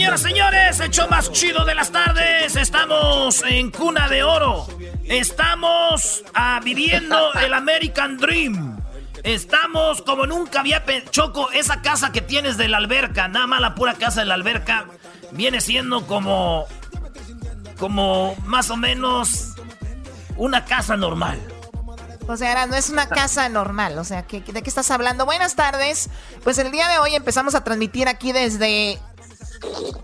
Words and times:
Señoras, 0.00 0.22
señores, 0.22 0.80
show 0.92 1.06
más 1.10 1.30
chido 1.30 1.66
de 1.66 1.74
las 1.74 1.92
tardes. 1.92 2.56
Estamos 2.56 3.42
en 3.46 3.70
Cuna 3.70 4.08
de 4.08 4.22
Oro. 4.22 4.66
Estamos 5.04 6.24
ah, 6.32 6.58
viviendo 6.64 7.34
el 7.34 7.52
American 7.52 8.16
Dream. 8.16 8.80
Estamos 9.24 10.00
como 10.00 10.24
nunca 10.24 10.60
había 10.60 10.82
Choco, 11.10 11.50
esa 11.52 11.82
casa 11.82 12.12
que 12.12 12.22
tienes 12.22 12.56
de 12.56 12.68
la 12.68 12.78
alberca, 12.78 13.28
nada 13.28 13.46
más 13.46 13.60
la 13.60 13.74
pura 13.74 13.92
casa 13.92 14.20
de 14.20 14.26
la 14.26 14.34
alberca, 14.34 14.86
viene 15.32 15.60
siendo 15.60 16.06
como. 16.06 16.64
como 17.78 18.34
más 18.46 18.70
o 18.70 18.78
menos 18.78 19.52
una 20.38 20.64
casa 20.64 20.96
normal. 20.96 21.38
O 22.26 22.36
sea, 22.36 22.66
no 22.68 22.76
es 22.76 22.88
una 22.88 23.08
casa 23.08 23.48
normal. 23.48 23.98
O 23.98 24.04
sea, 24.04 24.22
¿qué- 24.22 24.40
¿de 24.40 24.62
qué 24.62 24.68
estás 24.70 24.90
hablando? 24.92 25.26
Buenas 25.26 25.56
tardes. 25.56 26.08
Pues 26.44 26.56
el 26.58 26.70
día 26.70 26.88
de 26.88 26.98
hoy 26.98 27.16
empezamos 27.16 27.54
a 27.54 27.64
transmitir 27.64 28.08
aquí 28.08 28.32
desde. 28.32 28.98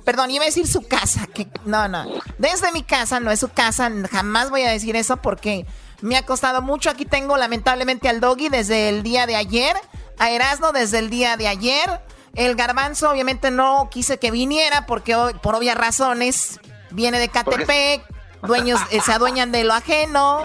Perdón, 0.05 0.31
iba 0.31 0.45
a 0.45 0.47
decir 0.47 0.67
su 0.67 0.83
casa. 0.87 1.27
Que, 1.27 1.49
no, 1.65 1.89
no. 1.89 2.05
Desde 2.39 2.73
mi 2.73 2.83
casa, 2.83 3.21
no 3.21 3.31
es 3.31 3.41
su 3.41 3.49
casa. 3.49 3.91
Jamás 4.11 4.51
voy 4.51 4.63
a 4.63 4.71
decir 4.71 4.97
eso 4.97 5.17
porque 5.19 5.67
me 6.01 6.17
ha 6.17 6.25
costado 6.25 6.63
mucho. 6.63 6.91
Aquí 6.91 7.05
tengo 7.05 7.37
lamentablemente 7.37 8.09
al 8.09 8.21
doggy 8.21 8.49
desde 8.49 8.89
el 8.89 9.03
día 9.03 9.27
de 9.27 9.37
ayer. 9.37 9.77
A 10.19 10.31
Erasmo 10.31 10.73
desde 10.73 10.99
el 10.99 11.11
día 11.11 11.37
de 11.37 11.49
ayer. 11.49 12.01
El 12.35 12.55
garbanzo, 12.55 13.11
obviamente, 13.11 13.51
no 13.51 13.89
quise 13.91 14.19
que 14.19 14.31
viniera 14.31 14.87
porque 14.87 15.15
hoy, 15.15 15.35
por 15.43 15.55
obvias 15.55 15.77
razones 15.77 16.61
viene 16.91 17.19
de 17.19 17.29
Catepec. 17.29 18.05
Dueños 18.43 18.79
eh, 18.91 19.01
se 19.01 19.13
adueñan 19.13 19.53
de 19.53 19.65
lo 19.65 19.73
ajeno. 19.73 20.45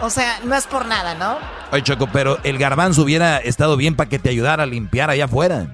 O 0.00 0.10
sea, 0.10 0.40
no 0.44 0.54
es 0.54 0.66
por 0.66 0.86
nada, 0.86 1.14
¿no? 1.14 1.38
Oye, 1.72 1.82
Choco, 1.82 2.08
pero 2.12 2.38
el 2.42 2.58
garbanzo 2.58 3.02
hubiera 3.02 3.38
estado 3.38 3.76
bien 3.76 3.96
para 3.96 4.08
que 4.08 4.18
te 4.18 4.30
ayudara 4.30 4.64
a 4.64 4.66
limpiar 4.66 5.10
allá 5.10 5.26
afuera. 5.26 5.68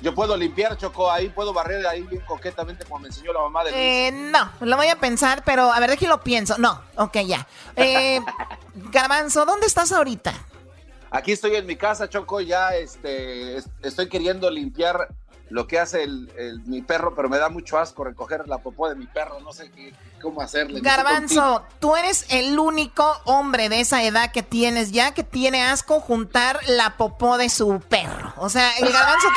Yo 0.00 0.14
puedo 0.14 0.36
limpiar, 0.36 0.76
Choco, 0.76 1.10
ahí 1.10 1.28
puedo 1.28 1.52
barrer 1.52 1.84
ahí 1.86 2.02
bien 2.02 2.22
coquetamente 2.26 2.84
como 2.84 3.00
me 3.00 3.08
enseñó 3.08 3.32
la 3.32 3.40
mamá 3.40 3.64
de 3.64 3.70
Luis. 3.72 3.82
Eh, 3.82 4.10
no, 4.12 4.52
lo 4.60 4.76
voy 4.76 4.86
a 4.88 4.96
pensar, 4.96 5.42
pero 5.44 5.72
a 5.72 5.80
ver, 5.80 5.90
de 5.90 5.96
qué 5.96 6.06
lo 6.06 6.20
pienso. 6.20 6.56
No, 6.58 6.80
ok, 6.96 7.16
ya. 7.26 7.46
Eh, 7.76 8.20
Garbanzo, 8.74 9.44
¿dónde 9.44 9.66
estás 9.66 9.90
ahorita? 9.92 10.32
Aquí 11.10 11.32
estoy 11.32 11.56
en 11.56 11.66
mi 11.66 11.74
casa, 11.76 12.08
Choco, 12.08 12.40
ya 12.40 12.74
este, 12.76 13.56
es- 13.56 13.68
estoy 13.82 14.08
queriendo 14.08 14.50
limpiar 14.50 15.08
lo 15.50 15.66
que 15.66 15.78
hace 15.78 16.02
el, 16.02 16.30
el- 16.36 16.60
mi 16.66 16.82
perro, 16.82 17.14
pero 17.14 17.28
me 17.28 17.38
da 17.38 17.48
mucho 17.48 17.78
asco 17.78 18.04
recoger 18.04 18.46
la 18.48 18.58
popó 18.58 18.88
de 18.88 18.94
mi 18.94 19.06
perro, 19.06 19.40
no 19.40 19.52
sé 19.52 19.70
qué, 19.70 19.94
cómo 20.20 20.40
hacerle. 20.42 20.80
Garbanzo, 20.80 21.64
tú 21.80 21.96
eres 21.96 22.26
el 22.28 22.58
único 22.58 23.04
hombre 23.24 23.68
de 23.68 23.80
esa 23.80 24.02
edad 24.02 24.30
que 24.32 24.42
tienes 24.42 24.92
ya 24.92 25.12
que 25.14 25.24
tiene 25.24 25.62
asco 25.64 26.00
juntar 26.00 26.60
la 26.68 26.96
popó 26.96 27.38
de 27.38 27.48
su 27.48 27.80
perro. 27.88 28.32
O 28.36 28.48
sea, 28.48 28.70
el 28.78 28.92
garbanzo, 28.92 29.28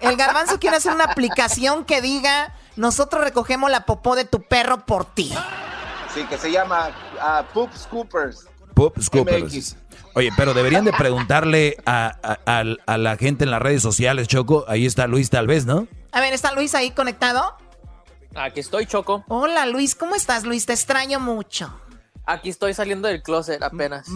que- 0.00 0.08
el 0.08 0.16
garbanzo 0.16 0.58
quiere 0.60 0.76
hacer 0.76 0.92
una 0.92 1.04
aplicación 1.04 1.84
que 1.84 2.00
diga, 2.00 2.54
nosotros 2.76 3.24
recogemos 3.24 3.70
la 3.70 3.84
popó 3.84 4.14
de 4.14 4.24
tu 4.24 4.42
perro 4.42 4.86
por 4.86 5.04
ti. 5.04 5.32
Sí, 6.14 6.24
que 6.24 6.38
se 6.38 6.50
llama 6.52 6.90
ah, 7.20 7.44
Poop 7.52 7.72
Scoopers. 7.74 8.46
Poop 8.74 9.00
Scoopers. 9.02 9.42
MX. 9.54 9.76
Oye, 10.18 10.30
pero 10.36 10.52
deberían 10.52 10.84
de 10.84 10.92
preguntarle 10.92 11.76
a, 11.86 12.12
a- 12.22 12.38
a- 12.60 12.64
a 12.92 12.98
la 12.98 13.16
gente 13.16 13.44
en 13.44 13.52
las 13.52 13.62
redes 13.62 13.82
sociales, 13.82 14.26
Choco. 14.26 14.64
Ahí 14.66 14.84
está 14.84 15.06
Luis, 15.06 15.30
tal 15.30 15.46
vez, 15.46 15.64
¿no? 15.64 15.86
A 16.10 16.20
ver, 16.20 16.32
¿está 16.34 16.50
Luis 16.52 16.74
ahí 16.74 16.90
conectado? 16.90 17.56
Aquí 18.34 18.58
estoy, 18.58 18.86
Choco. 18.86 19.24
Hola 19.28 19.66
Luis, 19.66 19.94
¿cómo 19.94 20.16
estás 20.16 20.42
Luis? 20.44 20.66
Te 20.66 20.72
extraño 20.72 21.20
mucho. 21.20 21.72
Aquí 22.26 22.48
estoy 22.50 22.74
saliendo 22.74 23.06
del 23.08 23.22
closet 23.22 23.62
apenas. 23.62 24.08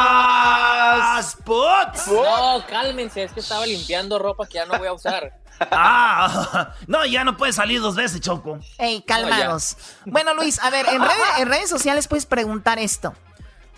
¡Más 0.00 1.36
puts! 1.44 2.06
No, 2.06 2.64
cálmense, 2.68 3.24
es 3.24 3.32
que 3.32 3.40
estaba 3.40 3.66
limpiando 3.66 4.18
ropa 4.18 4.46
que 4.46 4.54
ya 4.54 4.66
no 4.66 4.78
voy 4.78 4.86
a 4.88 4.92
usar. 4.92 5.32
Ah, 5.70 6.72
no, 6.86 7.04
ya 7.04 7.22
no 7.22 7.36
puedes 7.36 7.56
salir 7.56 7.82
dos 7.82 7.94
veces, 7.94 8.22
Choco. 8.22 8.58
Ey, 8.78 9.02
calmados. 9.02 9.76
bueno, 10.06 10.32
Luis, 10.32 10.58
a 10.60 10.70
ver, 10.70 10.86
en, 10.88 11.02
redes- 11.02 11.38
en 11.38 11.48
redes 11.48 11.68
sociales 11.68 12.08
puedes 12.08 12.24
preguntar 12.24 12.78
esto. 12.78 13.12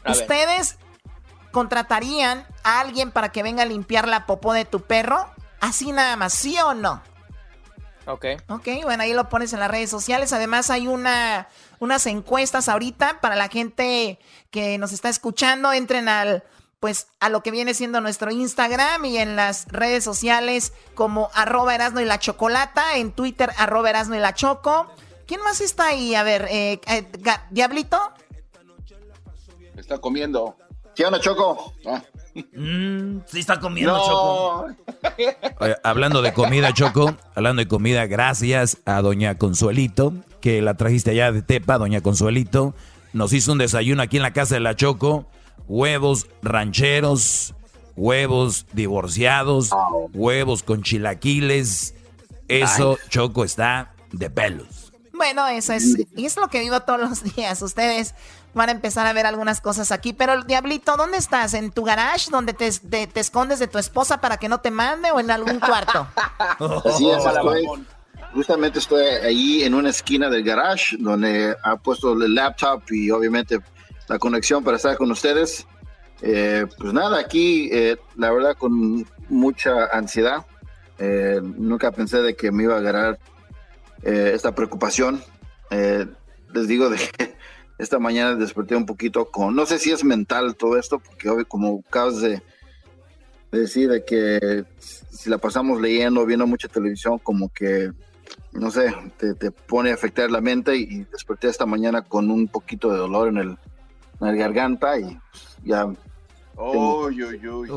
A 0.05 0.13
ver. 0.13 0.27
¿Ustedes 1.53 1.63
contratarían 1.63 2.47
a 2.65 2.81
alguien 2.81 3.11
para 3.11 3.31
que 3.31 3.43
venga 3.43 3.63
a 3.63 3.67
limpiar 3.67 4.09
la 4.09 4.25
popó 4.27 4.55
de 4.55 4.65
tu 4.65 4.81
perro? 4.81 5.29
Así 5.61 5.93
nada 5.93 6.17
más, 6.17 6.33
¿sí 6.33 6.57
o 6.59 6.73
no? 6.73 7.03
Ok. 8.07 8.25
Ok, 8.49 8.69
bueno, 8.85 9.03
ahí 9.03 9.13
lo 9.13 9.29
pones 9.29 9.53
en 9.53 9.61
las 9.61 9.71
redes 9.71 9.91
sociales. 9.91 10.33
Además 10.33 10.71
hay 10.71 10.89
una, 10.89 11.49
unas 11.79 12.07
encuestas 12.07 12.69
ahorita 12.69 13.21
para 13.21 13.37
la 13.37 13.49
gente 13.49 14.19
que 14.51 14.79
nos 14.79 14.93
está 14.93 15.11
escuchando. 15.11 15.73
Entren 15.73 16.09
al, 16.09 16.43
pues, 16.81 17.09
a 17.21 17.29
lo 17.29 17.43
que 17.43 17.51
viene 17.51 17.75
siendo 17.75 18.01
nuestro 18.01 18.31
Instagram 18.33 19.05
y 19.05 19.19
en 19.19 19.37
las 19.37 19.69
redes 19.69 20.03
sociales 20.03 20.73
como 20.95 21.31
arroba 21.35 21.75
Erasno 21.75 22.01
y 22.01 22.07
la 22.07 22.19
Chocolata, 22.19 22.97
en 22.97 23.13
Twitter 23.13 23.51
arroba 23.59 23.91
Erasno 23.91 24.17
y 24.17 24.21
la 24.21 24.35
Choco. 24.35 24.91
¿Quién 25.27 25.43
más 25.43 25.61
está 25.61 25.89
ahí? 25.89 26.15
A 26.15 26.23
ver, 26.23 26.49
eh, 26.51 26.81
eh, 26.87 27.07
¿Diablito? 27.51 28.13
Está 29.77 29.99
comiendo. 29.99 30.57
¿Qué 30.95 31.05
onda, 31.07 31.21
Choco? 31.21 31.75
Ah. 31.87 32.03
Mm, 32.35 33.21
sí 33.27 33.41
está 33.41 33.61
comiendo, 33.61 33.99
Choco. 33.99 34.67
Oye, 35.61 35.77
hablando 35.83 36.23
de 36.23 36.33
comida, 36.33 36.73
Choco, 36.73 37.17
hablando 37.35 37.61
de 37.61 37.69
comida, 37.69 38.07
gracias 38.07 38.79
a 38.85 39.01
doña 39.03 39.37
Consuelito, 39.37 40.15
que 40.41 40.63
la 40.63 40.75
trajiste 40.75 41.11
allá 41.11 41.33
de 41.33 41.43
Tepa, 41.43 41.79
doña 41.79 42.01
Consuelito. 42.01 42.75
Nos 43.13 43.33
hizo 43.33 43.53
un 43.53 43.59
desayuno 43.59 44.03
aquí 44.03 44.17
en 44.17 44.23
la 44.23 44.33
casa 44.33 44.55
de 44.55 44.61
la 44.61 44.77
Choco. 44.77 45.27
Huevos 45.69 46.27
rancheros, 46.43 47.55
huevos 47.97 48.67
divorciados, 48.73 49.71
huevos 50.13 50.63
con 50.63 50.83
chilaquiles. 50.83 51.95
Eso, 52.49 52.99
Choco, 53.09 53.45
está 53.45 53.95
de 54.13 54.31
pelos. 54.31 54.93
Bueno, 55.13 55.47
eso 55.47 55.73
es, 55.73 55.97
y 56.17 56.25
es 56.25 56.37
lo 56.37 56.49
que 56.49 56.61
vivo 56.61 56.81
todos 56.81 57.01
los 57.01 57.23
días. 57.37 57.63
Ustedes 57.63 58.15
van 58.55 58.69
a 58.69 58.73
empezar 58.73 59.07
a 59.07 59.13
ver 59.13 59.27
algunas 59.27 59.61
cosas 59.61 59.93
aquí. 59.93 60.13
Pero, 60.13 60.43
Diablito, 60.45 60.97
¿dónde 60.97 61.19
estás? 61.19 61.55
¿En 61.55 61.71
tu 61.71 61.85
garage 61.85 62.31
donde 62.31 62.53
te, 62.53 62.71
te- 62.71 63.07
te 63.07 63.21
escondes 63.21 63.59
de 63.59 63.67
tu 63.67 63.79
esposa 63.79 64.21
para 64.21 64.37
que 64.37 64.49
no 64.49 64.61
te 64.61 64.71
mande 64.71 65.11
o 65.11 65.21
en 65.21 65.31
algún 65.31 65.59
cuarto? 65.61 66.07
Así 66.85 67.11
es, 67.11 67.25
estoy- 67.25 67.67
justamente 68.35 68.79
estoy 68.79 69.05
ahí 69.05 69.63
en 69.63 69.75
una 69.75 69.91
esquina 69.91 70.29
del 70.31 70.43
garage 70.43 70.97
donde 70.99 71.57
ha 71.63 71.77
puesto 71.77 72.13
el 72.13 72.35
laptop 72.35 72.83
y 72.91 73.11
obviamente 73.11 73.59
la 74.09 74.19
conexión 74.19 74.63
para 74.65 74.77
estar 74.77 74.97
con 74.97 75.11
ustedes. 75.11 75.67
Eh, 76.21 76.67
pues 76.79 76.93
nada, 76.93 77.19
aquí 77.19 77.69
eh, 77.73 77.97
la 78.17 78.31
verdad 78.31 78.57
con 78.57 79.07
mucha 79.29 79.87
ansiedad. 79.93 80.45
Eh, 80.99 81.41
nunca 81.43 81.91
pensé 81.91 82.23
de 82.23 82.37
que 82.37 82.53
me 82.53 82.63
iba 82.65 82.75
a 82.75 82.79
agarrar 82.79 83.19
eh, 84.03 84.33
esta 84.35 84.55
preocupación. 84.55 85.23
Eh, 85.71 86.07
les 86.53 86.69
digo 86.69 86.89
de 86.91 86.99
que 86.99 87.32
esta 87.83 87.99
mañana 87.99 88.37
desperté 88.37 88.77
un 88.77 88.87
poquito 88.87 89.25
con, 89.27 89.57
no 89.57 89.67
sé 89.67 89.79
si 89.79 89.91
es 89.91 90.05
mental 90.05 90.55
todo 90.55 90.79
esto, 90.79 91.01
porque 91.01 91.29
hoy 91.29 91.45
como 91.45 91.83
acabas 91.89 92.21
de, 92.21 92.41
decir 93.51 93.91
de 93.91 94.05
que 94.05 94.65
si 94.79 95.29
la 95.29 95.39
pasamos 95.39 95.81
leyendo, 95.81 96.25
viendo 96.25 96.47
mucha 96.47 96.69
televisión, 96.69 97.19
como 97.19 97.49
que, 97.49 97.91
no 98.53 98.71
sé, 98.71 98.95
te, 99.19 99.51
pone 99.51 99.91
a 99.91 99.95
afectar 99.95 100.31
la 100.31 100.41
mente 100.41 100.77
y 100.77 101.05
desperté 101.11 101.49
esta 101.49 101.67
mañana 101.67 102.03
con 102.03 102.31
un 102.31 102.47
poquito 102.47 102.91
de 102.91 102.99
dolor 102.99 103.29
en 103.29 103.39
el, 103.39 103.59
en 104.21 104.29
el 104.29 104.37
garganta 104.37 104.99
y 104.99 105.19
ya... 105.65 105.87
Uy, 106.57 107.23
uy, 107.23 107.49
uy. 107.49 107.69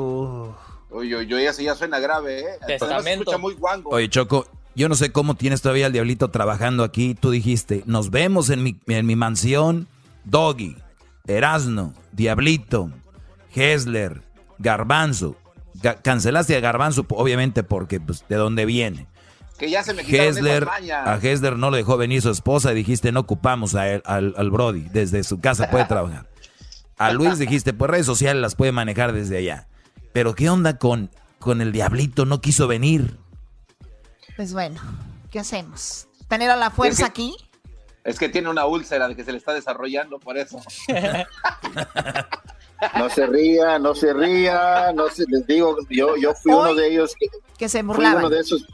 Uy, 0.92 1.16
uy, 1.16 1.34
uy, 1.34 1.46
eso 1.46 1.62
ya 1.62 1.74
suena 1.75 2.00
grave, 2.00 2.42
¿eh? 2.42 2.46
escucha 2.68 3.38
muy 3.38 3.56
guango. 3.56 3.90
Oye, 3.90 4.07
Choco, 4.07 4.46
yo 4.75 4.88
no 4.88 4.96
sé 4.96 5.12
cómo 5.12 5.36
tienes 5.36 5.62
todavía 5.62 5.88
al 5.88 5.94
diablito 5.94 6.30
trabajando 6.30 6.84
aquí. 6.84 7.16
Tú 7.16 7.31
dijiste, 7.31 7.81
nos 7.86 8.12
vemos 8.12 8.50
en 8.50 8.62
mi, 8.62 8.80
en 8.88 9.06
mi 9.06 9.16
mansión, 9.16 9.88
Doggy, 10.25 10.75
Erasno, 11.27 11.94
Diablito, 12.12 12.92
Hessler, 13.54 14.22
Garbanzo. 14.60 15.36
cancelaste 16.01 16.56
a 16.56 16.60
Garbanzo, 16.60 17.06
obviamente, 17.10 17.63
porque 17.63 18.00
pues, 18.00 18.25
de 18.27 18.36
dónde 18.36 18.66
viene. 18.66 19.07
Que 19.57 19.69
ya 19.69 19.83
se 19.83 19.94
me 19.94 20.01
Hessler, 20.01 20.68
A 20.68 21.18
Hessler 21.22 21.57
no 21.57 21.72
le 21.72 21.77
dejó 21.77 21.95
venir 21.95 22.22
su 22.22 22.30
esposa 22.30 22.74
y 22.74 22.75
dijiste, 22.75 23.12
no 23.13 23.22
ocupamos 23.22 23.74
a 23.75 23.88
él, 23.89 24.01
al, 24.06 24.33
al 24.38 24.51
Brody. 24.51 24.81
Desde 24.92 25.24
su 25.24 25.39
casa 25.39 25.69
puede 25.69 25.86
trabajar. 25.86 26.28
A 26.98 27.12
Luis 27.12 27.38
dijiste, 27.38 27.74
pues 27.74 27.89
redes 27.92 28.06
sociales 28.06 28.42
las 28.42 28.56
puede 28.56 28.71
manejar 28.71 29.13
desde 29.13 29.38
allá. 29.38 29.68
Pero 30.12 30.36
¿qué 30.36 30.50
onda 30.50 30.78
con, 30.78 31.10
con 31.39 31.62
el 31.62 31.71
Diablito? 31.71 32.25
No 32.25 32.42
quiso 32.42 32.68
venir. 32.68 33.18
Pues 34.36 34.54
bueno, 34.54 34.81
¿qué 35.31 35.39
hacemos? 35.39 36.07
¿Tener 36.28 36.50
a 36.50 36.56
la 36.56 36.69
fuerza 36.69 37.06
aquí? 37.06 37.36
Es 38.06 38.19
que 38.19 38.30
tiene 38.30 38.50
una 38.50 38.68
úlcera 38.68 39.07
de 39.07 39.16
que 39.16 39.24
se 39.24 39.31
le 39.31 39.40
está 39.40 39.52
desarrollando, 39.52 40.19
por 40.19 40.38
eso. 40.38 40.62
no 42.98 43.10
se 43.10 43.25
ría, 43.25 43.80
no 43.80 43.96
se 43.96 44.13
ría, 44.13 44.94
no 44.94 45.10
se, 45.10 45.25
les 45.28 45.48
digo, 45.48 45.75
yo, 45.90 46.16
yo 46.16 46.36
fui 46.36 46.54
uno 46.54 46.75
de 46.75 46.88
ellos 46.88 47.16
que, 47.57 47.68
se 47.68 47.81
burlaba. 47.81 48.13
Fui 48.13 48.19
uno 48.19 48.30
de 48.30 48.40
esos, 48.40 48.68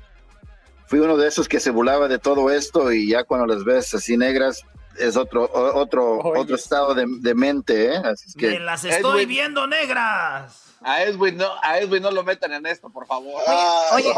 fui 0.85 0.99
uno 0.99 1.15
de 1.15 1.29
esos 1.29 1.47
que 1.47 1.61
se 1.61 1.71
burlaba 1.71 2.09
de 2.09 2.19
todo 2.19 2.51
esto 2.51 2.91
y 2.91 3.09
ya 3.09 3.23
cuando 3.23 3.47
las 3.47 3.63
ves 3.63 3.93
así 3.93 4.17
negras 4.17 4.65
es 4.99 5.15
otro 5.15 5.49
otro 5.53 6.19
otro 6.19 6.57
estado 6.57 6.93
de, 6.93 7.33
mente, 7.33 7.93
¿eh? 7.93 8.01
Así 8.03 8.33
que, 8.37 8.59
las 8.59 8.83
estoy 8.83 9.25
viendo 9.25 9.65
negras. 9.65 10.61
A 10.81 11.03
Edwin, 11.03 11.37
no, 11.37 11.47
a 11.61 11.79
Edwin 11.79 12.03
no 12.03 12.11
lo 12.11 12.23
metan 12.23 12.51
en 12.51 12.65
esto, 12.65 12.89
por 12.89 13.05
favor. 13.05 13.41
Oye, 13.93 14.09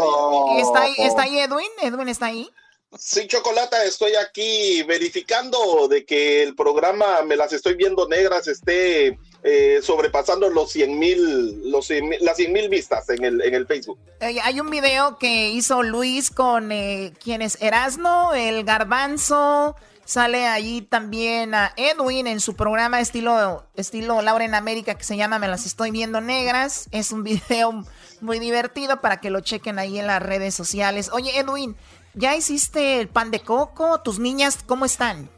¿está, 0.60 0.81
ahí, 0.81 0.95
¿está 0.98 1.21
ahí 1.24 1.39
Edwin? 1.39 1.69
¿Edwin 1.83 2.07
está 2.07 2.27
ahí? 2.27 2.50
Sí, 2.98 3.28
Chocolata, 3.28 3.84
estoy 3.86 4.16
aquí 4.16 4.84
verificando 4.84 5.88
de 5.88 6.06
que 6.06 6.44
el 6.44 6.56
programa 6.56 7.22
Me 7.24 7.36
las 7.36 7.51
estoy 7.54 7.75
viendo 7.75 8.07
negras 8.07 8.48
esté 8.48 9.18
eh, 9.44 9.80
sobrepasando 9.81 10.50
los 10.50 10.72
100 10.72 11.00
mil, 11.00 11.72
los 11.72 11.90
las 12.22 12.38
100 12.38 12.54
mil 12.54 12.69
vistas 12.69 13.10
en 13.10 13.25
el, 13.25 13.42
en 13.42 13.54
el 13.56 13.68
Facebook. 13.68 14.00
hay 14.19 14.60
un 14.60 14.69
video 14.69 15.18
que 15.18 15.50
hizo 15.50 15.84
Luis 15.84 16.30
con 16.30 16.72
eh, 16.72 17.13
quien 17.22 17.42
es 17.42 17.62
Erasno, 17.62 18.34
el 18.34 18.63
Garbanzo, 18.63 19.75
Sale 20.06 20.48
allí 20.48 20.81
también 20.81 21.56
a 21.56 21.74
Edwin 21.78 22.28
en 22.28 22.42
su 22.42 22.56
programa 22.56 23.00
estilo, 23.00 23.66
estilo 23.75 24.22
Laura 24.22 24.44
en 24.44 24.54
América 24.54 24.96
que 24.96 25.06
se 25.06 25.16
llama 25.16 25.39
Me 25.39 25.48
las 25.48 25.66
estoy 25.66 25.92
viendo 25.92 26.19
negras. 26.19 26.89
Es 26.92 27.13
un 27.13 27.24
video 27.24 27.86
muy 28.19 28.39
divertido 28.39 29.00
para 29.00 29.22
que 29.22 29.30
lo 29.30 29.39
chequen 29.39 29.80
ahí 29.80 30.00
en 30.00 30.07
las 30.07 30.22
redes 30.22 30.56
sociales. 30.56 31.10
Oye, 31.13 31.38
Edwin, 31.39 31.78
¿ya 32.13 32.36
hiciste 32.36 33.00
el 33.00 33.07
pan 33.10 33.31
de 33.31 33.42
coco? 33.42 34.01
¿Tus 34.01 34.19
niñas 34.19 34.60
cómo 34.65 34.86
están? 34.86 35.30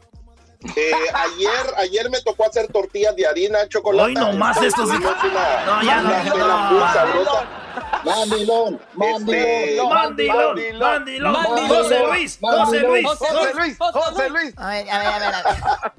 Eh, 0.74 0.92
ayer, 1.14 1.74
ayer 1.76 2.10
me 2.10 2.20
tocó 2.22 2.46
hacer 2.46 2.66
tortillas 2.68 3.14
de 3.14 3.26
harina, 3.26 3.68
chocolate. 3.68 4.08
Hoy 4.08 4.14
nomás 4.14 4.60
estos. 4.62 4.88
No, 4.88 5.82
ya 5.82 6.02
no. 6.02 6.10
Mandilón, 8.04 8.80
mandilón, 8.94 9.88
mandilón, 9.88 10.78
mandilón, 10.78 11.34
José 11.68 12.00
Luis, 12.06 12.38
José 12.40 12.80
Luis, 12.80 13.06
José 13.06 13.54
Luis, 13.54 13.78
José 13.78 14.30
Luis. 14.30 14.54
A 14.56 14.68
ver, 14.68 14.90
a 14.90 14.98
ver, 14.98 15.22
a 15.22 15.42
ver. 15.42 15.92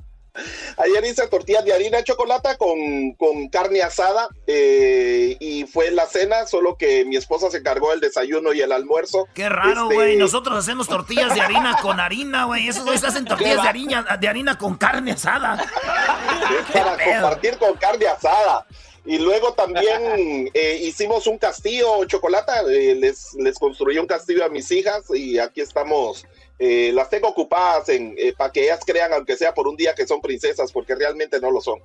Ayer 0.77 1.05
hice 1.05 1.27
tortillas 1.27 1.65
de 1.65 1.73
harina 1.73 1.97
de 1.97 2.03
chocolate 2.03 2.57
con, 2.57 3.13
con 3.13 3.49
carne 3.49 3.81
asada 3.81 4.29
eh, 4.45 5.35
y 5.39 5.65
fue 5.65 5.91
la 5.91 6.05
cena, 6.05 6.45
solo 6.45 6.77
que 6.77 7.05
mi 7.05 7.15
esposa 7.15 7.49
se 7.49 7.57
encargó 7.57 7.91
del 7.91 7.99
desayuno 7.99 8.53
y 8.53 8.61
el 8.61 8.71
almuerzo. 8.71 9.27
Qué 9.33 9.49
raro, 9.49 9.83
este, 9.83 9.95
güey. 9.95 10.17
Nosotros 10.17 10.57
hacemos 10.57 10.87
tortillas 10.87 11.33
de 11.33 11.41
harina 11.41 11.77
con 11.81 11.99
harina, 11.99 12.45
güey. 12.45 12.67
Esos 12.67 12.83
güeyes 12.83 13.03
hacen 13.03 13.25
tortillas 13.25 13.61
de 13.61 13.69
harina, 13.69 14.17
de 14.19 14.27
harina 14.27 14.57
con 14.57 14.77
carne 14.77 15.13
asada. 15.13 15.57
para 16.73 17.03
compartir 17.03 17.57
con 17.57 17.75
carne 17.77 18.07
asada. 18.07 18.65
Y 19.05 19.19
luego 19.19 19.53
también 19.53 20.51
eh, 20.53 20.79
hicimos 20.83 21.27
un 21.27 21.37
castillo, 21.37 22.03
Chocolata, 22.05 22.61
eh, 22.69 22.95
les, 22.95 23.33
les 23.35 23.57
construí 23.57 23.97
un 23.97 24.05
castillo 24.05 24.45
a 24.45 24.49
mis 24.49 24.69
hijas 24.71 25.03
y 25.13 25.39
aquí 25.39 25.61
estamos. 25.61 26.25
Eh, 26.59 26.91
las 26.93 27.09
tengo 27.09 27.27
ocupadas 27.27 27.87
en 27.89 28.15
para 28.37 28.51
que 28.51 28.63
ellas 28.63 28.79
crean, 28.85 29.13
aunque 29.13 29.37
sea 29.37 29.53
por 29.53 29.67
un 29.67 29.75
día, 29.75 29.93
que 29.93 30.07
son 30.07 30.21
princesas, 30.21 30.71
porque 30.71 30.95
realmente 30.95 31.39
no 31.39 31.51
lo 31.51 31.61
son. 31.61 31.79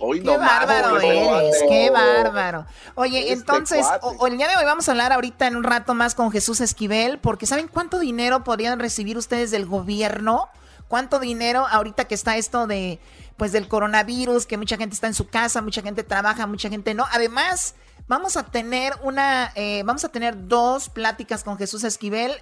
Hoy 0.00 0.20
qué 0.20 0.36
bárbaro 0.36 1.00
eres, 1.00 1.64
qué 1.68 1.90
bárbaro. 1.90 2.66
Oye, 2.94 3.20
este 3.20 3.32
entonces, 3.32 3.84
el 4.26 4.36
día 4.36 4.48
de 4.48 4.56
hoy 4.56 4.64
vamos 4.64 4.88
a 4.88 4.92
hablar 4.92 5.12
ahorita 5.12 5.46
en 5.46 5.56
un 5.56 5.64
rato 5.64 5.94
más 5.94 6.14
con 6.14 6.30
Jesús 6.30 6.60
Esquivel, 6.60 7.18
porque 7.18 7.46
¿saben 7.46 7.68
cuánto 7.68 7.98
dinero 7.98 8.44
podrían 8.44 8.78
recibir 8.78 9.18
ustedes 9.18 9.50
del 9.50 9.66
gobierno? 9.66 10.48
¿Cuánto 10.86 11.18
dinero 11.18 11.66
ahorita 11.68 12.06
que 12.06 12.14
está 12.14 12.36
esto 12.36 12.66
de 12.66 12.98
pues 13.36 13.52
del 13.52 13.68
coronavirus, 13.68 14.46
que 14.46 14.56
mucha 14.56 14.76
gente 14.76 14.94
está 14.94 15.06
en 15.06 15.14
su 15.14 15.28
casa, 15.28 15.62
mucha 15.62 15.80
gente 15.80 16.02
trabaja, 16.02 16.46
mucha 16.46 16.68
gente 16.68 16.92
no. 16.94 17.06
Además, 17.12 17.74
vamos 18.08 18.36
a 18.36 18.42
tener 18.42 18.94
una, 19.02 19.52
eh, 19.54 19.82
vamos 19.84 20.04
a 20.04 20.08
tener 20.08 20.48
dos 20.48 20.88
pláticas 20.88 21.44
con 21.44 21.56
Jesús 21.56 21.84
Esquivel. 21.84 22.32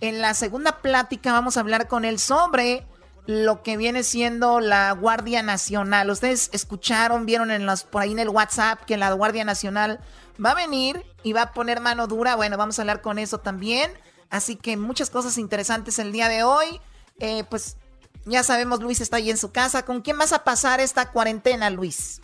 En 0.00 0.20
la 0.20 0.34
segunda 0.34 0.78
plática 0.80 1.32
vamos 1.32 1.56
a 1.56 1.60
hablar 1.60 1.86
con 1.86 2.04
él 2.04 2.18
sobre 2.18 2.86
lo 3.26 3.62
que 3.62 3.76
viene 3.76 4.02
siendo 4.02 4.60
la 4.60 4.92
Guardia 4.92 5.42
Nacional. 5.42 6.10
Ustedes 6.10 6.48
escucharon, 6.52 7.26
vieron 7.26 7.50
en 7.50 7.66
los, 7.66 7.84
por 7.84 8.02
ahí 8.02 8.12
en 8.12 8.18
el 8.18 8.30
WhatsApp 8.30 8.80
que 8.86 8.96
la 8.96 9.12
Guardia 9.12 9.44
Nacional 9.44 10.00
va 10.44 10.52
a 10.52 10.54
venir 10.54 11.04
y 11.22 11.32
va 11.32 11.42
a 11.42 11.52
poner 11.52 11.80
mano 11.80 12.06
dura. 12.06 12.34
Bueno, 12.34 12.56
vamos 12.56 12.78
a 12.78 12.82
hablar 12.82 13.02
con 13.02 13.18
eso 13.18 13.38
también. 13.38 13.92
Así 14.30 14.56
que 14.56 14.76
muchas 14.76 15.10
cosas 15.10 15.36
interesantes 15.38 15.98
el 15.98 16.12
día 16.12 16.28
de 16.28 16.44
hoy. 16.44 16.80
Eh, 17.18 17.44
pues 17.50 17.76
ya 18.24 18.42
sabemos, 18.42 18.80
Luis 18.80 19.00
está 19.00 19.18
ahí 19.18 19.30
en 19.30 19.36
su 19.36 19.52
casa. 19.52 19.84
¿Con 19.84 20.00
quién 20.00 20.16
vas 20.16 20.32
a 20.32 20.44
pasar 20.44 20.80
esta 20.80 21.10
cuarentena, 21.10 21.68
Luis? 21.68 22.22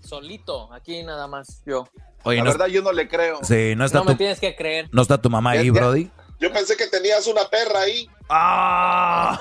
Solito, 0.00 0.72
aquí 0.72 1.02
nada 1.02 1.26
más 1.26 1.62
yo. 1.66 1.88
Oye, 2.22 2.38
la 2.38 2.44
verdad 2.44 2.66
yo 2.66 2.82
no 2.82 2.92
le 2.92 3.08
creo. 3.08 3.40
Sí, 3.42 3.74
no 3.76 3.84
está 3.84 3.98
no 3.98 4.04
me 4.04 4.14
tienes 4.14 4.38
que 4.38 4.54
creer. 4.54 4.88
¿No 4.92 5.02
está 5.02 5.18
tu 5.18 5.30
mamá 5.30 5.50
ahí, 5.50 5.70
Brody? 5.70 6.10
Yo 6.40 6.50
pensé 6.50 6.74
que 6.74 6.86
tenías 6.86 7.26
una 7.26 7.44
perra 7.48 7.80
ahí. 7.80 8.08
¡Ah! 8.30 9.38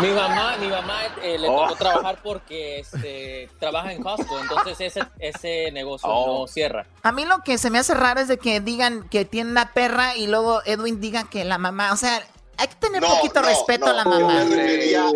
mi 0.00 0.08
mamá, 0.08 0.56
mi 0.58 0.68
mamá 0.68 0.98
eh, 1.22 1.38
le 1.38 1.46
tocó 1.46 1.72
oh. 1.72 1.76
trabajar 1.76 2.20
porque 2.22 2.80
este, 2.80 3.50
trabaja 3.58 3.92
en 3.92 4.02
Costco, 4.02 4.38
entonces 4.40 4.80
ese, 4.80 5.02
ese 5.18 5.70
negocio 5.72 6.08
no 6.08 6.42
oh. 6.42 6.48
cierra. 6.48 6.86
A 7.02 7.12
mí 7.12 7.26
lo 7.26 7.40
que 7.40 7.58
se 7.58 7.68
me 7.68 7.78
hace 7.78 7.92
raro 7.92 8.20
es 8.20 8.28
de 8.28 8.38
que 8.38 8.60
digan 8.60 9.06
que 9.10 9.26
tiene 9.26 9.50
una 9.50 9.74
perra 9.74 10.16
y 10.16 10.26
luego 10.26 10.62
Edwin 10.64 11.00
diga 11.02 11.28
que 11.28 11.44
la 11.44 11.58
mamá, 11.58 11.92
o 11.92 11.96
sea, 11.96 12.22
hay 12.58 12.68
que 12.68 12.76
tener 12.76 13.04
un 13.04 13.10
poquito 13.10 13.42
respeto 13.42 13.86
a 13.86 13.92
la 13.92 14.04
mamá. 14.04 14.42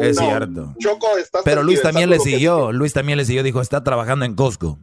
es 0.00 0.18
cierto. 0.18 0.74
Choco, 0.78 1.16
estás 1.16 1.42
Pero 1.44 1.62
Luis 1.62 1.80
también 1.80 2.10
le 2.10 2.18
siguió. 2.18 2.72
Luis 2.72 2.92
también 2.92 3.16
le 3.16 3.24
siguió. 3.24 3.42
Dijo, 3.42 3.62
está 3.62 3.82
trabajando 3.82 4.26
en 4.26 4.34
Costco. 4.34 4.78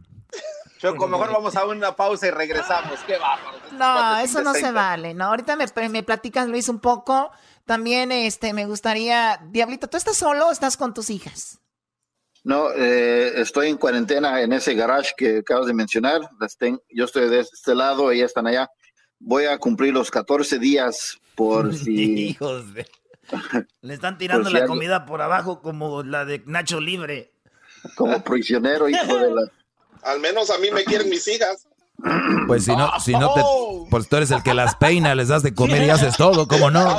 Choco, 0.78 1.08
mejor 1.08 1.32
vamos 1.32 1.56
a 1.56 1.66
una 1.66 1.94
pausa 1.94 2.28
y 2.28 2.30
regresamos. 2.30 3.00
Qué 3.06 3.18
bárbaro. 3.18 3.58
No, 3.72 4.18
eso 4.18 4.42
no 4.42 4.54
se 4.54 4.70
vale. 4.70 5.12
No, 5.12 5.24
ahorita 5.26 5.56
me, 5.56 5.66
me 5.88 6.02
platicas, 6.02 6.48
Luis, 6.48 6.68
un 6.68 6.78
poco. 6.78 7.30
También 7.66 8.12
este, 8.12 8.52
me 8.52 8.64
gustaría. 8.64 9.40
Diablito, 9.50 9.88
¿tú 9.88 9.96
estás 9.96 10.16
solo 10.16 10.46
o 10.48 10.52
estás 10.52 10.76
con 10.76 10.94
tus 10.94 11.10
hijas? 11.10 11.58
No, 12.44 12.70
eh, 12.72 13.40
estoy 13.40 13.68
en 13.68 13.76
cuarentena 13.76 14.40
en 14.40 14.52
ese 14.52 14.74
garage 14.74 15.12
que 15.16 15.38
acabas 15.38 15.66
de 15.66 15.74
mencionar. 15.74 16.20
yo 16.90 17.04
estoy 17.04 17.28
de 17.28 17.40
este 17.40 17.74
lado, 17.74 18.10
ellas 18.10 18.26
están 18.26 18.46
allá. 18.46 18.70
Voy 19.18 19.46
a 19.46 19.58
cumplir 19.58 19.92
los 19.92 20.10
14 20.10 20.58
días 20.58 21.18
por 21.34 21.74
si... 21.74 22.28
Hijos 22.28 22.72
de... 22.72 22.86
Le 23.82 23.94
están 23.94 24.16
tirando 24.16 24.48
la 24.48 24.66
comida 24.66 25.04
por 25.04 25.20
abajo 25.20 25.60
como 25.60 26.02
la 26.02 26.24
de 26.24 26.42
Nacho 26.46 26.80
Libre. 26.80 27.32
Como 27.96 28.22
prisionero, 28.22 28.88
hijo 28.88 29.18
de 29.18 29.30
la... 29.30 29.42
Al 30.02 30.20
menos 30.20 30.50
a 30.50 30.58
mí 30.58 30.70
me 30.70 30.84
quieren 30.84 31.08
mis 31.08 31.26
hijas. 31.28 31.66
Pues 32.46 32.64
si 32.64 32.76
no, 32.76 32.92
si 33.00 33.12
no 33.12 33.34
te, 33.34 33.42
pues 33.90 34.08
tú 34.08 34.16
eres 34.16 34.30
el 34.30 34.42
que 34.44 34.54
las 34.54 34.76
peina, 34.76 35.16
les 35.16 35.28
das 35.28 35.42
de 35.42 35.52
comer 35.52 35.82
y 35.82 35.90
haces 35.90 36.16
todo, 36.16 36.46
¿cómo 36.46 36.70
no? 36.70 36.96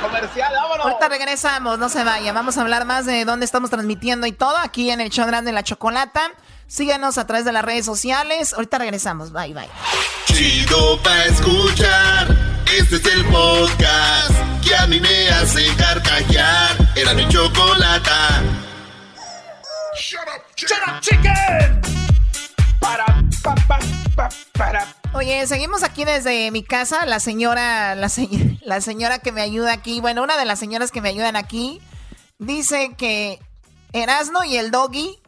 Comercial, 0.00 0.54
Ahorita 0.80 1.08
regresamos, 1.08 1.78
no 1.78 1.88
se 1.90 2.02
vaya. 2.02 2.32
Vamos 2.32 2.56
a 2.56 2.62
hablar 2.62 2.86
más 2.86 3.04
de 3.04 3.24
dónde 3.26 3.44
estamos 3.44 3.68
transmitiendo 3.70 4.26
y 4.26 4.32
todo 4.32 4.56
aquí 4.56 4.90
en 4.90 5.00
el 5.00 5.10
show 5.10 5.26
grande 5.26 5.50
de 5.50 5.54
la 5.54 5.62
chocolata. 5.62 6.32
Síganos 6.66 7.18
a 7.18 7.26
través 7.26 7.44
de 7.44 7.52
las 7.52 7.64
redes 7.64 7.84
sociales. 7.84 8.54
Ahorita 8.54 8.78
regresamos. 8.78 9.30
Bye, 9.30 9.52
bye. 9.52 9.68
Chido 10.24 10.98
pa 11.02 11.24
escuchar. 11.26 12.34
Este 12.74 12.96
es 12.96 13.04
el 13.04 13.24
podcast 13.26 14.32
que 14.66 14.74
a 14.74 14.86
mí 14.86 14.98
me 14.98 15.28
hace 15.28 15.66
carcajear. 15.76 16.92
Era 16.96 17.12
mi 17.12 17.28
chocolata. 17.28 18.42
Shut 19.94 20.20
up, 20.34 20.41
up, 20.70 21.00
chicken. 21.00 21.80
Para, 22.80 23.04
pa, 23.42 23.54
pa, 23.66 23.78
pa, 24.16 24.28
para 24.52 24.86
Oye, 25.14 25.46
seguimos 25.46 25.82
aquí 25.82 26.04
desde 26.04 26.50
mi 26.50 26.62
casa. 26.62 27.04
La 27.06 27.20
señora, 27.20 27.94
la, 27.94 28.10
la 28.62 28.80
señora 28.80 29.18
que 29.18 29.32
me 29.32 29.42
ayuda 29.42 29.72
aquí, 29.72 30.00
bueno, 30.00 30.22
una 30.22 30.36
de 30.36 30.44
las 30.44 30.58
señoras 30.58 30.90
que 30.90 31.00
me 31.00 31.08
ayudan 31.10 31.36
aquí, 31.36 31.80
dice 32.38 32.94
que 32.96 33.40
Erasno 33.92 34.44
y 34.44 34.56
el 34.56 34.70
doggy 34.70 35.20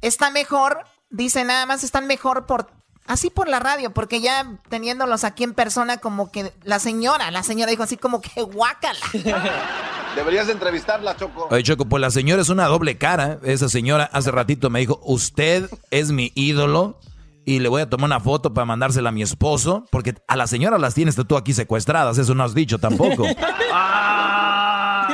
está 0.00 0.30
mejor. 0.30 0.84
Dice 1.10 1.44
nada 1.44 1.66
más 1.66 1.84
están 1.84 2.06
mejor 2.06 2.46
por 2.46 2.70
así 3.06 3.30
por 3.30 3.48
la 3.48 3.58
radio, 3.58 3.92
porque 3.92 4.20
ya 4.20 4.58
teniéndolos 4.68 5.24
aquí 5.24 5.44
en 5.44 5.54
persona, 5.54 5.98
como 5.98 6.30
que 6.30 6.52
la 6.62 6.78
señora, 6.78 7.30
la 7.30 7.42
señora 7.42 7.70
dijo 7.70 7.82
así 7.82 7.96
como 7.96 8.20
que 8.20 8.42
guácala. 8.42 9.00
Deberías 10.16 10.48
entrevistarla, 10.48 11.16
Choco. 11.16 11.48
Oye, 11.50 11.62
Choco, 11.62 11.86
pues 11.86 12.00
la 12.00 12.10
señora 12.10 12.42
es 12.42 12.50
una 12.50 12.66
doble 12.66 12.98
cara. 12.98 13.38
Esa 13.44 13.68
señora 13.68 14.10
hace 14.12 14.30
ratito 14.30 14.68
me 14.68 14.80
dijo, 14.80 15.00
usted 15.04 15.70
es 15.90 16.10
mi 16.10 16.32
ídolo 16.34 16.98
y 17.44 17.58
le 17.58 17.68
voy 17.68 17.82
a 17.82 17.88
tomar 17.88 18.06
una 18.06 18.20
foto 18.20 18.54
para 18.54 18.64
mandársela 18.64 19.08
a 19.08 19.12
mi 19.12 19.22
esposo, 19.22 19.86
porque 19.90 20.14
a 20.28 20.36
la 20.36 20.46
señora 20.46 20.78
las 20.78 20.94
tienes 20.94 21.16
tú 21.16 21.36
aquí 21.36 21.52
secuestradas, 21.54 22.18
eso 22.18 22.34
no 22.34 22.44
has 22.44 22.54
dicho 22.54 22.78
tampoco. 22.78 23.26
Ah. 23.74 25.08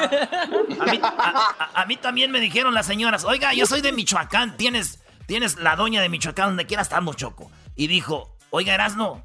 a, 1.75 1.87
mí, 1.87 1.97
también 1.97 2.31
me 2.31 2.41
dijeron 2.41 2.75
las 2.75 2.87
señoras, 2.87 3.25
oiga, 3.25 3.55
yo 3.55 3.67
soy 3.67 3.81
de 3.81 3.93
Michoacán, 3.93 4.57
tienes, 4.57 5.01
tienes 5.27 5.57
la 5.57 5.77
doña 5.77 6.03
de 6.03 6.09
Michoacán, 6.09 6.51
donde 6.51 6.67
quiera 6.67 6.83
estamos, 6.83 7.17
Choco. 7.17 7.51
Y 7.79 7.87
dijo, 7.87 8.37
oiga, 8.51 8.75
Erasno, 8.75 9.25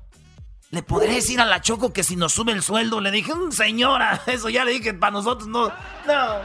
¿le 0.69 0.83
podré 0.83 1.15
decir 1.15 1.41
a 1.41 1.45
la 1.45 1.59
Choco 1.59 1.91
que 1.91 2.03
si 2.03 2.15
nos 2.15 2.33
sube 2.33 2.51
el 2.51 2.61
sueldo? 2.61 3.01
Le 3.01 3.09
dije, 3.09 3.33
mm, 3.33 3.51
señora, 3.51 4.21
eso 4.27 4.47
ya 4.47 4.63
le 4.63 4.73
dije, 4.73 4.93
para 4.93 5.11
nosotros 5.11 5.49
no, 5.49 5.67
no. 5.67 6.39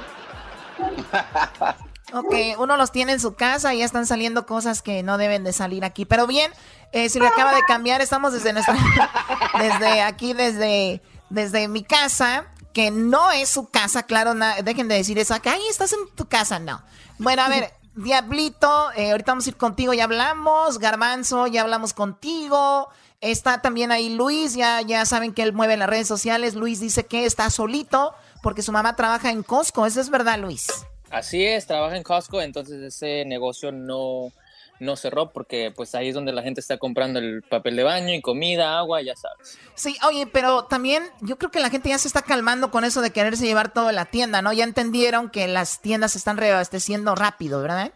Ok, 2.14 2.34
uno 2.56 2.78
los 2.78 2.90
tiene 2.90 3.12
en 3.12 3.20
su 3.20 3.34
casa 3.34 3.74
y 3.74 3.80
ya 3.80 3.84
están 3.84 4.06
saliendo 4.06 4.46
cosas 4.46 4.80
que 4.80 5.02
no 5.02 5.18
deben 5.18 5.44
de 5.44 5.52
salir 5.52 5.84
aquí. 5.84 6.06
Pero 6.06 6.26
bien, 6.26 6.50
eh, 6.92 7.10
si 7.10 7.18
lo 7.18 7.26
acaba 7.26 7.54
de 7.54 7.60
cambiar, 7.68 8.00
estamos 8.00 8.32
desde 8.32 8.54
nuestra, 8.54 8.74
desde 9.58 10.00
aquí, 10.00 10.32
desde, 10.32 11.02
desde 11.28 11.68
mi 11.68 11.84
casa, 11.84 12.46
que 12.72 12.90
no 12.90 13.30
es 13.30 13.50
su 13.50 13.68
casa, 13.68 14.04
claro, 14.04 14.32
dejen 14.62 14.88
de 14.88 14.94
decir 14.94 15.18
eso, 15.18 15.34
acá, 15.34 15.52
ahí 15.52 15.66
estás 15.68 15.92
en 15.92 15.98
tu 16.14 16.26
casa, 16.26 16.58
no. 16.58 16.82
Bueno, 17.18 17.42
a 17.42 17.50
ver, 17.50 17.74
Diablito, 17.98 18.92
eh, 18.96 19.10
ahorita 19.10 19.32
vamos 19.32 19.46
a 19.46 19.50
ir 19.50 19.56
contigo, 19.56 19.92
ya 19.92 20.04
hablamos, 20.04 20.78
Garbanzo, 20.78 21.48
ya 21.48 21.62
hablamos 21.62 21.92
contigo. 21.94 22.88
Está 23.20 23.60
también 23.60 23.90
ahí 23.90 24.14
Luis, 24.14 24.54
ya, 24.54 24.80
ya 24.82 25.04
saben 25.04 25.34
que 25.34 25.42
él 25.42 25.52
mueve 25.52 25.76
las 25.76 25.90
redes 25.90 26.06
sociales. 26.06 26.54
Luis 26.54 26.78
dice 26.78 27.06
que 27.06 27.24
está 27.24 27.50
solito 27.50 28.14
porque 28.40 28.62
su 28.62 28.70
mamá 28.70 28.94
trabaja 28.94 29.30
en 29.30 29.42
Costco. 29.42 29.84
¿Eso 29.84 30.00
es 30.00 30.10
verdad, 30.10 30.38
Luis? 30.38 30.68
Así 31.10 31.44
es, 31.44 31.66
trabaja 31.66 31.96
en 31.96 32.04
Costco, 32.04 32.40
entonces 32.40 32.80
ese 32.82 33.24
negocio 33.24 33.72
no, 33.72 34.30
no 34.80 34.96
cerró 34.96 35.30
porque 35.32 35.72
pues 35.74 35.94
ahí 35.94 36.08
es 36.08 36.14
donde 36.14 36.32
la 36.32 36.42
gente 36.42 36.60
está 36.60 36.78
comprando 36.78 37.18
el 37.18 37.42
papel 37.42 37.76
de 37.76 37.82
baño 37.82 38.14
y 38.14 38.20
comida, 38.20 38.78
agua, 38.78 39.02
ya 39.02 39.14
sabes. 39.16 39.58
Sí, 39.74 39.96
oye, 40.06 40.26
pero 40.26 40.64
también 40.64 41.02
yo 41.20 41.36
creo 41.38 41.50
que 41.50 41.60
la 41.60 41.70
gente 41.70 41.88
ya 41.88 41.98
se 41.98 42.08
está 42.08 42.22
calmando 42.22 42.70
con 42.70 42.84
eso 42.84 43.00
de 43.00 43.10
quererse 43.10 43.46
llevar 43.46 43.72
todo 43.72 43.88
a 43.88 43.92
la 43.92 44.06
tienda, 44.06 44.42
¿no? 44.42 44.52
Ya 44.52 44.64
entendieron 44.64 45.30
que 45.30 45.48
las 45.48 45.80
tiendas 45.80 46.12
se 46.12 46.18
están 46.18 46.36
reabasteciendo 46.36 47.14
rápido, 47.14 47.60
¿verdad? 47.60 47.92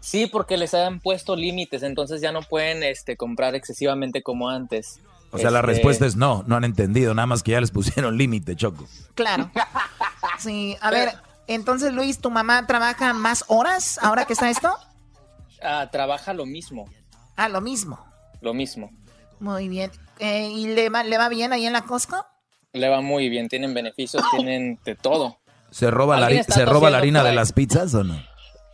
Sí, 0.00 0.26
porque 0.26 0.56
les 0.56 0.72
han 0.74 1.00
puesto 1.00 1.34
límites, 1.34 1.82
entonces 1.82 2.20
ya 2.20 2.32
no 2.32 2.42
pueden 2.42 2.82
este, 2.82 3.16
comprar 3.16 3.54
excesivamente 3.54 4.22
como 4.22 4.48
antes. 4.48 5.00
O 5.32 5.38
sea, 5.38 5.50
la 5.50 5.60
este, 5.60 5.72
respuesta 5.72 6.06
es 6.06 6.16
no, 6.16 6.44
no 6.46 6.56
han 6.56 6.64
entendido, 6.64 7.12
nada 7.14 7.26
más 7.26 7.42
que 7.42 7.52
ya 7.52 7.60
les 7.60 7.70
pusieron 7.72 8.16
límite, 8.16 8.54
Choco. 8.54 8.86
Claro. 9.14 9.50
Sí, 10.38 10.76
a 10.80 10.90
ver, 10.90 11.14
entonces, 11.46 11.92
Luis, 11.92 12.18
¿tu 12.18 12.30
mamá 12.30 12.66
trabaja 12.66 13.12
más 13.14 13.44
horas 13.48 13.98
ahora 14.02 14.24
que 14.24 14.32
está 14.32 14.50
esto? 14.50 14.76
Ah, 15.62 15.88
trabaja 15.90 16.32
lo 16.32 16.46
mismo. 16.46 16.84
Ah, 17.36 17.48
lo 17.48 17.60
mismo. 17.60 17.98
Lo 18.40 18.54
mismo. 18.54 18.90
Muy 19.40 19.68
bien. 19.68 19.90
Eh, 20.18 20.48
¿Y 20.48 20.68
le 20.68 20.88
va, 20.88 21.04
le 21.04 21.18
va 21.18 21.28
bien 21.28 21.52
ahí 21.52 21.66
en 21.66 21.72
la 21.72 21.82
Costco? 21.82 22.24
Le 22.72 22.88
va 22.88 23.00
muy 23.00 23.28
bien, 23.28 23.48
tienen 23.48 23.74
beneficios, 23.74 24.22
tienen 24.30 24.78
de 24.84 24.94
todo. 24.94 25.38
¿Se 25.70 25.90
roba, 25.90 26.18
la, 26.18 26.42
¿se 26.42 26.64
roba 26.64 26.90
la 26.90 26.98
harina 26.98 27.22
de 27.22 27.32
las 27.32 27.52
pizzas 27.52 27.94
o 27.94 28.04
no? 28.04 28.14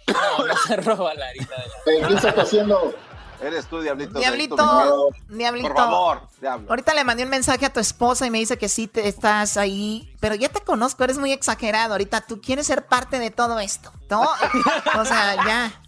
No, 0.08 0.46
no 0.46 0.56
se 0.56 0.76
roba 0.76 1.14
la 1.14 1.28
harina 1.28 1.46
de 1.46 1.68
las 1.68 2.08
pizzas. 2.08 2.22
¿Qué 2.22 2.28
está 2.28 2.42
haciendo? 2.42 2.94
Eres 3.42 3.66
tú, 3.66 3.80
Diablito. 3.80 4.18
Diablito, 4.18 5.10
Diablito. 5.28 5.68
Por 5.68 5.76
favor, 5.76 6.28
Diablo. 6.40 6.70
Ahorita 6.70 6.94
le 6.94 7.04
mandé 7.04 7.24
un 7.24 7.30
mensaje 7.30 7.66
a 7.66 7.72
tu 7.72 7.80
esposa 7.80 8.26
y 8.26 8.30
me 8.30 8.38
dice 8.38 8.56
que 8.56 8.68
sí 8.68 8.86
te 8.86 9.08
estás 9.08 9.56
ahí, 9.56 10.14
pero 10.20 10.34
ya 10.34 10.48
te 10.48 10.60
conozco, 10.60 11.02
eres 11.02 11.18
muy 11.18 11.32
exagerado. 11.32 11.94
Ahorita 11.94 12.20
tú 12.20 12.40
quieres 12.40 12.66
ser 12.66 12.86
parte 12.86 13.18
de 13.18 13.30
todo 13.30 13.58
esto. 13.58 13.92
¿no? 14.12 14.28
O 15.00 15.04
sea, 15.04 15.36
ya. 15.46 15.82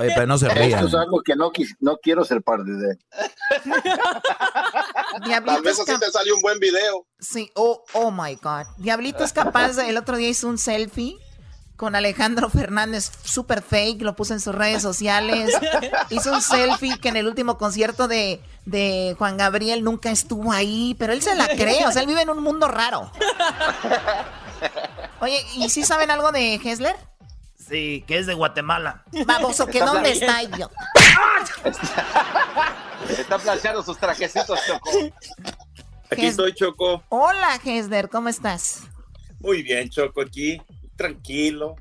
Oye, 0.00 0.12
pero 0.14 0.26
no 0.26 0.36
se 0.38 0.48
rían. 0.48 0.84
Esto 0.84 0.88
es 0.88 0.94
algo 0.94 1.22
que 1.22 1.36
no, 1.36 1.52
no 1.80 1.96
quiero 1.98 2.24
ser 2.24 2.42
parte 2.42 2.70
de. 2.70 2.98
Diablito 5.24 5.54
Tal 5.54 5.62
vez 5.62 5.78
así 5.80 5.98
te 5.98 6.10
salió 6.10 6.34
un 6.34 6.42
buen 6.42 6.58
video. 6.58 7.06
Sí, 7.20 7.50
oh, 7.54 7.84
oh 7.92 8.10
my 8.10 8.34
God. 8.36 8.66
Diablito 8.78 9.22
es 9.22 9.32
capaz, 9.32 9.76
de, 9.76 9.88
el 9.88 9.96
otro 9.96 10.16
día 10.16 10.28
hizo 10.28 10.48
un 10.48 10.58
selfie 10.58 11.16
con 11.84 11.94
Alejandro 11.94 12.48
Fernández, 12.48 13.12
super 13.24 13.60
fake, 13.60 14.00
lo 14.00 14.16
puso 14.16 14.32
en 14.32 14.40
sus 14.40 14.54
redes 14.54 14.80
sociales. 14.80 15.52
Hizo 16.08 16.32
un 16.32 16.40
selfie 16.40 16.98
que 16.98 17.10
en 17.10 17.18
el 17.18 17.26
último 17.26 17.58
concierto 17.58 18.08
de, 18.08 18.40
de, 18.64 19.14
Juan 19.18 19.36
Gabriel 19.36 19.84
nunca 19.84 20.10
estuvo 20.10 20.50
ahí, 20.50 20.96
pero 20.98 21.12
él 21.12 21.20
se 21.20 21.34
la 21.34 21.46
cree, 21.46 21.84
o 21.84 21.92
sea, 21.92 22.00
él 22.00 22.08
vive 22.08 22.22
en 22.22 22.30
un 22.30 22.42
mundo 22.42 22.68
raro. 22.68 23.12
Oye, 25.20 25.44
¿y 25.56 25.68
si 25.68 25.84
saben 25.84 26.10
algo 26.10 26.32
de 26.32 26.54
Hessler? 26.54 26.96
Sí, 27.58 28.02
que 28.06 28.16
es 28.16 28.26
de 28.26 28.32
Guatemala. 28.32 29.04
Vamos, 29.26 29.60
¿o 29.60 29.66
que 29.66 29.80
dónde 29.80 30.12
está 30.12 30.42
yo? 30.42 30.70
Está 33.10 33.36
planchando 33.36 33.82
sus 33.82 33.98
trajecitos, 33.98 34.58
Choco. 34.66 34.90
Aquí 36.10 36.24
estoy, 36.24 36.54
Choco. 36.54 37.04
Hola, 37.10 37.60
Hesler, 37.62 38.08
¿cómo 38.08 38.30
estás? 38.30 38.84
Muy 39.40 39.62
bien, 39.62 39.90
Choco, 39.90 40.22
aquí 40.22 40.62
tranquilo. 40.96 41.76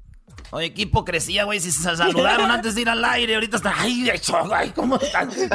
Oye, 0.52 0.72
qué 0.74 0.84
hipocresía, 0.84 1.46
güey, 1.46 1.60
si 1.60 1.72
se 1.72 1.96
saludaron 1.96 2.52
antes 2.52 2.76
de 2.76 2.82
ir 2.82 2.90
al 2.90 3.04
aire, 3.04 3.34
ahorita 3.34 3.58
están, 3.58 3.74
ay, 3.76 4.04
de 4.04 4.16
hecho, 4.16 4.38
ay, 4.54 4.70
¿cómo 4.70 4.98
están? 4.98 5.32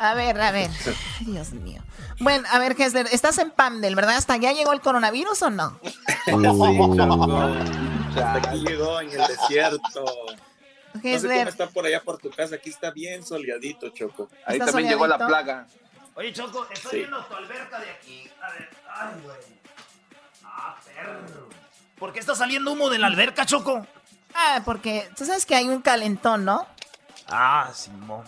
a 0.00 0.14
ver, 0.14 0.40
a 0.40 0.50
ver, 0.50 0.70
Dios 1.20 1.52
mío. 1.52 1.80
Bueno, 2.18 2.46
a 2.50 2.58
ver, 2.58 2.74
Hester, 2.76 3.06
estás 3.12 3.38
en 3.38 3.52
Pandel, 3.52 3.94
¿verdad? 3.94 4.16
¿Hasta 4.16 4.32
allá 4.34 4.52
llegó 4.52 4.72
el 4.72 4.80
coronavirus 4.80 5.42
o 5.42 5.50
no? 5.52 5.78
Hasta 8.16 8.34
aquí 8.34 8.58
llegó 8.58 9.00
en 9.00 9.10
el 9.10 9.26
desierto. 9.26 10.04
No 10.94 11.00
sé 11.02 11.20
cómo 11.20 11.48
está 11.48 11.68
por 11.68 11.86
allá 11.86 12.02
por 12.02 12.18
tu 12.18 12.30
casa, 12.30 12.56
aquí 12.56 12.70
está 12.70 12.90
bien 12.90 13.24
soleadito, 13.24 13.90
Choco. 13.90 14.28
Ahí 14.44 14.58
también 14.58 14.88
llegó 14.88 15.06
la 15.06 15.24
plaga. 15.24 15.68
Oye, 16.16 16.32
Choco, 16.32 16.66
estoy 16.72 17.00
viendo 17.00 17.24
tu 17.24 17.34
alberca 17.34 17.78
de 17.80 17.90
aquí. 17.90 18.28
A 18.40 18.50
ver, 18.52 18.68
ay, 18.88 19.14
güey. 19.22 19.53
Ah, 20.56 20.76
perro. 20.84 21.48
¿Por 21.98 22.12
qué 22.12 22.20
está 22.20 22.34
saliendo 22.34 22.72
humo 22.72 22.90
de 22.90 22.98
la 22.98 23.08
alberca, 23.08 23.44
Choco? 23.46 23.86
Ah, 24.34 24.62
porque 24.64 25.08
tú 25.16 25.24
sabes 25.24 25.46
que 25.46 25.54
hay 25.54 25.68
un 25.68 25.80
calentón, 25.80 26.44
¿no? 26.44 26.66
Ah, 27.28 27.70
Simón. 27.74 28.24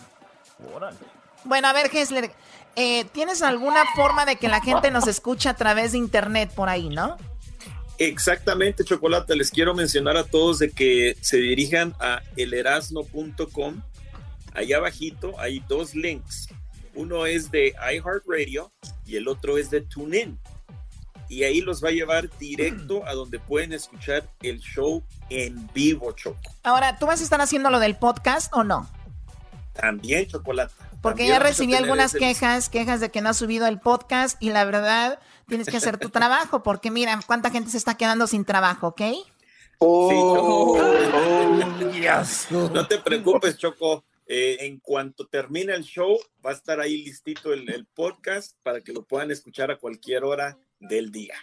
Órale. 0.73 0.97
Bueno, 1.43 1.67
a 1.67 1.73
ver, 1.73 1.89
Hessler, 1.93 2.31
eh, 2.75 3.05
¿tienes 3.05 3.41
alguna 3.41 3.83
forma 3.95 4.25
de 4.25 4.37
que 4.37 4.47
la 4.47 4.61
gente 4.61 4.91
nos 4.91 5.07
escuche 5.07 5.49
a 5.49 5.53
través 5.53 5.91
de 5.93 5.99
internet 5.99 6.51
por 6.53 6.69
ahí, 6.69 6.89
no? 6.89 7.17
Exactamente, 7.97 8.83
Chocolate. 8.83 9.35
Les 9.35 9.49
quiero 9.49 9.73
mencionar 9.73 10.17
a 10.17 10.23
todos 10.23 10.59
de 10.59 10.71
que 10.71 11.17
se 11.21 11.37
dirijan 11.37 11.95
a 11.99 12.21
elerasno.com. 12.35 13.81
Allá 14.53 14.77
abajito 14.77 15.39
hay 15.39 15.59
dos 15.67 15.95
links. 15.95 16.49
Uno 16.93 17.25
es 17.25 17.51
de 17.51 17.73
iHeartRadio 17.93 18.71
y 19.05 19.17
el 19.17 19.27
otro 19.27 19.57
es 19.57 19.69
de 19.69 19.81
TuneIn 19.81 20.39
y 21.29 21.43
ahí 21.43 21.61
los 21.61 21.83
va 21.83 21.89
a 21.89 21.91
llevar 21.91 22.29
directo 22.37 23.05
a 23.05 23.13
donde 23.13 23.39
pueden 23.39 23.73
escuchar 23.73 24.29
el 24.41 24.59
show 24.59 25.03
en 25.29 25.69
vivo, 25.73 26.11
Choco. 26.13 26.39
Ahora, 26.63 26.97
¿tú 26.97 27.05
vas 27.05 27.21
a 27.21 27.23
estar 27.23 27.41
haciendo 27.41 27.69
lo 27.69 27.79
del 27.79 27.95
podcast 27.95 28.53
o 28.53 28.63
no? 28.63 28.89
También, 29.73 30.27
Chocolate. 30.27 30.73
Porque 31.01 31.27
ya 31.27 31.39
recibí 31.39 31.75
algunas 31.75 32.13
quejas, 32.13 32.69
quejas 32.69 32.99
de 32.99 33.11
que 33.11 33.21
no 33.21 33.29
has 33.29 33.37
subido 33.37 33.67
el 33.67 33.79
podcast 33.79 34.41
y 34.41 34.49
la 34.49 34.65
verdad 34.65 35.19
tienes 35.47 35.67
que 35.67 35.77
hacer 35.77 35.97
tu 35.97 36.09
trabajo 36.11 36.63
porque 36.63 36.91
mira 36.91 37.19
cuánta 37.27 37.51
gente 37.51 37.69
se 37.69 37.77
está 37.77 37.95
quedando 37.95 38.27
sin 38.27 38.45
trabajo, 38.45 38.87
¿ok? 38.87 39.01
Oh, 39.79 40.77
oh, 40.77 42.69
No 42.73 42.87
te 42.87 42.97
preocupes, 42.97 43.57
Choco. 43.57 44.03
Eh, 44.29 44.57
en 44.65 44.79
cuanto 44.79 45.25
termine 45.25 45.73
el 45.73 45.83
show, 45.83 46.17
va 46.45 46.49
a 46.49 46.53
estar 46.53 46.81
ahí 46.81 47.03
listito 47.05 47.53
el, 47.53 47.69
el 47.69 47.85
podcast 47.85 48.57
para 48.61 48.81
que 48.81 48.91
lo 48.91 49.05
puedan 49.05 49.31
escuchar 49.31 49.71
a 49.71 49.77
cualquier 49.77 50.25
hora 50.25 50.57
del 50.79 51.11
día. 51.11 51.35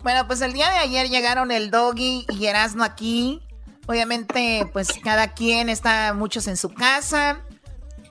Bueno, 0.00 0.26
pues 0.26 0.40
el 0.40 0.52
día 0.52 0.70
de 0.70 0.78
ayer 0.78 1.08
llegaron 1.08 1.50
el 1.50 1.70
Doggy 1.70 2.26
y 2.28 2.46
Erasmo 2.46 2.84
aquí. 2.84 3.42
Obviamente, 3.86 4.68
pues 4.72 4.88
cada 5.02 5.32
quien 5.34 5.68
está 5.68 6.12
muchos 6.14 6.46
en 6.46 6.56
su 6.56 6.72
casa. 6.72 7.42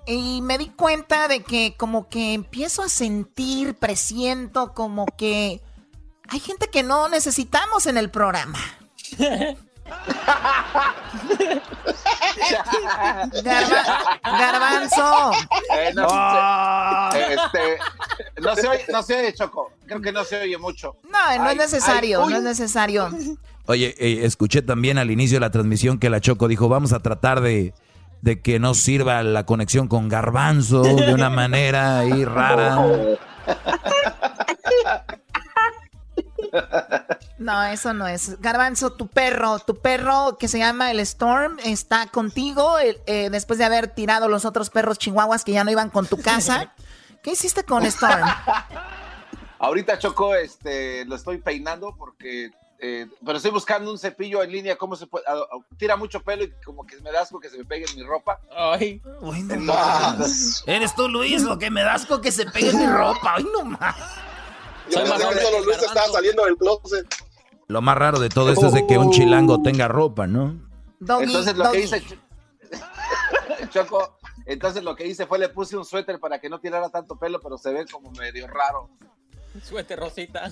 Y 0.06 0.42
me 0.42 0.58
di 0.58 0.68
cuenta 0.68 1.28
de 1.28 1.44
que 1.44 1.76
como 1.78 2.10
que 2.10 2.34
empiezo 2.34 2.82
a 2.82 2.90
sentir, 2.90 3.76
presiento 3.76 4.74
como 4.74 5.06
que 5.06 5.62
hay 6.30 6.40
gente 6.40 6.68
que 6.68 6.84
no 6.84 7.10
necesitamos 7.10 7.86
en 7.86 7.98
el 7.98 8.10
programa. 8.10 8.60
garbanzo. 14.24 15.32
Eh, 15.76 15.92
no, 15.96 16.08
ah. 16.10 17.12
este, 17.16 17.78
no, 18.42 18.56
se 18.56 18.68
oye, 18.68 18.86
no 18.92 19.04
se 19.04 19.20
oye, 19.20 19.34
Choco. 19.34 19.72
Creo 19.86 20.02
que 20.02 20.12
no 20.12 20.24
se 20.24 20.42
oye 20.42 20.58
mucho. 20.58 20.96
No, 21.10 21.44
no 21.44 21.50
es 21.50 21.58
necesario, 21.58 22.28
no 22.28 22.36
es 22.38 22.44
necesario. 22.44 23.10
Oye, 23.66 23.96
eh, 23.98 24.26
escuché 24.26 24.62
también 24.62 24.98
al 24.98 25.12
inicio 25.12 25.36
de 25.38 25.42
la 25.42 25.52
transmisión 25.52 26.00
que 26.00 26.10
la 26.10 26.22
Choco 26.22 26.48
dijo, 26.48 26.70
vamos 26.70 26.94
a 26.94 27.00
tratar 27.00 27.42
de, 27.42 27.74
de 28.22 28.42
que 28.42 28.60
no 28.60 28.74
sirva 28.74 29.22
la 29.24 29.46
conexión 29.46 29.88
con 29.88 30.08
Garbanzo 30.08 30.84
de 30.84 31.14
una 31.14 31.30
manera 31.30 32.00
ahí 32.00 32.24
rara. 32.26 32.80
No, 37.38 37.64
eso 37.64 37.94
no 37.94 38.08
es. 38.08 38.40
Garbanzo, 38.42 38.94
tu 38.94 39.08
perro, 39.08 39.60
tu 39.60 39.78
perro 39.80 40.38
que 40.40 40.48
se 40.48 40.58
llama 40.58 40.90
el 40.92 41.00
Storm 41.02 41.58
está 41.64 42.08
contigo 42.08 42.78
eh, 42.80 43.30
después 43.30 43.60
de 43.60 43.66
haber 43.66 43.90
tirado 43.90 44.28
los 44.28 44.44
otros 44.44 44.70
perros 44.70 44.98
chihuahuas 44.98 45.44
que 45.44 45.52
ya 45.52 45.64
no 45.64 45.72
iban 45.72 45.90
con 45.90 46.08
tu 46.08 46.18
casa. 46.18 46.74
¿Qué 47.22 47.32
hiciste 47.32 47.64
con 47.64 47.86
Storm? 47.86 48.28
Ahorita 49.60 49.98
Choco, 50.00 50.36
este, 50.36 51.06
lo 51.06 51.16
estoy 51.16 51.40
peinando 51.40 51.96
porque, 51.98 52.52
eh, 52.80 53.08
pero 53.26 53.38
estoy 53.38 53.52
buscando 53.52 53.92
un 53.92 53.98
cepillo 53.98 54.44
en 54.44 54.52
línea, 54.52 54.78
¿cómo 54.78 54.96
se 54.96 55.08
puede? 55.08 55.26
tira 55.78 55.96
mucho 55.96 56.22
pelo 56.22 56.44
y 56.44 56.52
como 56.64 56.86
que 56.86 57.00
me 57.02 57.12
da 57.12 57.22
asco 57.22 57.40
que 57.40 57.50
se 57.50 57.58
me 57.58 57.66
pegue 57.66 57.86
en 57.90 57.96
mi 57.98 58.04
ropa. 58.04 58.40
Ay, 58.56 59.02
no 59.22 59.58
más. 59.58 60.64
Eres 60.68 60.96
tú, 60.96 61.08
Luis, 61.10 61.42
lo 61.44 61.58
que 61.58 61.72
me 61.72 61.82
da 61.82 61.96
asco 61.96 62.22
que 62.22 62.32
se 62.32 62.46
pegue 62.46 62.70
en 62.70 62.80
mi 62.80 62.88
ropa. 62.88 63.36
Ay, 63.36 63.48
no 63.52 63.66
más. 63.66 63.96
Yo 64.90 65.04
pensé 65.04 65.30
que 65.30 65.40
solo 65.42 65.66
Luis 65.66 65.78
estaba 65.78 66.08
saliendo 66.08 66.46
del 66.46 66.58
closet. 66.58 67.08
Lo 67.68 67.82
más 67.82 67.98
raro 67.98 68.20
de 68.20 68.30
todo 68.30 68.52
esto 68.52 68.68
es 68.68 68.74
de 68.74 68.88
que 68.88 68.98
un 68.98 69.12
chilango 69.12 69.62
tenga 69.62 69.88
ropa, 69.88 70.28
¿no? 70.28 70.56
entonces 71.00 71.56
lo 71.56 71.72
que 71.72 71.82
hice, 71.82 72.04
Choco, 73.70 74.18
entonces 74.46 74.84
lo 74.84 74.96
que 74.96 75.06
hice 75.06 75.26
fue 75.26 75.40
le 75.40 75.50
puse 75.50 75.78
un 75.78 75.86
suéter 75.86 76.20
para 76.20 76.40
que 76.40 76.50
no 76.50 76.60
tirara 76.60 76.90
tanto 76.90 77.18
pelo, 77.18 77.40
pero 77.42 77.58
se 77.58 77.72
ve 77.72 77.86
como 77.86 78.12
medio 78.12 78.48
raro. 78.48 78.90
Suéter 79.64 80.00
rosita. 80.00 80.52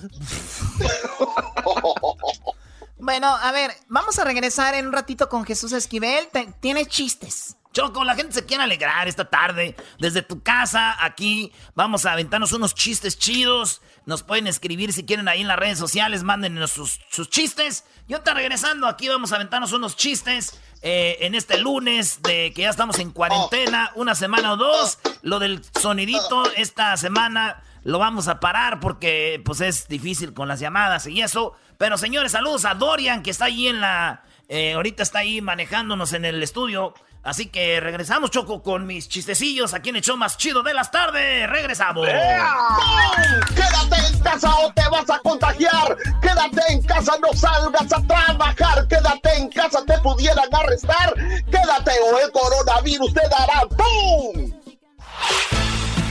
bueno, 2.98 3.28
a 3.28 3.52
ver, 3.52 3.70
vamos 3.88 4.18
a 4.18 4.24
regresar 4.24 4.74
en 4.74 4.86
un 4.86 4.92
ratito 4.92 5.28
con 5.28 5.44
Jesús 5.44 5.72
Esquivel. 5.72 6.28
Tiene 6.60 6.86
chistes. 6.86 7.56
Choco, 7.72 8.04
la 8.04 8.14
gente 8.14 8.32
se 8.32 8.46
quiere 8.46 8.64
alegrar 8.64 9.06
esta 9.06 9.28
tarde. 9.28 9.76
Desde 9.98 10.22
tu 10.22 10.42
casa, 10.42 10.96
aquí, 11.04 11.52
vamos 11.74 12.04
a 12.06 12.12
aventarnos 12.12 12.52
unos 12.52 12.74
chistes 12.74 13.18
chidos. 13.18 13.80
Nos 14.06 14.22
pueden 14.22 14.46
escribir 14.46 14.92
si 14.92 15.04
quieren 15.04 15.26
ahí 15.26 15.40
en 15.40 15.48
las 15.48 15.58
redes 15.58 15.80
sociales, 15.80 16.22
mándenos 16.22 16.70
sus, 16.70 17.00
chistes. 17.28 17.84
Yo 18.06 18.18
está 18.18 18.34
regresando, 18.34 18.86
aquí 18.86 19.08
vamos 19.08 19.32
a 19.32 19.34
aventarnos 19.34 19.72
unos 19.72 19.96
chistes. 19.96 20.60
Eh, 20.82 21.18
en 21.22 21.34
este 21.34 21.58
lunes 21.58 22.22
de 22.22 22.52
que 22.54 22.62
ya 22.62 22.70
estamos 22.70 23.00
en 23.00 23.10
cuarentena, 23.10 23.90
una 23.96 24.14
semana 24.14 24.52
o 24.52 24.56
dos. 24.56 25.00
Lo 25.22 25.40
del 25.40 25.60
sonidito 25.80 26.48
esta 26.54 26.96
semana 26.96 27.64
lo 27.82 27.98
vamos 27.98 28.28
a 28.28 28.38
parar 28.38 28.78
porque 28.78 29.42
pues 29.44 29.60
es 29.60 29.88
difícil 29.88 30.32
con 30.34 30.46
las 30.46 30.60
llamadas 30.60 31.08
y 31.08 31.20
eso. 31.20 31.56
Pero 31.76 31.98
señores, 31.98 32.30
saludos 32.30 32.64
a 32.64 32.74
Dorian 32.74 33.24
que 33.24 33.32
está 33.32 33.46
ahí 33.46 33.66
en 33.66 33.80
la... 33.80 34.22
Eh, 34.48 34.74
ahorita 34.74 35.02
está 35.02 35.20
ahí 35.20 35.40
manejándonos 35.40 36.12
en 36.12 36.24
el 36.24 36.42
estudio. 36.42 36.94
Así 37.22 37.46
que 37.46 37.80
regresamos, 37.80 38.30
Choco, 38.30 38.62
con 38.62 38.86
mis 38.86 39.08
chistecillos 39.08 39.74
aquí 39.74 39.88
en 39.88 39.96
el 39.96 40.02
show 40.02 40.16
más 40.16 40.36
chido 40.36 40.62
de 40.62 40.72
las 40.72 40.92
tardes. 40.92 41.50
Regresamos. 41.50 42.06
Quédate 42.06 43.96
en 44.12 44.20
casa 44.20 44.54
o 44.60 44.72
te 44.72 44.88
vas 44.88 45.10
a 45.10 45.18
contagiar. 45.18 45.96
Quédate 46.22 46.72
en 46.72 46.82
casa, 46.82 47.14
no 47.20 47.36
salgas 47.36 47.92
a 47.92 48.06
trabajar. 48.06 48.86
Quédate 48.86 49.36
en 49.38 49.50
casa, 49.50 49.84
te 49.84 49.98
pudieran 49.98 50.54
arrestar. 50.54 51.14
Quédate 51.50 51.92
o 52.12 52.18
el 52.20 52.30
coronavirus 52.30 53.12
te 53.12 53.22
dará 53.28 53.62
¡pum! 53.70 54.52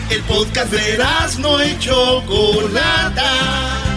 El 0.10 0.22
podcast 0.24 0.72
de 0.72 0.98
no 1.40 1.62
hecho 1.62 2.22
Chocolata. 2.26 3.95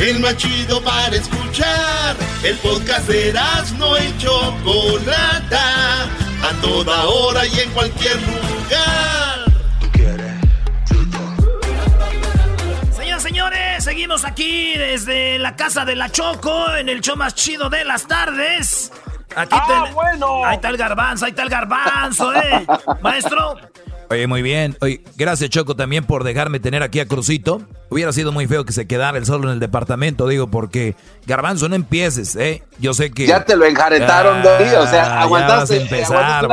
El 0.00 0.18
más 0.20 0.34
chido 0.38 0.82
para 0.82 1.14
escuchar. 1.14 2.16
El 2.42 2.56
podcast 2.56 3.06
de 3.06 3.34
no 3.76 3.98
hecho 3.98 4.56
Chocolata 4.64 6.04
a 6.42 6.60
toda 6.62 7.04
hora 7.04 7.46
y 7.46 7.60
en 7.60 7.70
cualquier 7.72 8.16
lugar. 8.22 9.44
Señoras, 12.96 13.22
señores, 13.22 13.84
seguimos 13.84 14.24
aquí 14.24 14.72
desde 14.78 15.38
la 15.38 15.54
casa 15.54 15.84
de 15.84 15.94
la 15.96 16.10
Choco 16.10 16.74
en 16.76 16.88
el 16.88 17.02
show 17.02 17.16
más 17.16 17.34
chido 17.34 17.68
de 17.68 17.84
las 17.84 18.06
tardes. 18.06 18.90
Aquí 19.36 19.54
ah, 19.54 19.90
bueno. 19.92 20.46
Ahí 20.46 20.56
está 20.56 20.70
el 20.70 20.78
garbanzo, 20.78 21.26
ahí 21.26 21.30
está 21.30 21.42
el 21.42 21.50
garbanzo, 21.50 22.34
eh. 22.34 22.66
Maestro, 23.02 23.58
Oye, 24.10 24.26
muy 24.26 24.42
bien. 24.42 24.76
Oye, 24.80 25.04
gracias 25.16 25.50
Choco 25.50 25.76
también 25.76 26.04
por 26.04 26.24
dejarme 26.24 26.58
tener 26.58 26.82
aquí 26.82 26.98
a 26.98 27.06
Crucito. 27.06 27.62
Hubiera 27.90 28.12
sido 28.12 28.32
muy 28.32 28.48
feo 28.48 28.64
que 28.64 28.72
se 28.72 28.88
quedara 28.88 29.16
el 29.16 29.24
solo 29.24 29.46
en 29.46 29.54
el 29.54 29.60
departamento, 29.60 30.26
digo, 30.26 30.48
porque 30.48 30.96
Garbanzo, 31.26 31.68
no 31.68 31.76
empieces, 31.76 32.34
¿eh? 32.34 32.64
Yo 32.80 32.92
sé 32.92 33.12
que... 33.12 33.28
Ya 33.28 33.44
te 33.44 33.54
lo 33.54 33.66
enjaretaron, 33.66 34.42
Doggy, 34.42 34.74
o 34.74 34.86
sea, 34.88 35.22
aguantaste... 35.22 35.78
Ya 35.78 35.84
vas 35.84 35.90
a 35.90 35.94
empezar, 35.94 36.44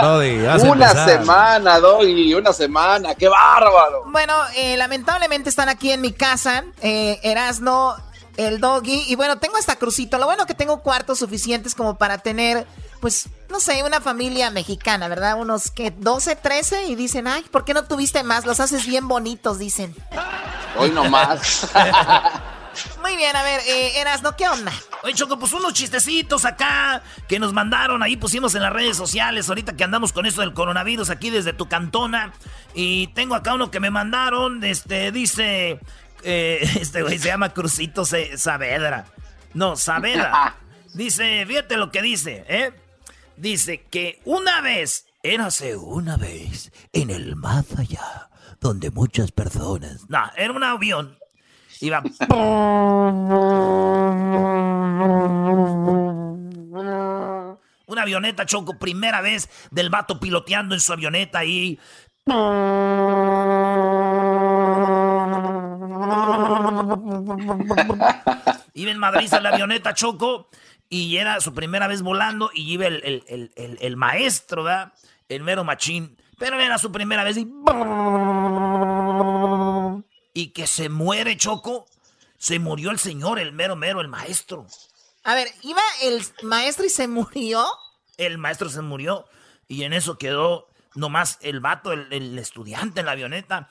una, 0.61 0.71
una 0.71 1.05
semana, 1.05 1.79
Doggy, 1.79 2.35
una 2.35 2.53
semana, 2.53 3.15
qué 3.15 3.27
bárbaro. 3.27 4.03
Bueno, 4.11 4.33
eh, 4.55 4.77
lamentablemente 4.77 5.49
están 5.49 5.67
aquí 5.67 5.89
en 5.91 6.01
mi 6.01 6.11
casa, 6.11 6.63
eh, 6.83 7.19
Erasno, 7.23 7.95
el 8.37 8.59
Doggy, 8.59 9.05
y 9.07 9.15
bueno, 9.15 9.39
tengo 9.39 9.57
hasta 9.57 9.77
Crucito. 9.77 10.19
Lo 10.19 10.25
bueno 10.25 10.45
que 10.45 10.53
tengo 10.53 10.81
cuartos 10.83 11.17
suficientes 11.17 11.73
como 11.73 11.97
para 11.97 12.19
tener 12.19 12.67
pues, 12.99 13.29
no 13.49 13.59
sé, 13.59 13.83
una 13.83 14.01
familia 14.01 14.51
mexicana, 14.51 15.07
¿verdad? 15.07 15.39
Unos 15.39 15.71
que 15.71 15.91
12, 15.91 16.35
13 16.35 16.85
y 16.85 16.95
dicen, 16.95 17.27
ay, 17.27 17.43
¿por 17.51 17.65
qué 17.65 17.73
no 17.73 17.85
tuviste 17.85 18.23
más? 18.23 18.45
Los 18.45 18.59
haces 18.59 18.85
bien 18.85 19.07
bonitos, 19.07 19.59
dicen. 19.59 19.95
Hoy 20.77 20.91
no 20.91 21.05
más. 21.05 21.69
Muy 23.01 23.15
bien, 23.15 23.35
a 23.35 23.43
ver, 23.43 23.61
eh, 23.67 23.99
Erasno, 23.99 24.35
¿qué 24.35 24.47
onda? 24.47 24.71
Oye, 25.03 25.13
Choco, 25.13 25.39
pues 25.39 25.53
unos 25.53 25.73
chistecitos 25.73 26.45
acá 26.45 27.01
que 27.27 27.39
nos 27.39 27.53
mandaron, 27.53 28.03
ahí 28.03 28.17
pusimos 28.17 28.53
en 28.55 28.61
las 28.61 28.73
redes 28.73 28.97
sociales, 28.97 29.49
ahorita 29.49 29.75
que 29.75 29.83
andamos 29.83 30.13
con 30.13 30.25
esto 30.25 30.41
del 30.41 30.53
coronavirus 30.53 31.09
aquí 31.09 31.29
desde 31.29 31.53
tu 31.53 31.67
cantona. 31.67 32.33
Y 32.73 33.07
tengo 33.07 33.35
acá 33.35 33.53
uno 33.53 33.71
que 33.71 33.79
me 33.79 33.89
mandaron, 33.89 34.63
este, 34.63 35.11
dice, 35.11 35.79
eh, 36.23 36.69
este 36.79 37.01
güey 37.01 37.17
se 37.17 37.29
llama 37.29 37.53
Crucito 37.53 38.05
Saavedra. 38.05 39.05
No, 39.53 39.75
Saavedra. 39.75 40.57
Dice, 40.93 41.45
fíjate 41.45 41.77
lo 41.77 41.91
que 41.91 42.01
dice, 42.01 42.43
¿eh? 42.47 42.73
Dice 43.37 43.83
que 43.91 44.19
una 44.25 44.61
vez, 44.61 45.05
érase 45.21 45.77
una 45.77 46.17
vez, 46.17 46.71
en 46.91 47.11
el 47.11 47.35
más 47.35 47.77
allá, 47.77 48.31
donde 48.59 48.89
muchas 48.89 49.31
personas... 49.31 50.09
No, 50.09 50.23
era 50.35 50.51
un 50.51 50.63
avión. 50.63 51.19
Iba... 51.79 52.01
Una 57.85 58.01
avioneta, 58.01 58.47
Choco, 58.47 58.79
primera 58.79 59.21
vez 59.21 59.47
del 59.69 59.91
vato 59.91 60.19
piloteando 60.19 60.73
en 60.73 60.81
su 60.81 60.91
avioneta 60.91 61.45
y... 61.45 61.79
Iba 68.73 68.91
en 68.91 68.97
Madrid 68.97 69.31
la 69.41 69.49
avioneta, 69.49 69.93
Choco, 69.93 70.49
y 70.89 71.17
era 71.17 71.39
su 71.41 71.53
primera 71.53 71.87
vez 71.87 72.01
volando 72.01 72.49
y 72.53 72.71
iba 72.71 72.87
el, 72.87 73.95
maestro, 73.97 74.63
¿verdad? 74.63 74.93
El 75.27 75.43
mero 75.43 75.63
machín. 75.63 76.17
Pero 76.37 76.59
era 76.59 76.77
su 76.77 76.91
primera 76.91 77.23
vez 77.23 77.37
y... 77.37 77.47
Y 80.33 80.49
que 80.49 80.67
se 80.67 80.89
muere 80.89 81.35
Choco. 81.35 81.87
Se 82.37 82.59
murió 82.59 82.91
el 82.91 82.99
señor, 82.99 83.39
el 83.39 83.51
mero 83.51 83.75
mero, 83.75 84.01
el 84.01 84.07
maestro. 84.07 84.67
A 85.23 85.33
ver, 85.33 85.47
¿iba 85.63 85.81
el 86.03 86.21
maestro 86.43 86.85
y 86.85 86.89
se 86.89 87.07
murió? 87.07 87.65
El 88.17 88.37
maestro 88.37 88.69
se 88.69 88.81
murió 88.81 89.25
y 89.67 89.83
en 89.83 89.93
eso 89.93 90.17
quedó 90.17 90.67
nomás 90.93 91.39
el 91.41 91.59
vato, 91.59 91.91
el, 91.91 92.07
el 92.11 92.37
estudiante 92.37 92.99
en 92.99 93.05
la 93.07 93.11
avioneta 93.13 93.69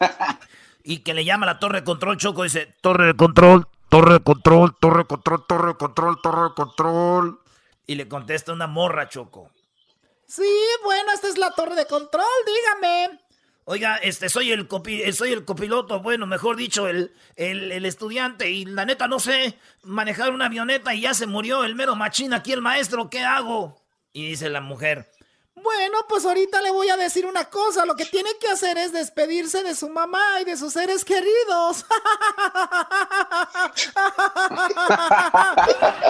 y 0.84 0.98
que 0.98 1.14
le 1.14 1.24
llama 1.24 1.46
a 1.46 1.54
la 1.54 1.58
torre 1.58 1.80
de 1.80 1.84
control, 1.84 2.16
Choco, 2.16 2.42
dice, 2.42 2.74
torre 2.80 3.06
de 3.06 3.14
control, 3.14 3.66
torre 3.88 4.14
de 4.14 4.20
control, 4.20 4.76
torre 4.78 4.98
de 4.98 5.06
control, 5.06 5.46
torre 5.46 5.68
de 5.68 5.74
control, 5.76 6.22
torre 6.22 6.42
de 6.42 6.54
control. 6.54 7.40
Y 7.86 7.94
le 7.94 8.08
contesta 8.08 8.52
una 8.52 8.66
morra, 8.66 9.08
Choco. 9.08 9.50
Sí, 10.26 10.50
bueno, 10.84 11.12
esta 11.12 11.28
es 11.28 11.38
la 11.38 11.52
torre 11.52 11.76
de 11.76 11.86
control, 11.86 12.24
dígame. 12.46 13.20
Oiga, 13.64 13.96
este, 13.96 14.28
soy 14.28 14.52
el, 14.52 14.68
copi 14.68 15.12
soy 15.12 15.32
el 15.32 15.44
copiloto, 15.44 16.00
bueno, 16.00 16.24
mejor 16.26 16.56
dicho, 16.56 16.86
el, 16.86 17.12
el, 17.34 17.72
el, 17.72 17.84
estudiante, 17.84 18.48
y 18.48 18.64
la 18.64 18.84
neta 18.84 19.08
no 19.08 19.18
sé 19.18 19.58
manejar 19.82 20.32
una 20.32 20.46
avioneta 20.46 20.94
y 20.94 21.00
ya 21.00 21.14
se 21.14 21.26
murió 21.26 21.64
el 21.64 21.74
mero 21.74 21.96
machín 21.96 22.32
aquí 22.32 22.52
el 22.52 22.62
maestro, 22.62 23.10
¿qué 23.10 23.24
hago? 23.24 23.82
Y 24.12 24.28
dice 24.28 24.50
la 24.50 24.60
mujer, 24.60 25.10
Bueno, 25.62 25.98
pues 26.06 26.26
ahorita 26.26 26.60
le 26.60 26.70
voy 26.70 26.90
a 26.90 26.98
decir 26.98 27.24
una 27.24 27.46
cosa. 27.46 27.86
Lo 27.86 27.96
que 27.96 28.04
tiene 28.04 28.28
que 28.38 28.48
hacer 28.48 28.76
es 28.76 28.92
despedirse 28.92 29.62
de 29.62 29.74
su 29.74 29.88
mamá 29.88 30.22
y 30.42 30.44
de 30.44 30.54
sus 30.56 30.74
seres 30.74 31.02
queridos. 31.02 31.86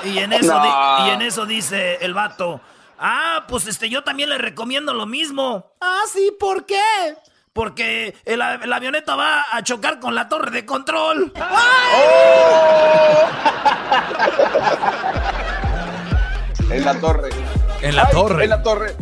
y, 0.05 0.19
en 0.19 0.33
eso 0.33 0.61
y 1.07 1.11
en 1.11 1.23
eso 1.23 1.47
dice 1.47 1.99
el 2.01 2.13
vato. 2.13 2.61
Ah, 2.99 3.45
pues 3.47 3.69
este, 3.69 3.89
yo 3.89 4.03
también 4.03 4.31
le 4.31 4.39
recomiendo 4.39 4.93
lo 4.95 5.07
mismo. 5.07 5.71
Ah, 5.81 6.03
sí, 6.13 6.35
¿por 6.41 6.67
qué? 6.67 6.83
Porque 7.53 8.17
la 8.25 8.55
avioneta 8.55 9.15
va 9.15 9.47
a 9.53 9.63
chocar 9.63 10.01
con 10.01 10.17
la 10.17 10.29
torre 10.29 10.51
de 10.51 10.67
control. 10.67 11.33
en 16.71 16.85
la 16.85 17.01
torre. 17.01 17.31
En 17.81 17.97
la 17.97 18.11
torre. 18.11 18.45
En 18.45 18.51
la 18.51 18.63
torre. 18.63 18.97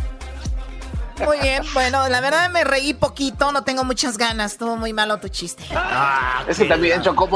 Muy 1.24 1.38
bien, 1.38 1.62
bueno, 1.72 2.09
la 2.09 2.20
verdad 2.20 2.50
me 2.50 2.64
reí 2.64 2.94
poquito, 2.94 3.53
no 3.53 3.62
tengo 3.62 3.85
muchas 3.85 4.18
ganas, 4.18 4.53
estuvo 4.53 4.77
muy 4.77 4.92
malo 4.92 5.18
tu 5.18 5.29
chiste. 5.29 5.64
Ah, 5.74 6.44
es 6.48 6.59
que 6.59 6.64
también, 6.64 7.03
Chocó, 7.03 7.29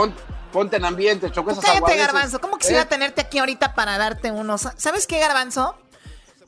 ponte 0.53 0.77
en 0.77 0.85
ambiente, 0.85 1.31
Chocó, 1.31 1.53
esos 1.53 1.65
Cállate, 1.65 1.97
Garbanzo, 1.97 2.41
¿cómo 2.41 2.59
quisiera 2.59 2.83
¿Eh? 2.83 2.87
tenerte 2.87 3.21
aquí 3.21 3.39
ahorita 3.39 3.75
para 3.75 3.99
darte 3.99 4.31
unos? 4.31 4.69
¿Sabes 4.77 5.07
qué, 5.07 5.21
Garbanzo? 5.21 5.77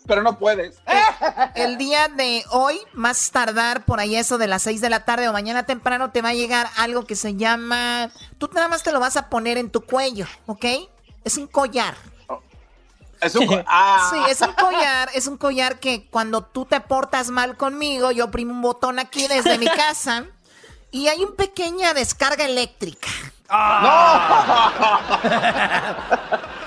Pero 0.06 0.22
no 0.22 0.38
puedes. 0.38 0.80
El, 1.54 1.78
día 1.78 2.08
de 2.08 2.42
hoy, 2.50 2.80
más 2.94 3.30
tardar 3.30 3.84
por 3.84 4.00
ahí 4.00 4.16
eso 4.16 4.38
de 4.38 4.48
las 4.48 4.62
6 4.62 4.80
de 4.80 4.90
la 4.90 5.04
tarde 5.04 5.28
o 5.28 5.32
mañana 5.32 5.66
temprano, 5.66 6.10
te 6.10 6.22
va 6.22 6.30
a 6.30 6.34
llegar 6.34 6.68
algo 6.78 7.04
que 7.04 7.14
se 7.14 7.36
llama... 7.36 8.10
Tú 8.38 8.50
nada 8.52 8.66
más 8.66 8.82
te 8.82 8.90
lo 8.90 8.98
vas 8.98 9.16
a 9.16 9.28
poner 9.28 9.56
en 9.56 9.70
tu 9.70 9.82
cuello, 9.82 10.26
¿ok? 10.46 10.64
Es 11.22 11.36
un 11.36 11.46
collar. 11.46 11.94
Es 13.20 13.34
un, 13.34 13.48
ah. 13.66 14.10
Sí, 14.10 14.16
es 14.30 14.40
un 14.40 14.52
collar, 14.52 15.10
es 15.14 15.26
un 15.26 15.36
collar 15.36 15.78
que 15.78 16.08
cuando 16.08 16.42
tú 16.42 16.64
te 16.64 16.80
portas 16.80 17.30
mal 17.30 17.56
conmigo, 17.56 18.10
yo 18.10 18.26
oprimo 18.26 18.52
un 18.52 18.62
botón 18.62 18.98
aquí 18.98 19.26
desde 19.28 19.58
mi 19.58 19.66
casa 19.66 20.26
y 20.90 21.08
hay 21.08 21.22
una 21.24 21.36
pequeña 21.36 21.94
descarga 21.94 22.44
eléctrica. 22.44 23.08
¡No! 23.48 23.56
o 23.56 23.56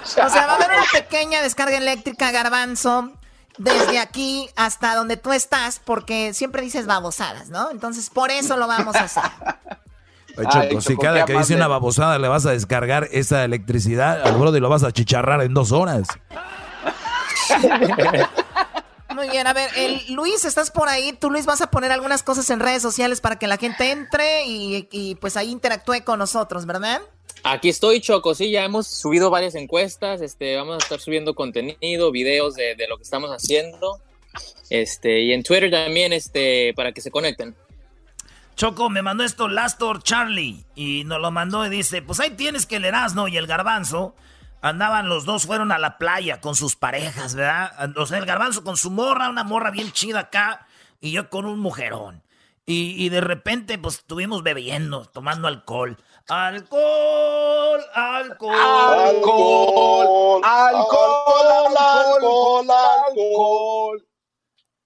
sea, 0.06 0.28
va 0.28 0.54
a 0.54 0.56
haber 0.56 0.70
una 0.70 0.86
pequeña 0.92 1.42
descarga 1.42 1.78
eléctrica, 1.78 2.32
garbanzo, 2.32 3.12
desde 3.58 4.00
aquí 4.00 4.50
hasta 4.56 4.96
donde 4.96 5.16
tú 5.18 5.32
estás, 5.32 5.80
porque 5.80 6.34
siempre 6.34 6.62
dices 6.62 6.86
babosadas, 6.86 7.50
¿no? 7.50 7.72
Entonces, 7.72 8.10
por 8.10 8.32
eso 8.32 8.58
lo 8.58 8.68
vamos 8.68 8.96
a 8.96 9.04
hacer. 9.04 9.24
Oye, 10.38 10.82
si 10.82 10.98
cada 10.98 11.26
que 11.26 11.34
dice 11.34 11.56
una 11.56 11.67
babosada 11.67 12.17
le 12.17 12.28
vas 12.28 12.46
a 12.46 12.52
descargar 12.52 13.08
esa 13.12 13.43
electricidad 13.43 14.22
al 14.24 14.36
brother 14.36 14.60
y 14.60 14.62
lo 14.62 14.69
vas 14.69 14.84
a 14.84 14.91
chicharrar 14.91 15.41
en 15.41 15.54
dos 15.54 15.72
horas. 15.72 16.08
Muy 19.13 19.30
bien, 19.30 19.46
a 19.46 19.54
ver, 19.54 19.69
el, 19.76 20.02
Luis, 20.10 20.43
¿estás 20.43 20.72
por 20.72 20.89
ahí? 20.89 21.13
Tú, 21.13 21.30
Luis, 21.30 21.46
vas 21.46 21.62
a 21.62 21.69
poner 21.69 21.91
algunas 21.91 22.24
cosas 22.24 22.50
en 22.50 22.60
redes 22.60 22.82
sociales 22.82 23.22
para 23.22 23.38
que 23.38 23.46
la 23.46 23.58
gente 23.58 23.91
entre 23.91 24.46
y, 24.48 25.15
pues 25.22 25.38
ahí 25.38 25.52
interactúe 25.52 26.04
con 26.04 26.17
nosotros, 26.17 26.65
¿verdad? 26.65 27.02
Aquí 27.43 27.69
estoy, 27.69 28.02
Choco, 28.02 28.34
sí, 28.34 28.50
ya 28.50 28.63
hemos 28.63 28.88
subido 28.88 29.30
varias 29.30 29.54
encuestas, 29.54 30.22
este, 30.22 30.56
vamos 30.56 30.76
a 30.76 30.78
estar 30.78 31.00
subiendo 31.00 31.36
contenido, 31.36 32.12
videos 32.12 32.56
de, 32.56 32.74
de 32.76 32.88
lo 32.88 32.98
que 32.98 33.04
estamos 33.04 33.30
haciendo, 33.30 34.00
este, 34.69 35.22
y 35.22 35.34
en 35.34 35.43
Twitter 35.43 35.69
también, 35.69 36.13
este, 36.13 36.74
para 36.74 36.91
que 36.91 37.02
se 37.02 37.12
conecten. 37.12 37.54
Choco 38.56 38.89
me 38.89 39.02
mandó 39.02 39.24
esto 39.24 39.48
Lastor 39.48 40.04
Charlie 40.04 40.66
y 40.76 41.04
nos 41.06 41.20
lo 41.20 41.32
mandó 41.32 41.66
y 41.66 41.70
dice, 41.70 42.02
pues 42.02 42.20
ahí 42.20 42.32
tienes 42.32 42.66
que 42.66 42.76
el 42.76 42.86
Erasmo 42.86 43.28
y 43.28 43.38
el 43.38 43.48
Garbanzo 43.48 44.16
andaban 44.62 45.10
los 45.10 45.26
dos, 45.26 45.46
fueron 45.46 45.72
a 45.72 45.80
la 45.80 45.98
playa 45.98 46.39
con 46.39 46.56
sus 46.56 46.76
parejas, 46.76 47.36
¿verdad? 47.36 47.98
O 47.98 48.06
sea, 48.06 48.18
el 48.18 48.26
Garbanzo 48.26 48.63
con 48.63 48.78
su 48.78 48.92
morra, 48.92 49.30
una 49.30 49.44
morra 49.44 49.72
bien 49.72 49.92
chida 49.92 50.20
acá 50.20 50.68
y 51.02 51.12
yo 51.12 51.30
con 51.30 51.46
un 51.46 51.60
mujerón. 51.60 52.24
Y, 52.66 53.10
de 53.10 53.20
repente, 53.20 53.78
pues 53.78 53.96
estuvimos 53.96 54.42
bebiendo, 54.42 55.04
tomando 55.04 55.50
alcohol. 55.50 55.98
Alcohol, 56.30 57.84
alcohol, 57.94 58.56
alcohol, 58.86 60.42
alcohol, 60.46 61.78
alcohol, 61.78 62.68
alcohol. 62.72 64.08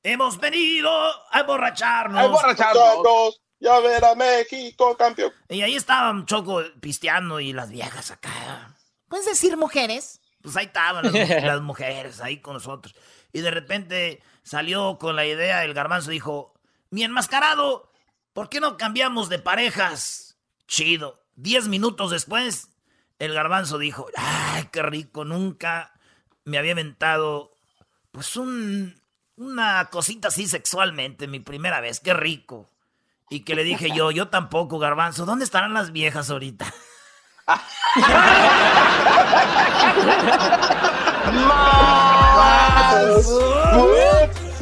Hemos 0.02 0.40
venido 0.40 0.90
a 1.30 1.40
emborracharnos. 1.42 2.20
A 2.20 2.26
emborracharnos. 2.26 3.42
Ya 3.60 3.80
ver 3.80 4.04
a 4.06 4.16
México 4.16 4.96
campeón. 4.98 5.34
Y 5.50 5.62
ahí 5.62 5.76
estaban 5.76 6.26
Choco 6.26 6.62
pisteando 6.80 7.40
y 7.40 7.54
las 7.54 7.70
viejas 7.70 8.12
acá. 8.12 8.76
¿Puedes 9.08 9.26
decir 9.26 9.58
mujeres? 9.58 10.22
Pues 10.42 10.56
ahí 10.56 10.66
estaban 10.66 11.12
las, 11.14 11.62
mujeres 11.62 12.22
ahí 12.22 12.40
con 12.40 12.54
nosotros. 12.54 12.96
Y 13.34 13.42
de 13.42 13.52
repente 13.52 14.22
salió 14.44 14.98
con 15.00 15.16
la 15.16 15.26
idea, 15.26 15.64
el 15.64 15.74
garbanzo 15.74 16.12
dijo, 16.12 16.54
mi 16.90 17.04
enmascarado, 17.04 17.92
¿por 18.34 18.50
qué 18.50 18.60
no 18.60 18.78
cambiamos 18.78 19.30
de 19.30 19.40
parejas? 19.40 20.38
Chido. 20.68 21.24
Diez 21.36 21.68
minutos 21.68 22.12
después, 22.12 22.70
el 23.20 23.34
garbanzo 23.34 23.78
dijo, 23.78 24.08
ay, 24.16 24.70
qué 24.72 24.82
rico, 24.84 25.26
nunca 25.26 25.94
me 26.46 26.58
había 26.58 26.72
inventado 26.72 27.54
pues 28.12 28.36
un, 28.38 29.00
una 29.36 29.90
cosita 29.92 30.30
así 30.30 30.48
sexualmente, 30.48 31.28
mi 31.28 31.40
primera 31.40 31.82
vez, 31.82 32.00
qué 32.00 32.14
rico. 32.14 32.72
Y 33.30 33.42
que 33.42 33.56
le 33.56 33.64
dije 33.64 33.90
yo, 33.94 34.12
yo 34.12 34.30
tampoco, 34.30 34.80
garbanzo, 34.80 35.26
¿dónde 35.26 35.44
estarán 35.44 35.74
las 35.74 35.92
viejas 35.92 36.30
ahorita? 36.30 36.74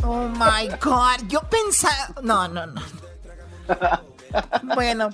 oh 0.04 0.30
my 0.30 0.68
god, 0.82 1.28
yo 1.28 1.42
pensaba, 1.42 2.14
no, 2.24 2.48
no, 2.48 2.66
no. 2.66 2.82
Bueno, 4.76 5.10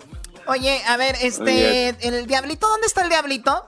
oye, 0.47 0.81
a 0.87 0.97
ver, 0.97 1.15
este, 1.21 1.89
el 2.07 2.27
diablito, 2.27 2.67
¿dónde 2.67 2.87
está 2.87 3.03
el 3.03 3.09
diablito? 3.09 3.67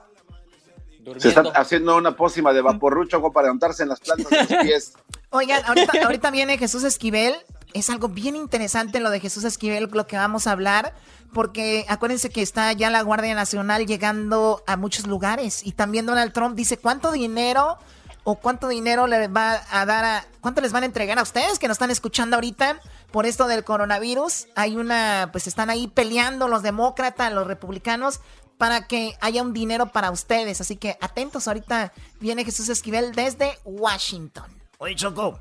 Se 1.18 1.28
está 1.28 1.42
haciendo 1.54 1.96
una 1.96 2.16
pócima 2.16 2.52
de 2.52 2.62
vaporrucho 2.62 3.20
para 3.32 3.52
untarse 3.52 3.82
en 3.82 3.90
las 3.90 4.00
plantas 4.00 4.30
de 4.30 4.38
los 4.38 4.62
pies. 4.62 4.94
Oigan, 5.30 5.62
ahorita, 5.66 5.92
ahorita 6.04 6.30
viene 6.30 6.56
Jesús 6.56 6.84
Esquivel. 6.84 7.34
Es 7.74 7.90
algo 7.90 8.08
bien 8.08 8.36
interesante 8.36 9.00
lo 9.00 9.10
de 9.10 9.20
Jesús 9.20 9.44
Esquivel, 9.44 9.90
lo 9.92 10.06
que 10.06 10.16
vamos 10.16 10.46
a 10.46 10.52
hablar, 10.52 10.94
porque 11.32 11.84
acuérdense 11.88 12.30
que 12.30 12.40
está 12.40 12.72
ya 12.72 12.88
la 12.88 13.02
Guardia 13.02 13.34
Nacional 13.34 13.86
llegando 13.86 14.62
a 14.66 14.76
muchos 14.76 15.06
lugares 15.06 15.66
y 15.66 15.72
también 15.72 16.06
Donald 16.06 16.32
Trump 16.32 16.56
dice 16.56 16.78
cuánto 16.78 17.12
dinero 17.12 17.76
o 18.22 18.36
cuánto 18.36 18.68
dinero 18.68 19.06
le 19.06 19.28
va 19.28 19.60
a 19.70 19.84
dar 19.84 20.04
a, 20.04 20.26
cuánto 20.40 20.62
les 20.62 20.72
van 20.72 20.82
a 20.84 20.86
entregar 20.86 21.18
a 21.18 21.22
ustedes 21.22 21.58
que 21.58 21.68
nos 21.68 21.74
están 21.74 21.90
escuchando 21.90 22.36
ahorita 22.36 22.80
por 23.10 23.26
esto 23.26 23.46
del 23.46 23.64
coronavirus. 23.64 24.46
Hay 24.54 24.76
una, 24.76 25.28
pues 25.30 25.46
están 25.46 25.68
ahí 25.68 25.88
peleando 25.88 26.48
los 26.48 26.62
demócratas, 26.62 27.32
los 27.32 27.46
republicanos 27.46 28.20
para 28.56 28.86
que 28.86 29.16
haya 29.20 29.42
un 29.42 29.52
dinero 29.52 29.92
para 29.92 30.10
ustedes. 30.10 30.60
Así 30.60 30.76
que 30.76 30.96
atentos, 31.00 31.48
ahorita 31.48 31.92
viene 32.18 32.44
Jesús 32.44 32.68
Esquivel 32.68 33.12
desde 33.12 33.58
Washington. 33.64 34.50
Oye, 34.78 34.94
Choco, 34.94 35.40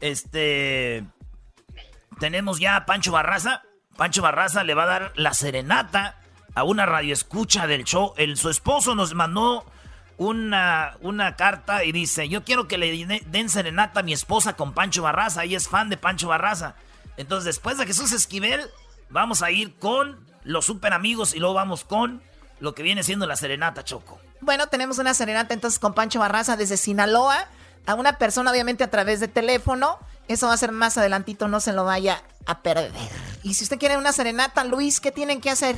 este. 0.00 1.04
Tenemos 2.20 2.60
ya 2.60 2.76
a 2.76 2.86
Pancho 2.86 3.12
Barraza. 3.12 3.62
Pancho 3.96 4.20
Barraza 4.20 4.62
le 4.62 4.74
va 4.74 4.84
a 4.84 4.86
dar 4.86 5.12
la 5.16 5.32
serenata 5.32 6.20
a 6.54 6.64
una 6.64 6.84
radioescucha 6.84 7.66
del 7.66 7.84
show. 7.84 8.12
El, 8.18 8.36
su 8.36 8.50
esposo 8.50 8.94
nos 8.94 9.14
mandó 9.14 9.64
una, 10.18 10.98
una 11.00 11.34
carta 11.34 11.82
y 11.82 11.92
dice: 11.92 12.28
Yo 12.28 12.44
quiero 12.44 12.68
que 12.68 12.76
le 12.76 13.22
den 13.26 13.48
serenata 13.48 14.00
a 14.00 14.02
mi 14.02 14.12
esposa 14.12 14.54
con 14.54 14.74
Pancho 14.74 15.02
Barraza. 15.02 15.44
Ella 15.44 15.56
es 15.56 15.68
fan 15.68 15.88
de 15.88 15.96
Pancho 15.96 16.28
Barraza. 16.28 16.74
Entonces, 17.16 17.46
después 17.46 17.78
de 17.78 17.86
Jesús 17.86 18.12
Esquivel, 18.12 18.68
vamos 19.08 19.42
a 19.42 19.50
ir 19.50 19.74
con 19.76 20.24
los 20.44 20.66
super 20.66 20.92
amigos 20.92 21.34
y 21.34 21.38
luego 21.38 21.54
vamos 21.54 21.84
con 21.84 22.22
lo 22.60 22.74
que 22.74 22.82
viene 22.82 23.02
siendo 23.02 23.26
la 23.26 23.36
serenata, 23.36 23.82
Choco. 23.82 24.20
Bueno, 24.42 24.66
tenemos 24.66 24.98
una 24.98 25.14
serenata 25.14 25.54
entonces 25.54 25.78
con 25.78 25.94
Pancho 25.94 26.20
Barraza 26.20 26.58
desde 26.58 26.76
Sinaloa 26.76 27.46
a 27.86 27.94
una 27.94 28.18
persona, 28.18 28.50
obviamente 28.50 28.84
a 28.84 28.90
través 28.90 29.20
de 29.20 29.28
teléfono. 29.28 29.98
Eso 30.30 30.46
va 30.46 30.52
a 30.52 30.56
ser 30.56 30.70
más 30.70 30.96
adelantito, 30.96 31.48
no 31.48 31.58
se 31.58 31.72
lo 31.72 31.82
vaya 31.84 32.22
a 32.46 32.62
perder. 32.62 32.92
Y 33.42 33.54
si 33.54 33.64
usted 33.64 33.80
quiere 33.80 33.96
una 33.96 34.12
serenata, 34.12 34.62
Luis, 34.62 35.00
¿qué 35.00 35.10
tienen 35.10 35.40
que 35.40 35.50
hacer? 35.50 35.74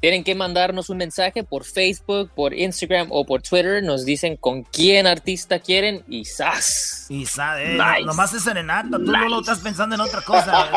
Tienen 0.00 0.24
que 0.24 0.34
mandarnos 0.34 0.90
un 0.90 0.96
mensaje 0.96 1.44
por 1.44 1.62
Facebook, 1.62 2.32
por 2.34 2.52
Instagram 2.52 3.06
o 3.12 3.24
por 3.24 3.42
Twitter. 3.42 3.80
Nos 3.84 4.04
dicen 4.04 4.36
con 4.36 4.64
quién 4.64 5.06
artista 5.06 5.60
quieren 5.60 6.04
y 6.08 6.24
¡zas! 6.24 7.06
Y 7.08 7.26
¡zas! 7.26 7.60
Eh, 7.60 7.78
nomás 8.04 8.34
es 8.34 8.42
serenata. 8.42 8.96
Tú 8.98 9.04
no 9.04 9.28
lo 9.28 9.38
estás 9.38 9.60
pensando 9.60 9.94
en 9.94 10.00
otra 10.00 10.22
cosa. 10.22 10.68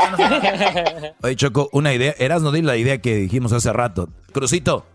Oye, 1.24 1.36
Choco, 1.36 1.68
una 1.72 1.96
idea. 1.96 2.14
Eras 2.20 2.44
no 2.44 2.52
di 2.52 2.62
la 2.62 2.78
idea 2.78 3.00
que 3.00 3.16
dijimos 3.16 3.54
hace 3.54 3.74
rato. 3.74 4.08
Crucito, 4.32 4.86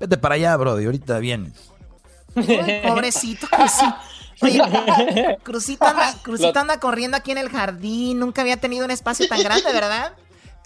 vete 0.00 0.16
para 0.16 0.34
allá, 0.34 0.56
bro. 0.56 0.80
Y 0.80 0.86
ahorita 0.86 1.20
vienes. 1.20 1.52
pobrecito, 2.34 3.46
Crucito. 3.46 4.15
Oye, 4.42 5.38
Crucito, 5.42 5.86
anda, 5.86 6.80
corriendo 6.80 7.16
aquí 7.16 7.30
en 7.30 7.38
el 7.38 7.48
jardín. 7.48 8.18
Nunca 8.18 8.42
había 8.42 8.58
tenido 8.58 8.84
un 8.84 8.90
espacio 8.90 9.26
tan 9.28 9.42
grande, 9.42 9.72
¿verdad? 9.72 10.12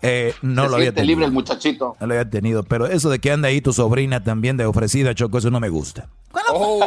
Eh, 0.02 0.34
no 0.42 0.66
lo 0.66 0.76
había 0.76 0.92
tenido. 0.92 1.06
libre 1.06 1.26
el 1.26 1.32
muchachito. 1.32 1.96
No 2.00 2.06
lo 2.06 2.14
había 2.14 2.28
tenido, 2.28 2.62
pero 2.62 2.86
eso 2.86 3.10
de 3.10 3.18
que 3.18 3.30
anda 3.30 3.48
ahí 3.48 3.60
tu 3.60 3.72
sobrina 3.72 4.24
también 4.24 4.56
de 4.56 4.64
ofrecida, 4.64 5.14
Choco, 5.14 5.38
eso 5.38 5.50
no 5.50 5.60
me 5.60 5.68
gusta. 5.68 6.08
Oh. 6.52 6.86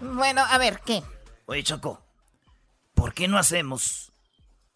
bueno, 0.00 0.42
a 0.48 0.58
ver, 0.58 0.80
¿qué? 0.84 1.02
Oye, 1.46 1.62
Choco, 1.62 2.02
¿por 2.94 3.14
qué 3.14 3.28
no 3.28 3.38
hacemos 3.38 4.12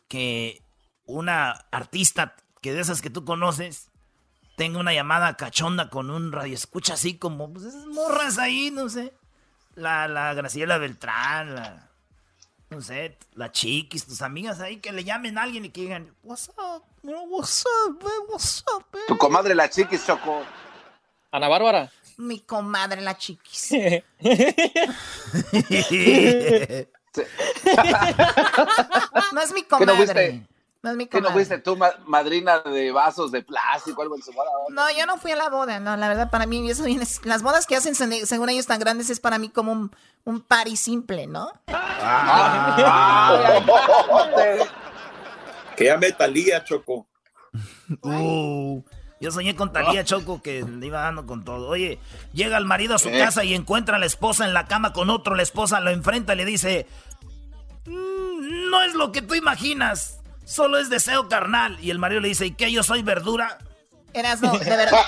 que 0.09 0.63
una 1.05 1.51
artista 1.71 2.37
que 2.61 2.73
de 2.73 2.81
esas 2.81 3.03
que 3.03 3.11
tú 3.11 3.25
conoces 3.25 3.91
tenga 4.57 4.79
una 4.79 4.95
llamada 4.95 5.37
cachonda 5.37 5.91
con 5.91 6.11
un 6.11 6.33
radio 6.33 6.55
escucha 6.55 6.95
así 6.95 7.19
como 7.19 7.53
pues 7.53 7.67
esas 7.67 7.87
morras 7.87 8.39
ahí, 8.39 8.71
no 8.71 8.89
sé. 8.89 9.13
La, 9.75 10.09
la 10.09 10.35
Graciela 10.35 10.79
Beltrán, 10.79 11.55
la 11.55 11.93
no 12.73 12.81
sé, 12.81 13.19
la 13.35 13.53
chiquis, 13.53 14.07
tus 14.07 14.23
amigas 14.23 14.61
ahí 14.61 14.79
que 14.79 14.93
le 14.93 15.05
llamen 15.05 15.37
a 15.37 15.43
alguien 15.43 15.67
y 15.67 15.71
que 15.71 15.83
digan, 15.83 16.15
"What's 16.23 16.49
up? 16.49 16.83
What's 17.03 17.65
up? 17.67 18.03
What's 18.29 18.65
up?" 18.75 18.87
Tu 19.07 19.19
comadre 19.19 19.55
la 19.55 19.69
chiquis, 19.69 20.07
Choco. 20.07 20.43
Ana 21.31 21.49
Bárbara. 21.49 21.93
Mi 22.17 22.41
comadre 22.41 23.03
la 23.03 23.17
chiquis. 23.17 23.73
no 29.33 29.43
es 29.43 29.53
mi 29.53 29.63
¿Qué 29.63 29.87
no 29.87 29.93
comadre. 29.93 30.47
No 30.83 30.91
es 30.91 30.97
mi 30.97 31.07
¿Qué 31.07 31.21
no 31.21 31.31
fuiste 31.31 31.59
tú, 31.59 31.77
ma- 31.77 31.93
madrina 32.07 32.59
de 32.59 32.91
vasos 32.91 33.31
de 33.31 33.43
plástico, 33.43 34.03
algo 34.03 34.17
en 34.17 34.23
su 34.23 34.33
boda? 34.33 34.51
No, 34.71 34.91
yo 34.91 35.07
no 35.07 35.17
fui 35.17 35.31
a 35.31 35.37
la 35.37 35.49
boda, 35.49 35.79
no, 35.79 35.97
la 35.97 36.09
verdad 36.09 36.29
para 36.29 36.45
mí 36.45 36.69
eso 36.69 36.83
viene, 36.83 37.07
las 37.23 37.43
bodas 37.45 37.67
que 37.67 37.77
hacen 37.77 37.95
se- 37.95 38.27
según 38.27 38.49
ellos 38.51 38.67
tan 38.67 38.81
grandes 38.81 39.09
es 39.09 39.21
para 39.21 39.39
mí 39.39 39.49
como 39.49 39.71
un, 39.71 39.95
un 40.25 40.41
party 40.41 40.77
simple, 40.77 41.29
¿no? 41.29 41.53
Que 45.77 45.85
llame 45.87 46.13
Talía, 46.13 46.65
Choco. 46.65 47.07
Uh, 48.03 48.83
yo 49.21 49.31
soñé 49.31 49.55
con 49.55 49.73
Talía 49.73 50.05
Choco 50.05 50.43
que 50.43 50.63
le 50.63 50.87
iba 50.87 51.01
dando 51.03 51.27
con 51.27 51.45
todo. 51.45 51.69
Oye, 51.69 51.99
llega 52.33 52.57
el 52.59 52.65
marido 52.65 52.95
a 52.95 52.99
su 52.99 53.09
Eh. 53.09 53.19
casa 53.19 53.45
y 53.45 53.55
encuentra 53.55 53.97
a 53.97 53.99
la 53.99 54.07
esposa 54.07 54.45
en 54.47 54.53
la 54.55 54.67
cama 54.67 54.93
con 54.93 55.11
otro. 55.11 55.35
La 55.35 55.43
esposa 55.43 55.81
lo 55.81 55.91
enfrenta 55.91 56.35
y 56.35 56.37
le 56.37 56.45
dice: 56.45 56.87
"Mm, 57.87 58.71
No 58.71 58.83
es 58.83 58.95
lo 58.95 59.13
que 59.13 59.23
tú 59.23 59.35
imaginas, 59.35 60.21
solo 60.45 60.79
es 60.79 60.91
deseo 60.91 61.29
carnal. 61.29 61.79
Y 61.81 61.91
el 61.91 61.99
marido 61.99 62.21
le 62.21 62.29
dice: 62.29 62.47
¿Y 62.47 62.55
qué? 62.55 62.73
¿Yo 62.73 62.83
soy 62.83 63.03
verdura? 63.03 63.59
Eras 64.13 64.43
no, 64.43 64.59
de 64.59 64.77
verdad. 64.77 65.01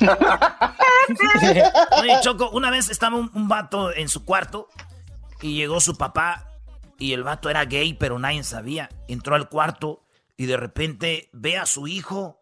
Oye, 2.00 2.18
Choco, 2.22 2.50
una 2.50 2.70
vez 2.70 2.90
estaba 2.90 3.16
un, 3.16 3.30
un 3.34 3.48
vato 3.48 3.94
en 3.94 4.08
su 4.08 4.24
cuarto 4.24 4.68
y 5.40 5.54
llegó 5.54 5.80
su 5.80 5.96
papá 5.96 6.48
y 6.98 7.12
el 7.12 7.22
vato 7.22 7.50
era 7.50 7.64
gay, 7.64 7.94
pero 7.94 8.18
nadie 8.18 8.42
sabía. 8.42 8.88
Entró 9.06 9.36
al 9.36 9.48
cuarto 9.48 10.02
y 10.36 10.46
de 10.46 10.56
repente 10.56 11.30
ve 11.32 11.56
a 11.56 11.66
su 11.66 11.86
hijo 11.86 12.40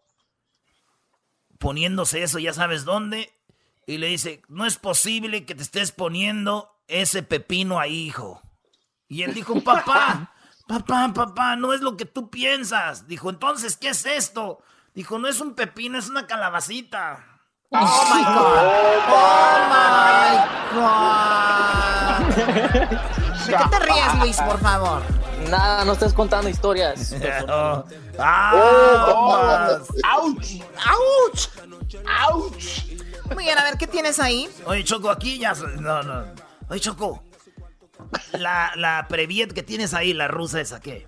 poniéndose 1.59 2.23
eso, 2.23 2.39
ya 2.39 2.53
sabes 2.53 2.85
dónde, 2.85 3.33
y 3.87 3.97
le 3.97 4.07
dice, 4.07 4.41
no 4.47 4.65
es 4.65 4.77
posible 4.77 5.45
que 5.45 5.55
te 5.55 5.63
estés 5.63 5.91
poniendo 5.91 6.75
ese 6.87 7.23
pepino 7.23 7.79
ahí, 7.79 8.07
hijo. 8.07 8.41
Y 9.07 9.23
él 9.23 9.33
dijo, 9.33 9.63
papá, 9.63 10.33
papá, 10.67 11.11
papá, 11.13 11.55
no 11.55 11.73
es 11.73 11.81
lo 11.81 11.97
que 11.97 12.05
tú 12.05 12.29
piensas. 12.29 13.07
Dijo, 13.07 13.29
entonces, 13.29 13.77
¿qué 13.77 13.89
es 13.89 14.05
esto? 14.05 14.59
Dijo, 14.93 15.19
no 15.19 15.27
es 15.27 15.41
un 15.41 15.55
pepino, 15.55 15.97
es 15.97 16.09
una 16.09 16.25
calabacita. 16.27 17.23
Oh 17.71 18.05
my 18.13 18.23
God. 18.23 18.57
Oh 19.11 19.57
my 19.69 20.37
God. 20.75 21.05
¿De 23.45 23.55
qué 23.55 23.69
te 23.69 23.79
ríes, 23.79 24.15
Luis, 24.19 24.37
por 24.41 24.59
favor? 24.59 25.01
Nada, 25.49 25.85
no 25.85 25.93
estés 25.93 26.13
contando 26.13 26.49
historias. 26.49 27.13
¡Ah! 27.49 27.83
¡Auch! 30.03 30.41
¡Auch! 30.83 31.49
¡Auch! 32.07 32.51
Muy 33.33 33.43
bien, 33.43 33.57
a 33.57 33.63
ver, 33.63 33.77
¿qué 33.77 33.87
tienes 33.87 34.19
ahí? 34.19 34.49
Oye, 34.65 34.83
Choco, 34.83 35.09
aquí 35.09 35.37
ya... 35.37 35.53
No, 35.53 36.01
no. 36.03 36.23
Oye, 36.69 36.79
Choco. 36.79 37.23
La, 38.33 38.71
la 38.75 39.07
Previet 39.09 39.53
que 39.53 39.63
tienes 39.63 39.93
ahí, 39.93 40.13
la 40.13 40.27
rusa 40.27 40.61
esa, 40.61 40.79
¿qué? 40.79 41.07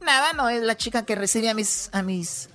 Nada, 0.00 0.32
no, 0.32 0.48
es 0.48 0.62
la 0.62 0.76
chica 0.76 1.04
que 1.04 1.14
recibe 1.14 1.48
a 1.50 1.54
mis... 1.54 1.90
A 1.92 2.02
mis... 2.02 2.48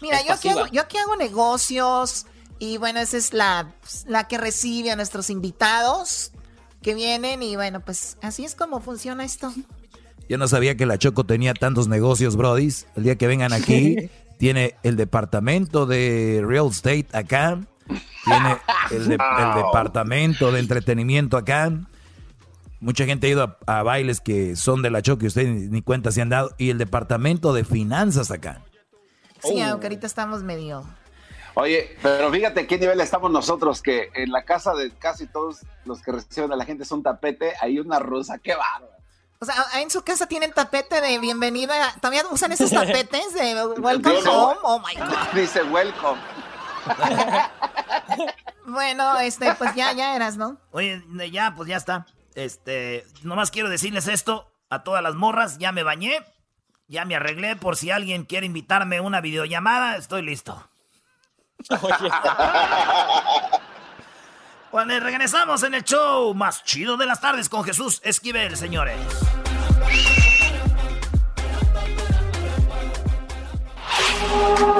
Mira, 0.00 0.18
yo 0.24 0.32
aquí, 0.34 0.48
hago, 0.48 0.66
yo 0.68 0.80
aquí 0.82 0.96
hago 0.96 1.16
negocios 1.16 2.26
y 2.60 2.76
bueno, 2.78 3.00
esa 3.00 3.16
es 3.16 3.32
la, 3.32 3.72
la 4.06 4.28
que 4.28 4.38
recibe 4.38 4.90
a 4.92 4.96
nuestros 4.96 5.28
invitados 5.28 6.30
que 6.82 6.94
vienen 6.94 7.42
y 7.42 7.56
bueno, 7.56 7.80
pues 7.80 8.16
así 8.22 8.44
es 8.44 8.54
como 8.54 8.80
funciona 8.80 9.24
esto. 9.24 9.52
Yo 10.28 10.38
no 10.38 10.46
sabía 10.46 10.76
que 10.76 10.86
la 10.86 10.98
Choco 10.98 11.24
tenía 11.24 11.52
tantos 11.54 11.88
negocios, 11.88 12.36
brodis. 12.36 12.86
El 12.94 13.02
día 13.04 13.16
que 13.16 13.26
vengan 13.26 13.52
aquí, 13.52 14.08
tiene 14.38 14.76
el 14.84 14.94
departamento 14.96 15.84
de 15.86 16.42
real 16.46 16.68
estate 16.70 17.08
acá, 17.12 17.58
tiene 18.24 18.56
el, 18.92 19.08
de- 19.08 19.14
el 19.14 19.54
departamento 19.56 20.52
de 20.52 20.60
entretenimiento 20.60 21.36
acá. 21.36 21.72
Mucha 22.80 23.04
gente 23.06 23.26
ha 23.26 23.30
ido 23.30 23.58
a, 23.66 23.78
a 23.78 23.82
bailes 23.82 24.20
que 24.20 24.54
son 24.56 24.82
de 24.82 24.90
la 24.90 25.02
Choco 25.02 25.24
y 25.24 25.28
ustedes 25.28 25.48
ni, 25.48 25.68
ni 25.68 25.82
cuenta 25.82 26.10
se 26.12 26.22
han 26.22 26.28
dado. 26.28 26.50
Y 26.58 26.70
el 26.70 26.78
departamento 26.78 27.52
de 27.52 27.64
finanzas 27.64 28.30
acá. 28.30 28.62
Sí, 29.42 29.60
Oh. 29.60 29.64
aunque 29.70 29.86
ahorita 29.86 30.06
estamos 30.06 30.42
medio... 30.42 30.84
Oye, 31.54 31.96
pero 32.02 32.30
fíjate 32.30 32.68
qué 32.68 32.78
nivel 32.78 33.00
estamos 33.00 33.32
nosotros, 33.32 33.82
que 33.82 34.10
en 34.14 34.30
la 34.30 34.44
casa 34.44 34.74
de 34.74 34.92
casi 34.92 35.26
todos 35.26 35.58
los 35.84 36.00
que 36.02 36.12
reciben 36.12 36.52
a 36.52 36.56
la 36.56 36.64
gente 36.64 36.84
es 36.84 36.92
un 36.92 37.02
tapete, 37.02 37.52
hay 37.60 37.80
una 37.80 37.98
rusa, 37.98 38.38
qué 38.38 38.54
bárbaro. 38.54 38.92
O 39.40 39.44
sea, 39.44 39.54
en 39.80 39.90
su 39.90 40.02
casa 40.02 40.26
tienen 40.26 40.52
tapete 40.52 41.00
de 41.00 41.18
bienvenida. 41.18 41.74
¿Todavía 42.00 42.22
usan 42.30 42.52
esos 42.52 42.70
tapetes 42.72 43.34
de 43.34 43.66
welcome 43.80 44.22
no. 44.24 44.50
home? 44.50 44.58
Oh 44.62 44.78
my 44.80 44.94
God. 45.00 45.16
Dice 45.34 45.62
welcome. 45.64 46.20
Bueno, 48.66 49.18
este, 49.18 49.54
pues 49.54 49.74
ya, 49.74 49.92
ya 49.92 50.14
eras, 50.14 50.36
¿no? 50.36 50.58
Oye, 50.72 51.02
ya, 51.32 51.54
pues 51.56 51.68
ya 51.68 51.76
está. 51.78 52.06
Este, 52.38 53.04
nomás 53.22 53.50
quiero 53.50 53.68
decirles 53.68 54.06
esto 54.06 54.48
a 54.70 54.84
todas 54.84 55.02
las 55.02 55.16
morras. 55.16 55.58
Ya 55.58 55.72
me 55.72 55.82
bañé, 55.82 56.24
ya 56.86 57.04
me 57.04 57.16
arreglé 57.16 57.56
por 57.56 57.74
si 57.74 57.90
alguien 57.90 58.24
quiere 58.24 58.46
invitarme 58.46 58.98
a 58.98 59.02
una 59.02 59.20
videollamada. 59.20 59.96
Estoy 59.96 60.22
listo. 60.22 60.70
Bueno, 64.70 65.00
regresamos 65.00 65.64
en 65.64 65.74
el 65.74 65.82
show 65.82 66.32
más 66.32 66.62
chido 66.62 66.96
de 66.96 67.06
las 67.06 67.20
tardes 67.20 67.48
con 67.48 67.64
Jesús 67.64 68.00
Esquivel, 68.04 68.56
señores. 68.56 69.00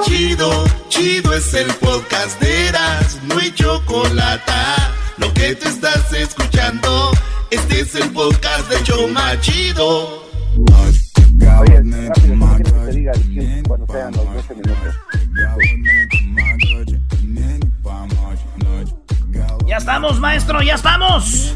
Chido, 0.05 0.63
chido 0.87 1.33
es 1.33 1.53
el 1.53 1.73
podcast 1.75 2.39
de 2.39 2.69
Eras, 2.69 3.21
no 3.23 3.37
hay 3.37 3.53
chocolate. 3.53 4.53
Lo 5.17 5.33
que 5.33 5.53
te 5.55 5.67
estás 5.67 6.13
escuchando, 6.13 7.11
este 7.51 7.81
es 7.81 7.95
el 7.95 8.09
podcast 8.11 8.69
de 8.69 8.83
Choma 8.83 9.39
Chido. 9.41 10.23
Oye, 11.59 11.81
rápido, 12.07 12.39
¿cómo 12.39 12.55
quieres 12.55 12.73
que 12.73 12.79
te 12.79 12.91
diga 12.91 13.11
el 13.13 13.63
cuando 13.67 13.87
sean 13.87 14.11
los 14.13 14.33
12 14.33 14.55
minutos? 14.55 14.95
Ya 19.67 19.77
estamos, 19.77 20.19
maestro, 20.19 20.61
ya 20.61 20.75
estamos. 20.75 21.55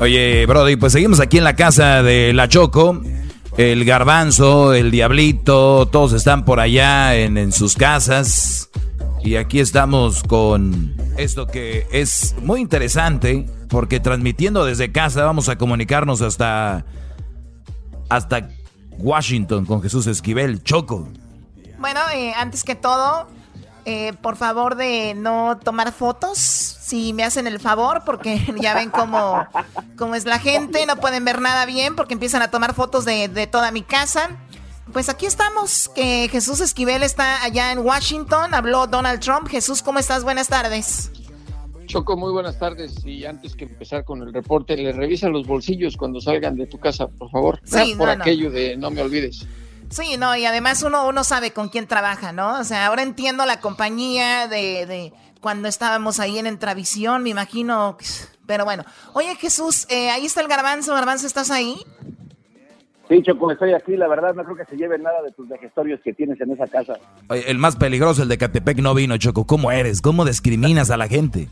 Oye, 0.00 0.46
Brody, 0.46 0.76
pues 0.76 0.92
seguimos 0.92 1.20
aquí 1.20 1.38
en 1.38 1.44
la 1.44 1.56
casa 1.56 2.02
de 2.02 2.32
la 2.32 2.48
Choco. 2.48 3.02
El 3.56 3.84
garbanzo, 3.84 4.74
el 4.74 4.90
diablito, 4.90 5.86
todos 5.86 6.12
están 6.12 6.44
por 6.44 6.58
allá 6.58 7.14
en, 7.14 7.38
en 7.38 7.52
sus 7.52 7.76
casas. 7.76 8.68
Y 9.22 9.36
aquí 9.36 9.60
estamos 9.60 10.22
con 10.22 10.94
esto 11.16 11.46
que 11.46 11.86
es 11.92 12.34
muy 12.42 12.60
interesante, 12.60 13.46
porque 13.74 13.98
transmitiendo 13.98 14.64
desde 14.64 14.92
casa 14.92 15.24
vamos 15.24 15.48
a 15.48 15.58
comunicarnos 15.58 16.22
hasta, 16.22 16.84
hasta 18.08 18.48
Washington 18.98 19.66
con 19.66 19.82
Jesús 19.82 20.06
Esquivel, 20.06 20.62
Choco. 20.62 21.08
Bueno, 21.80 21.98
eh, 22.14 22.32
antes 22.36 22.62
que 22.62 22.76
todo, 22.76 23.26
eh, 23.84 24.12
por 24.22 24.36
favor 24.36 24.76
de 24.76 25.14
no 25.16 25.58
tomar 25.58 25.90
fotos, 25.90 26.38
si 26.38 27.12
me 27.14 27.24
hacen 27.24 27.48
el 27.48 27.58
favor, 27.58 28.04
porque 28.06 28.54
ya 28.60 28.74
ven 28.74 28.90
cómo, 28.90 29.44
cómo 29.98 30.14
es 30.14 30.24
la 30.24 30.38
gente, 30.38 30.86
no 30.86 30.94
pueden 30.94 31.24
ver 31.24 31.40
nada 31.40 31.66
bien 31.66 31.96
porque 31.96 32.14
empiezan 32.14 32.42
a 32.42 32.52
tomar 32.52 32.74
fotos 32.74 33.04
de, 33.04 33.26
de 33.26 33.48
toda 33.48 33.72
mi 33.72 33.82
casa. 33.82 34.30
Pues 34.92 35.08
aquí 35.08 35.26
estamos, 35.26 35.90
que 35.96 36.28
Jesús 36.30 36.60
Esquivel 36.60 37.02
está 37.02 37.42
allá 37.42 37.72
en 37.72 37.80
Washington, 37.80 38.54
habló 38.54 38.86
Donald 38.86 39.18
Trump. 39.18 39.48
Jesús, 39.48 39.82
¿cómo 39.82 39.98
estás? 39.98 40.22
Buenas 40.22 40.46
tardes. 40.46 41.10
Choco, 41.94 42.16
muy 42.16 42.32
buenas 42.32 42.58
tardes. 42.58 43.06
Y 43.06 43.24
antes 43.24 43.54
que 43.54 43.66
empezar 43.66 44.04
con 44.04 44.20
el 44.20 44.34
reporte, 44.34 44.76
le 44.76 44.90
revisa 44.90 45.28
los 45.28 45.46
bolsillos 45.46 45.96
cuando 45.96 46.20
salgan 46.20 46.56
de 46.56 46.66
tu 46.66 46.80
casa, 46.80 47.06
por 47.06 47.30
favor. 47.30 47.60
Sí, 47.62 47.94
por 47.96 48.08
no, 48.08 48.16
no. 48.16 48.22
aquello 48.24 48.50
de 48.50 48.76
no 48.76 48.90
me 48.90 49.00
olvides. 49.00 49.46
Sí, 49.90 50.16
no, 50.18 50.34
y 50.34 50.44
además 50.44 50.82
uno, 50.82 51.06
uno 51.06 51.22
sabe 51.22 51.52
con 51.52 51.68
quién 51.68 51.86
trabaja, 51.86 52.32
¿no? 52.32 52.58
O 52.58 52.64
sea, 52.64 52.86
ahora 52.86 53.04
entiendo 53.04 53.46
la 53.46 53.60
compañía 53.60 54.48
de, 54.48 54.86
de 54.86 55.12
cuando 55.40 55.68
estábamos 55.68 56.18
ahí 56.18 56.36
en 56.36 56.48
Entravisión, 56.48 57.22
me 57.22 57.30
imagino. 57.30 57.96
Pero 58.44 58.64
bueno, 58.64 58.84
oye 59.12 59.36
Jesús, 59.36 59.86
eh, 59.88 60.10
ahí 60.10 60.26
está 60.26 60.40
el 60.40 60.48
garbanzo, 60.48 60.94
garbanzo, 60.94 61.28
¿estás 61.28 61.52
ahí? 61.52 61.76
Sí, 63.08 63.22
Choco, 63.22 63.50
estoy 63.50 63.72
aquí. 63.72 63.96
La 63.96 64.08
verdad, 64.08 64.34
no 64.34 64.44
creo 64.44 64.56
que 64.56 64.64
se 64.64 64.76
lleven 64.76 65.02
nada 65.02 65.22
de 65.22 65.32
tus 65.32 65.48
vejestorios 65.48 66.00
que 66.02 66.12
tienes 66.12 66.40
en 66.40 66.52
esa 66.52 66.66
casa. 66.66 66.94
Oye, 67.28 67.50
el 67.50 67.58
más 67.58 67.76
peligroso, 67.76 68.22
el 68.22 68.28
de 68.28 68.38
Catepec, 68.38 68.78
no 68.78 68.94
vino, 68.94 69.16
Choco. 69.16 69.46
¿Cómo 69.46 69.70
eres? 69.70 70.00
¿Cómo 70.00 70.24
discriminas 70.24 70.90
a 70.90 70.96
la 70.96 71.08
gente? 71.08 71.48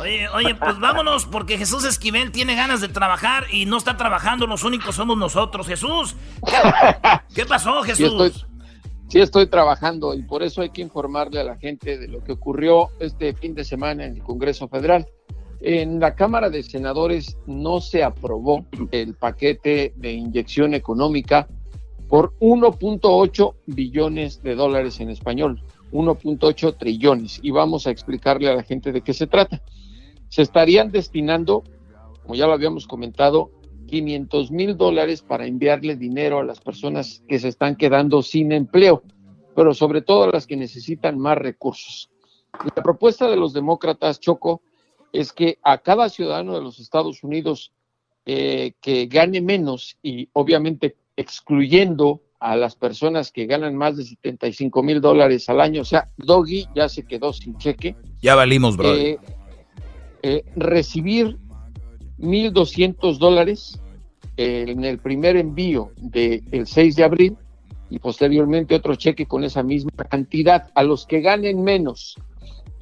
Oye, 0.00 0.28
oye, 0.28 0.54
pues 0.56 0.80
vámonos 0.80 1.26
porque 1.26 1.56
Jesús 1.56 1.84
Esquivel 1.84 2.32
tiene 2.32 2.56
ganas 2.56 2.80
de 2.80 2.88
trabajar 2.88 3.44
y 3.52 3.66
no 3.66 3.76
está 3.76 3.96
trabajando, 3.96 4.46
los 4.46 4.64
únicos 4.64 4.96
somos 4.96 5.16
nosotros. 5.16 5.68
Jesús, 5.68 6.16
¿qué, 7.34 7.46
pasó 7.46 7.82
Jesús? 7.82 8.46
Sí 9.08 9.20
estoy, 9.20 9.46
trabajando 9.46 10.14
y 10.14 10.22
por 10.22 10.42
eso 10.42 10.62
hay 10.62 10.70
que 10.70 10.82
informarle 10.82 11.40
a 11.40 11.44
la 11.44 11.56
gente 11.56 11.98
de 11.98 12.08
lo 12.08 12.24
que 12.24 12.32
ocurrió 12.32 12.88
este 12.98 13.34
fin 13.34 13.54
de 13.54 13.62
semana 13.62 14.04
en 14.04 14.14
el 14.14 14.22
Congreso 14.22 14.66
Federal. 14.68 15.06
En 15.66 15.98
la 15.98 16.14
Cámara 16.14 16.50
de 16.50 16.62
Senadores 16.62 17.38
no 17.46 17.80
se 17.80 18.04
aprobó 18.04 18.66
el 18.90 19.14
paquete 19.14 19.94
de 19.96 20.12
inyección 20.12 20.74
económica 20.74 21.48
por 22.08 22.34
1.8 22.40 23.54
billones 23.66 24.42
de 24.42 24.54
dólares 24.56 25.00
en 25.00 25.08
español, 25.08 25.62
1.8 25.90 26.76
trillones. 26.76 27.40
Y 27.42 27.50
vamos 27.50 27.86
a 27.86 27.90
explicarle 27.90 28.50
a 28.50 28.54
la 28.54 28.62
gente 28.62 28.92
de 28.92 29.00
qué 29.00 29.14
se 29.14 29.26
trata 29.26 29.62
se 30.34 30.42
estarían 30.42 30.90
destinando, 30.90 31.62
como 32.22 32.34
ya 32.34 32.48
lo 32.48 32.54
habíamos 32.54 32.88
comentado, 32.88 33.52
500 33.86 34.50
mil 34.50 34.76
dólares 34.76 35.22
para 35.22 35.46
enviarle 35.46 35.94
dinero 35.94 36.40
a 36.40 36.44
las 36.44 36.60
personas 36.60 37.22
que 37.28 37.38
se 37.38 37.46
están 37.46 37.76
quedando 37.76 38.20
sin 38.20 38.50
empleo, 38.50 39.04
pero 39.54 39.74
sobre 39.74 40.02
todo 40.02 40.24
a 40.24 40.30
las 40.32 40.48
que 40.48 40.56
necesitan 40.56 41.20
más 41.20 41.38
recursos. 41.38 42.10
La 42.74 42.82
propuesta 42.82 43.30
de 43.30 43.36
los 43.36 43.52
demócratas, 43.52 44.18
Choco, 44.18 44.60
es 45.14 45.32
que 45.32 45.58
a 45.62 45.78
cada 45.78 46.08
ciudadano 46.08 46.54
de 46.54 46.60
los 46.60 46.80
Estados 46.80 47.22
Unidos 47.22 47.70
eh, 48.26 48.72
que 48.80 49.06
gane 49.06 49.40
menos 49.40 49.96
y 50.02 50.28
obviamente 50.32 50.96
excluyendo 51.16 52.20
a 52.40 52.56
las 52.56 52.74
personas 52.74 53.30
que 53.30 53.46
ganan 53.46 53.76
más 53.76 53.96
de 53.96 54.04
75 54.04 54.82
mil 54.82 55.00
dólares 55.00 55.48
al 55.48 55.60
año, 55.60 55.82
o 55.82 55.84
sea, 55.84 56.10
Doggy 56.16 56.66
ya 56.74 56.88
se 56.88 57.04
quedó 57.04 57.32
sin 57.32 57.56
cheque. 57.58 57.94
Ya 58.20 58.34
valimos, 58.34 58.76
bro. 58.76 58.92
Eh, 58.92 59.18
eh, 60.22 60.44
recibir 60.56 61.38
1.200 62.18 63.16
dólares 63.18 63.80
eh, 64.36 64.64
en 64.66 64.84
el 64.84 64.98
primer 64.98 65.36
envío 65.36 65.92
del 65.96 66.66
6 66.66 66.96
de 66.96 67.04
abril 67.04 67.36
y 67.88 68.00
posteriormente 68.00 68.74
otro 68.74 68.96
cheque 68.96 69.26
con 69.26 69.44
esa 69.44 69.62
misma 69.62 69.92
cantidad 70.10 70.70
a 70.74 70.82
los 70.82 71.06
que 71.06 71.20
ganen 71.20 71.62
menos 71.62 72.16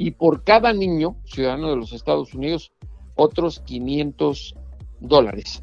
y 0.03 0.11
por 0.11 0.43
cada 0.43 0.73
niño 0.73 1.15
ciudadano 1.25 1.71
de 1.71 1.77
los 1.77 1.93
Estados 1.93 2.35
Unidos 2.35 2.73
otros 3.15 3.61
500 3.61 4.57
dólares. 4.99 5.63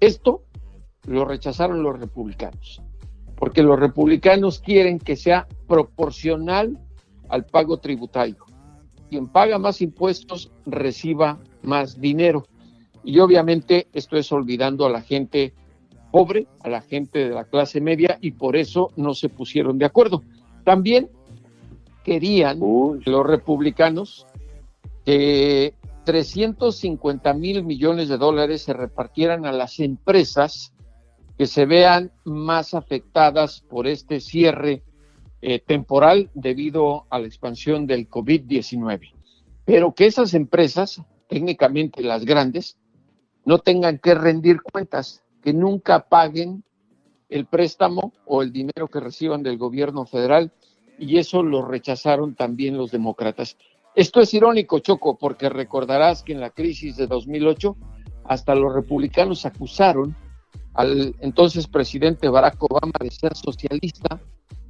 Esto 0.00 0.42
lo 1.06 1.24
rechazaron 1.24 1.84
los 1.84 1.96
republicanos, 1.96 2.82
porque 3.36 3.62
los 3.62 3.78
republicanos 3.78 4.58
quieren 4.58 4.98
que 4.98 5.14
sea 5.14 5.46
proporcional 5.68 6.76
al 7.28 7.46
pago 7.46 7.76
tributario 7.76 8.48
quien 9.08 9.28
paga 9.28 9.58
más 9.58 9.80
impuestos 9.80 10.50
reciba 10.66 11.38
más 11.62 12.00
dinero. 12.00 12.46
Y 13.04 13.20
obviamente 13.20 13.86
esto 13.92 14.16
es 14.16 14.30
olvidando 14.32 14.86
a 14.86 14.90
la 14.90 15.02
gente 15.02 15.54
pobre, 16.10 16.46
a 16.60 16.68
la 16.68 16.80
gente 16.80 17.20
de 17.20 17.30
la 17.30 17.44
clase 17.44 17.80
media, 17.80 18.18
y 18.20 18.32
por 18.32 18.56
eso 18.56 18.90
no 18.96 19.14
se 19.14 19.28
pusieron 19.28 19.78
de 19.78 19.86
acuerdo. 19.86 20.24
También 20.64 21.08
querían 22.08 22.58
los 22.58 23.26
republicanos 23.26 24.26
que 25.04 25.74
350 26.04 27.34
mil 27.34 27.64
millones 27.64 28.08
de 28.08 28.16
dólares 28.16 28.62
se 28.62 28.72
repartieran 28.72 29.44
a 29.44 29.52
las 29.52 29.78
empresas 29.78 30.72
que 31.36 31.46
se 31.46 31.66
vean 31.66 32.10
más 32.24 32.72
afectadas 32.72 33.60
por 33.60 33.86
este 33.86 34.20
cierre 34.20 34.82
eh, 35.42 35.58
temporal 35.58 36.30
debido 36.32 37.04
a 37.10 37.18
la 37.18 37.26
expansión 37.26 37.86
del 37.86 38.08
COVID-19. 38.08 39.12
Pero 39.66 39.92
que 39.92 40.06
esas 40.06 40.32
empresas, 40.32 41.02
técnicamente 41.28 42.02
las 42.02 42.24
grandes, 42.24 42.78
no 43.44 43.58
tengan 43.58 43.98
que 43.98 44.14
rendir 44.14 44.62
cuentas, 44.62 45.22
que 45.42 45.52
nunca 45.52 46.08
paguen 46.08 46.64
el 47.28 47.44
préstamo 47.44 48.14
o 48.24 48.40
el 48.40 48.50
dinero 48.50 48.88
que 48.88 48.98
reciban 48.98 49.42
del 49.42 49.58
gobierno 49.58 50.06
federal 50.06 50.50
y 50.98 51.18
eso 51.18 51.42
lo 51.42 51.64
rechazaron 51.64 52.34
también 52.34 52.76
los 52.76 52.90
demócratas. 52.90 53.56
Esto 53.94 54.20
es 54.20 54.32
irónico, 54.34 54.78
Choco, 54.78 55.16
porque 55.18 55.48
recordarás 55.48 56.22
que 56.22 56.32
en 56.32 56.40
la 56.40 56.50
crisis 56.50 56.96
de 56.96 57.06
2008 57.06 57.76
hasta 58.24 58.54
los 58.54 58.74
republicanos 58.74 59.46
acusaron 59.46 60.14
al 60.74 61.14
entonces 61.20 61.66
presidente 61.66 62.28
Barack 62.28 62.62
Obama 62.62 62.92
de 63.00 63.10
ser 63.10 63.34
socialista 63.34 64.20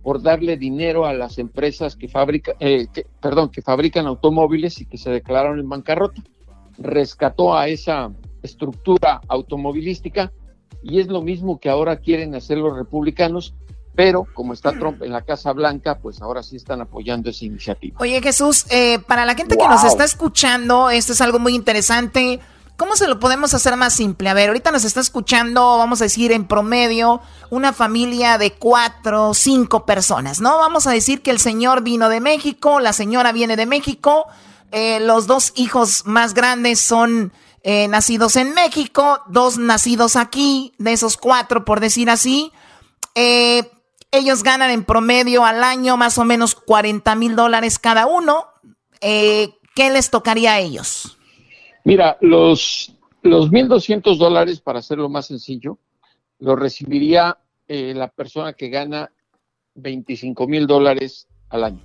por 0.03 0.23
darle 0.23 0.57
dinero 0.57 1.05
a 1.05 1.13
las 1.13 1.39
empresas 1.39 1.97
que, 1.97 2.09
fabrica, 2.09 2.55
eh, 2.61 2.87
perdón, 3.21 3.51
que 3.51 3.61
fabrican 3.61 4.07
automóviles 4.07 4.81
y 4.81 4.87
que 4.87 4.97
se 4.97 5.11
declararon 5.11 5.59
en 5.59 5.69
bancarrota. 5.69 6.23
Rescató 6.79 7.55
a 7.55 7.69
esa 7.69 8.11
estructura 8.43 9.21
automovilística 9.29 10.33
y 10.83 11.01
es 11.01 11.09
lo 11.09 11.21
mismo 11.21 11.59
que 11.61 11.69
ahora 11.69 11.99
quieren 11.99 12.35
hacer 12.35 12.59
los 12.59 12.75
republicanos, 12.75 13.55
pero 13.95 14.27
como 14.35 14.53
está 14.53 14.73
Trump 14.73 15.03
en 15.03 15.13
la 15.13 15.23
Casa 15.23 15.53
Blanca, 15.53 15.99
pues 15.99 16.21
ahora 16.23 16.43
sí 16.43 16.57
están 16.57 16.81
apoyando 16.81 17.31
esa 17.31 17.45
iniciativa. 17.45 17.97
Oye 18.01 18.21
Jesús, 18.23 18.67
eh, 18.71 18.99
para 19.01 19.25
la 19.25 19.35
gente 19.35 19.57
que 19.57 19.69
nos 19.69 19.85
está 19.85 20.05
escuchando, 20.05 20.91
esto 20.91 21.13
es 21.13 21.21
algo 21.21 21.39
muy 21.39 21.55
interesante. 21.55 22.41
¿Cómo 22.79 22.95
se 22.95 23.09
lo 23.09 23.19
podemos 23.19 23.55
hacer 23.55 23.77
más 23.77 23.93
simple? 23.93 24.29
A 24.29 24.35
ver, 24.35 24.51
ahorita 24.51 24.71
nos 24.71 24.85
está 24.85 25.01
escuchando, 25.01 25.79
vamos 25.79 26.01
a 26.01 26.05
decir 26.05 26.31
en 26.31 26.47
promedio, 26.47 27.21
una 27.51 27.73
familia 27.73 28.39
de 28.39 28.53
cuatro, 28.53 29.35
cinco 29.35 29.85
personas, 29.85 30.41
¿no? 30.41 30.59
Vamos 30.59 30.87
a 30.87 30.93
decir 30.93 31.21
que 31.21 31.33
el 31.33 31.41
señor 31.41 31.83
vino 31.83 32.09
de 32.09 32.21
México, 32.21 32.79
la 32.79 32.93
señora 32.93 33.33
viene 33.33 33.57
de 33.57 33.67
México, 33.67 34.27
eh, 34.71 35.01
los 35.01 35.27
dos 35.27 35.53
hijos 35.57 36.07
más 36.07 36.35
grandes 36.35 36.79
son 36.79 37.33
eh, 37.65 37.89
nacidos 37.89 38.37
en 38.37 38.55
México, 38.55 39.23
dos 39.27 39.59
nacidos 39.59 40.15
aquí, 40.15 40.73
de 40.79 40.93
esos 40.93 41.17
cuatro, 41.17 41.65
por 41.65 41.81
decir 41.81 42.09
así. 42.09 42.53
Eh, 43.17 43.69
ellos 44.11 44.43
ganan 44.43 44.71
en 44.71 44.85
promedio 44.85 45.45
al 45.45 45.63
año 45.63 45.97
más 45.97 46.19
o 46.19 46.25
menos 46.25 46.55
40 46.55 47.15
mil 47.15 47.37
dólares 47.37 47.79
cada 47.79 48.07
uno. 48.07 48.47
¿Qué 49.79 49.91
les 49.91 50.11
tocaría 50.11 50.55
a 50.55 50.59
ellos? 50.59 51.17
Mira, 51.85 52.19
los, 52.21 52.93
los 53.23 53.51
1.200 53.51 54.19
dólares, 54.19 54.61
para 54.61 54.81
hacerlo 54.81 55.09
más 55.09 55.27
sencillo, 55.27 55.79
lo 56.41 56.57
recibiría 56.57 57.39
eh, 57.67 57.93
la 57.95 58.09
persona 58.09 58.53
que 58.55 58.69
gana 58.69 59.11
25 59.75 60.47
mil 60.47 60.67
dólares 60.67 61.29
al 61.49 61.65
año. 61.65 61.83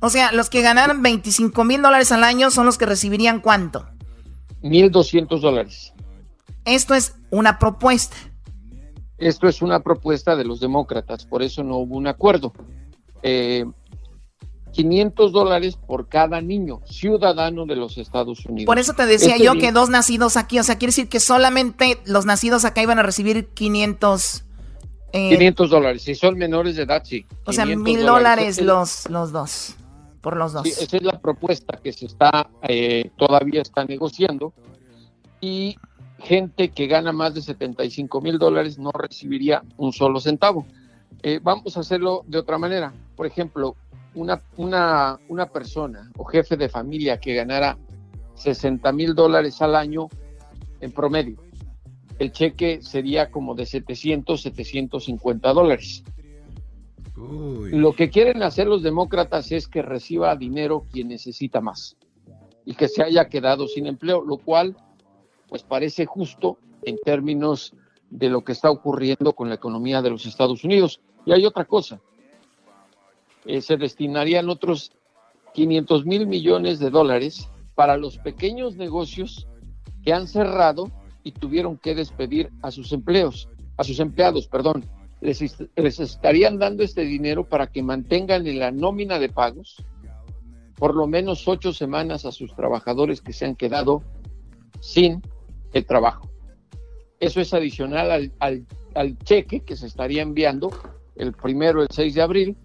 O 0.00 0.10
sea, 0.10 0.32
los 0.32 0.48
que 0.48 0.62
ganaran 0.62 1.02
25 1.02 1.64
mil 1.64 1.82
dólares 1.82 2.12
al 2.12 2.24
año 2.24 2.50
son 2.50 2.66
los 2.66 2.78
que 2.78 2.86
recibirían 2.86 3.40
cuánto? 3.40 3.86
1.200 4.62 5.40
dólares. 5.40 5.92
Esto 6.64 6.94
es 6.94 7.16
una 7.30 7.58
propuesta. 7.58 8.16
Esto 9.20 9.46
es 9.48 9.62
una 9.62 9.80
propuesta 9.80 10.34
de 10.34 10.44
los 10.44 10.60
demócratas, 10.60 11.26
por 11.26 11.42
eso 11.42 11.62
no 11.62 11.76
hubo 11.76 11.96
un 11.96 12.06
acuerdo. 12.06 12.52
Eh, 13.22 13.66
500 14.72 15.32
dólares 15.32 15.76
por 15.76 16.08
cada 16.08 16.40
niño 16.40 16.80
ciudadano 16.86 17.66
de 17.66 17.76
los 17.76 17.98
Estados 17.98 18.46
Unidos. 18.46 18.66
Por 18.66 18.78
eso 18.78 18.94
te 18.94 19.06
decía 19.06 19.32
este 19.32 19.44
yo 19.44 19.54
que 19.54 19.72
dos 19.72 19.90
nacidos 19.90 20.36
aquí, 20.36 20.58
o 20.58 20.62
sea, 20.62 20.78
quiere 20.78 20.90
decir 20.90 21.08
que 21.08 21.20
solamente 21.20 21.98
los 22.04 22.24
nacidos 22.24 22.64
acá 22.64 22.82
iban 22.82 22.98
a 22.98 23.02
recibir 23.02 23.48
500... 23.48 24.44
500 25.12 25.66
eh, 25.66 25.70
dólares, 25.70 26.02
si 26.02 26.14
son 26.14 26.38
menores 26.38 26.76
de 26.76 26.84
edad, 26.84 27.02
sí. 27.04 27.26
O 27.44 27.52
sea, 27.52 27.66
mil 27.66 28.06
dólares 28.06 28.60
los, 28.62 29.10
los 29.10 29.32
dos, 29.32 29.74
por 30.20 30.36
los 30.36 30.52
dos. 30.52 30.66
esa 30.66 30.96
es 30.96 31.02
la 31.02 31.20
propuesta 31.20 31.78
que 31.82 31.92
se 31.92 32.06
está, 32.06 32.48
eh, 32.62 33.10
todavía 33.16 33.60
está 33.60 33.84
negociando. 33.84 34.52
Y 35.40 35.76
gente 36.20 36.70
que 36.70 36.86
gana 36.86 37.12
más 37.12 37.34
de 37.34 37.42
75 37.42 38.20
mil 38.20 38.38
dólares 38.38 38.78
no 38.78 38.90
recibiría 38.92 39.62
un 39.76 39.92
solo 39.92 40.20
centavo. 40.20 40.66
Eh, 41.22 41.40
vamos 41.42 41.76
a 41.76 41.80
hacerlo 41.80 42.24
de 42.26 42.38
otra 42.38 42.58
manera. 42.58 42.92
Por 43.16 43.26
ejemplo, 43.26 43.76
una, 44.14 44.40
una, 44.56 45.18
una 45.28 45.46
persona 45.46 46.10
o 46.16 46.24
jefe 46.24 46.56
de 46.56 46.68
familia 46.68 47.18
que 47.18 47.34
ganara 47.34 47.78
60 48.34 48.92
mil 48.92 49.14
dólares 49.14 49.60
al 49.60 49.74
año 49.76 50.08
en 50.80 50.92
promedio, 50.92 51.36
el 52.18 52.32
cheque 52.32 52.80
sería 52.82 53.30
como 53.30 53.54
de 53.54 53.66
700, 53.66 54.40
750 54.40 55.52
dólares. 55.52 56.02
Lo 57.16 57.92
que 57.92 58.08
quieren 58.08 58.42
hacer 58.42 58.66
los 58.66 58.82
demócratas 58.82 59.52
es 59.52 59.68
que 59.68 59.82
reciba 59.82 60.34
dinero 60.36 60.86
quien 60.90 61.08
necesita 61.08 61.60
más 61.60 61.96
y 62.64 62.74
que 62.74 62.88
se 62.88 63.02
haya 63.02 63.28
quedado 63.28 63.66
sin 63.66 63.86
empleo, 63.86 64.22
lo 64.22 64.38
cual 64.38 64.76
pues 65.50 65.62
parece 65.62 66.06
justo 66.06 66.56
en 66.84 66.96
términos 66.96 67.74
de 68.08 68.30
lo 68.30 68.42
que 68.42 68.52
está 68.52 68.70
ocurriendo 68.70 69.34
con 69.34 69.48
la 69.50 69.56
economía 69.56 70.00
de 70.00 70.10
los 70.10 70.24
Estados 70.24 70.64
Unidos. 70.64 71.00
Y 71.26 71.32
hay 71.32 71.44
otra 71.44 71.66
cosa, 71.66 72.00
eh, 73.44 73.60
se 73.60 73.76
destinarían 73.76 74.48
otros 74.48 74.92
500 75.52 76.06
mil 76.06 76.26
millones 76.26 76.78
de 76.78 76.88
dólares 76.88 77.50
para 77.74 77.96
los 77.98 78.16
pequeños 78.18 78.76
negocios 78.76 79.46
que 80.02 80.14
han 80.14 80.26
cerrado 80.26 80.90
y 81.22 81.32
tuvieron 81.32 81.76
que 81.76 81.94
despedir 81.94 82.50
a 82.62 82.70
sus 82.70 82.92
empleos, 82.92 83.48
a 83.76 83.84
sus 83.84 84.00
empleados, 84.00 84.46
perdón. 84.46 84.84
Les, 85.20 85.68
les 85.76 86.00
estarían 86.00 86.58
dando 86.58 86.82
este 86.82 87.02
dinero 87.02 87.46
para 87.46 87.66
que 87.66 87.82
mantengan 87.82 88.46
en 88.46 88.58
la 88.58 88.70
nómina 88.70 89.18
de 89.18 89.28
pagos 89.28 89.76
por 90.80 90.96
lo 90.96 91.06
menos 91.06 91.46
ocho 91.46 91.74
semanas 91.74 92.24
a 92.24 92.32
sus 92.32 92.56
trabajadores 92.56 93.20
que 93.20 93.34
se 93.34 93.44
han 93.44 93.54
quedado 93.54 94.02
sin 94.80 95.20
el 95.72 95.86
trabajo. 95.86 96.30
Eso 97.18 97.40
es 97.40 97.52
adicional 97.52 98.32
al, 98.38 98.66
al, 98.94 99.18
cheque 99.18 99.60
que 99.60 99.76
se 99.76 99.86
estaría 99.86 100.22
enviando 100.22 100.70
el 101.16 101.32
primero 101.32 101.82
el 101.82 101.88
6 101.90 102.14
de 102.14 102.22
abril 102.22 102.56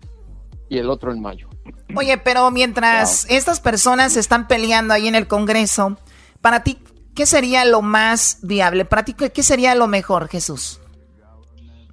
y 0.70 0.78
el 0.78 0.90
otro 0.90 1.12
en 1.12 1.22
mayo. 1.22 1.50
Oye, 1.96 2.18
pero 2.18 2.50
mientras 2.52 3.30
estas 3.30 3.60
personas 3.60 4.16
están 4.16 4.48
peleando 4.48 4.94
ahí 4.94 5.08
en 5.08 5.16
el 5.16 5.28
Congreso, 5.28 5.98
para 6.42 6.64
ti, 6.64 6.78
¿qué 7.14 7.26
sería 7.26 7.66
lo 7.66 7.82
más 7.82 8.40
viable? 8.44 8.86
Para 8.86 9.04
ti, 9.04 9.14
¿qué 9.14 9.44
sería 9.44 9.76
lo 9.76 9.88
mejor, 9.88 10.30
Jesús? 10.30 10.80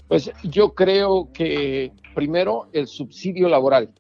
Pues 0.09 0.31
yo 0.45 0.75
creo 0.75 1.31
que 1.33 1.93
primero 2.15 2.69
el 2.73 2.87
subsidio 2.87 3.49
laboral, 3.49 3.91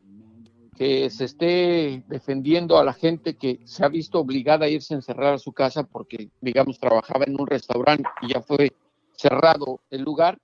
que 0.76 1.10
se 1.10 1.24
esté 1.26 2.02
defendiendo 2.08 2.78
a 2.78 2.84
la 2.84 2.92
gente 2.92 3.36
que 3.36 3.60
se 3.64 3.84
ha 3.84 3.88
visto 3.88 4.18
obligada 4.18 4.66
a 4.66 4.68
irse 4.68 4.94
a 4.94 4.98
encerrar 4.98 5.34
a 5.34 5.38
su 5.38 5.52
casa 5.52 5.84
porque, 5.84 6.30
digamos, 6.40 6.78
trabajaba 6.78 7.24
en 7.26 7.38
un 7.38 7.46
restaurante 7.46 8.08
y 8.22 8.32
ya 8.32 8.40
fue 8.40 8.72
cerrado 9.14 9.80
el 9.90 10.02
lugar, 10.02 10.38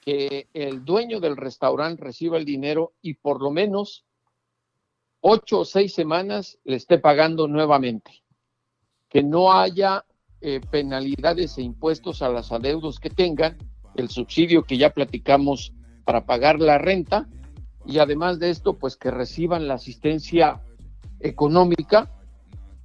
que 0.00 0.48
el 0.52 0.84
dueño 0.84 1.20
del 1.20 1.36
restaurante 1.36 2.02
reciba 2.02 2.36
el 2.36 2.44
dinero 2.44 2.92
y 3.02 3.14
por 3.14 3.40
lo 3.40 3.50
menos 3.50 4.04
ocho 5.20 5.60
o 5.60 5.64
seis 5.64 5.94
semanas 5.94 6.58
le 6.64 6.76
esté 6.76 6.98
pagando 6.98 7.46
nuevamente. 7.46 8.22
Que 9.08 9.22
no 9.22 9.52
haya 9.52 10.04
eh, 10.40 10.60
penalidades 10.70 11.58
e 11.58 11.62
impuestos 11.62 12.22
a 12.22 12.28
las 12.28 12.50
adeudos 12.50 12.98
que 12.98 13.10
tengan, 13.10 13.58
el 13.96 14.08
subsidio 14.08 14.64
que 14.64 14.78
ya 14.78 14.90
platicamos 14.90 15.72
para 16.04 16.24
pagar 16.24 16.58
la 16.58 16.78
renta 16.78 17.28
y 17.86 17.98
además 17.98 18.38
de 18.38 18.50
esto, 18.50 18.74
pues 18.74 18.96
que 18.96 19.10
reciban 19.10 19.68
la 19.68 19.74
asistencia 19.74 20.60
económica 21.20 22.10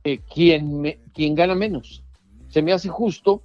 eh, 0.04 0.20
quien, 0.20 1.00
quien 1.14 1.36
gana 1.36 1.56
menos. 1.56 2.04
Se 2.50 2.62
me 2.62 2.74
hace 2.74 2.90
justo 2.90 3.42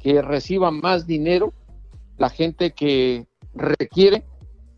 que 0.00 0.22
reciba 0.22 0.70
más 0.70 1.06
dinero 1.06 1.52
la 2.16 2.28
gente 2.30 2.72
que 2.72 3.26
requiere 3.54 4.24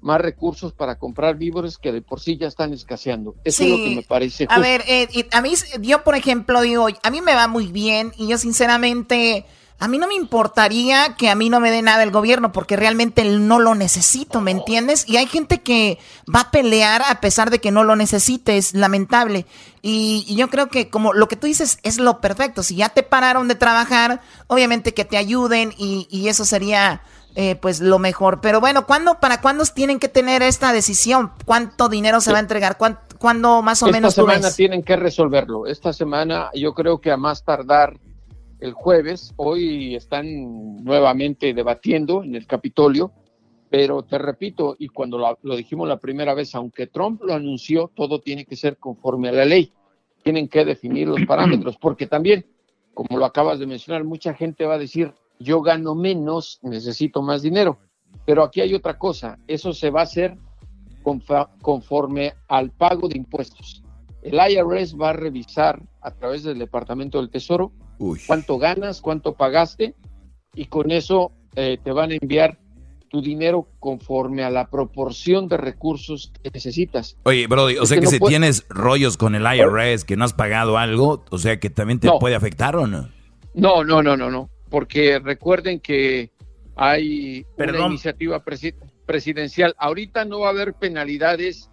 más 0.01 0.21
recursos 0.21 0.73
para 0.73 0.99
comprar 0.99 1.37
víveres 1.37 1.77
que 1.77 1.93
de 1.93 2.01
por 2.01 2.21
sí 2.21 2.39
ya 2.39 2.47
están 2.47 2.73
escaseando. 2.73 3.35
Eso 3.45 3.65
es 3.65 3.71
lo 3.71 3.77
que 3.77 3.97
me 3.97 4.03
parece. 4.03 4.47
A 4.49 4.59
ver, 4.59 4.83
eh, 4.89 5.29
a 5.33 5.43
mí, 5.43 5.53
yo 5.81 6.03
por 6.03 6.15
ejemplo 6.15 6.63
digo, 6.63 6.87
a 7.03 7.11
mí 7.11 7.21
me 7.21 7.35
va 7.35 7.49
muy 7.49 7.67
bien 7.67 8.13
y 8.17 8.29
yo 8.29 8.39
sinceramente 8.39 9.45
a 9.81 9.89
mí 9.89 9.97
no 9.97 10.07
me 10.07 10.15
importaría 10.15 11.17
que 11.17 11.31
a 11.31 11.35
mí 11.35 11.49
no 11.49 11.59
me 11.59 11.71
dé 11.71 11.81
nada 11.81 12.03
el 12.03 12.11
gobierno 12.11 12.53
porque 12.53 12.77
realmente 12.77 13.25
no 13.25 13.59
lo 13.59 13.75
necesito, 13.75 14.43
¿me 14.43 14.51
entiendes? 14.51 15.09
Y 15.09 15.17
hay 15.17 15.27
gente 15.27 15.63
que 15.63 15.99
va 16.33 16.41
a 16.41 16.51
pelear 16.51 17.01
a 17.09 17.21
pesar 17.23 17.49
de 17.49 17.61
que 17.61 17.71
no 17.71 17.83
lo 17.83 17.97
necesite, 17.97 18.59
es 18.59 18.75
lamentable. 18.75 19.47
Y, 19.81 20.35
yo 20.37 20.51
creo 20.51 20.69
que 20.69 20.91
como 20.91 21.15
lo 21.15 21.29
que 21.29 21.37
tú 21.37 21.47
dices 21.47 21.79
es 21.83 21.99
lo 21.99 22.21
perfecto. 22.21 22.63
Si 22.63 22.77
ya 22.77 22.91
te 22.91 23.03
pararon 23.03 23.49
de 23.49 23.55
trabajar, 23.55 24.21
obviamente 24.49 24.93
que 24.93 25.07
te 25.07 25.17
ayuden 25.17 25.73
y, 25.79 26.29
eso 26.29 26.45
sería 26.45 27.01
eh, 27.35 27.57
pues 27.57 27.81
lo 27.81 27.99
mejor. 27.99 28.43
Pero 28.43 28.61
bueno, 28.61 28.85
¿cuándo, 28.85 29.19
¿para 29.19 29.41
cuándo 29.41 29.65
tienen 29.65 29.99
que 29.99 30.09
tener 30.09 30.43
esta 30.43 30.75
decisión? 30.75 31.33
¿Cuánto 31.47 31.89
dinero 31.89 32.21
se 32.21 32.33
va 32.33 32.37
a 32.37 32.41
entregar? 32.41 32.77
¿Cuándo, 32.77 33.63
más 33.63 33.83
o 33.83 33.87
menos? 33.87 34.11
Esta 34.11 34.21
semana 34.21 34.51
tienen 34.51 34.83
que 34.83 34.97
resolverlo. 34.97 35.67
Esta 35.67 35.95
semana 35.95 36.51
yo 36.53 36.75
creo 36.75 37.01
que 37.01 37.11
a 37.11 37.17
más 37.17 37.43
tardar 37.45 37.99
el 38.61 38.73
jueves. 38.73 39.33
Hoy 39.37 39.95
están 39.95 40.85
nuevamente 40.85 41.53
debatiendo 41.55 42.23
en 42.23 42.35
el 42.35 42.47
Capitolio, 42.47 43.13
pero 43.71 44.03
te 44.03 44.19
repito, 44.19 44.77
y 44.79 44.89
cuando 44.89 45.19
lo, 45.19 45.57
dijimos 45.57 45.89
la 45.89 45.99
primera 45.99 46.35
vez, 46.35 46.55
aunque 46.55 46.87
Trump 46.87 47.23
lo 47.23 47.35
anunció, 47.35 47.91
todo 47.95 48.21
tiene 48.21 48.45
que 48.45 48.57
ser 48.57 48.77
conforme 48.79 49.29
a 49.29 49.33
la 49.33 49.45
ley. 49.45 49.73
Tienen 50.23 50.49
que 50.49 50.65
definir 50.65 51.09
los 51.09 51.25
parámetros, 51.27 51.77
porque 51.81 52.07
también, 52.07 52.47
como 52.95 53.19
lo 53.19 53.25
acabas 53.25 53.59
de 53.59 53.67
mencionar, 53.67 54.05
mucha 54.05 54.35
gente 54.35 54.67
va 54.67 54.75
a 54.75 54.79
decir, 54.79 55.15
yo 55.39 55.63
gano 55.63 55.95
menos, 55.95 56.59
necesito 56.63 57.23
más 57.23 57.43
dinero. 57.43 57.79
Pero 58.27 58.43
aquí 58.43 58.61
hay 58.61 58.75
otra 58.75 58.99
cosa, 58.99 59.39
eso 59.47 59.73
se 59.73 59.91
va 59.91 60.01
a 60.01 60.05
hacer 60.05 60.37
conforme 61.63 62.35
al 62.49 62.71
pago 62.73 63.09
de 63.09 63.17
impuestos. 63.17 63.83
El 64.23 64.35
IRS 64.35 65.01
va 65.01 65.11
a 65.11 65.15
revisar 65.15 65.81
a 66.03 66.11
través 66.11 66.43
del 66.43 66.59
Departamento 66.59 67.19
del 67.19 67.31
Tesoro 67.31 67.73
cuánto 68.27 68.59
ganas, 68.59 69.01
cuánto 69.01 69.35
pagaste, 69.35 69.95
y 70.55 70.67
con 70.67 70.91
eso 70.91 71.33
eh, 71.57 71.79
te 71.83 71.93
van 71.93 72.11
a 72.13 72.15
enviar 72.21 72.59
tu 73.09 73.21
dinero 73.21 73.67
conforme 73.81 74.45
a 74.45 74.51
la 74.51 74.71
proporción 74.71 75.49
de 75.49 75.57
recursos 75.57 76.33
que 76.43 76.51
necesitas. 76.51 77.17
Oye, 77.25 77.47
Brody, 77.49 77.77
o 77.77 77.85
sea 77.85 77.99
que, 77.99 78.07
si 78.07 78.21
tienes 78.21 78.65
rollos 78.69 79.17
con 79.17 79.35
el 79.35 79.43
IRS, 79.43 80.05
que 80.05 80.17
no 80.17 80.25
has 80.25 80.33
pagado 80.33 80.79
algo, 80.79 81.25
o 81.29 81.39
sea 81.39 81.59
que 81.59 81.71
también 81.71 81.99
te 81.99 82.09
puede 82.21 82.37
afectar 82.37 82.77
o 82.77 82.87
no? 82.87 83.09
No, 83.53 83.83
no, 83.83 84.01
no, 84.01 84.17
no, 84.17 84.31
no, 84.31 84.49
porque 84.69 85.19
recuerden 85.19 85.81
que 85.81 86.31
hay 86.77 87.45
una 87.59 87.87
iniciativa 87.87 88.45
presidencial. 89.07 89.75
Ahorita 89.77 90.25
no 90.25 90.41
va 90.41 90.47
a 90.47 90.51
haber 90.51 90.75
penalidades 90.75 91.69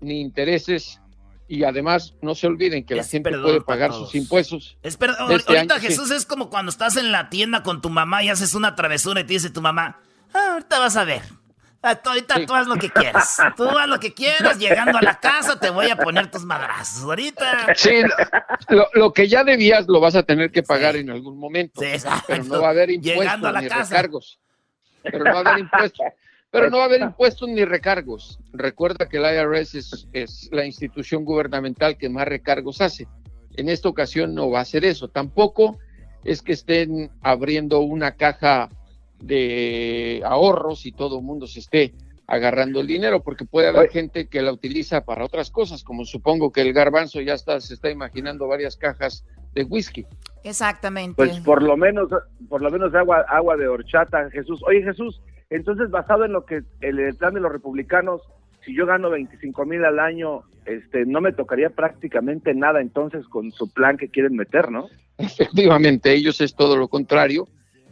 ni 0.00 0.20
intereses 0.22 1.02
y 1.48 1.64
además 1.64 2.14
no 2.20 2.34
se 2.34 2.46
olviden 2.46 2.84
que 2.84 2.94
la 2.94 3.02
gente 3.02 3.30
puede 3.30 3.62
pagar 3.62 3.92
sus 3.92 4.14
impuestos. 4.14 4.76
Es 4.82 4.94
este 4.94 5.06
ahorita 5.18 5.80
Jesús 5.80 6.10
es 6.10 6.26
como 6.26 6.50
cuando 6.50 6.70
estás 6.70 6.96
en 6.96 7.10
la 7.10 7.30
tienda 7.30 7.62
con 7.62 7.80
tu 7.80 7.88
mamá 7.88 8.22
y 8.22 8.28
haces 8.28 8.54
una 8.54 8.76
travesura 8.76 9.22
y 9.22 9.24
te 9.24 9.32
dice 9.32 9.50
tu 9.50 9.62
mamá, 9.62 9.98
ah, 10.34 10.52
ahorita 10.52 10.78
vas 10.78 10.96
a 10.96 11.04
ver. 11.04 11.22
Ah, 11.80 11.98
ahorita 12.04 12.44
tú 12.44 12.54
haz 12.54 12.66
lo 12.66 12.76
que 12.76 12.90
quieras. 12.90 13.38
Tú 13.56 13.64
haz 13.64 13.88
lo 13.88 13.98
que 13.98 14.12
quieras. 14.12 14.58
Llegando 14.58 14.98
a 14.98 15.02
la 15.02 15.20
casa 15.20 15.58
te 15.58 15.70
voy 15.70 15.88
a 15.88 15.96
poner 15.96 16.30
tus 16.30 16.44
madrazos. 16.44 17.04
Ahorita. 17.04 17.74
Sí, 17.76 18.02
lo, 18.94 19.12
que 19.12 19.28
ya 19.28 19.44
debías 19.44 19.86
lo 19.86 20.00
vas 20.00 20.16
a 20.16 20.24
tener 20.24 20.50
que 20.50 20.62
pagar 20.62 20.96
en 20.96 21.08
algún 21.08 21.38
momento. 21.38 21.80
Sí, 21.80 22.04
pero 22.26 22.44
no 22.44 22.60
va 22.60 22.68
a 22.68 22.70
haber 22.70 22.90
impuestos 22.90 23.24
Llegando 23.24 23.48
a 23.48 23.52
la 23.52 23.60
ni 23.62 23.68
casa. 23.68 23.94
recargos. 23.94 24.38
Pero 25.02 25.18
no 25.24 25.32
va 25.32 25.36
a 25.36 25.40
haber 25.40 25.58
impuestos. 25.60 26.06
Pero 26.50 26.70
no 26.70 26.78
va 26.78 26.84
a 26.84 26.86
haber 26.86 27.02
impuestos 27.02 27.48
ni 27.48 27.64
recargos. 27.64 28.38
Recuerda 28.52 29.08
que 29.08 29.18
el 29.18 29.24
IRS 29.24 29.74
es, 30.12 30.48
la 30.50 30.64
institución 30.64 31.24
gubernamental 31.24 31.98
que 31.98 32.08
más 32.08 32.26
recargos 32.26 32.80
hace. 32.80 33.06
En 33.56 33.68
esta 33.68 33.88
ocasión 33.88 34.34
no 34.34 34.50
va 34.50 34.60
a 34.60 34.64
ser 34.64 34.84
eso. 34.84 35.08
Tampoco 35.08 35.78
es 36.24 36.42
que 36.42 36.52
estén 36.52 37.10
abriendo 37.20 37.80
una 37.80 38.12
caja 38.12 38.70
de 39.20 40.22
ahorros 40.24 40.86
y 40.86 40.92
todo 40.92 41.18
el 41.18 41.24
mundo 41.24 41.46
se 41.46 41.60
esté 41.60 41.94
agarrando 42.26 42.80
el 42.80 42.86
dinero, 42.86 43.22
porque 43.22 43.46
puede 43.46 43.68
haber 43.68 43.88
gente 43.90 44.28
que 44.28 44.42
la 44.42 44.52
utiliza 44.52 45.02
para 45.02 45.24
otras 45.24 45.50
cosas, 45.50 45.82
como 45.82 46.04
supongo 46.04 46.52
que 46.52 46.60
el 46.60 46.74
garbanzo 46.74 47.22
ya 47.22 47.32
está, 47.32 47.58
se 47.60 47.72
está 47.72 47.90
imaginando 47.90 48.46
varias 48.46 48.76
cajas 48.76 49.24
de 49.54 49.64
whisky. 49.64 50.06
Exactamente. 50.44 51.14
Pues 51.16 51.40
por 51.40 51.62
lo 51.62 51.76
menos, 51.78 52.08
por 52.48 52.60
lo 52.60 52.70
menos 52.70 52.94
agua, 52.94 53.24
agua 53.28 53.56
de 53.56 53.66
horchata, 53.66 54.28
Jesús. 54.30 54.62
Oye, 54.66 54.82
Jesús, 54.82 55.22
entonces, 55.50 55.90
basado 55.90 56.24
en 56.24 56.32
lo 56.32 56.44
que 56.44 56.62
el, 56.80 57.14
plan 57.16 57.34
de 57.34 57.40
los 57.40 57.52
republicanos, 57.52 58.20
si 58.64 58.74
yo 58.74 58.86
gano 58.86 59.10
25 59.10 59.64
mil 59.64 59.84
al 59.84 59.98
año, 59.98 60.42
este, 60.66 61.06
no 61.06 61.20
me 61.20 61.32
tocaría 61.32 61.70
prácticamente 61.70 62.54
nada 62.54 62.80
entonces 62.80 63.26
con 63.28 63.50
su 63.52 63.72
plan 63.72 63.96
que 63.96 64.08
quieren 64.08 64.36
meter, 64.36 64.70
¿no? 64.70 64.88
Efectivamente, 65.16 66.12
ellos 66.12 66.40
es 66.40 66.54
todo 66.54 66.76
lo 66.76 66.88
contrario. 66.88 67.48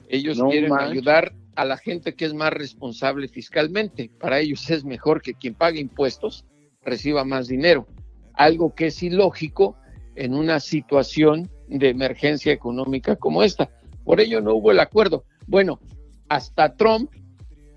Ellos 0.08 0.40
quieren 0.50 0.72
ayudar 0.78 1.32
a 1.56 1.64
la 1.64 1.78
gente 1.78 2.14
que 2.14 2.26
es 2.26 2.34
más 2.34 2.52
responsable 2.52 3.28
fiscalmente. 3.28 4.10
Para 4.20 4.38
ellos 4.38 4.70
es 4.70 4.84
mejor 4.84 5.22
que 5.22 5.34
quien 5.34 5.54
pague 5.54 5.80
impuestos 5.80 6.44
reciba 6.84 7.24
más 7.24 7.48
dinero. 7.48 7.88
Algo 8.34 8.74
que 8.74 8.86
es 8.86 9.02
ilógico 9.02 9.76
en 10.14 10.34
una 10.34 10.60
situación 10.60 11.50
de 11.68 11.88
emergencia 11.88 12.52
económica 12.52 13.16
como 13.16 13.42
esta. 13.42 13.70
Por 14.04 14.20
ello 14.20 14.40
no 14.40 14.54
hubo 14.54 14.70
el 14.70 14.78
acuerdo. 14.78 15.24
Bueno, 15.46 15.80
hasta 16.28 16.76
Trump 16.76 17.10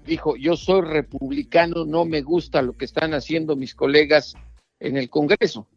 dijo, 0.09 0.35
yo 0.35 0.57
soy 0.57 0.81
republicano, 0.81 1.85
no 1.85 2.03
me 2.03 2.21
gusta 2.21 2.61
lo 2.61 2.75
que 2.75 2.85
están 2.85 3.13
haciendo 3.13 3.55
mis 3.55 3.73
colegas 3.73 4.35
en 4.79 4.97
el 4.97 5.09
Congreso. 5.09 5.67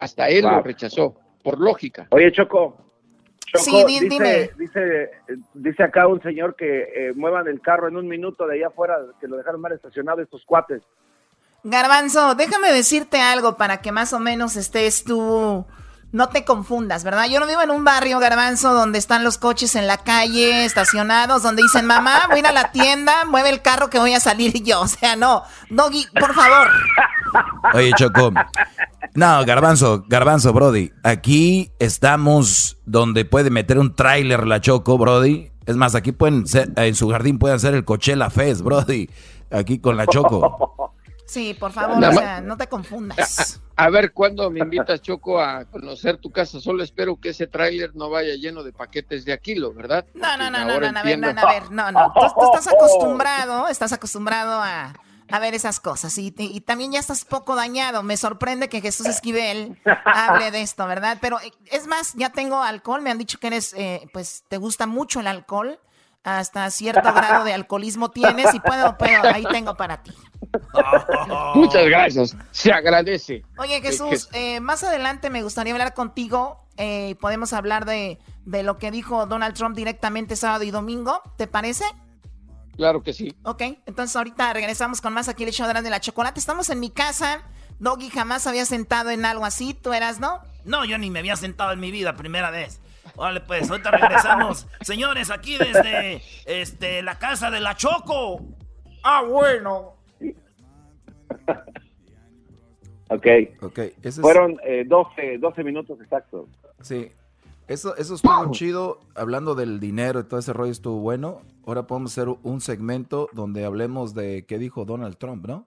Hasta 0.00 0.28
él 0.28 0.42
lo 0.44 0.62
rechazó, 0.62 1.16
por 1.42 1.60
lógica. 1.60 2.06
Oye, 2.10 2.32
Choco, 2.32 2.76
Choco 3.52 3.86
dice, 3.86 4.50
dice, 4.58 5.10
dice, 5.54 5.82
acá 5.82 6.06
un 6.06 6.22
señor 6.22 6.56
que 6.56 6.82
eh, 6.82 7.12
muevan 7.14 7.46
el 7.48 7.60
carro 7.60 7.88
en 7.88 7.96
un 7.96 8.08
minuto 8.08 8.46
de 8.46 8.56
allá 8.56 8.68
afuera, 8.68 8.96
que 9.20 9.28
lo 9.28 9.36
dejaron 9.36 9.60
mal 9.60 9.72
estacionado 9.72 10.22
estos 10.22 10.44
cuates. 10.44 10.82
Garbanzo, 11.62 12.34
déjame 12.34 12.72
decirte 12.72 13.20
algo 13.20 13.56
para 13.56 13.80
que 13.80 13.92
más 13.92 14.12
o 14.12 14.20
menos 14.20 14.56
estés 14.56 15.04
tú 15.04 15.64
no 16.14 16.28
te 16.28 16.44
confundas, 16.44 17.02
¿verdad? 17.02 17.26
Yo 17.28 17.40
no 17.40 17.46
vivo 17.48 17.60
en 17.60 17.72
un 17.72 17.82
barrio 17.82 18.20
garbanzo 18.20 18.72
donde 18.72 19.00
están 19.00 19.24
los 19.24 19.36
coches 19.36 19.74
en 19.74 19.88
la 19.88 19.96
calle 19.96 20.64
estacionados, 20.64 21.42
donde 21.42 21.62
dicen, 21.62 21.86
mamá, 21.86 22.28
voy 22.30 22.38
a 22.38 22.52
la 22.52 22.70
tienda, 22.70 23.24
mueve 23.24 23.50
el 23.50 23.62
carro 23.62 23.90
que 23.90 23.98
voy 23.98 24.14
a 24.14 24.20
salir 24.20 24.52
yo. 24.62 24.82
O 24.82 24.86
sea, 24.86 25.16
no, 25.16 25.42
Doggy, 25.70 26.06
por 26.18 26.32
favor. 26.32 26.68
Oye, 27.74 27.90
Choco. 27.96 28.32
No, 29.14 29.44
garbanzo, 29.44 30.04
garbanzo, 30.06 30.52
Brody. 30.52 30.92
Aquí 31.02 31.72
estamos 31.80 32.78
donde 32.86 33.24
puede 33.24 33.50
meter 33.50 33.80
un 33.80 33.96
tráiler 33.96 34.46
la 34.46 34.60
Choco, 34.60 34.96
Brody. 34.96 35.50
Es 35.66 35.74
más, 35.74 35.96
aquí 35.96 36.12
pueden 36.12 36.46
ser, 36.46 36.70
en 36.76 36.94
su 36.94 37.10
jardín 37.10 37.40
pueden 37.40 37.56
hacer 37.56 37.74
el 37.74 37.84
Coachella 37.84 38.30
Fest, 38.30 38.60
Brody. 38.60 39.10
Aquí 39.50 39.80
con 39.80 39.96
la 39.96 40.06
Choco. 40.06 40.83
Sí, 41.26 41.54
por 41.54 41.72
favor, 41.72 42.02
o 42.04 42.12
sea, 42.12 42.40
no 42.40 42.56
te 42.56 42.66
confundas. 42.66 43.60
A, 43.76 43.88
ver, 43.88 44.12
¿cuándo 44.12 44.50
me 44.50 44.60
invitas, 44.60 45.00
Choco, 45.00 45.40
a 45.40 45.64
conocer 45.64 46.18
tu 46.18 46.30
casa? 46.30 46.60
Solo 46.60 46.84
espero 46.84 47.18
que 47.18 47.30
ese 47.30 47.46
tráiler 47.46 47.96
no 47.96 48.10
vaya 48.10 48.34
lleno 48.34 48.62
de 48.62 48.72
paquetes 48.72 49.24
de 49.24 49.32
Aquilo, 49.32 49.72
¿verdad? 49.72 50.04
No, 50.14 50.36
no, 50.36 50.50
no, 50.50 50.64
no, 50.64 50.78
no, 50.78 50.98
a 50.98 51.02
ver, 51.02 51.18
no, 51.18 51.28
a 51.28 51.52
ver, 51.52 51.70
no, 51.70 51.90
no. 51.90 52.12
Tú, 52.12 52.44
estás 52.44 52.72
acostumbrado, 52.72 53.68
estás 53.68 53.92
acostumbrado 53.92 54.60
a, 54.62 54.92
a 55.30 55.38
ver 55.38 55.54
esas 55.54 55.80
cosas 55.80 56.16
y, 56.18 56.34
y, 56.36 56.60
también 56.60 56.92
ya 56.92 57.00
estás 57.00 57.24
poco 57.24 57.56
dañado. 57.56 58.02
Me 58.02 58.16
sorprende 58.16 58.68
que 58.68 58.80
Jesús 58.80 59.06
Esquivel 59.06 59.80
hable 60.04 60.50
de 60.50 60.60
esto, 60.60 60.86
¿verdad? 60.86 61.18
Pero 61.20 61.40
eh, 61.40 61.50
es 61.72 61.86
más, 61.86 62.12
ya 62.14 62.30
tengo 62.30 62.62
alcohol, 62.62 63.00
me 63.00 63.10
han 63.10 63.18
dicho 63.18 63.38
que 63.38 63.46
eres, 63.46 63.72
eh, 63.74 64.08
pues, 64.12 64.44
te 64.48 64.58
gusta 64.58 64.86
mucho 64.86 65.20
el 65.20 65.26
alcohol 65.26 65.80
hasta 66.24 66.70
cierto 66.70 67.12
grado 67.12 67.44
de 67.44 67.52
alcoholismo 67.52 68.10
tienes 68.10 68.54
y 68.54 68.60
puedo, 68.60 68.96
puedo, 68.96 69.24
ahí 69.24 69.44
tengo 69.50 69.76
para 69.76 70.02
ti. 70.02 70.12
Muchas 71.54 71.84
gracias, 71.86 72.36
se 72.50 72.72
agradece. 72.72 73.42
Oye 73.58 73.80
Jesús, 73.80 74.28
eh, 74.32 74.60
más 74.60 74.82
adelante 74.84 75.30
me 75.30 75.42
gustaría 75.42 75.72
hablar 75.72 75.94
contigo 75.94 76.64
eh, 76.76 77.14
podemos 77.20 77.52
hablar 77.52 77.84
de, 77.84 78.18
de, 78.44 78.62
lo 78.64 78.78
que 78.78 78.90
dijo 78.90 79.26
Donald 79.26 79.54
Trump 79.54 79.76
directamente 79.76 80.34
sábado 80.34 80.64
y 80.64 80.72
domingo, 80.72 81.22
¿te 81.36 81.46
parece? 81.46 81.84
Claro 82.76 83.02
que 83.02 83.12
sí. 83.12 83.36
Ok, 83.44 83.62
entonces 83.86 84.16
ahorita 84.16 84.52
regresamos 84.52 85.00
con 85.00 85.12
más 85.12 85.28
aquí 85.28 85.44
el 85.44 85.52
show 85.52 85.68
de 85.68 85.90
la 85.90 86.00
chocolate. 86.00 86.40
Estamos 86.40 86.70
en 86.70 86.80
mi 86.80 86.90
casa. 86.90 87.42
Doggy 87.78 88.10
jamás 88.10 88.46
había 88.46 88.64
sentado 88.64 89.10
en 89.10 89.24
algo 89.24 89.44
así, 89.44 89.74
¿tú 89.74 89.92
eras, 89.92 90.18
no? 90.18 90.40
No, 90.64 90.84
yo 90.84 90.98
ni 90.98 91.10
me 91.10 91.20
había 91.20 91.36
sentado 91.36 91.72
en 91.72 91.80
mi 91.80 91.90
vida, 91.90 92.16
primera 92.16 92.50
vez. 92.50 92.80
Vale, 93.16 93.40
pues, 93.40 93.70
ahorita 93.70 93.90
regresamos. 93.92 94.66
Señores, 94.80 95.30
aquí 95.30 95.56
desde 95.56 96.22
este, 96.46 97.02
la 97.02 97.18
casa 97.18 97.50
de 97.50 97.60
la 97.60 97.76
Choco. 97.76 98.40
Ah, 99.04 99.22
bueno. 99.22 99.93
ok. 103.10 103.26
okay. 103.62 103.92
Fueron 104.20 104.58
12, 104.86 105.38
12 105.38 105.64
minutos 105.64 106.00
exactos. 106.00 106.48
Sí. 106.80 107.10
Eso, 107.66 107.96
eso 107.96 108.14
estuvo 108.14 108.50
chido. 108.52 109.00
Hablando 109.14 109.54
del 109.54 109.80
dinero 109.80 110.20
y 110.20 110.24
todo 110.24 110.38
ese 110.40 110.52
rollo 110.52 110.72
estuvo 110.72 110.98
bueno. 110.98 111.40
Ahora 111.66 111.86
podemos 111.86 112.12
hacer 112.12 112.28
un 112.42 112.60
segmento 112.60 113.28
donde 113.32 113.64
hablemos 113.64 114.14
de 114.14 114.44
qué 114.46 114.58
dijo 114.58 114.84
Donald 114.84 115.16
Trump, 115.16 115.46
¿no? 115.46 115.66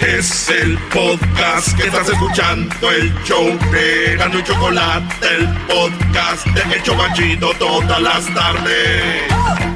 Es 0.00 0.50
el 0.50 0.78
podcast 0.92 1.74
que 1.76 1.86
estás 1.86 2.08
escuchando, 2.10 2.90
el 2.90 3.10
show 3.24 3.46
de 3.72 4.16
Gano 4.16 4.38
y 4.38 4.42
Chocolate, 4.42 5.26
el 5.38 5.48
podcast 5.66 6.46
de 6.48 6.74
El 6.74 6.82
Chocachito 6.82 7.50
todas 7.58 8.02
las 8.02 8.26
tardes. 8.34 9.75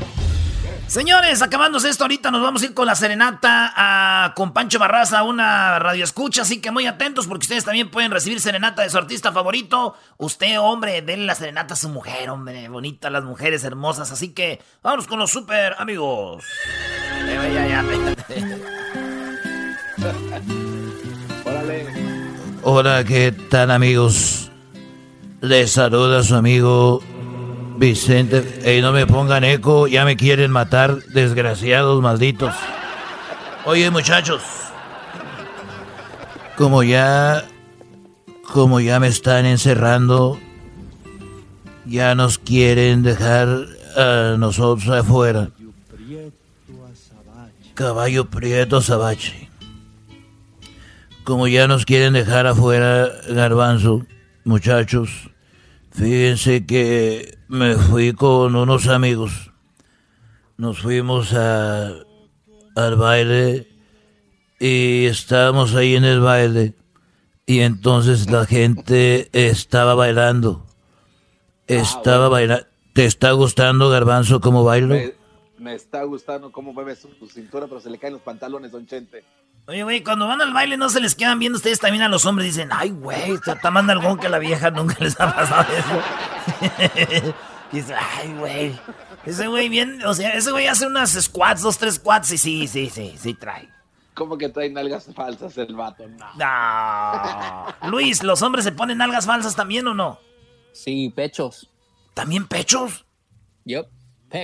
Señores, 0.91 1.41
acabándose 1.41 1.87
esto, 1.87 2.03
ahorita 2.03 2.31
nos 2.31 2.41
vamos 2.41 2.61
a 2.61 2.65
ir 2.65 2.73
con 2.73 2.85
la 2.85 2.95
serenata 2.95 3.71
a, 3.73 4.33
con 4.33 4.51
Pancho 4.51 4.77
Barraza, 4.77 5.23
una 5.23 5.79
radio 5.79 6.03
escucha, 6.03 6.41
así 6.41 6.59
que 6.59 6.69
muy 6.69 6.85
atentos 6.85 7.27
porque 7.27 7.45
ustedes 7.45 7.63
también 7.63 7.89
pueden 7.89 8.11
recibir 8.11 8.41
serenata 8.41 8.81
de 8.81 8.89
su 8.89 8.97
artista 8.97 9.31
favorito. 9.31 9.95
Usted, 10.17 10.59
hombre, 10.59 11.01
denle 11.01 11.27
la 11.27 11.35
serenata 11.35 11.75
a 11.75 11.77
su 11.77 11.87
mujer, 11.87 12.29
hombre, 12.29 12.67
bonita, 12.67 13.09
las 13.09 13.23
mujeres 13.23 13.63
hermosas, 13.63 14.11
así 14.11 14.33
que 14.33 14.61
vámonos 14.83 15.07
con 15.07 15.17
los 15.17 15.31
super 15.31 15.75
amigos. 15.77 16.43
Hola, 22.63 23.05
¿qué 23.05 23.31
tal 23.31 23.71
amigos? 23.71 24.51
Les 25.39 25.71
saluda 25.71 26.21
su 26.21 26.35
amigo 26.35 27.01
Vicente, 27.81 28.61
ey, 28.63 28.79
no 28.79 28.91
me 28.91 29.07
pongan 29.07 29.43
eco, 29.43 29.87
ya 29.87 30.05
me 30.05 30.15
quieren 30.15 30.51
matar, 30.51 31.01
desgraciados 31.05 31.99
malditos. 31.99 32.53
Oye, 33.65 33.89
muchachos, 33.89 34.43
como 36.55 36.83
ya, 36.83 37.43
como 38.53 38.79
ya 38.81 38.99
me 38.99 39.07
están 39.07 39.47
encerrando, 39.47 40.39
ya 41.87 42.13
nos 42.13 42.37
quieren 42.37 43.01
dejar 43.01 43.47
a 43.97 44.35
nosotros 44.37 44.87
afuera. 44.87 45.49
Caballo 47.73 48.29
Prieto 48.29 48.79
Sabache. 48.81 49.49
Como 51.23 51.47
ya 51.47 51.67
nos 51.67 51.85
quieren 51.85 52.13
dejar 52.13 52.45
afuera, 52.45 53.09
Garbanzo, 53.27 54.05
muchachos, 54.43 55.30
fíjense 55.91 56.65
que 56.65 57.37
me 57.47 57.75
fui 57.75 58.13
con 58.13 58.55
unos 58.55 58.87
amigos. 58.87 59.51
Nos 60.57 60.79
fuimos 60.79 61.33
a, 61.33 61.93
al 62.75 62.95
baile 62.95 63.67
y 64.59 65.05
estábamos 65.05 65.75
ahí 65.75 65.95
en 65.95 66.05
el 66.05 66.19
baile. 66.19 66.75
Y 67.45 67.61
entonces 67.61 68.29
la 68.29 68.45
gente 68.45 69.29
estaba 69.33 69.95
bailando. 69.95 70.65
Estaba 71.67 72.29
bailando. 72.29 72.65
¿Te 72.93 73.05
está 73.05 73.31
gustando, 73.31 73.89
Garbanzo, 73.89 74.41
cómo 74.41 74.63
bailo? 74.63 74.95
Me, 75.57 75.75
está 75.75 76.03
gustando 76.03 76.51
cómo 76.51 76.73
mueve 76.73 76.95
su, 76.95 77.09
cintura, 77.27 77.67
pero 77.67 77.79
se 77.79 77.89
le 77.89 77.97
caen 77.97 78.13
los 78.13 78.21
pantalones, 78.21 78.71
don 78.71 78.85
Chente. 78.85 79.23
Oye, 79.67 79.83
güey, 79.83 80.03
cuando 80.03 80.27
van 80.27 80.41
al 80.41 80.53
baile 80.53 80.75
no 80.75 80.89
se 80.89 80.99
les 80.99 81.15
quedan 81.15 81.39
viendo 81.39 81.57
ustedes 81.57 81.79
también 81.79 82.03
a 82.03 82.09
los 82.09 82.25
hombres. 82.25 82.47
Dicen, 82.47 82.69
ay, 82.71 82.89
güey, 82.89 83.33
está 83.33 83.71
más 83.71 83.83
nalgón 83.83 84.17
que 84.17 84.29
la 84.29 84.39
vieja, 84.39 84.71
nunca 84.71 84.95
les 84.99 85.19
ha 85.19 85.33
pasado 85.33 85.65
eso. 85.71 87.33
dice, 87.71 87.95
ay, 87.95 88.33
güey. 88.33 88.79
Ese 89.25 89.47
güey 89.47 89.69
bien, 89.69 90.03
o 90.03 90.13
sea, 90.13 90.31
ese 90.31 90.51
güey 90.51 90.67
hace 90.67 90.87
unas 90.87 91.11
squats, 91.11 91.61
dos, 91.61 91.77
tres 91.77 91.95
squats 91.95 92.31
y 92.31 92.37
sí, 92.37 92.67
sí, 92.67 92.89
sí, 92.89 93.15
sí 93.17 93.33
trae. 93.35 93.69
¿Cómo 94.15 94.37
que 94.37 94.49
trae 94.49 94.69
nalgas 94.69 95.09
falsas 95.15 95.57
el 95.57 95.75
vato? 95.75 96.07
No. 96.07 96.25
no. 96.35 97.89
Luis, 97.89 98.23
¿los 98.23 98.41
hombres 98.41 98.65
se 98.65 98.71
ponen 98.71 98.97
nalgas 98.97 99.25
falsas 99.25 99.55
también 99.55 99.87
o 99.87 99.93
no? 99.93 100.19
Sí, 100.73 101.11
pechos. 101.15 101.69
¿También 102.13 102.47
pechos? 102.47 103.05
Yep. 103.65 103.87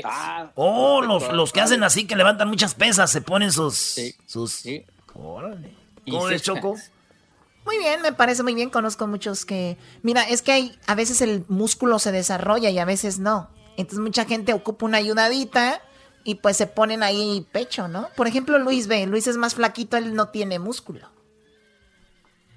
Ah, 0.04 0.52
oh, 0.56 1.02
los, 1.02 1.32
los 1.32 1.54
que 1.54 1.62
hacen 1.62 1.84
así, 1.84 2.08
que 2.08 2.16
levantan 2.16 2.50
muchas 2.50 2.76
pesas, 2.76 3.10
se 3.10 3.22
ponen 3.22 3.52
sus... 3.52 3.76
Sí. 3.76 4.16
sus... 4.26 4.52
Sí. 4.52 4.86
Órale. 5.18 5.76
¿Cómo 6.10 6.30
es, 6.30 6.42
Choco? 6.42 6.76
Muy 7.66 7.80
bien, 7.80 8.02
me 8.02 8.14
parece 8.14 8.44
muy 8.44 8.56
bien. 8.56 8.70
Conozco 8.70 9.08
muchos 9.08 9.44
que. 9.44 9.78
Mira, 10.02 10.24
es 10.24 10.42
que 10.42 10.54
hay, 10.54 10.80
a 10.88 10.96
veces 10.96 11.20
el 11.20 11.44
músculo 11.50 12.00
se 12.00 12.14
desarrolla 12.14 12.70
y 12.70 12.80
a 12.80 12.86
veces 12.86 13.20
no. 13.20 13.50
Entonces 13.76 14.00
mucha 14.00 14.24
gente 14.24 14.54
ocupa 14.54 14.86
una 14.86 15.00
ayudadita 15.00 15.82
y 16.24 16.36
pues 16.36 16.56
se 16.56 16.68
ponen 16.68 17.04
ahí 17.04 17.46
pecho, 17.52 17.90
¿no? 17.90 18.08
Por 18.16 18.26
ejemplo, 18.26 18.58
Luis 18.58 18.88
ve, 18.88 19.06
Luis 19.06 19.28
es 19.28 19.36
más 19.36 19.56
flaquito, 19.56 19.98
él 19.98 20.16
no 20.16 20.30
tiene 20.30 20.60
músculo. 20.60 21.10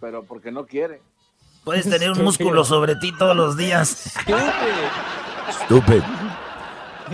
Pero 0.01 0.25
porque 0.25 0.53
no 0.53 0.65
quiere. 0.67 1.03
Puedes 1.65 1.91
tener 1.91 2.13
un 2.13 2.23
músculo 2.25 2.65
sobre 2.65 2.95
ti 2.95 3.13
todos 3.19 3.37
los 3.37 3.57
días. 3.57 4.15
Estúpido. 5.49 6.05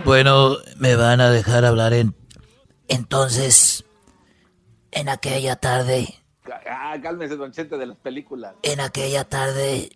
Bueno, 0.05 0.59
me 0.77 0.97
van 0.97 1.23
a 1.23 1.31
dejar 1.31 1.65
hablar 1.65 1.95
en. 1.95 2.15
Entonces, 2.89 3.86
en 4.97 5.11
aquella 5.11 5.57
tarde. 5.57 6.09
Ah, 6.71 6.97
cálmese, 7.03 7.37
don 7.37 7.53
Chente, 7.53 7.77
de 7.77 7.87
las 7.87 7.99
películas. 7.99 8.55
En 8.63 8.81
aquella 8.81 9.25
tarde 9.25 9.91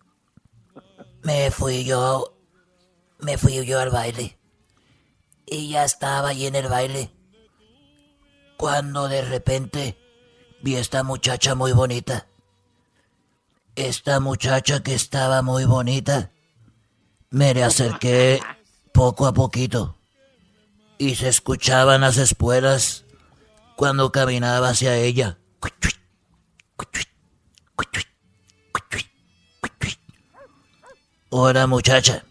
me 1.23 1.51
fui 1.51 1.85
yo. 1.85 2.37
Me 3.19 3.39
fui 3.39 3.65
yo 3.65 3.81
al 3.81 3.91
baile. 3.91 4.39
Y 5.47 5.71
ya 5.71 5.85
estaba 5.85 6.29
allí 6.29 6.47
en 6.47 6.55
el 6.55 6.69
baile. 6.69 7.11
Cuando 8.59 9.09
de 9.09 9.23
repente 9.23 9.99
vi 10.63 10.77
a 10.77 10.81
esta 10.81 11.03
muchacha 11.03 11.55
muy 11.55 11.73
bonita. 11.73 12.27
Esta 13.77 14.21
muchacha 14.21 14.83
que 14.83 14.95
estaba 14.95 15.41
muy 15.41 15.65
bonita. 15.65 16.31
Me 17.31 17.55
le 17.55 17.65
acerqué 17.65 18.41
poco 18.93 19.27
a 19.27 19.33
poquito. 19.33 19.97
Y 20.99 21.15
se 21.15 21.29
escuchaban 21.29 22.03
las 22.03 22.19
espuelas 22.19 23.07
cuando 23.81 24.13
caminaba 24.13 24.69
hacia 24.69 24.95
ella. 24.99 25.39
Hola 31.31 31.67
muchacha, 31.67 32.27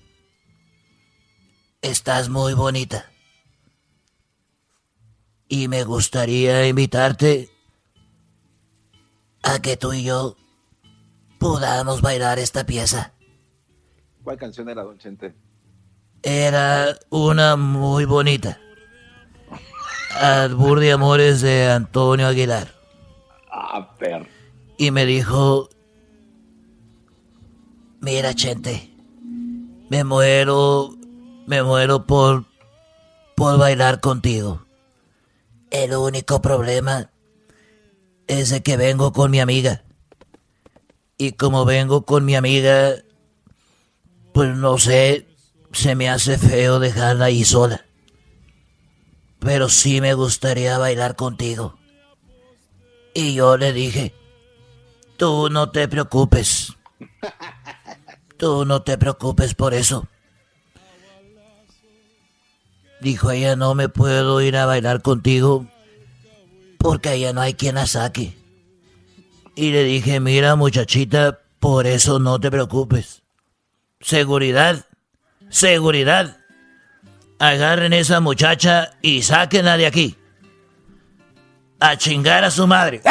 estás 1.82 2.30
muy 2.30 2.54
bonita. 2.54 3.12
Y 5.48 5.70
me 5.70 5.86
gustaría 5.86 6.68
invitarte 6.68 7.50
a 9.42 9.58
que 9.60 9.76
tú 9.76 9.94
y 9.94 10.04
yo 10.04 10.36
podamos 11.40 12.04
bailar 12.04 12.38
esta 12.38 12.68
pieza. 12.68 13.16
¿Cuál 14.24 14.38
canción 14.38 14.70
era, 14.70 14.84
don 14.84 15.00
Chente? 15.00 15.34
Era 16.22 16.96
una 17.10 17.56
muy 17.56 18.06
bonita. 18.06 18.60
Albur 20.20 20.80
de 20.80 20.92
amores 20.92 21.42
de 21.42 21.70
Antonio 21.70 22.28
Aguilar. 22.28 22.74
Ah, 23.52 23.96
perro. 23.98 24.26
Y 24.78 24.92
me 24.92 25.06
dijo, 25.06 25.70
mira, 28.02 28.34
Chente, 28.34 28.90
me 29.90 30.04
muero, 30.04 30.96
me 31.48 31.64
muero 31.64 32.06
por, 32.06 32.46
por 33.36 33.58
bailar 33.58 34.00
contigo. 34.00 34.66
El 35.72 35.96
único 35.96 36.42
problema 36.42 37.10
es 38.28 38.50
de 38.50 38.62
que 38.62 38.78
vengo 38.78 39.14
con 39.14 39.32
mi 39.32 39.40
amiga. 39.40 39.84
Y 41.18 41.34
como 41.34 41.66
vengo 41.66 42.06
con 42.06 42.26
mi 42.26 42.36
amiga, 42.36 42.96
pues 44.34 44.56
no 44.56 44.78
sé, 44.78 45.28
se 45.74 45.96
me 45.96 46.10
hace 46.10 46.38
feo 46.38 46.80
dejarla 46.80 47.26
ahí 47.26 47.44
sola. 47.44 47.86
Pero 49.40 49.70
sí 49.70 50.02
me 50.02 50.14
gustaría 50.14 50.78
bailar 50.78 51.16
contigo. 51.16 51.78
Y 53.14 53.34
yo 53.34 53.58
le 53.58 53.74
dije, 53.74 54.14
tú 55.18 55.50
no 55.50 55.72
te 55.72 55.88
preocupes. 55.88 56.74
Tú 58.38 58.64
no 58.64 58.84
te 58.84 58.98
preocupes 58.98 59.54
por 59.54 59.74
eso. 59.74 60.08
Dijo 63.02 63.32
ella, 63.32 63.58
no 63.58 63.76
me 63.76 63.90
puedo 63.90 64.40
ir 64.40 64.56
a 64.56 64.66
bailar 64.66 65.02
contigo 65.02 65.68
porque 66.78 67.10
allá 67.10 67.34
no 67.34 67.42
hay 67.42 67.54
quien 67.54 67.76
la 67.76 67.86
saque. 67.86 68.38
Y 69.56 69.72
le 69.72 69.84
dije, 69.84 70.22
mira 70.22 70.56
muchachita, 70.56 71.40
por 71.60 71.86
eso 71.86 72.20
no 72.20 72.40
te 72.40 72.50
preocupes. 72.50 73.22
Seguridad, 74.00 74.86
seguridad. 75.50 76.39
Agarren 77.40 77.94
esa 77.94 78.20
muchacha 78.20 78.92
y 79.02 79.22
sáquenla 79.22 79.78
de 79.78 79.88
aquí. 79.88 80.18
A 81.80 81.96
chingar 81.96 82.44
a 82.44 82.52
su 82.52 82.68
madre. 82.68 83.02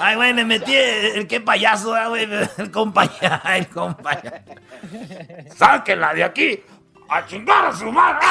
Ay, 0.00 0.14
güey, 0.14 0.32
me 0.32 0.44
metí 0.44 0.76
el, 0.76 1.26
qué 1.26 1.40
payaso, 1.40 1.92
ah, 1.92 2.06
güey, 2.06 2.28
el 2.58 2.70
compañero, 2.70 3.40
el 3.52 3.66
compañero. 3.68 4.36
Sáquenla 5.56 6.14
de 6.14 6.22
aquí 6.22 6.62
a 7.08 7.26
chingar 7.26 7.66
a 7.66 7.72
su 7.72 7.90
madre. 7.90 8.26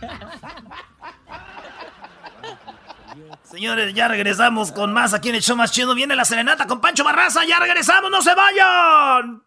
Señores, 3.44 3.94
ya 3.94 4.08
regresamos 4.08 4.72
con 4.72 4.92
más 4.92 5.14
aquí 5.14 5.28
en 5.28 5.34
el 5.36 5.42
show 5.42 5.56
más 5.56 5.72
chido. 5.72 5.94
Viene 5.94 6.14
la 6.14 6.24
serenata 6.24 6.66
con 6.66 6.80
Pancho 6.80 7.04
Barraza. 7.04 7.44
Ya 7.44 7.58
regresamos, 7.58 8.10
no 8.10 8.22
se 8.22 8.34
vayan. 8.34 9.42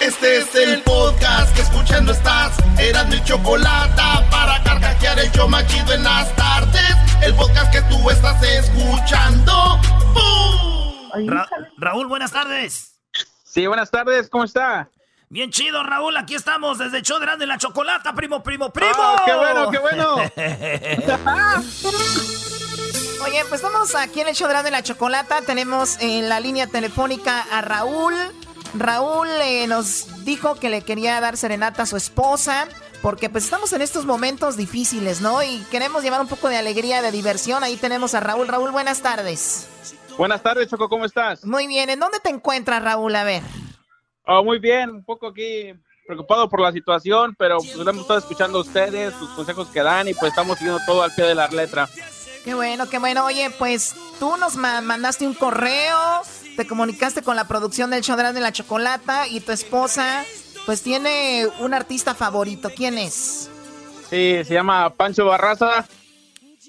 Este 0.00 0.38
es 0.38 0.54
el 0.54 0.82
podcast 0.82 1.54
que 1.54 1.62
escuchando 1.62 2.12
estás. 2.12 2.56
Eran 2.78 3.08
mi 3.08 3.22
chocolate 3.22 4.02
para 4.30 4.62
carcajear 4.64 5.18
el 5.20 5.30
show 5.30 5.48
más 5.48 5.66
chido 5.66 5.92
en 5.92 6.02
las 6.02 6.34
tardes. 6.34 6.96
El 7.22 7.34
podcast 7.34 7.72
que 7.72 7.82
tú 7.82 8.10
estás 8.10 8.42
escuchando. 8.42 9.78
Raúl, 11.76 12.08
buenas 12.08 12.32
tardes. 12.32 13.00
Sí, 13.44 13.66
buenas 13.66 13.90
tardes, 13.90 14.28
¿cómo 14.28 14.44
está? 14.44 14.88
Bien 15.32 15.50
chido, 15.50 15.82
Raúl. 15.82 16.14
Aquí 16.18 16.34
estamos 16.34 16.76
desde 16.76 16.98
el 16.98 17.02
show 17.02 17.18
de 17.18 17.46
la 17.46 17.56
Chocolata, 17.56 18.12
primo, 18.12 18.42
primo, 18.42 18.70
primo. 18.70 18.92
Ah, 18.98 19.22
¡Qué 19.24 19.34
bueno, 19.34 19.70
qué 19.70 19.78
bueno! 19.78 20.16
Oye, 23.24 23.42
pues 23.48 23.62
vamos 23.62 23.94
aquí 23.94 24.20
en 24.20 24.28
el 24.28 24.34
show 24.34 24.50
de 24.62 24.70
la 24.70 24.82
Chocolata. 24.82 25.40
Tenemos 25.40 25.96
en 26.00 26.28
la 26.28 26.38
línea 26.38 26.66
telefónica 26.66 27.46
a 27.50 27.62
Raúl. 27.62 28.12
Raúl 28.74 29.26
eh, 29.40 29.66
nos 29.68 30.22
dijo 30.26 30.56
que 30.56 30.68
le 30.68 30.82
quería 30.82 31.18
dar 31.18 31.38
serenata 31.38 31.84
a 31.84 31.86
su 31.86 31.96
esposa. 31.96 32.68
Porque 33.00 33.30
pues 33.30 33.44
estamos 33.44 33.72
en 33.72 33.80
estos 33.80 34.04
momentos 34.04 34.58
difíciles, 34.58 35.22
¿no? 35.22 35.42
Y 35.42 35.64
queremos 35.70 36.02
llevar 36.02 36.20
un 36.20 36.28
poco 36.28 36.50
de 36.50 36.58
alegría, 36.58 37.00
de 37.00 37.10
diversión. 37.10 37.64
Ahí 37.64 37.78
tenemos 37.78 38.14
a 38.14 38.20
Raúl. 38.20 38.48
Raúl, 38.48 38.70
buenas 38.70 39.00
tardes. 39.00 39.66
Buenas 40.18 40.42
tardes, 40.42 40.68
Choco, 40.68 40.90
¿cómo 40.90 41.06
estás? 41.06 41.42
Muy 41.46 41.68
bien. 41.68 41.88
¿En 41.88 42.00
dónde 42.00 42.20
te 42.20 42.28
encuentras, 42.28 42.84
Raúl? 42.84 43.16
A 43.16 43.24
ver. 43.24 43.42
Oh, 44.26 44.44
muy 44.44 44.58
bien, 44.58 44.90
un 44.90 45.04
poco 45.04 45.28
aquí 45.28 45.74
preocupado 46.06 46.48
por 46.48 46.60
la 46.60 46.72
situación, 46.72 47.34
pero 47.38 47.58
pues 47.58 47.74
hemos 47.74 48.02
estado 48.02 48.18
escuchando 48.18 48.58
a 48.58 48.62
ustedes, 48.62 49.14
sus 49.14 49.30
consejos 49.30 49.68
que 49.68 49.82
dan 49.82 50.08
y 50.08 50.14
pues 50.14 50.30
estamos 50.30 50.58
siguiendo 50.58 50.80
todo 50.86 51.02
al 51.02 51.12
pie 51.12 51.24
de 51.24 51.34
la 51.34 51.48
letra. 51.48 51.88
Qué 52.44 52.54
bueno, 52.54 52.88
qué 52.88 52.98
bueno. 52.98 53.24
Oye, 53.24 53.50
pues 53.58 53.94
tú 54.18 54.36
nos 54.36 54.56
mandaste 54.56 55.26
un 55.26 55.34
correo, 55.34 55.98
te 56.56 56.66
comunicaste 56.66 57.22
con 57.22 57.36
la 57.36 57.46
producción 57.46 57.90
del 57.90 58.02
show 58.02 58.16
de 58.16 58.40
la 58.40 58.52
chocolata 58.52 59.28
y 59.28 59.40
tu 59.40 59.52
esposa 59.52 60.24
pues 60.66 60.82
tiene 60.82 61.46
un 61.60 61.74
artista 61.74 62.14
favorito. 62.14 62.70
¿Quién 62.74 62.98
es? 62.98 63.48
Sí, 64.10 64.40
se 64.44 64.54
llama 64.54 64.90
Pancho 64.90 65.24
Barraza. 65.24 65.86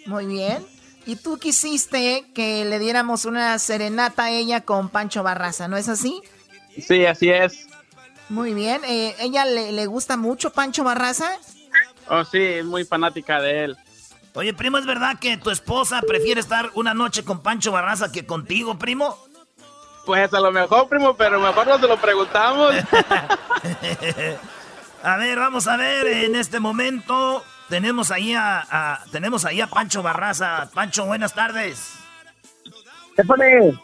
Muy 0.06 0.26
bien. 0.26 0.66
Y 1.06 1.18
tú 1.18 1.38
quisiste 1.38 2.26
que 2.34 2.66
le 2.66 2.80
diéramos 2.80 3.26
una 3.26 3.60
serenata 3.60 4.26
a 4.26 4.32
ella 4.32 4.62
con 4.62 4.90
Pancho 4.90 5.22
Barraza, 5.22 5.68
¿no 5.68 5.76
es 5.76 5.90
así? 5.90 6.22
Sí, 6.82 7.06
así 7.06 7.30
es. 7.30 7.68
Muy 8.30 8.54
bien. 8.54 8.82
Eh, 8.86 9.16
¿Ella 9.20 9.46
le, 9.46 9.86
gusta 9.86 10.18
mucho 10.18 10.52
Pancho 10.52 10.84
Barraza? 10.84 11.32
Oh, 12.10 12.24
sí, 12.24 12.42
es 12.42 12.66
muy 12.66 12.84
fanática 12.84 13.40
de 13.40 13.66
él. 13.66 13.78
Oye, 14.34 14.54
primo, 14.54 14.78
¿es 14.78 14.86
verdad 14.86 15.20
que 15.20 15.38
tu 15.38 15.52
esposa 15.52 16.02
prefiere 16.02 16.42
estar 16.42 16.72
una 16.74 16.94
noche 16.94 17.24
con 17.24 17.44
Pancho 17.44 17.72
Barraza 17.72 18.12
que 18.12 18.26
contigo, 18.26 18.80
primo? 18.80 19.18
Pues 20.06 20.34
a 20.34 20.40
lo 20.40 20.52
mejor, 20.52 20.90
primo, 20.90 21.16
pero 21.16 21.40
mejor 21.40 21.68
no 21.68 21.80
se 21.80 21.88
lo 21.88 21.98
preguntamos. 21.98 22.74
a 25.04 25.18
ver, 25.18 25.38
vamos 25.38 25.68
a 25.68 25.78
ver, 25.78 26.08
en 26.08 26.36
este 26.36 26.60
momento 26.60 27.44
tenemos 27.70 28.12
ahí 28.12 28.34
a, 28.36 29.00
tenemos 29.12 29.46
ahí 29.46 29.62
a 29.62 29.68
Pancho 29.68 30.04
Barraza. 30.04 30.70
Pancho, 30.74 31.06
buenas 31.06 31.34
tardes. 31.34 31.94
¿Qué 33.16 33.24
pone? 33.24 33.80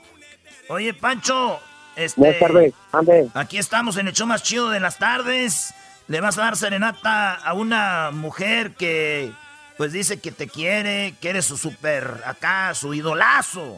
Oye, 0.68 0.94
Pancho, 0.94 1.62
este, 1.96 2.20
Buenas 2.20 2.40
tardes, 2.40 2.74
ande. 2.92 3.30
Aquí 3.34 3.58
estamos 3.58 3.98
en 3.98 4.08
el 4.08 4.14
show 4.14 4.28
más 4.28 4.44
chido 4.44 4.70
de 4.70 4.80
las 4.80 4.98
tardes. 4.98 5.74
Le 6.08 6.22
vas 6.22 6.38
a 6.38 6.42
dar 6.42 6.58
serenata 6.58 7.36
a 7.36 7.54
una 7.54 8.12
mujer 8.12 8.74
que, 8.74 9.32
pues 9.78 9.92
dice 9.92 10.20
que 10.20 10.32
te 10.32 10.48
quiere, 10.48 11.16
que 11.22 11.30
eres 11.30 11.46
su 11.46 11.58
super 11.58 12.22
acá, 12.26 12.74
su 12.74 12.94
idolazo. 12.94 13.78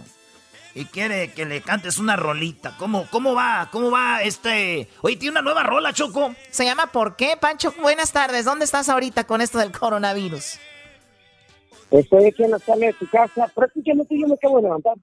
Y 0.74 0.86
quiere 0.86 1.34
que 1.34 1.46
le 1.46 1.62
cantes 1.62 2.00
una 2.00 2.16
rolita. 2.16 2.76
¿Cómo, 2.78 3.06
cómo 3.12 3.36
va? 3.36 3.68
¿Cómo 3.72 3.92
va 3.92 4.22
este? 4.22 4.88
Oye, 5.02 5.18
tiene 5.18 5.32
una 5.32 5.42
nueva 5.42 5.64
rola, 5.64 5.92
Choco. 5.92 6.34
Se 6.50 6.64
llama 6.64 6.88
¿Por 6.88 7.18
qué, 7.18 7.36
Pancho? 7.38 7.74
Buenas 7.82 8.14
tardes. 8.14 8.46
¿Dónde 8.46 8.64
estás 8.64 8.88
ahorita 8.88 9.26
con 9.26 9.42
esto 9.42 9.60
del 9.60 9.74
coronavirus? 9.74 10.60
Estoy 11.92 12.28
aquí 12.28 12.44
en 12.44 12.52
la 12.52 12.60
sala 12.60 12.86
de 12.86 12.94
tu 12.94 13.08
casa. 13.10 13.52
Prácticamente 13.54 14.18
yo 14.18 14.28
me 14.28 14.36
acabo 14.36 14.58
de 14.58 14.64
levantar 14.64 14.94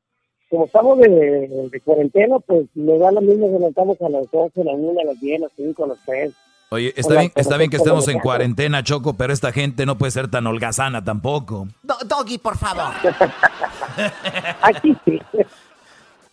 como 0.50 0.66
estamos 0.66 0.98
de, 0.98 1.80
cuarentena, 1.84 2.38
pues 2.40 2.66
me 2.74 2.98
da 2.98 3.12
lo 3.12 3.20
mismo 3.20 3.46
si 3.46 3.52
levantamos 3.52 4.00
a 4.00 4.08
las 4.08 4.30
12, 4.30 4.60
a 4.60 4.64
las 4.64 4.74
1, 4.74 5.00
a 5.00 5.04
las 5.04 5.20
10, 5.20 5.40
a 5.40 5.44
las 5.44 5.52
5, 5.56 5.84
a 5.84 5.88
las 5.88 5.98
3. 6.06 6.32
Oye, 6.70 6.92
está 6.96 7.18
bien, 7.18 7.32
está 7.34 7.56
bien 7.56 7.70
que 7.70 7.78
estemos 7.78 8.08
en 8.08 8.18
cuarentena, 8.18 8.82
Choco, 8.82 9.14
pero 9.14 9.32
esta 9.32 9.52
gente 9.52 9.86
no 9.86 9.96
puede 9.96 10.10
ser 10.10 10.28
tan 10.30 10.46
holgazana 10.46 11.02
tampoco. 11.02 11.66
doggy, 11.82 12.38
por 12.38 12.58
favor. 12.58 12.92
Aquí 14.62 14.94
sí. 15.04 15.20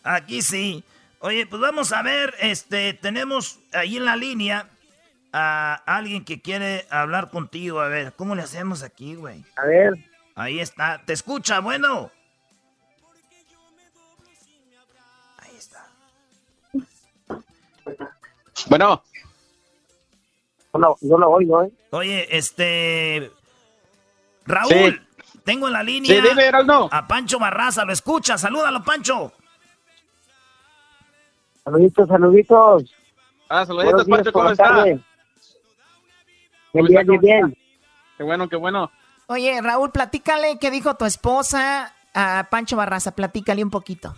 Aquí 0.04 0.42
sí. 0.42 0.84
Oye, 1.20 1.48
pues 1.48 1.62
vamos 1.62 1.94
a 1.94 2.02
ver, 2.04 2.34
este, 2.42 2.94
tenemos 2.94 3.60
ahí 3.74 3.96
en 3.96 4.06
la 4.06 4.18
línea 4.18 4.68
a 5.32 5.82
alguien 5.86 6.26
que 6.26 6.42
quiere 6.42 6.86
hablar 6.90 7.30
contigo. 7.30 7.80
A 7.80 7.88
ver, 7.88 8.14
¿cómo 8.14 8.36
le 8.36 8.42
hacemos 8.42 8.84
aquí, 8.84 9.16
güey? 9.16 9.44
A 9.56 9.66
ver. 9.66 9.94
Ahí 10.36 10.60
está. 10.60 11.02
¿Te 11.06 11.14
escucha? 11.14 11.60
Bueno. 11.60 12.12
Bueno. 18.68 19.04
No, 20.74 20.98
no 21.02 21.18
lo 21.18 21.30
oigo, 21.30 21.64
¿eh? 21.64 21.72
Oye, 21.92 22.28
este. 22.38 23.32
Raúl, 24.46 25.08
tengo 25.44 25.68
en 25.68 25.74
la 25.74 25.84
línea 25.84 26.22
sí, 26.22 26.22
dime, 26.22 26.52
a 26.92 27.08
Pancho 27.08 27.40
Barraza. 27.40 27.86
¿Lo 27.86 27.94
escucha? 27.94 28.38
Salúdalo, 28.38 28.84
Pancho. 28.84 29.32
Saluditos, 31.64 32.08
saluditos. 32.08 32.96
Ah, 33.50 33.66
saluditos, 33.66 34.06
Pancho, 34.06 34.32
¿cómo 34.32 34.52
está? 34.52 34.84
Bien, 34.84 35.04
bien, 36.74 37.20
bien. 37.22 37.58
Qué 38.18 38.24
bueno, 38.24 38.50
qué 38.50 38.56
bueno. 38.56 38.92
Oye, 39.28 39.60
Raúl, 39.62 39.92
platícale 39.92 40.60
qué 40.60 40.70
dijo 40.70 40.96
tu 40.96 41.06
esposa 41.06 41.94
a 42.14 42.48
Pancho 42.50 42.76
Barraza. 42.76 43.12
Platícale 43.12 43.64
un 43.64 43.72
poquito. 43.72 44.14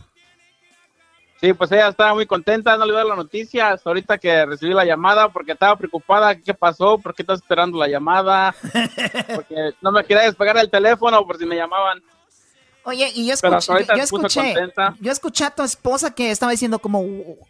Sí, 1.40 1.54
pues 1.54 1.72
ella 1.72 1.90
estaba 1.90 2.16
muy 2.16 2.26
contenta, 2.26 2.76
no 2.78 2.86
le 2.86 2.94
dio 2.94 3.04
las 3.04 3.18
noticias 3.18 3.86
ahorita 3.86 4.18
que 4.18 4.46
recibí 4.46 4.74
la 4.74 4.86
llamada 4.86 5.30
porque 5.30 5.52
estaba 5.52 5.76
preocupada, 5.76 6.36
¿qué 6.36 6.54
pasó? 6.54 6.98
¿Por 6.98 7.14
qué 7.14 7.22
estás 7.22 7.40
esperando 7.40 7.78
la 7.78 7.88
llamada? 7.88 8.56
Porque 9.36 9.74
no 9.82 9.92
me 9.92 10.04
quería 10.04 10.24
despegar 10.24 10.58
el 10.58 10.70
teléfono 10.70 11.26
por 11.26 11.38
si 11.38 11.46
me 11.46 11.56
llamaban. 11.56 12.02
Oye, 12.84 13.12
y 13.14 13.28
yo 13.28 13.34
escuché, 13.34 13.86
yo, 13.86 14.02
escuché, 14.02 14.56
yo 15.02 15.12
escuché 15.12 15.44
a 15.44 15.52
tu 15.52 15.62
esposa 15.62 16.16
que 16.16 16.32
estaba 16.32 16.54
diciendo 16.54 16.80
como, 16.80 17.02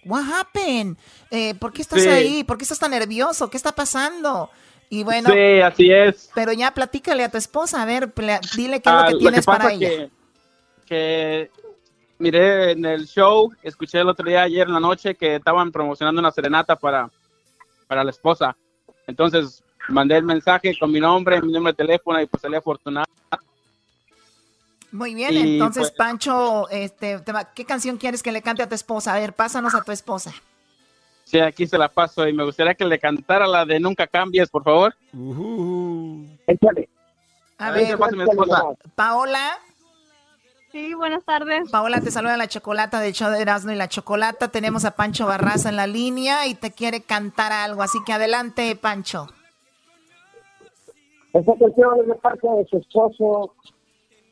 what 0.03 0.23
happened? 0.33 0.97
Eh, 1.29 1.53
¿Por 1.55 1.71
qué 1.71 1.83
estás 1.83 2.05
ahí? 2.07 2.43
¿Por 2.43 2.57
qué 2.57 2.63
estás 2.63 2.79
tan 2.79 2.91
nervioso? 2.91 3.49
¿Qué 3.49 3.55
está 3.55 3.71
pasando? 3.71 4.49
Y 4.89 5.03
bueno, 5.03 5.29
sí, 5.31 5.61
así 5.61 5.91
es. 5.91 6.31
Pero 6.33 6.53
ya 6.53 6.73
platícale 6.73 7.23
a 7.23 7.29
tu 7.29 7.37
esposa, 7.37 7.83
a 7.83 7.85
ver, 7.85 8.11
dile 8.55 8.81
qué 8.81 8.89
es 8.89 8.95
lo 8.95 8.99
ah, 8.99 9.07
que 9.09 9.17
tienes 9.17 9.45
para 9.45 9.71
ella. 9.71 9.89
Que, 9.89 10.09
que 10.87 11.51
miré 12.19 12.71
en 12.71 12.85
el 12.85 13.05
show, 13.05 13.51
escuché 13.63 13.99
el 13.99 14.09
otro 14.09 14.27
día, 14.27 14.43
ayer 14.43 14.67
en 14.67 14.73
la 14.73 14.79
noche, 14.79 15.15
que 15.15 15.35
estaban 15.35 15.71
promocionando 15.71 16.19
una 16.19 16.31
serenata 16.31 16.75
para, 16.75 17.09
para 17.87 18.03
la 18.03 18.11
esposa. 18.11 18.55
Entonces 19.05 19.63
mandé 19.89 20.17
el 20.17 20.23
mensaje 20.23 20.77
con 20.77 20.91
mi 20.91 20.99
nombre, 20.99 21.41
mi 21.41 21.51
número 21.51 21.73
de 21.73 21.85
teléfono 21.85 22.21
y 22.21 22.25
pues 22.25 22.41
salí 22.41 22.55
afortunado 22.55 23.05
muy 24.91 25.13
bien, 25.13 25.35
entonces 25.35 25.89
pues 25.89 25.97
Pancho, 25.97 26.69
este, 26.69 27.21
¿qué 27.53 27.65
canción 27.65 27.97
quieres 27.97 28.23
que 28.23 28.31
le 28.31 28.41
cante 28.41 28.63
a 28.63 28.69
tu 28.69 28.75
esposa? 28.75 29.13
A 29.13 29.19
ver, 29.19 29.33
pásanos 29.33 29.75
a 29.75 29.83
tu 29.83 29.91
esposa. 29.91 30.33
Sí, 31.25 31.39
aquí 31.39 31.67
se 31.67 31.77
la 31.77 31.89
paso 31.89 32.25
y 32.25 32.31
me 32.31 32.45
gustaría 32.45 32.73
que 32.73 32.85
le 32.85 32.97
cantara 32.97 33.45
la 33.45 33.65
de 33.65 33.81
Nunca 33.81 34.07
Cambies, 34.07 34.49
por 34.49 34.63
favor. 34.63 34.95
Uh 35.13 36.25
A 37.57 37.71
ver, 37.71 37.97
Paola. 38.95 39.59
Sí, 40.71 40.93
buenas 40.93 41.23
tardes. 41.23 41.71
Paola, 41.71 42.01
te 42.01 42.11
saluda 42.11 42.35
la 42.35 42.47
Chocolata 42.47 42.99
de 42.99 43.13
show 43.13 43.31
de 43.31 43.41
Erasmo 43.41 43.71
y 43.71 43.75
la 43.75 43.87
Chocolata. 43.87 44.49
Tenemos 44.49 44.83
a 44.83 44.91
Pancho 44.91 45.25
Barraza 45.25 45.69
en 45.69 45.77
la 45.77 45.87
línea 45.87 46.45
y 46.47 46.55
te 46.55 46.71
quiere 46.71 47.01
cantar 47.01 47.53
algo, 47.53 47.81
así 47.81 47.99
que 48.05 48.13
adelante, 48.13 48.75
Pancho. 48.75 49.27
Esta 51.33 51.53
canción 51.57 52.01
es 52.01 52.07
de 52.07 52.15
parte 52.15 52.47
de 52.47 52.65
su 52.65 52.77
esposo, 52.77 53.55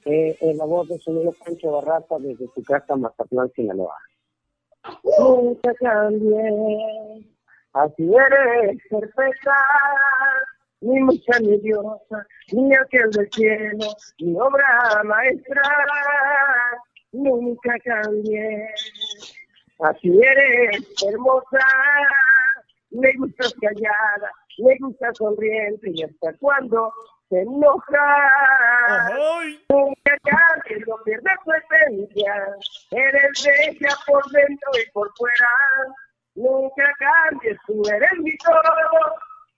eh, 0.05 0.37
en 0.41 0.57
la 0.57 0.65
voz 0.65 0.89
de 0.89 0.99
sonido 0.99 1.31
Pancho 1.43 1.71
Barraza 1.71 2.17
desde 2.19 2.47
su 2.53 2.63
casa 2.63 2.95
Mazatlán, 2.95 3.51
Sinaloa. 3.55 3.95
Nunca 5.19 5.73
cambié, 5.75 7.25
así 7.73 8.03
eres 8.13 8.77
perfecta, 8.89 9.55
ni 10.85 10.99
mucha 11.01 11.39
ni 11.39 11.57
diosa, 11.57 12.27
ni 12.51 12.75
aquel 12.75 13.09
del 13.11 13.29
cielo, 13.31 13.87
ni 14.19 14.39
obra 14.39 15.01
maestra, 15.03 15.61
nunca 17.11 17.73
cambié, 17.83 18.69
así 19.79 20.09
eres 20.21 20.85
hermosa, 21.07 21.65
me 22.91 23.11
gustas 23.17 23.53
callada, 23.59 24.31
me 24.59 24.77
gustas 24.79 25.17
sonriente 25.17 25.89
y 25.91 26.03
hasta 26.03 26.33
cuando 26.39 26.93
se 27.29 27.41
enoja. 27.41 28.07
Nunca 29.69 30.17
cambies, 30.23 30.87
no 30.87 30.95
pierdas 31.03 31.35
tu 31.43 31.51
esencia. 31.51 32.47
Eres 32.91 33.43
bella 33.43 33.95
por 34.05 34.23
dentro 34.31 34.69
y 34.81 34.91
por 34.91 35.11
fuera. 35.17 35.49
Nunca 36.35 36.83
cambies, 36.99 37.57
tú 37.65 37.81
eres 37.89 38.19
mi 38.19 38.37
todo. 38.37 39.15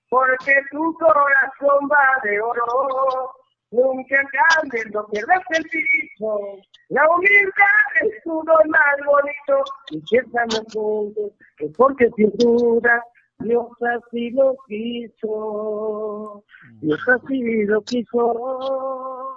Porque 0.10 0.54
tu 0.72 0.94
corazón 0.94 1.90
va 1.92 2.22
de 2.24 2.42
oro. 2.42 3.34
Nunca 3.70 4.16
cambies, 4.32 4.90
no 4.92 5.06
pierdas 5.08 5.44
el 5.50 5.64
piso. 5.66 6.40
La 6.88 7.06
humildad 7.10 7.88
es 8.02 8.24
tu 8.24 8.42
don 8.44 8.70
más 8.70 8.96
bonito. 9.06 9.64
Y 9.90 10.18
estamos 10.18 10.64
juntos, 10.74 11.32
es 11.60 11.72
porque 11.76 12.10
sin 12.16 12.32
duda 12.38 13.04
Dios 13.40 13.68
así 13.82 14.32
lo 14.32 14.56
quiso. 14.68 16.44
Dios 16.80 17.00
así 17.10 17.66
lo 17.66 17.82
quiso. 17.82 19.36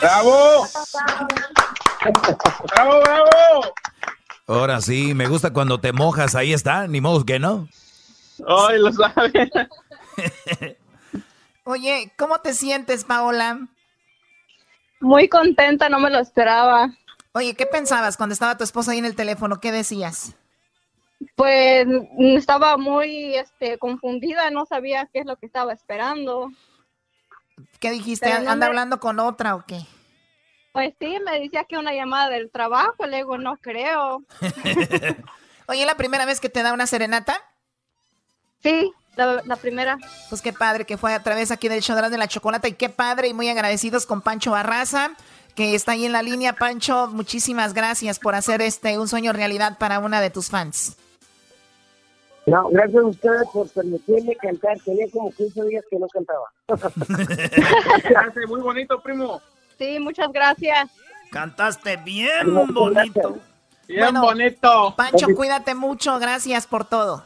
¡Bravo! 0.00 0.64
¡Bravo, 2.74 3.00
bravo! 3.00 3.74
Ahora 4.46 4.80
sí, 4.80 5.14
me 5.14 5.26
gusta 5.26 5.52
cuando 5.52 5.80
te 5.80 5.92
mojas, 5.92 6.34
ahí 6.34 6.52
está, 6.52 6.86
ni 6.86 7.00
modo 7.00 7.24
que 7.24 7.38
no. 7.38 7.68
Ay, 8.46 8.78
lo 8.78 8.92
sabe. 8.92 9.50
Oye, 11.64 12.12
¿cómo 12.18 12.38
te 12.40 12.52
sientes, 12.52 13.04
Paola? 13.04 13.66
Muy 15.00 15.28
contenta, 15.28 15.88
no 15.88 15.98
me 15.98 16.10
lo 16.10 16.18
esperaba. 16.18 16.94
Oye, 17.32 17.54
¿qué 17.54 17.64
pensabas 17.66 18.16
cuando 18.16 18.34
estaba 18.34 18.58
tu 18.58 18.64
esposa 18.64 18.92
ahí 18.92 18.98
en 18.98 19.06
el 19.06 19.16
teléfono? 19.16 19.60
¿Qué 19.60 19.72
decías? 19.72 20.34
Pues 21.36 21.86
estaba 22.18 22.76
muy 22.76 23.34
este, 23.36 23.78
confundida, 23.78 24.50
no 24.50 24.66
sabía 24.66 25.08
qué 25.10 25.20
es 25.20 25.26
lo 25.26 25.36
que 25.36 25.46
estaba 25.46 25.72
esperando. 25.72 26.50
¿Qué 27.80 27.90
dijiste? 27.92 28.30
¿Anda 28.30 28.66
hablando 28.66 29.00
con 29.00 29.18
otra 29.20 29.54
o 29.54 29.64
qué? 29.64 29.80
Pues 30.74 30.92
sí, 30.98 31.18
me 31.24 31.38
decía 31.38 31.62
que 31.68 31.78
una 31.78 31.94
llamada 31.94 32.30
del 32.30 32.50
trabajo, 32.50 33.06
le 33.06 33.18
digo, 33.18 33.38
no 33.38 33.56
creo. 33.58 34.24
Oye, 35.68 35.86
¿la 35.86 35.96
primera 35.96 36.26
vez 36.26 36.40
que 36.40 36.48
te 36.48 36.64
da 36.64 36.72
una 36.72 36.88
serenata? 36.88 37.40
Sí, 38.60 38.92
la, 39.14 39.54
primera. 39.54 39.98
Pues 40.28 40.42
qué 40.42 40.52
padre 40.52 40.84
que 40.84 40.96
fue 40.96 41.14
a 41.14 41.22
través 41.22 41.52
aquí 41.52 41.68
del 41.68 41.80
show 41.80 41.96
de 41.96 42.18
la 42.18 42.26
chocolate 42.26 42.70
y 42.70 42.72
qué 42.72 42.88
padre 42.88 43.28
y 43.28 43.34
muy 43.34 43.48
agradecidos 43.48 44.04
con 44.04 44.20
Pancho 44.20 44.50
Barraza 44.50 45.12
que 45.54 45.76
está 45.76 45.92
ahí 45.92 46.06
en 46.06 46.12
la 46.12 46.22
línea. 46.22 46.54
Pancho, 46.54 47.06
muchísimas 47.06 47.72
gracias 47.72 48.18
por 48.18 48.34
hacer 48.34 48.60
este 48.60 48.98
un 48.98 49.06
sueño 49.06 49.32
realidad 49.32 49.78
para 49.78 50.00
una 50.00 50.20
de 50.20 50.30
tus 50.30 50.50
fans. 50.50 50.96
No, 52.46 52.68
gracias 52.70 53.00
a 53.00 53.06
ustedes 53.06 53.48
por 53.52 53.68
permitirme 53.68 54.34
cantar. 54.34 54.76
Tenía 54.84 55.06
como 55.12 55.30
15 55.30 55.66
días 55.66 55.84
que 55.88 56.00
no 56.00 56.08
cantaba. 56.08 56.52
muy 58.48 58.60
bonito, 58.60 59.00
primo. 59.00 59.40
Sí, 59.78 59.98
muchas 59.98 60.32
gracias. 60.32 60.90
Cantaste 61.30 61.96
bien 61.98 62.54
bonito. 62.72 63.38
Bien 63.88 64.14
bonito. 64.14 64.94
Pancho, 64.96 65.26
cuídate 65.34 65.74
mucho. 65.74 66.18
Gracias 66.18 66.66
por 66.66 66.84
todo. 66.84 67.24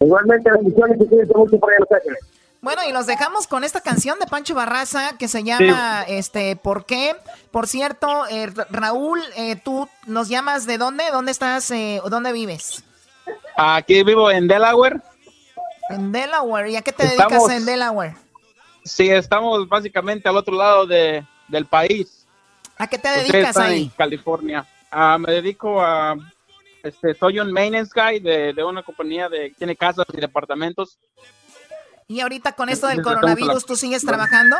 Igualmente, 0.00 0.50
bendiciones 0.50 0.98
y 1.00 1.06
cuídate 1.06 1.34
mucho 1.34 1.58
por 1.58 1.70
allá 1.70 1.78
Los 2.04 2.18
bueno, 2.62 2.82
y 2.86 2.92
los 2.92 3.06
dejamos 3.06 3.46
con 3.46 3.64
esta 3.64 3.80
canción 3.80 4.18
de 4.18 4.26
Pancho 4.26 4.54
Barraza 4.54 5.16
que 5.18 5.28
se 5.28 5.42
llama 5.42 6.04
este 6.06 6.56
¿Por 6.56 6.84
qué? 6.84 7.16
Por 7.50 7.66
cierto, 7.66 8.26
eh, 8.28 8.50
Raúl, 8.68 9.18
eh, 9.36 9.56
tú 9.56 9.88
nos 10.06 10.28
llamas 10.28 10.66
de 10.66 10.76
dónde? 10.76 11.04
¿Dónde 11.10 11.32
estás? 11.32 11.70
Eh, 11.70 12.02
¿Dónde 12.10 12.32
vives? 12.32 12.84
Aquí 13.56 14.02
vivo 14.02 14.30
en 14.30 14.46
Delaware. 14.46 15.00
En 15.88 16.12
Delaware. 16.12 16.70
¿Y 16.70 16.76
a 16.76 16.82
qué 16.82 16.92
te 16.92 17.06
dedicas 17.06 17.48
en 17.48 17.64
Delaware? 17.64 18.14
Sí, 18.90 19.08
estamos 19.10 19.68
básicamente 19.68 20.28
al 20.28 20.36
otro 20.36 20.56
lado 20.56 20.86
de, 20.86 21.24
del 21.48 21.66
país. 21.66 22.26
¿A 22.76 22.86
qué 22.86 22.98
te 22.98 23.08
dedicas 23.08 23.56
ahí? 23.56 23.84
En 23.84 23.88
California. 23.90 24.66
Ah, 24.90 25.16
me 25.18 25.32
dedico 25.32 25.80
a 25.80 26.16
este, 26.82 27.14
soy 27.14 27.38
un 27.38 27.52
maintenance 27.52 27.92
guy 27.94 28.20
de, 28.20 28.52
de 28.52 28.64
una 28.64 28.82
compañía 28.82 29.28
de 29.28 29.50
tiene 29.56 29.76
casas 29.76 30.06
y 30.12 30.16
departamentos 30.20 30.98
y 32.10 32.18
ahorita 32.18 32.54
con 32.54 32.68
esto 32.68 32.88
del 32.88 33.02
coronavirus, 33.02 33.64
¿tú 33.64 33.76
sigues 33.76 34.04
trabajando? 34.04 34.56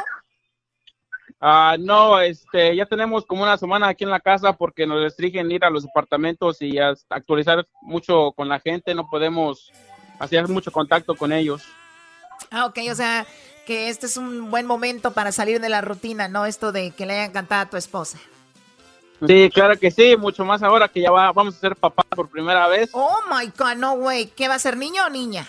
Ah, 1.41 1.74
no, 1.81 2.20
este, 2.20 2.76
ya 2.76 2.87
tenemos 2.87 3.26
como 3.26 3.43
una 3.43 3.59
semana 3.59 3.89
aquí 3.89 4.05
en 4.05 4.11
la 4.11 4.20
casa 4.20 4.53
porque 4.53 4.87
nos 4.87 5.03
restringen 5.03 5.51
ir 5.51 5.64
a 5.64 5.70
los 5.70 5.85
apartamentos 5.85 6.62
y 6.62 6.78
actualizar 6.78 7.66
mucho 7.83 8.31
con 8.37 8.49
la 8.49 8.61
gente, 8.61 8.95
no 8.95 9.09
podemos 9.11 9.72
hacer 10.20 10.47
mucho 10.47 10.70
contacto 10.70 11.16
con 11.16 11.33
ellos. 11.33 11.64
Ah, 12.51 12.66
ok, 12.66 12.78
o 12.90 12.94
sea, 12.94 13.26
que 13.66 13.88
este 13.88 14.07
es 14.07 14.16
un 14.16 14.51
buen 14.51 14.66
momento 14.66 15.12
para 15.12 15.32
salir 15.32 15.61
de 15.61 15.68
la 15.68 15.80
rutina, 15.80 16.28
¿no? 16.28 16.46
Esto 16.46 16.72
de 16.72 16.90
que 16.90 17.07
le 17.07 17.14
hayan 17.14 17.32
cantado 17.32 17.62
a 17.62 17.70
tu 17.70 17.76
esposa. 17.76 18.18
Sí, 19.26 19.51
claro 19.53 19.78
que 19.78 19.90
sí, 19.90 20.16
mucho 20.16 20.44
más 20.44 20.62
ahora 20.62 20.88
que 20.88 21.03
ya 21.03 21.11
vamos 21.11 21.55
a 21.55 21.61
ser 21.61 21.76
papá 21.76 22.03
por 22.11 22.28
primera 22.28 22.66
vez. 22.68 22.90
Oh 22.92 23.18
my 23.30 23.53
god, 23.57 23.76
no 23.76 23.92
way, 23.92 24.26
¿qué 24.26 24.48
va 24.48 24.55
a 24.55 24.59
ser, 24.59 24.76
niño 24.76 25.05
o 25.07 25.11
niña? 25.11 25.46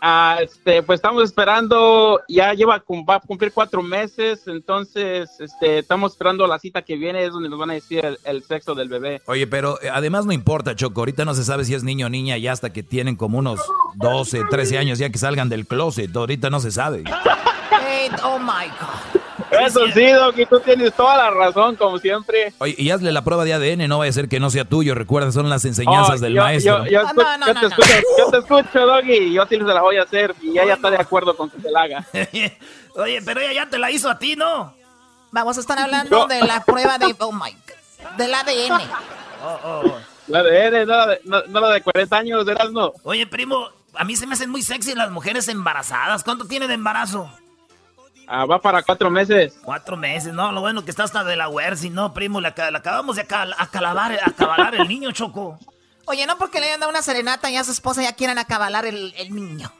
Ah, 0.00 0.38
este, 0.42 0.82
pues 0.82 0.98
estamos 0.98 1.24
esperando, 1.24 2.20
ya 2.28 2.52
lleva, 2.52 2.82
va 3.08 3.14
a 3.16 3.20
cumplir 3.20 3.52
cuatro 3.52 3.82
meses, 3.82 4.42
entonces 4.46 5.30
este, 5.40 5.78
estamos 5.78 6.12
esperando 6.12 6.46
la 6.46 6.58
cita 6.58 6.82
que 6.82 6.96
viene, 6.96 7.24
es 7.24 7.32
donde 7.32 7.48
nos 7.48 7.58
van 7.58 7.70
a 7.70 7.74
decir 7.74 8.04
el, 8.24 8.42
sexo 8.44 8.74
del 8.74 8.88
bebé. 8.88 9.22
Oye, 9.26 9.46
pero 9.46 9.80
eh, 9.82 9.88
además 9.92 10.26
no 10.26 10.32
importa, 10.32 10.76
Choco, 10.76 11.00
ahorita 11.00 11.24
no 11.24 11.34
se 11.34 11.44
sabe 11.44 11.64
si 11.64 11.74
es 11.74 11.82
niño 11.82 12.06
o 12.06 12.08
niña, 12.10 12.36
ya 12.36 12.52
hasta 12.52 12.72
que 12.72 12.82
tienen 12.82 13.16
como 13.16 13.38
unos 13.38 13.60
12, 13.94 14.42
13 14.50 14.78
años 14.78 14.98
ya 14.98 15.10
que 15.10 15.18
salgan 15.18 15.48
del 15.48 15.66
closet, 15.66 16.14
ahorita 16.14 16.50
no 16.50 16.60
se 16.60 16.70
sabe. 16.70 17.04
oh 18.22 18.38
my 18.38 18.68
God. 18.78 19.15
Eso 19.50 19.86
sí, 19.94 20.10
Doc, 20.10 20.36
y 20.38 20.46
tú 20.46 20.60
tienes 20.60 20.92
toda 20.94 21.16
la 21.16 21.30
razón, 21.30 21.76
como 21.76 21.98
siempre. 21.98 22.52
Oye, 22.58 22.74
y 22.78 22.90
hazle 22.90 23.12
la 23.12 23.22
prueba 23.22 23.44
de 23.44 23.54
ADN, 23.54 23.88
no 23.88 23.98
vaya 23.98 24.10
a 24.10 24.12
ser 24.12 24.28
que 24.28 24.40
no 24.40 24.50
sea 24.50 24.64
tuyo, 24.64 24.94
recuerda, 24.94 25.30
son 25.32 25.48
las 25.48 25.64
enseñanzas 25.64 26.20
del 26.20 26.34
maestro. 26.34 26.86
Yo, 26.86 27.02
te 27.06 27.66
escucho, 27.66 27.92
yo 28.18 28.30
te 28.30 28.38
escucho, 28.38 28.86
Doggy, 28.86 29.32
yo 29.32 29.46
sí 29.46 29.56
se 29.56 29.62
la 29.64 29.82
voy 29.82 29.96
a 29.98 30.02
hacer, 30.02 30.34
y 30.42 30.58
ella 30.58 30.74
está 30.74 30.90
de 30.90 30.96
acuerdo 30.96 31.36
con 31.36 31.50
que 31.50 31.60
se 31.60 31.70
la 31.70 31.82
haga. 31.82 32.06
Oye, 32.94 33.22
pero 33.24 33.40
ella 33.40 33.52
ya 33.52 33.70
te 33.70 33.78
la 33.78 33.90
hizo 33.90 34.10
a 34.10 34.18
ti, 34.18 34.36
¿no? 34.36 34.74
Vamos 35.30 35.56
a 35.56 35.60
estar 35.60 35.78
hablando 35.78 36.26
de 36.26 36.40
la 36.40 36.64
prueba 36.64 36.98
de, 36.98 37.14
oh 37.18 37.32
my 37.32 37.52
God, 37.52 38.10
del 38.16 38.34
ADN. 38.34 38.72
Oh, 39.42 39.58
oh, 39.64 39.82
oh. 39.84 39.98
La 40.28 40.40
ADN, 40.40 40.86
no, 40.86 41.06
no, 41.24 41.46
no 41.46 41.60
la 41.60 41.74
de 41.74 41.82
40 41.82 42.16
años, 42.16 42.46
de 42.46 42.54
no. 42.72 42.92
Oye, 43.04 43.26
primo, 43.26 43.68
a 43.94 44.04
mí 44.04 44.16
se 44.16 44.26
me 44.26 44.34
hacen 44.34 44.50
muy 44.50 44.62
sexy 44.62 44.94
las 44.94 45.10
mujeres 45.10 45.48
embarazadas. 45.48 46.24
¿Cuánto 46.24 46.46
tiene 46.46 46.66
de 46.66 46.74
embarazo? 46.74 47.30
Ah, 48.26 48.44
va 48.44 48.60
para 48.60 48.82
cuatro 48.82 49.10
meses. 49.10 49.56
Cuatro 49.62 49.96
meses, 49.96 50.32
no, 50.32 50.50
lo 50.50 50.60
bueno 50.60 50.84
que 50.84 50.90
está 50.90 51.04
hasta 51.04 51.22
de 51.22 51.36
la 51.36 51.48
si 51.76 51.90
no, 51.90 52.12
primo, 52.12 52.40
le, 52.40 52.48
acabamos 52.48 53.16
de 53.16 53.22
acalabar, 53.22 54.18
acabalar 54.22 54.74
el 54.74 54.88
niño, 54.88 55.12
Choco. 55.12 55.58
Oye, 56.06 56.26
no 56.26 56.38
porque 56.38 56.60
le 56.60 56.66
hayan 56.66 56.80
dado 56.80 56.90
una 56.90 57.02
serenata 57.02 57.50
y 57.50 57.56
a 57.56 57.64
su 57.64 57.72
esposa 57.72 58.02
ya 58.02 58.12
quieran 58.12 58.38
acabalar 58.38 58.86
el, 58.86 59.12
el 59.16 59.34
niño. 59.34 59.72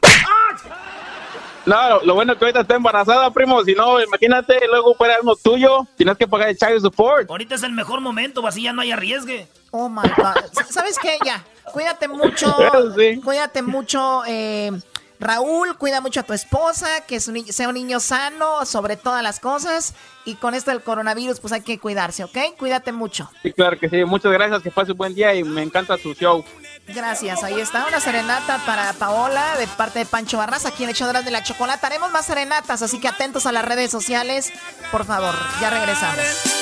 No, 1.65 1.99
lo, 2.01 2.13
bueno 2.13 2.31
es 2.31 2.39
que 2.39 2.45
ahorita 2.45 2.61
está 2.61 2.75
embarazada, 2.75 3.29
primo. 3.31 3.61
Si 3.65 3.75
no, 3.75 4.01
imagínate, 4.01 4.57
luego 4.67 4.95
fuera 4.95 5.17
uno 5.21 5.35
tuyo, 5.35 5.85
tienes 5.97 6.17
que 6.17 6.25
pagar 6.25 6.49
el 6.49 6.57
child 6.57 6.81
support. 6.81 7.29
Ahorita 7.29 7.55
es 7.55 7.63
el 7.63 7.73
mejor 7.73 7.99
momento, 7.99 8.45
así 8.47 8.63
ya 8.63 8.71
no 8.71 8.81
hay 8.81 8.91
arriesgue. 8.91 9.47
Oh 9.71 9.89
my 9.89 10.07
God. 10.15 10.63
¿Sabes 10.69 10.97
qué? 10.97 11.17
Ya, 11.25 11.43
cuídate 11.73 12.07
mucho. 12.07 12.55
Cuídate 13.23 13.61
mucho. 13.61 14.23
Eh, 14.25 14.71
Raúl, 15.19 15.77
cuida 15.77 16.01
mucho 16.01 16.19
a 16.19 16.23
tu 16.23 16.33
esposa, 16.33 17.01
que 17.07 17.19
sea 17.19 17.67
un 17.67 17.73
niño 17.73 17.99
sano 17.99 18.65
sobre 18.65 18.97
todas 18.97 19.23
las 19.23 19.39
cosas. 19.39 19.93
Y 20.25 20.35
con 20.35 20.53
esto 20.53 20.71
del 20.71 20.83
coronavirus, 20.83 21.39
pues 21.39 21.53
hay 21.53 21.61
que 21.61 21.79
cuidarse, 21.79 22.23
¿ok? 22.23 22.37
Cuídate 22.57 22.91
mucho. 22.91 23.29
Sí, 23.41 23.53
claro 23.53 23.79
que 23.79 23.89
sí. 23.89 24.03
Muchas 24.05 24.31
gracias, 24.31 24.61
que 24.61 24.71
pase 24.71 24.91
un 24.91 24.97
buen 24.97 25.15
día 25.15 25.33
y 25.33 25.43
me 25.43 25.63
encanta 25.63 25.97
tu 25.97 26.13
show. 26.13 26.43
Gracias, 26.87 27.43
ahí 27.43 27.59
está 27.59 27.85
una 27.85 27.99
serenata 27.99 28.61
para 28.65 28.93
Paola 28.93 29.57
de 29.57 29.67
parte 29.67 29.99
de 29.99 30.05
Pancho 30.05 30.37
Barras, 30.37 30.65
aquí 30.65 30.83
en 30.85 30.89
Echadoras 30.89 31.25
de 31.25 31.31
la 31.31 31.43
Chocolata. 31.43 31.87
Haremos 31.87 32.11
más 32.11 32.25
serenatas, 32.25 32.81
así 32.81 32.99
que 32.99 33.09
atentos 33.09 33.45
a 33.45 33.51
las 33.51 33.65
redes 33.65 33.91
sociales, 33.91 34.53
por 34.91 35.05
favor. 35.05 35.35
Ya 35.59 35.69
regresamos. 35.69 36.17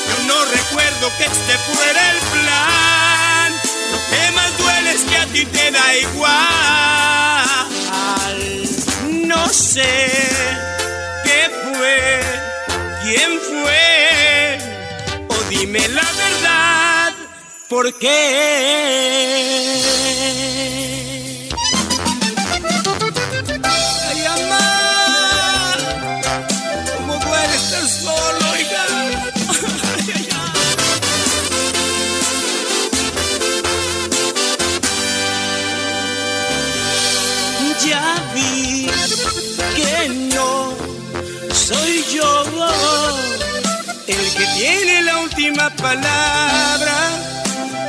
Yo 0.08 0.28
no 0.28 0.45
recuerdo 0.45 1.10
que 1.18 1.26
este 1.26 1.58
fuera 1.58 2.12
el 2.12 2.18
plan. 2.18 3.64
Que 4.10 4.32
más 4.32 4.58
duele 4.58 4.91
es 4.91 5.02
que 5.04 5.18
a 5.18 5.26
ti 5.28 5.46
te 5.46 5.72
da 5.72 5.96
igual. 5.98 6.36
No 9.28 9.48
sé 9.50 10.10
qué 11.24 11.50
fue, 11.64 12.22
quién 13.04 13.39
fue, 13.50 14.58
o 15.30 15.36
dime 15.50 15.88
la 15.89 16.08
verdad, 16.24 17.14
¿por 17.70 17.93
qué? 17.98 18.16
Última 45.46 45.70
palabra, 45.76 46.93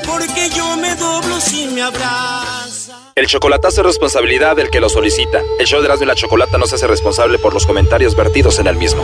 porque 0.07 0.51
yo 0.55 0.77
me 0.77 0.95
doblo 0.97 1.41
si 1.41 1.67
me 1.69 1.83
abraza. 1.83 3.13
El 3.15 3.27
chocolatazo 3.27 3.81
es 3.81 3.87
responsabilidad 3.87 4.57
del 4.57 4.69
que 4.69 4.79
lo 4.79 4.91
solicita. 4.91 5.41
El 5.59 5.67
show 5.67 5.81
de 5.81 5.87
Erasmo 5.87 6.05
y 6.05 6.07
la 6.09 6.15
Chocolata 6.15 6.59
no 6.59 6.67
se 6.67 6.75
hace 6.75 6.87
responsable 6.87 7.39
por 7.39 7.55
los 7.55 7.67
comentarios 7.67 8.15
vertidos 8.15 8.59
en 8.59 8.67
el 8.67 8.77
mismo. 8.77 9.03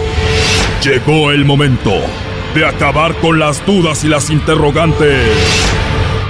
Llegó 0.83 1.31
el 1.31 1.47
momento 1.47 1.93
de 2.55 2.67
acabar 2.67 3.15
con 3.21 3.39
las 3.39 3.65
dudas 3.65 4.05
y 4.05 4.09
las 4.09 4.29
interrogantes. 4.29 5.29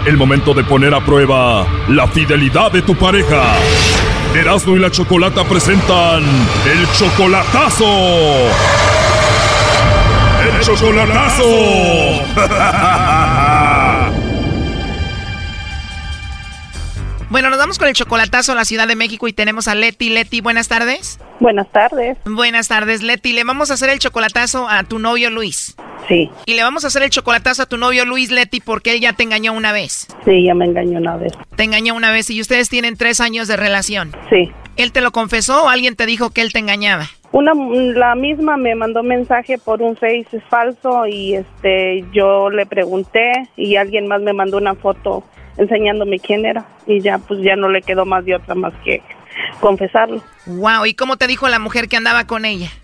El 0.06 0.16
momento 0.16 0.54
de 0.54 0.62
poner 0.62 0.94
a 0.94 1.04
prueba 1.04 1.66
la 1.88 2.06
fidelidad 2.06 2.70
de 2.70 2.82
tu 2.82 2.94
pareja. 2.94 3.56
Erasmo 4.34 4.76
y 4.76 4.78
la 4.78 4.90
Chocolata 4.90 5.44
presentan 5.44 6.22
el 6.22 6.92
chocolatazo 6.92 7.84
¡El 7.84 8.81
chocolatazo! 10.62 11.42
Bueno, 17.32 17.48
nos 17.48 17.58
vamos 17.58 17.78
con 17.78 17.88
el 17.88 17.94
chocolatazo 17.94 18.52
a 18.52 18.54
la 18.54 18.66
Ciudad 18.66 18.86
de 18.86 18.94
México 18.94 19.26
y 19.26 19.32
tenemos 19.32 19.66
a 19.66 19.74
Leti. 19.74 20.10
Leti, 20.10 20.42
buenas 20.42 20.68
tardes. 20.68 21.18
Buenas 21.40 21.66
tardes. 21.72 22.18
Buenas 22.26 22.68
tardes, 22.68 23.00
Leti. 23.00 23.32
Le 23.32 23.42
vamos 23.42 23.70
a 23.70 23.74
hacer 23.74 23.88
el 23.88 23.98
chocolatazo 23.98 24.68
a 24.68 24.82
tu 24.82 24.98
novio 24.98 25.30
Luis. 25.30 25.74
Sí. 26.08 26.28
Y 26.44 26.52
le 26.52 26.62
vamos 26.62 26.84
a 26.84 26.88
hacer 26.88 27.02
el 27.02 27.08
chocolatazo 27.08 27.62
a 27.62 27.66
tu 27.66 27.78
novio 27.78 28.04
Luis 28.04 28.30
Leti 28.30 28.60
porque 28.60 28.92
él 28.92 29.00
ya 29.00 29.14
te 29.14 29.22
engañó 29.22 29.54
una 29.54 29.72
vez. 29.72 30.08
Sí, 30.26 30.44
ya 30.44 30.52
me 30.54 30.66
engañó 30.66 30.98
una 30.98 31.16
vez. 31.16 31.32
Te 31.56 31.62
engañó 31.62 31.94
una 31.94 32.10
vez 32.10 32.28
y 32.28 32.38
ustedes 32.38 32.68
tienen 32.68 32.98
tres 32.98 33.18
años 33.22 33.48
de 33.48 33.56
relación. 33.56 34.14
Sí. 34.28 34.52
¿Él 34.76 34.92
te 34.92 35.00
lo 35.00 35.10
confesó 35.10 35.64
o 35.64 35.68
alguien 35.70 35.96
te 35.96 36.04
dijo 36.04 36.32
que 36.32 36.42
él 36.42 36.52
te 36.52 36.58
engañaba? 36.58 37.08
Una, 37.32 37.52
la 37.54 38.14
misma 38.14 38.58
me 38.58 38.74
mandó 38.74 39.02
mensaje 39.02 39.56
por 39.56 39.80
un 39.80 39.96
Face 39.96 40.40
falso 40.50 41.06
y 41.06 41.34
este 41.34 42.04
yo 42.12 42.50
le 42.50 42.66
pregunté 42.66 43.48
y 43.56 43.76
alguien 43.76 44.06
más 44.06 44.20
me 44.20 44.34
mandó 44.34 44.58
una 44.58 44.74
foto 44.74 45.24
enseñándome 45.56 46.18
quién 46.18 46.44
era 46.44 46.66
y 46.86 47.00
ya 47.00 47.18
pues 47.18 47.40
ya 47.42 47.56
no 47.56 47.70
le 47.70 47.80
quedó 47.80 48.04
más 48.04 48.24
de 48.26 48.34
otra 48.34 48.54
más 48.54 48.74
que 48.84 49.02
confesarlo. 49.60 50.22
Wow, 50.46 50.84
¿y 50.84 50.94
cómo 50.94 51.16
te 51.16 51.26
dijo 51.26 51.48
la 51.48 51.58
mujer 51.58 51.88
que 51.88 51.96
andaba 51.96 52.26
con 52.26 52.44
ella? 52.44 52.70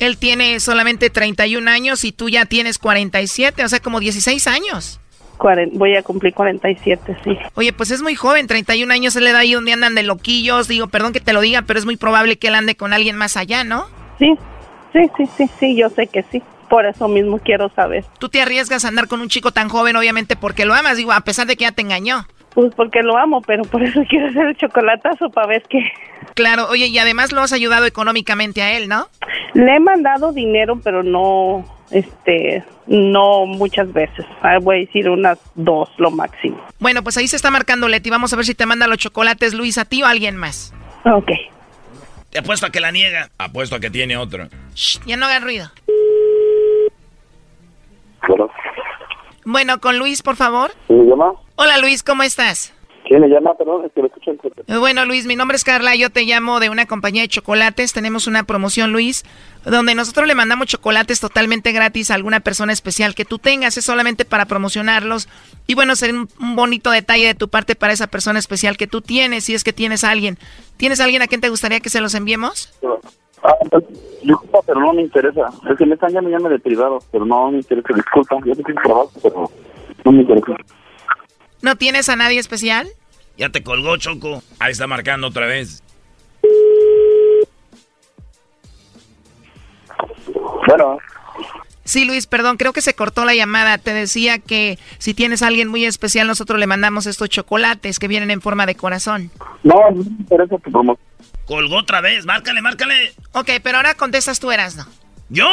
Él 0.00 0.16
tiene 0.16 0.58
solamente 0.60 1.10
31 1.10 1.70
años 1.70 2.04
y 2.04 2.10
tú 2.10 2.30
ya 2.30 2.46
tienes 2.46 2.78
47, 2.78 3.62
o 3.62 3.68
sea, 3.68 3.80
como 3.80 4.00
16 4.00 4.46
años. 4.46 4.98
voy 5.72 5.94
a 5.94 6.02
cumplir 6.02 6.32
47, 6.32 7.18
sí. 7.22 7.38
Oye, 7.54 7.74
pues 7.74 7.90
es 7.90 8.00
muy 8.00 8.14
joven, 8.14 8.46
31 8.46 8.92
años, 8.92 9.14
él 9.14 9.24
le 9.24 9.32
da 9.32 9.40
ahí 9.40 9.52
donde 9.52 9.74
andan 9.74 9.94
de 9.94 10.02
loquillos. 10.02 10.68
Digo, 10.68 10.88
perdón 10.88 11.12
que 11.12 11.20
te 11.20 11.34
lo 11.34 11.42
diga, 11.42 11.62
pero 11.62 11.78
es 11.78 11.84
muy 11.84 11.98
probable 11.98 12.38
que 12.38 12.48
él 12.48 12.54
ande 12.54 12.76
con 12.76 12.94
alguien 12.94 13.14
más 13.14 13.36
allá, 13.36 13.62
¿no? 13.62 13.86
Sí, 14.18 14.34
sí, 14.94 15.10
sí, 15.18 15.28
sí, 15.36 15.50
sí, 15.60 15.76
yo 15.76 15.90
sé 15.90 16.06
que 16.06 16.24
sí. 16.32 16.42
Por 16.70 16.86
eso 16.86 17.06
mismo 17.08 17.38
quiero 17.38 17.68
saber. 17.68 18.04
Tú 18.18 18.30
te 18.30 18.40
arriesgas 18.40 18.84
a 18.84 18.88
andar 18.88 19.06
con 19.06 19.20
un 19.20 19.28
chico 19.28 19.50
tan 19.50 19.68
joven, 19.68 19.96
obviamente, 19.96 20.34
porque 20.34 20.64
lo 20.64 20.72
amas, 20.72 20.96
digo, 20.96 21.12
a 21.12 21.20
pesar 21.20 21.46
de 21.46 21.56
que 21.56 21.64
ya 21.64 21.72
te 21.72 21.82
engañó. 21.82 22.26
Pues 22.54 22.74
porque 22.74 23.02
lo 23.02 23.18
amo, 23.18 23.42
pero 23.42 23.64
por 23.64 23.82
eso 23.82 24.00
quiero 24.08 24.28
hacer 24.28 24.46
el 24.46 24.56
chocolatazo 24.56 25.28
para 25.28 25.46
ver 25.46 25.62
qué. 25.68 25.92
Claro, 26.40 26.68
oye, 26.70 26.86
y 26.86 26.98
además 26.98 27.32
lo 27.32 27.42
has 27.42 27.52
ayudado 27.52 27.84
económicamente 27.84 28.62
a 28.62 28.72
él, 28.72 28.88
¿no? 28.88 29.08
Le 29.52 29.76
he 29.76 29.78
mandado 29.78 30.32
dinero, 30.32 30.80
pero 30.82 31.02
no, 31.02 31.66
este, 31.90 32.64
no 32.86 33.44
muchas 33.44 33.92
veces. 33.92 34.24
Ah, 34.40 34.56
voy 34.58 34.76
a 34.76 34.78
decir 34.80 35.10
unas 35.10 35.38
dos, 35.54 35.90
lo 35.98 36.10
máximo. 36.10 36.58
Bueno, 36.78 37.02
pues 37.02 37.18
ahí 37.18 37.28
se 37.28 37.36
está 37.36 37.50
marcando 37.50 37.88
Leti. 37.88 38.08
Vamos 38.08 38.32
a 38.32 38.36
ver 38.36 38.46
si 38.46 38.54
te 38.54 38.64
manda 38.64 38.86
los 38.86 38.96
chocolates 38.96 39.52
Luis 39.52 39.76
a 39.76 39.84
ti 39.84 40.02
o 40.02 40.06
a 40.06 40.10
alguien 40.10 40.36
más. 40.36 40.72
Ok. 41.04 41.30
Te 42.30 42.38
apuesto 42.38 42.64
a 42.64 42.70
que 42.70 42.80
la 42.80 42.90
niega. 42.90 43.28
Apuesto 43.36 43.76
a 43.76 43.80
que 43.80 43.90
tiene 43.90 44.16
otro. 44.16 44.48
ya 45.04 45.18
no 45.18 45.26
hagan 45.26 45.42
ruido. 45.42 45.70
Bueno, 49.44 49.78
con 49.78 49.98
Luis, 49.98 50.22
por 50.22 50.36
favor. 50.36 50.70
¿Me 50.88 51.04
llama? 51.04 51.32
Hola 51.56 51.76
Luis, 51.76 52.02
¿cómo 52.02 52.22
estás? 52.22 52.72
¿Quién 53.10 53.22
le 53.22 53.28
llama? 53.28 53.54
Perdón, 53.54 53.84
es 53.84 53.90
que 53.92 54.02
lo 54.02 54.06
escucho 54.06 54.30
en 54.30 54.78
Bueno, 54.78 55.04
Luis, 55.04 55.26
mi 55.26 55.34
nombre 55.34 55.56
es 55.56 55.64
Carla, 55.64 55.96
yo 55.96 56.10
te 56.10 56.22
llamo 56.22 56.60
de 56.60 56.70
una 56.70 56.86
compañía 56.86 57.22
de 57.22 57.28
chocolates. 57.28 57.92
Tenemos 57.92 58.28
una 58.28 58.44
promoción, 58.44 58.92
Luis, 58.92 59.24
donde 59.64 59.96
nosotros 59.96 60.28
le 60.28 60.36
mandamos 60.36 60.68
chocolates 60.68 61.18
totalmente 61.18 61.72
gratis 61.72 62.12
a 62.12 62.14
alguna 62.14 62.38
persona 62.38 62.72
especial 62.72 63.16
que 63.16 63.24
tú 63.24 63.40
tengas. 63.40 63.76
Es 63.76 63.84
solamente 63.84 64.24
para 64.24 64.44
promocionarlos. 64.44 65.28
Y 65.66 65.74
bueno, 65.74 65.96
sería 65.96 66.20
un, 66.20 66.54
bonito 66.54 66.92
detalle 66.92 67.26
de 67.26 67.34
tu 67.34 67.48
parte 67.48 67.74
para 67.74 67.92
esa 67.92 68.06
persona 68.06 68.38
especial 68.38 68.76
que 68.76 68.86
tú 68.86 69.00
tienes, 69.00 69.42
si 69.42 69.54
es 69.54 69.64
que 69.64 69.72
tienes 69.72 70.04
a 70.04 70.10
alguien. 70.10 70.38
¿Tienes 70.76 71.00
a 71.00 71.04
alguien 71.04 71.22
a 71.22 71.26
quien 71.26 71.40
te 71.40 71.48
gustaría 71.48 71.80
que 71.80 71.90
se 71.90 72.00
los 72.00 72.14
enviemos? 72.14 72.72
Ah, 73.42 73.54
disculpa, 74.22 74.60
pero 74.64 74.78
no 74.78 74.92
me 74.92 75.02
interesa. 75.02 75.48
Es 75.68 75.76
que 75.76 75.84
me 75.84 75.94
están 75.94 76.12
llamando 76.12 76.48
de 76.48 76.60
privado, 76.60 77.00
pero 77.10 77.26
no 77.26 77.50
me 77.50 77.56
interesa. 77.56 77.88
Disculpa, 77.92 78.36
yo 78.44 78.54
te 78.54 78.72
trabajo, 78.72 79.10
pero 79.20 79.50
¿No 81.60 81.74
tienes 81.74 82.08
a 82.08 82.14
nadie 82.14 82.38
especial? 82.38 82.86
Ya 83.36 83.48
te 83.48 83.62
colgó, 83.62 83.96
Choco. 83.96 84.42
Ahí 84.58 84.72
está 84.72 84.86
marcando 84.86 85.28
otra 85.28 85.46
vez. 85.46 85.82
Bueno. 90.66 90.98
Sí, 91.84 92.04
Luis, 92.04 92.26
perdón, 92.26 92.56
creo 92.56 92.72
que 92.72 92.82
se 92.82 92.94
cortó 92.94 93.24
la 93.24 93.34
llamada. 93.34 93.78
Te 93.78 93.92
decía 93.92 94.38
que 94.38 94.78
si 94.98 95.14
tienes 95.14 95.42
a 95.42 95.48
alguien 95.48 95.68
muy 95.68 95.84
especial, 95.84 96.26
nosotros 96.26 96.60
le 96.60 96.66
mandamos 96.66 97.06
estos 97.06 97.28
chocolates 97.28 97.98
que 97.98 98.06
vienen 98.06 98.30
en 98.30 98.40
forma 98.40 98.66
de 98.66 98.76
corazón. 98.76 99.30
No, 99.64 99.90
no 99.90 100.04
me 100.04 100.10
interesa 100.10 100.56
tu 100.58 100.70
promoción. 100.70 101.04
Colgó 101.46 101.78
otra 101.78 102.00
vez, 102.00 102.26
márcale, 102.26 102.62
márcale. 102.62 103.12
Ok, 103.32 103.50
pero 103.62 103.78
ahora 103.78 103.94
contestas 103.94 104.38
tú, 104.38 104.52
Erasno. 104.52 104.86
¿Yo? 105.30 105.48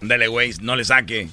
Dele, 0.00 0.28
güey, 0.28 0.52
no 0.60 0.76
le 0.76 0.84
saque. 0.84 1.28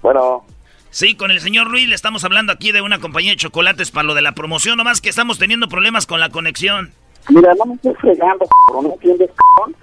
Bueno. 0.00 0.46
Sí, 0.92 1.14
con 1.14 1.30
el 1.30 1.40
señor 1.40 1.70
Luis 1.70 1.88
le 1.88 1.94
estamos 1.94 2.22
hablando 2.22 2.52
aquí 2.52 2.70
de 2.70 2.82
una 2.82 3.00
compañía 3.00 3.30
de 3.30 3.38
chocolates 3.38 3.90
para 3.90 4.04
lo 4.06 4.14
de 4.14 4.20
la 4.20 4.32
promoción, 4.32 4.76
nomás 4.76 5.00
que 5.00 5.08
estamos 5.08 5.38
teniendo 5.38 5.66
problemas 5.66 6.06
con 6.06 6.20
la 6.20 6.28
conexión. 6.28 6.92
Mira, 7.30 7.54
no 7.58 7.64
me 7.64 7.74
estés 7.76 7.96
fregando, 7.98 8.46
cabrón, 8.66 8.88
¿no 8.88 8.92
entiendes, 8.92 9.30
cabrón? 9.56 9.74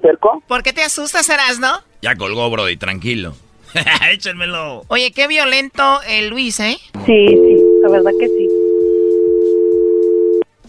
cerco? 0.00 0.42
¿Por 0.46 0.62
qué 0.62 0.72
te 0.72 0.82
asustas, 0.82 1.28
Erasno? 1.28 1.82
Ya 2.00 2.16
colgó, 2.16 2.48
Brody, 2.48 2.78
tranquilo. 2.78 3.36
Échenmelo. 4.10 4.84
Oye, 4.88 5.12
qué 5.12 5.28
violento 5.28 6.00
el 6.08 6.28
Luis, 6.28 6.58
¿eh? 6.60 6.78
Sí, 7.04 7.26
sí, 7.28 7.64
la 7.82 7.90
verdad 7.90 8.12
que 8.18 8.26
sí. 8.26 8.48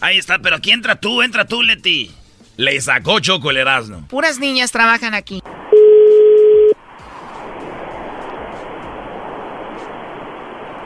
Ahí 0.01 0.17
está, 0.17 0.39
pero 0.39 0.57
aquí 0.57 0.71
entra 0.71 0.99
tú, 0.99 1.21
entra 1.21 1.45
tú, 1.45 1.63
Leti. 1.63 2.11
Le 2.57 2.81
sacó 2.81 3.21
Choco 3.21 3.51
el 3.51 3.57
Erasmo. 3.57 4.05
Puras 4.09 4.37
niñas 4.37 4.73
trabajan 4.73 5.13
aquí. 5.13 5.41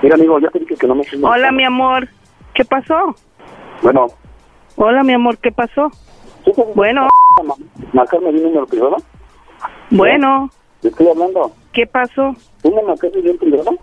Mira, 0.01 0.15
amigo, 0.15 0.39
ya 0.39 0.49
te 0.49 0.59
dije 0.59 0.75
que 0.75 0.87
no 0.87 0.95
me 0.95 1.03
Hola, 1.21 1.51
mi 1.51 1.63
amor. 1.63 2.07
¿Qué 2.53 2.65
pasó? 2.65 3.15
Bueno. 3.81 4.07
Hola, 4.75 5.03
mi 5.03 5.13
amor, 5.13 5.37
¿qué 5.37 5.51
pasó? 5.51 5.91
Bueno. 6.75 7.07
¿Marcarme 7.93 8.31
de 8.31 8.37
un 8.37 8.43
número 8.45 8.65
privado? 8.65 8.97
Bueno. 9.91 10.49
Te 10.81 10.87
estoy 10.87 11.07
hablando. 11.07 11.51
¿Qué 11.71 11.85
pasó? 11.85 12.35
¿Tú 12.63 12.73
me 12.73 12.81
marcaste 12.81 13.21
de 13.21 13.31
un 13.31 13.37
privado? 13.37 13.77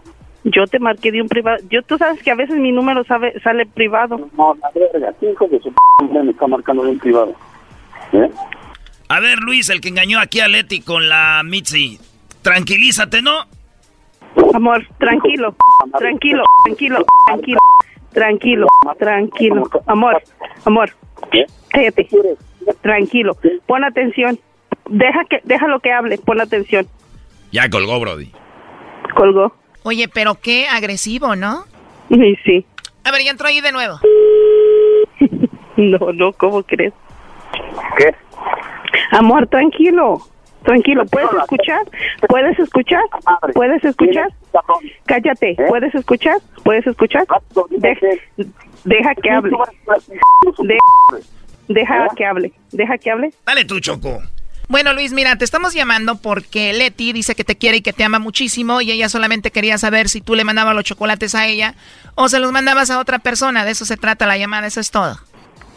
Yo 0.44 0.66
te 0.66 0.78
marqué 0.78 1.12
de 1.12 1.22
un 1.22 1.28
privado. 1.28 1.58
Yo, 1.70 1.82
tú 1.82 1.98
sabes 1.98 2.22
que 2.22 2.30
a 2.30 2.34
veces 2.34 2.56
mi 2.56 2.72
número 2.72 3.04
sabe, 3.04 3.38
sale 3.40 3.66
privado. 3.66 4.18
No, 4.36 4.56
la 4.60 4.70
verga, 4.74 5.14
hijo 5.20 5.46
de 5.46 5.60
su 5.60 5.70
p 5.70 6.04
me 6.04 6.30
está 6.30 6.46
marcando 6.46 6.82
de 6.84 6.90
un 6.90 6.98
privado. 6.98 7.34
¿Eh? 8.12 8.30
A 9.08 9.20
ver, 9.20 9.38
Luis, 9.38 9.68
el 9.70 9.80
que 9.80 9.88
engañó 9.88 10.18
aquí 10.18 10.40
a 10.40 10.48
Leti 10.48 10.80
con 10.80 11.08
la 11.08 11.42
Mitzi. 11.44 11.98
Tranquilízate, 12.42 13.22
¿no? 13.22 13.46
Amor, 14.54 14.86
tranquilo, 14.98 15.54
tranquilo, 15.98 16.44
tranquilo, 16.64 17.04
tranquilo, 17.26 17.60
tranquilo, 18.12 18.66
tranquilo. 18.98 19.70
Amor, 19.86 20.22
amor, 20.64 20.90
cállate, 21.68 22.08
tranquilo, 22.80 23.36
pon 23.66 23.84
atención. 23.84 24.38
Deja 24.88 25.24
que, 25.28 25.40
déjalo 25.44 25.80
que 25.80 25.92
hable, 25.92 26.18
pon 26.18 26.40
atención. 26.40 26.86
Ya 27.52 27.68
colgó, 27.68 28.00
Brody. 28.00 28.32
Colgó. 29.14 29.52
Oye, 29.82 30.08
pero 30.08 30.34
qué 30.36 30.66
agresivo, 30.68 31.36
¿no? 31.36 31.64
Sí, 32.08 32.36
sí. 32.44 32.66
A 33.04 33.10
ver, 33.10 33.22
ya 33.22 33.30
entró 33.30 33.48
ahí 33.48 33.60
de 33.60 33.72
nuevo. 33.72 33.98
no, 35.76 36.12
no, 36.12 36.32
¿cómo 36.32 36.62
crees? 36.62 36.92
¿Qué? 37.96 38.14
Amor, 39.12 39.46
tranquilo. 39.46 40.20
Tranquilo, 40.68 41.06
¿puedes 41.06 41.30
escuchar? 41.32 41.80
¿Puedes 42.28 42.58
escuchar? 42.58 43.02
¿Puedes 43.54 43.82
escuchar? 43.82 44.28
Cállate, 45.06 45.56
¿puedes 45.66 45.94
escuchar? 45.94 46.36
¿Puedes 46.62 46.86
escuchar? 46.86 47.24
deja 48.84 49.14
que 49.14 49.30
hable. 49.30 49.56
deja 51.68 52.08
que 52.14 52.26
hable. 52.26 52.52
Deja 52.70 52.98
que 52.98 53.10
hable. 53.10 53.30
Dale 53.46 53.64
tú, 53.64 53.80
Choco. 53.80 54.18
Bueno, 54.68 54.92
Luis, 54.92 55.14
mira, 55.14 55.36
te 55.36 55.46
estamos 55.46 55.72
llamando 55.72 56.16
porque 56.16 56.74
Leti 56.74 57.14
dice 57.14 57.34
que 57.34 57.44
te 57.44 57.56
quiere 57.56 57.78
y 57.78 57.80
que 57.80 57.94
te 57.94 58.04
ama 58.04 58.18
muchísimo 58.18 58.82
y 58.82 58.90
ella 58.90 59.08
solamente 59.08 59.50
quería 59.50 59.78
saber 59.78 60.10
si 60.10 60.20
tú 60.20 60.34
le 60.34 60.44
mandabas 60.44 60.74
los 60.74 60.84
chocolates 60.84 61.34
a 61.34 61.46
ella 61.46 61.76
o 62.14 62.28
se 62.28 62.40
los 62.40 62.52
mandabas 62.52 62.90
a 62.90 63.00
otra 63.00 63.20
persona. 63.20 63.64
De 63.64 63.70
eso 63.70 63.86
se 63.86 63.96
trata 63.96 64.26
la 64.26 64.36
llamada, 64.36 64.66
eso 64.66 64.80
es 64.80 64.90
todo. 64.90 65.16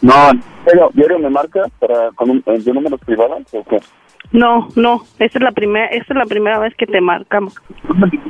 No, 0.02 0.32
pero 0.66 0.90
¿diario 0.92 1.18
me 1.18 1.30
marca 1.30 1.62
para 1.78 2.10
con 2.10 2.28
un, 2.28 2.44
de 2.44 2.72
números 2.74 3.00
privados 3.06 3.42
o 3.52 3.64
qué? 3.64 3.80
No, 4.32 4.68
no, 4.76 5.02
esta 5.18 5.38
es 5.38 5.44
la 5.44 5.52
primera, 5.52 5.86
esta 5.86 6.14
es 6.14 6.18
la 6.18 6.24
primera 6.24 6.58
vez 6.58 6.74
que 6.74 6.86
te 6.86 7.00
marcamos. 7.02 7.54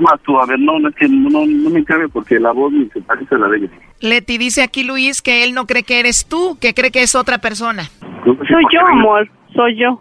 Más 0.00 0.20
tú, 0.22 0.36
a 0.38 0.46
ver, 0.46 0.58
no, 0.58 0.80
no 0.80 0.88
es 0.88 0.96
que 0.96 1.08
no, 1.08 1.46
no 1.46 1.70
me 1.70 1.84
cabe 1.84 2.08
porque 2.08 2.40
la 2.40 2.50
voz 2.50 2.72
ni 2.72 2.86
se 2.90 3.00
parece 3.02 3.34
a 3.36 3.38
la 3.38 3.48
de 3.48 3.58
ella. 3.58 3.70
Leti 4.00 4.36
dice 4.36 4.62
aquí 4.62 4.82
Luis 4.82 5.22
que 5.22 5.44
él 5.44 5.54
no 5.54 5.66
cree 5.66 5.84
que 5.84 6.00
eres 6.00 6.26
tú, 6.26 6.58
que 6.60 6.74
cree 6.74 6.90
que 6.90 7.02
es 7.02 7.14
otra 7.14 7.38
persona. 7.38 7.84
Soy 8.24 8.64
yo, 8.72 8.80
amor, 8.88 9.30
soy 9.54 9.76
yo, 9.76 10.00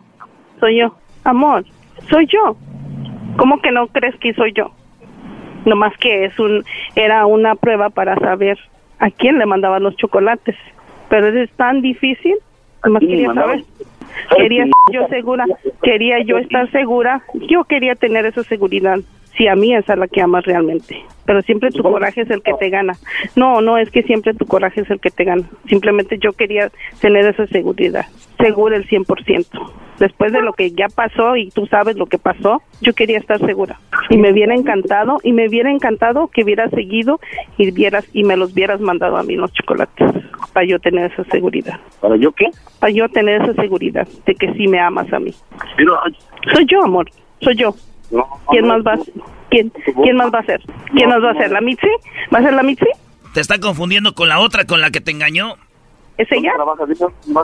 soy 0.59 0.79
yo, 0.79 0.95
amor, 1.23 1.65
soy 2.09 2.25
yo. 2.25 2.57
¿Cómo 3.37 3.61
que 3.61 3.71
no 3.71 3.87
crees 3.87 4.15
que 4.19 4.33
soy 4.33 4.53
yo? 4.53 4.71
Nomás 5.65 5.95
que 5.97 6.25
es 6.25 6.39
un, 6.39 6.63
era 6.95 7.27
una 7.27 7.53
prueba 7.53 7.91
para 7.91 8.15
saber 8.15 8.57
a 8.97 9.11
quién 9.11 9.37
le 9.37 9.45
mandaban 9.45 9.83
los 9.83 9.95
chocolates. 9.97 10.55
Pero 11.09 11.27
es 11.27 11.51
tan 11.51 11.81
difícil, 11.81 12.35
nomás 12.83 13.01
quería 13.01 13.33
saber. 13.33 13.63
Quería 14.35 14.65
yo 14.91 15.07
segura, 15.07 15.45
quería 15.81 16.19
yo 16.23 16.37
estar 16.37 16.69
segura, 16.71 17.23
yo 17.33 17.63
quería 17.65 17.95
tener 17.95 18.25
esa 18.25 18.43
seguridad, 18.43 18.99
si 19.37 19.47
a 19.47 19.55
mí 19.55 19.73
esa 19.73 19.93
es 19.93 19.99
la 19.99 20.07
que 20.07 20.21
amas 20.21 20.45
realmente, 20.45 21.03
pero 21.25 21.41
siempre 21.41 21.71
tu 21.71 21.83
coraje 21.83 22.21
es 22.21 22.29
el 22.29 22.41
que 22.41 22.53
te 22.53 22.69
gana. 22.69 22.93
No, 23.35 23.61
no 23.61 23.77
es 23.77 23.89
que 23.89 24.03
siempre 24.03 24.33
tu 24.33 24.45
coraje 24.45 24.81
es 24.81 24.89
el 24.89 24.99
que 24.99 25.09
te 25.11 25.23
gana, 25.23 25.43
simplemente 25.67 26.17
yo 26.17 26.33
quería 26.33 26.71
tener 26.99 27.25
esa 27.25 27.47
seguridad, 27.47 28.05
segura 28.37 28.75
el 28.75 28.87
100%. 28.87 29.47
Después 30.01 30.33
de 30.33 30.41
lo 30.41 30.53
que 30.53 30.71
ya 30.71 30.87
pasó 30.87 31.35
y 31.35 31.51
tú 31.51 31.67
sabes 31.67 31.95
lo 31.95 32.07
que 32.07 32.17
pasó, 32.17 32.63
yo 32.81 32.93
quería 32.93 33.19
estar 33.19 33.37
segura. 33.39 33.79
Y 34.09 34.17
me 34.17 34.31
hubiera 34.31 34.55
encantado, 34.55 35.19
y 35.21 35.31
me 35.31 35.47
hubiera 35.47 35.69
encantado 35.69 36.27
que 36.29 36.43
hubieras 36.43 36.71
seguido 36.71 37.19
y 37.59 37.69
vieras 37.69 38.03
y 38.11 38.23
me 38.23 38.35
los 38.35 38.53
hubieras 38.53 38.81
mandado 38.81 39.15
a 39.15 39.21
mí 39.21 39.35
los 39.35 39.53
chocolates 39.53 40.09
para 40.53 40.65
yo 40.65 40.79
tener 40.79 41.11
esa 41.11 41.23
seguridad. 41.25 41.79
¿Para 41.99 42.15
yo 42.15 42.31
qué? 42.31 42.47
Para 42.79 42.91
yo 42.91 43.07
tener 43.09 43.43
esa 43.43 43.53
seguridad 43.61 44.07
de 44.25 44.33
que 44.33 44.51
sí 44.53 44.67
me 44.67 44.79
amas 44.79 45.13
a 45.13 45.19
mí. 45.19 45.35
soy 46.51 46.65
yo, 46.65 46.83
amor, 46.83 47.07
soy 47.39 47.55
yo. 47.55 47.75
¿Quién 48.49 48.65
más 48.65 48.81
va 48.81 48.93
a 48.93 48.97
ser? 48.97 49.13
¿Quién, 49.51 49.71
¿Quién 50.01 50.15
más 50.15 50.33
va 50.33 50.39
a 50.39 50.45
ser? 50.45 50.61
¿Quién 50.95 51.09
más 51.09 51.23
va 51.23 51.29
a 51.29 51.35
ser? 51.35 51.51
¿La 51.51 51.61
Mitzi? 51.61 51.87
¿Va 52.33 52.39
a 52.39 52.41
ser 52.41 52.53
la 52.53 52.63
Mitzi? 52.63 52.87
Te 53.35 53.39
está 53.39 53.59
confundiendo 53.59 54.15
con 54.15 54.29
la 54.29 54.39
otra 54.39 54.65
con 54.65 54.81
la 54.81 54.89
que 54.89 54.99
te 54.99 55.11
engañó. 55.11 55.57
¿Es 56.17 56.27
ella? 56.31 56.53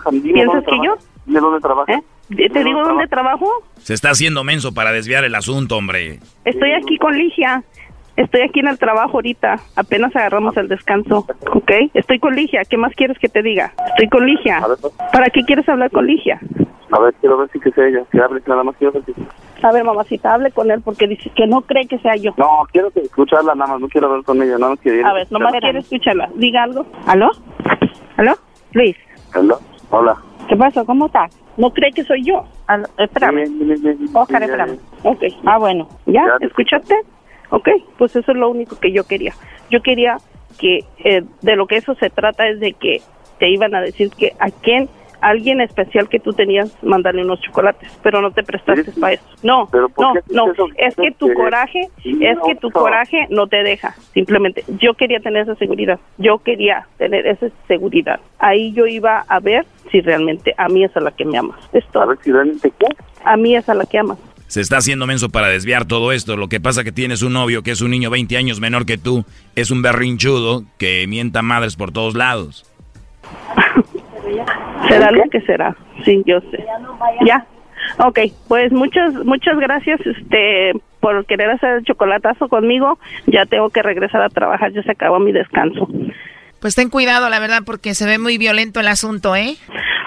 ¿Piensas 0.09 0.63
que 0.63 0.77
yo? 0.83 0.97
¿De 1.27 1.39
dónde 1.39 1.59
trabaja? 1.59 1.93
¿Eh? 1.93 2.01
¿Te 2.35 2.63
digo 2.63 2.83
dónde 2.83 3.07
trabajo? 3.07 3.49
Se 3.77 3.93
está 3.93 4.09
haciendo 4.09 4.43
menso 4.43 4.73
para 4.73 4.91
desviar 4.91 5.23
el 5.23 5.35
asunto, 5.35 5.77
hombre. 5.77 6.19
Estoy 6.45 6.73
aquí 6.73 6.97
con 6.97 7.17
Ligia. 7.17 7.63
Estoy 8.17 8.41
aquí 8.41 8.59
en 8.59 8.67
el 8.67 8.79
trabajo 8.79 9.17
ahorita. 9.17 9.59
Apenas 9.75 10.15
agarramos 10.15 10.57
el 10.57 10.67
descanso. 10.67 11.25
¿Ok? 11.53 11.71
Estoy 11.93 12.19
con 12.19 12.35
Ligia. 12.35 12.63
¿Qué 12.67 12.75
más 12.75 12.93
quieres 12.95 13.17
que 13.19 13.29
te 13.29 13.43
diga? 13.43 13.73
Estoy 13.89 14.09
con 14.09 14.25
Ligia. 14.25 14.59
¿Para 15.13 15.29
qué 15.29 15.43
quieres 15.43 15.69
hablar 15.69 15.91
con 15.91 16.07
Ligia? 16.07 16.39
A 16.91 16.99
ver, 16.99 17.13
quiero 17.21 17.37
ver 17.37 17.49
si 17.51 17.59
que 17.59 17.71
sea 17.71 17.87
ella. 17.87 18.03
Que 18.11 18.19
hable, 18.19 18.41
nada 18.47 18.63
más 18.63 18.75
quiero 18.77 18.93
ver 18.93 19.03
si... 19.05 19.13
A 19.61 19.71
ver, 19.71 19.83
mamacita, 19.83 20.33
hable 20.33 20.51
con 20.51 20.69
él 20.71 20.81
porque 20.83 21.07
dice 21.07 21.29
que 21.35 21.47
no 21.47 21.61
cree 21.61 21.87
que 21.87 21.99
sea 21.99 22.15
yo. 22.15 22.33
No, 22.37 22.59
quiero 22.71 22.91
que 22.91 23.01
escucharla 23.01 23.55
nada 23.55 23.73
más. 23.73 23.81
No 23.81 23.87
quiero 23.87 24.07
hablar 24.07 24.23
con 24.23 24.41
ella. 24.41 24.57
Nada 24.57 24.71
más 24.71 24.79
quiero 24.79 25.07
A 25.07 25.13
ver, 25.13 25.31
nomás 25.31 25.53
quiero 25.59 25.79
escucharla. 25.79 26.29
Diga 26.35 26.63
algo. 26.63 26.85
¿Aló? 27.05 27.29
¿Aló? 28.17 28.33
Luis. 28.73 28.95
¿Aló? 29.33 29.59
Hola. 29.91 30.17
¿Qué 30.49 30.55
pasó? 30.55 30.85
¿Cómo 30.85 31.05
estás? 31.05 31.46
¿No 31.57 31.71
cree 31.71 31.91
que 31.91 32.03
soy 32.03 32.23
yo? 32.23 32.45
Aló, 32.67 32.85
espérame. 32.97 33.45
Oscar, 34.13 34.43
espérame. 34.43 34.77
Ok. 35.03 35.23
Ah, 35.45 35.57
bueno. 35.57 35.89
¿Ya? 36.05 36.23
¿Escuchaste? 36.39 36.95
Ok, 37.49 37.69
pues 37.97 38.15
eso 38.15 38.31
es 38.31 38.37
lo 38.37 38.49
único 38.49 38.77
que 38.79 38.91
yo 38.91 39.05
quería. 39.05 39.33
Yo 39.71 39.81
quería 39.81 40.17
que 40.59 40.79
eh, 41.03 41.23
de 41.41 41.55
lo 41.55 41.65
que 41.65 41.77
eso 41.77 41.95
se 41.95 42.09
trata 42.09 42.47
es 42.47 42.59
de 42.59 42.73
que 42.73 43.01
te 43.39 43.49
iban 43.49 43.73
a 43.75 43.81
decir 43.81 44.11
que 44.11 44.33
a 44.39 44.49
quién, 44.51 44.89
alguien 45.21 45.61
especial 45.61 46.09
que 46.09 46.19
tú 46.19 46.33
tenías, 46.33 46.75
mandarle 46.83 47.23
unos 47.23 47.41
chocolates, 47.41 47.91
pero 48.03 48.21
no 48.21 48.31
te 48.31 48.43
prestaste 48.43 48.91
para 48.99 49.13
eso. 49.13 49.23
No, 49.43 49.69
no, 49.71 50.13
no, 50.29 50.53
es 50.77 50.95
que 50.95 51.11
tu 51.11 51.33
coraje, 51.33 51.81
es 52.03 52.37
que 52.45 52.55
tu 52.55 52.71
coraje 52.71 53.27
no 53.29 53.47
te 53.47 53.63
deja, 53.63 53.95
simplemente. 54.13 54.63
Yo 54.79 54.93
quería 54.93 55.19
tener 55.19 55.43
esa 55.43 55.55
seguridad, 55.55 55.99
yo 56.17 56.39
quería 56.39 56.87
tener 56.97 57.25
esa 57.27 57.47
seguridad. 57.67 58.19
Ahí 58.39 58.73
yo 58.73 58.85
iba 58.85 59.23
a 59.27 59.39
ver 59.39 59.65
si 59.91 60.01
realmente 60.01 60.53
a 60.57 60.67
mí 60.67 60.83
es 60.83 60.95
a 60.95 60.99
la 60.99 61.11
que 61.11 61.25
me 61.25 61.37
amas. 61.37 61.57
Esto. 61.73 62.01
A 62.01 62.05
ver 62.05 62.17
si 62.21 62.31
realmente 62.31 62.71
qué. 62.77 62.87
A 63.23 63.37
mí 63.37 63.55
es 63.55 63.67
a 63.69 63.73
la 63.73 63.85
que 63.85 63.99
amas 63.99 64.17
se 64.47 64.61
está 64.61 64.77
haciendo 64.77 65.05
menso 65.07 65.29
para 65.29 65.49
desviar 65.49 65.85
todo 65.85 66.13
esto. 66.13 66.37
Lo 66.37 66.47
que 66.47 66.59
pasa 66.59 66.83
que 66.83 66.93
tienes 66.93 67.21
un 67.21 67.33
novio 67.33 67.63
que 67.63 67.71
es 67.71 67.81
un 67.81 67.91
niño 67.91 68.09
20 68.09 68.37
años 68.37 68.59
menor 68.59 68.85
que 68.85 68.97
tú, 68.97 69.25
es 69.55 69.71
un 69.71 69.81
berrinchudo 69.81 70.63
que 70.77 71.05
mienta 71.07 71.41
madres 71.41 71.75
por 71.75 71.91
todos 71.91 72.15
lados. 72.15 72.65
será 74.87 75.11
lo 75.11 75.23
que 75.29 75.41
será, 75.41 75.75
sí, 76.03 76.23
yo 76.25 76.39
sé. 76.51 76.65
Ya. 77.25 77.45
Ok, 77.99 78.19
pues 78.47 78.71
muchas 78.71 79.13
muchas 79.25 79.57
gracias. 79.59 79.99
Este, 80.05 80.73
por 80.99 81.25
querer 81.25 81.49
hacer 81.51 81.77
el 81.77 81.83
chocolatazo 81.83 82.47
conmigo, 82.49 82.99
ya 83.27 83.45
tengo 83.45 83.69
que 83.69 83.81
regresar 83.81 84.21
a 84.21 84.29
trabajar, 84.29 84.71
ya 84.73 84.83
se 84.83 84.91
acabó 84.91 85.19
mi 85.19 85.31
descanso. 85.31 85.87
Pues 86.59 86.75
ten 86.75 86.89
cuidado, 86.89 87.29
la 87.29 87.39
verdad, 87.39 87.61
porque 87.65 87.93
se 87.93 88.05
ve 88.05 88.17
muy 88.17 88.37
violento 88.37 88.79
el 88.79 88.87
asunto, 88.87 89.35
¿eh? 89.35 89.55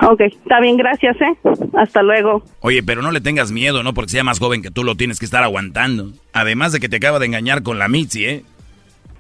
Ok, 0.02 0.20
está 0.22 0.60
bien, 0.60 0.76
gracias, 0.76 1.16
¿eh? 1.20 1.36
Hasta 1.74 2.02
luego. 2.02 2.42
Oye, 2.60 2.82
pero 2.82 3.02
no 3.02 3.12
le 3.12 3.20
tengas 3.20 3.52
miedo, 3.52 3.82
¿no? 3.82 3.94
Porque 3.94 4.10
sea 4.10 4.24
más 4.24 4.40
joven 4.40 4.62
que 4.62 4.70
tú 4.70 4.82
lo 4.82 4.96
tienes 4.96 5.18
que 5.18 5.26
estar 5.26 5.44
aguantando. 5.44 6.10
Además 6.32 6.72
de 6.72 6.80
que 6.80 6.88
te 6.88 6.96
acaba 6.96 7.18
de 7.18 7.26
engañar 7.26 7.62
con 7.62 7.78
la 7.78 7.88
Mitzi, 7.88 8.26
¿eh? 8.26 8.44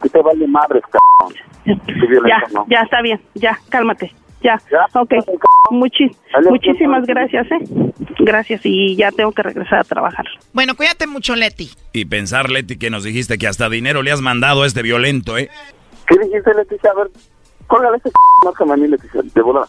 Que 0.02 0.08
te 0.08 0.22
vale 0.22 0.46
madres, 0.48 0.82
cabrón. 0.90 1.36
Ya, 2.26 2.42
ya 2.68 2.80
está 2.80 3.02
bien, 3.02 3.20
ya, 3.34 3.58
cálmate. 3.68 4.12
Ya, 4.42 4.58
ok. 4.94 5.12
Muchis, 5.70 6.16
muchísimas 6.48 7.06
gracias, 7.06 7.46
¿eh? 7.52 7.58
Gracias 8.20 8.62
y 8.64 8.96
ya 8.96 9.10
tengo 9.12 9.32
que 9.32 9.42
regresar 9.42 9.80
a 9.80 9.84
trabajar. 9.84 10.26
Bueno, 10.52 10.74
cuídate 10.74 11.06
mucho, 11.06 11.36
Leti. 11.36 11.70
Y 11.92 12.06
pensar, 12.06 12.50
Leti, 12.50 12.78
que 12.78 12.90
nos 12.90 13.04
dijiste 13.04 13.38
que 13.38 13.46
hasta 13.46 13.68
dinero 13.68 14.02
le 14.02 14.12
has 14.12 14.20
mandado 14.20 14.62
a 14.62 14.66
este 14.66 14.82
violento, 14.82 15.36
¿eh? 15.36 15.50
¿Qué 16.06 16.18
dijiste, 16.18 16.54
Leticia? 16.54 16.90
A 16.90 16.94
ver, 16.94 17.10
córgale 17.66 17.98
ese 17.98 18.10
mí, 18.76 18.88
Leticia, 18.88 19.20
de 19.22 19.42
volada. 19.42 19.68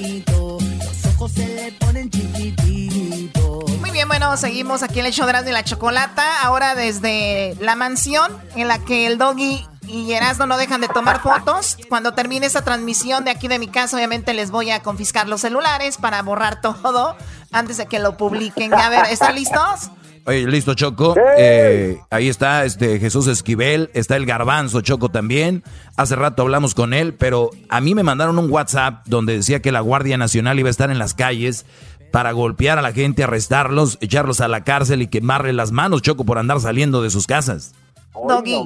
bueno, 4.21 4.37
seguimos 4.37 4.83
aquí 4.83 4.99
en 4.99 5.07
el 5.07 5.13
show 5.13 5.25
de 5.25 5.51
la 5.51 5.63
chocolata. 5.63 6.43
Ahora 6.43 6.75
desde 6.75 7.55
la 7.59 7.75
mansión 7.75 8.31
en 8.55 8.67
la 8.67 8.77
que 8.77 9.07
el 9.07 9.17
doggy 9.17 9.65
y 9.87 10.11
Erasmo 10.13 10.45
no 10.45 10.57
dejan 10.57 10.79
de 10.79 10.87
tomar 10.87 11.23
fotos. 11.23 11.75
Cuando 11.89 12.13
termine 12.13 12.45
esta 12.45 12.61
transmisión 12.61 13.25
de 13.25 13.31
aquí 13.31 13.47
de 13.47 13.57
mi 13.57 13.67
casa, 13.67 13.97
obviamente 13.97 14.35
les 14.35 14.51
voy 14.51 14.69
a 14.69 14.83
confiscar 14.83 15.27
los 15.27 15.41
celulares 15.41 15.97
para 15.97 16.21
borrar 16.21 16.61
todo 16.61 17.15
antes 17.51 17.77
de 17.77 17.87
que 17.87 17.97
lo 17.97 18.15
publiquen. 18.15 18.75
A 18.75 18.89
ver, 18.89 19.05
¿están 19.09 19.33
listos? 19.33 19.89
Oye, 20.25 20.45
listo, 20.45 20.75
Choco. 20.75 21.15
Eh, 21.35 21.99
ahí 22.11 22.29
está 22.29 22.63
este 22.63 22.99
Jesús 22.99 23.25
Esquivel, 23.25 23.89
está 23.95 24.17
el 24.17 24.27
garbanzo, 24.27 24.81
Choco 24.81 25.09
también. 25.09 25.63
Hace 25.97 26.15
rato 26.15 26.43
hablamos 26.43 26.75
con 26.75 26.93
él, 26.93 27.15
pero 27.15 27.49
a 27.69 27.81
mí 27.81 27.95
me 27.95 28.03
mandaron 28.03 28.37
un 28.37 28.51
WhatsApp 28.51 29.03
donde 29.07 29.37
decía 29.37 29.63
que 29.63 29.71
la 29.71 29.79
Guardia 29.79 30.17
Nacional 30.17 30.59
iba 30.59 30.67
a 30.67 30.71
estar 30.71 30.91
en 30.91 30.99
las 30.99 31.15
calles 31.15 31.65
para 32.11 32.31
golpear 32.31 32.77
a 32.77 32.81
la 32.81 32.91
gente, 32.91 33.23
arrestarlos, 33.23 33.97
echarlos 34.01 34.41
a 34.41 34.47
la 34.47 34.63
cárcel 34.63 35.01
y 35.01 35.07
quemarle 35.07 35.53
las 35.53 35.71
manos, 35.71 36.01
Choco, 36.01 36.25
por 36.25 36.37
andar 36.37 36.59
saliendo 36.59 37.01
de 37.01 37.09
sus 37.09 37.25
casas. 37.27 37.73
Doggy, 38.13 38.61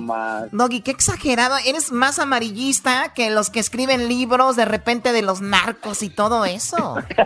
Doggy, 0.52 0.82
qué 0.82 0.90
exagerado. 0.92 1.56
Eres 1.66 1.92
más 1.92 2.18
amarillista 2.18 3.14
que 3.14 3.30
los 3.30 3.52
que 3.52 3.60
escriben 3.60 4.08
libros 4.08 4.56
de 4.56 4.66
repente 4.66 5.12
de 5.12 5.22
los 5.22 5.42
narcos 5.42 6.02
y 6.02 6.10
todo 6.10 6.46
eso. 6.46 6.98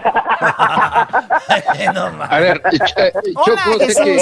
a 2.30 2.39
ver, 2.39 2.61
Choco, 3.45 3.80
sé 3.80 4.03
que, 4.03 4.20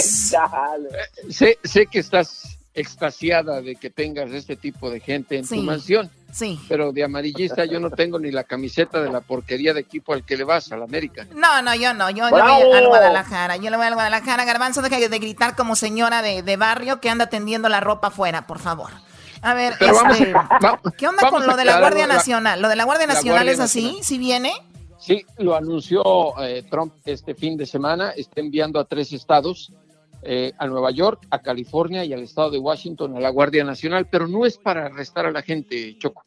sé, 1.34 1.58
sé 1.64 1.88
que 1.88 2.00
estás 2.00 2.57
extasiada 2.78 3.60
de 3.60 3.76
que 3.76 3.90
tengas 3.90 4.32
este 4.32 4.56
tipo 4.56 4.92
de 4.92 5.00
gente 5.00 5.38
en 5.38 5.48
tu 5.48 5.56
mansión. 5.64 6.10
Sí. 6.32 6.60
Pero 6.70 6.92
de 6.92 7.04
amarillista 7.04 7.66
yo 7.66 7.80
no 7.80 7.90
tengo 7.90 8.20
ni 8.20 8.30
la 8.30 8.44
camiseta 8.44 9.02
de 9.02 9.12
la 9.12 9.22
porquería 9.22 9.74
de 9.74 9.80
equipo 9.80 10.14
al 10.14 10.24
que 10.24 10.38
le 10.38 10.44
vas, 10.44 10.72
al 10.72 10.84
América. 10.84 11.26
No, 11.34 11.62
no, 11.64 11.74
yo 11.74 11.96
no. 11.96 12.12
Yo 12.12 12.26
le 12.26 12.42
voy 12.42 12.78
al 12.78 12.88
Guadalajara. 12.88 13.58
Yo 13.58 13.72
le 13.72 13.78
voy 13.78 13.88
al 13.88 13.96
Guadalajara. 13.96 14.46
Garbanzo, 14.46 14.84
deja 14.84 15.00
de 15.00 15.20
gritar 15.20 15.56
como 15.56 15.76
señora 15.76 16.22
de, 16.22 16.58
barrio 16.58 17.02
que 17.02 17.10
anda 17.10 17.28
tendiendo 17.28 17.68
la 17.68 17.80
ropa 17.80 18.10
afuera, 18.10 18.46
por 18.46 18.60
favor. 18.60 18.92
A 19.42 19.54
ver, 19.56 19.74
este, 19.80 20.34
¿qué 20.98 21.08
onda 21.08 21.30
con 21.30 21.48
lo 21.48 21.56
de 21.56 21.66
la 21.66 21.80
Guardia 21.80 22.06
Nacional? 22.06 22.62
¿Lo 22.62 22.70
de 22.70 22.76
la 22.76 22.84
Guardia 22.84 23.08
Nacional 23.08 23.50
es 23.50 23.60
así? 23.60 23.98
¿Sí 24.04 24.20
viene? 24.20 24.54
Sí, 25.00 25.26
lo 25.38 25.56
anunció 25.56 26.04
eh, 26.44 26.64
Trump 26.70 26.94
este 27.06 27.34
fin 27.34 27.58
de 27.58 27.66
semana. 27.66 28.12
Está 28.12 28.42
enviando 28.42 28.80
a 28.80 28.86
tres 28.86 29.14
estados 29.14 29.72
eh, 30.30 30.52
a 30.58 30.68
Nueva 30.68 30.92
York, 30.92 31.26
a 31.30 31.40
California 31.40 32.04
y 32.04 32.12
al 32.12 32.22
estado 32.22 32.52
de 32.52 32.60
Washington 32.60 33.16
a 33.16 33.22
la 33.22 33.30
Guardia 33.30 33.64
Nacional, 33.64 34.10
pero 34.12 34.28
no 34.28 34.46
es 34.46 34.58
para 34.58 34.88
arrestar 34.88 35.26
a 35.26 35.32
la 35.32 35.42
gente, 35.42 35.98
Choco. 35.98 36.22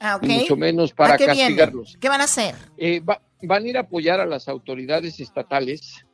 Ah, 0.00 0.18
mucho 0.20 0.56
menos 0.56 0.92
para 0.92 1.16
qué 1.16 1.26
castigarlos. 1.26 1.96
¿Qué 2.00 2.08
van 2.08 2.20
a 2.20 2.24
hacer? 2.24 2.56
Eh, 2.76 3.00
van 3.04 3.64
a 3.64 3.68
ir 3.68 3.76
a 3.76 3.82
apoyar 3.82 4.18
a 4.18 4.26
las 4.26 4.48
autoridades 4.48 5.20
estatales 5.20 6.04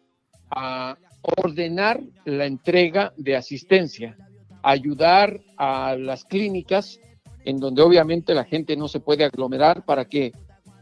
a 0.51 0.99
ordenar 1.23 2.03
la 2.27 2.45
entrega 2.45 3.15
de 3.17 3.37
asistencia, 3.37 4.19
ayudar 4.63 5.41
a 5.57 5.97
las 5.97 6.27
clínicas 6.27 7.01
en 7.47 7.57
donde 7.57 7.81
obviamente 7.81 8.35
la 8.35 8.45
gente 8.45 8.77
no 8.77 8.87
se 8.87 9.01
puede 9.01 9.25
aglomerar 9.25 9.87
para 9.87 10.05
que 10.05 10.33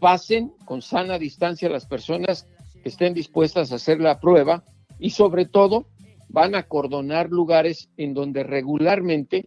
pasen 0.01 0.53
con 0.65 0.83
sana 0.83 1.21
distancia 1.21 1.69
las 1.69 1.87
personas 1.87 2.49
que 2.83 2.89
estén 2.89 3.15
dispuestas 3.15 3.71
a 3.71 3.77
hacer 3.77 4.01
la 4.01 4.19
prueba 4.19 4.65
y 4.99 5.11
sobre 5.11 5.47
todo 5.47 5.87
van 6.29 6.55
a 6.55 6.65
cordonar 6.65 7.31
lugares 7.31 7.89
en 7.97 8.15
donde 8.15 8.43
regularmente 8.43 9.47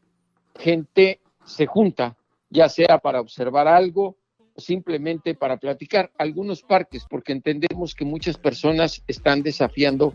gente 0.55 1.19
se 1.45 1.65
junta, 1.65 2.17
ya 2.49 2.69
sea 2.69 2.99
para 2.99 3.21
observar 3.21 3.67
algo 3.67 4.17
o 4.55 4.61
simplemente 4.61 5.35
para 5.35 5.57
platicar. 5.57 6.11
Algunos 6.17 6.61
parques, 6.61 7.05
porque 7.09 7.31
entendemos 7.31 7.95
que 7.95 8.05
muchas 8.05 8.37
personas 8.37 9.03
están 9.07 9.43
desafiando 9.43 10.13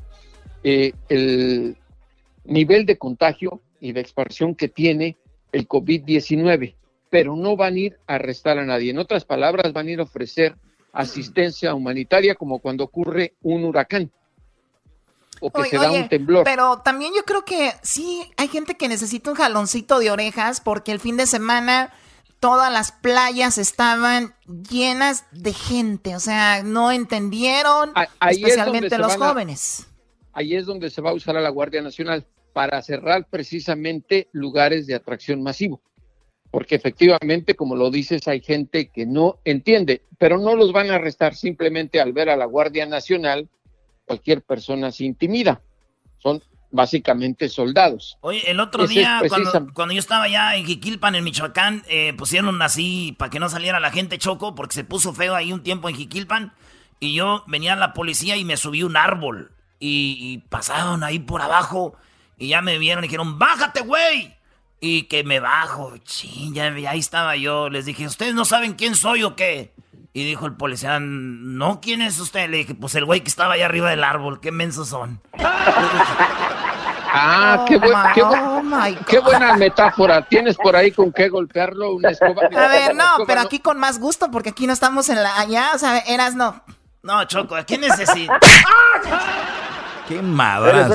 eh, 0.62 0.92
el 1.08 1.76
nivel 2.44 2.86
de 2.86 2.98
contagio 2.98 3.60
y 3.80 3.92
de 3.92 4.00
expansión 4.00 4.54
que 4.54 4.68
tiene 4.68 5.16
el 5.52 5.68
COVID-19, 5.68 6.74
pero 7.10 7.36
no 7.36 7.56
van 7.56 7.74
a 7.74 7.78
ir 7.78 7.98
a 8.06 8.16
arrestar 8.16 8.58
a 8.58 8.66
nadie. 8.66 8.90
En 8.90 8.98
otras 8.98 9.24
palabras, 9.24 9.72
van 9.72 9.86
a 9.86 9.90
ir 9.92 10.00
a 10.00 10.04
ofrecer 10.04 10.56
asistencia 10.92 11.74
humanitaria 11.74 12.34
como 12.34 12.58
cuando 12.58 12.84
ocurre 12.84 13.34
un 13.42 13.64
huracán 13.64 14.10
o 15.40 15.50
que 15.50 15.68
se 15.68 15.76
da 15.76 15.90
un 15.90 16.08
temblor. 16.08 16.44
Pero 16.44 16.78
también 16.78 17.12
yo 17.14 17.24
creo 17.24 17.44
que 17.44 17.72
sí 17.82 18.30
hay 18.36 18.48
gente 18.48 18.76
que 18.76 18.88
necesita 18.88 19.30
un 19.30 19.36
jaloncito 19.36 19.98
de 19.98 20.10
orejas 20.10 20.60
porque 20.60 20.92
el 20.92 21.00
fin 21.00 21.16
de 21.16 21.26
semana 21.26 21.92
todas 22.40 22.72
las 22.72 22.92
playas 22.92 23.58
estaban 23.58 24.34
llenas 24.46 25.24
de 25.32 25.52
gente, 25.52 26.14
o 26.14 26.20
sea, 26.20 26.62
no 26.62 26.92
entendieron, 26.92 27.92
especialmente 28.28 28.98
los 28.98 29.16
jóvenes. 29.16 29.86
ahí 30.32 30.54
es 30.54 30.66
donde 30.66 30.90
se 30.90 31.00
va 31.00 31.10
a 31.10 31.14
usar 31.14 31.36
a 31.36 31.40
la 31.40 31.48
Guardia 31.50 31.82
Nacional 31.82 32.26
para 32.52 32.80
cerrar 32.82 33.26
precisamente 33.28 34.28
lugares 34.32 34.86
de 34.86 34.94
atracción 34.94 35.42
masivo. 35.42 35.80
Porque 36.50 36.74
efectivamente, 36.74 37.54
como 37.54 37.76
lo 37.76 37.90
dices, 37.90 38.28
hay 38.28 38.40
gente 38.40 38.88
que 38.88 39.04
no 39.04 39.38
entiende, 39.44 40.02
pero 40.18 40.38
no 40.38 40.54
los 40.54 40.72
van 40.72 40.90
a 40.90 40.94
arrestar 40.94 41.34
simplemente 41.34 42.00
al 42.00 42.12
ver 42.12 42.30
a 42.30 42.36
la 42.36 42.46
Guardia 42.46 42.86
Nacional 42.86 43.48
cualquier 44.06 44.42
persona 44.42 44.90
se 44.90 45.04
intimida. 45.04 45.60
Son 46.18 46.42
básicamente 46.70 47.48
soldados. 47.48 48.18
Oye, 48.20 48.50
el 48.50 48.60
otro 48.60 48.86
día, 48.86 49.22
cuando, 49.74 49.92
yo 49.92 49.98
estaba 49.98 50.24
allá 50.24 50.56
en 50.56 50.66
Jiquilpan, 50.66 51.14
en 51.14 51.24
Michoacán, 51.24 51.82
eh, 51.88 52.12
pusieron 52.14 52.60
así 52.62 53.14
para 53.18 53.30
que 53.30 53.40
no 53.40 53.48
saliera 53.48 53.80
la 53.80 53.90
gente 53.90 54.18
choco, 54.18 54.54
porque 54.54 54.74
se 54.74 54.84
puso 54.84 55.12
feo 55.12 55.34
ahí 55.34 55.52
un 55.52 55.62
tiempo 55.62 55.88
en 55.88 55.96
Jiquilpan, 55.96 56.52
y 57.00 57.14
yo 57.14 57.44
venía 57.46 57.76
la 57.76 57.92
policía 57.92 58.36
y 58.36 58.44
me 58.44 58.56
subí 58.56 58.82
un 58.82 58.96
árbol, 58.96 59.52
y, 59.78 60.38
pasaron 60.48 61.04
ahí 61.04 61.18
por 61.18 61.42
abajo, 61.42 61.94
y 62.38 62.48
ya 62.48 62.62
me 62.62 62.78
vieron 62.78 63.04
y 63.04 63.08
dijeron, 63.08 63.38
bájate, 63.38 63.80
güey. 63.80 64.34
Y 64.78 65.04
que 65.04 65.24
me 65.24 65.40
bajo, 65.40 65.96
ching, 65.98 66.52
ya, 66.52 66.66
ahí 66.66 66.98
estaba 66.98 67.34
yo. 67.34 67.70
Les 67.70 67.86
dije, 67.86 68.06
¿ustedes 68.06 68.34
no 68.34 68.44
saben 68.44 68.74
quién 68.74 68.94
soy 68.94 69.22
o 69.22 69.34
qué? 69.34 69.72
Y 70.16 70.24
dijo 70.24 70.46
el 70.46 70.54
policía, 70.54 70.98
no, 70.98 71.78
¿quién 71.82 72.00
es 72.00 72.18
usted? 72.18 72.48
Le 72.48 72.56
dije, 72.56 72.74
pues 72.74 72.94
el 72.94 73.04
güey 73.04 73.20
que 73.20 73.28
estaba 73.28 73.52
allá 73.52 73.66
arriba 73.66 73.90
del 73.90 74.02
árbol, 74.02 74.40
qué 74.40 74.50
mensos 74.50 74.88
son. 74.88 75.20
Ah, 77.18 77.64
qué, 77.66 77.76
oh 77.76 79.04
qué, 79.06 79.18
buena 79.20 79.56
metáfora. 79.56 80.26
¿Tienes 80.26 80.56
por 80.56 80.76
ahí 80.76 80.90
con 80.90 81.12
qué 81.12 81.30
golpearlo? 81.30 81.94
Una 81.94 82.10
escoba. 82.10 82.42
A 82.54 82.68
ver, 82.68 82.94
no, 82.94 83.24
pero 83.26 83.40
aquí 83.40 83.58
con 83.58 83.78
más 83.78 83.98
gusto, 83.98 84.30
porque 84.30 84.50
aquí 84.50 84.66
no 84.66 84.74
estamos 84.74 85.08
en 85.08 85.22
la 85.22 85.38
allá, 85.38 85.70
o 85.74 85.78
sea, 85.78 85.98
eras 86.00 86.34
no. 86.34 86.62
No, 87.02 87.24
Choco, 87.24 87.54
¿quién 87.66 87.80
necesita? 87.82 88.38
qué 90.08 90.20
madras. 90.20 90.92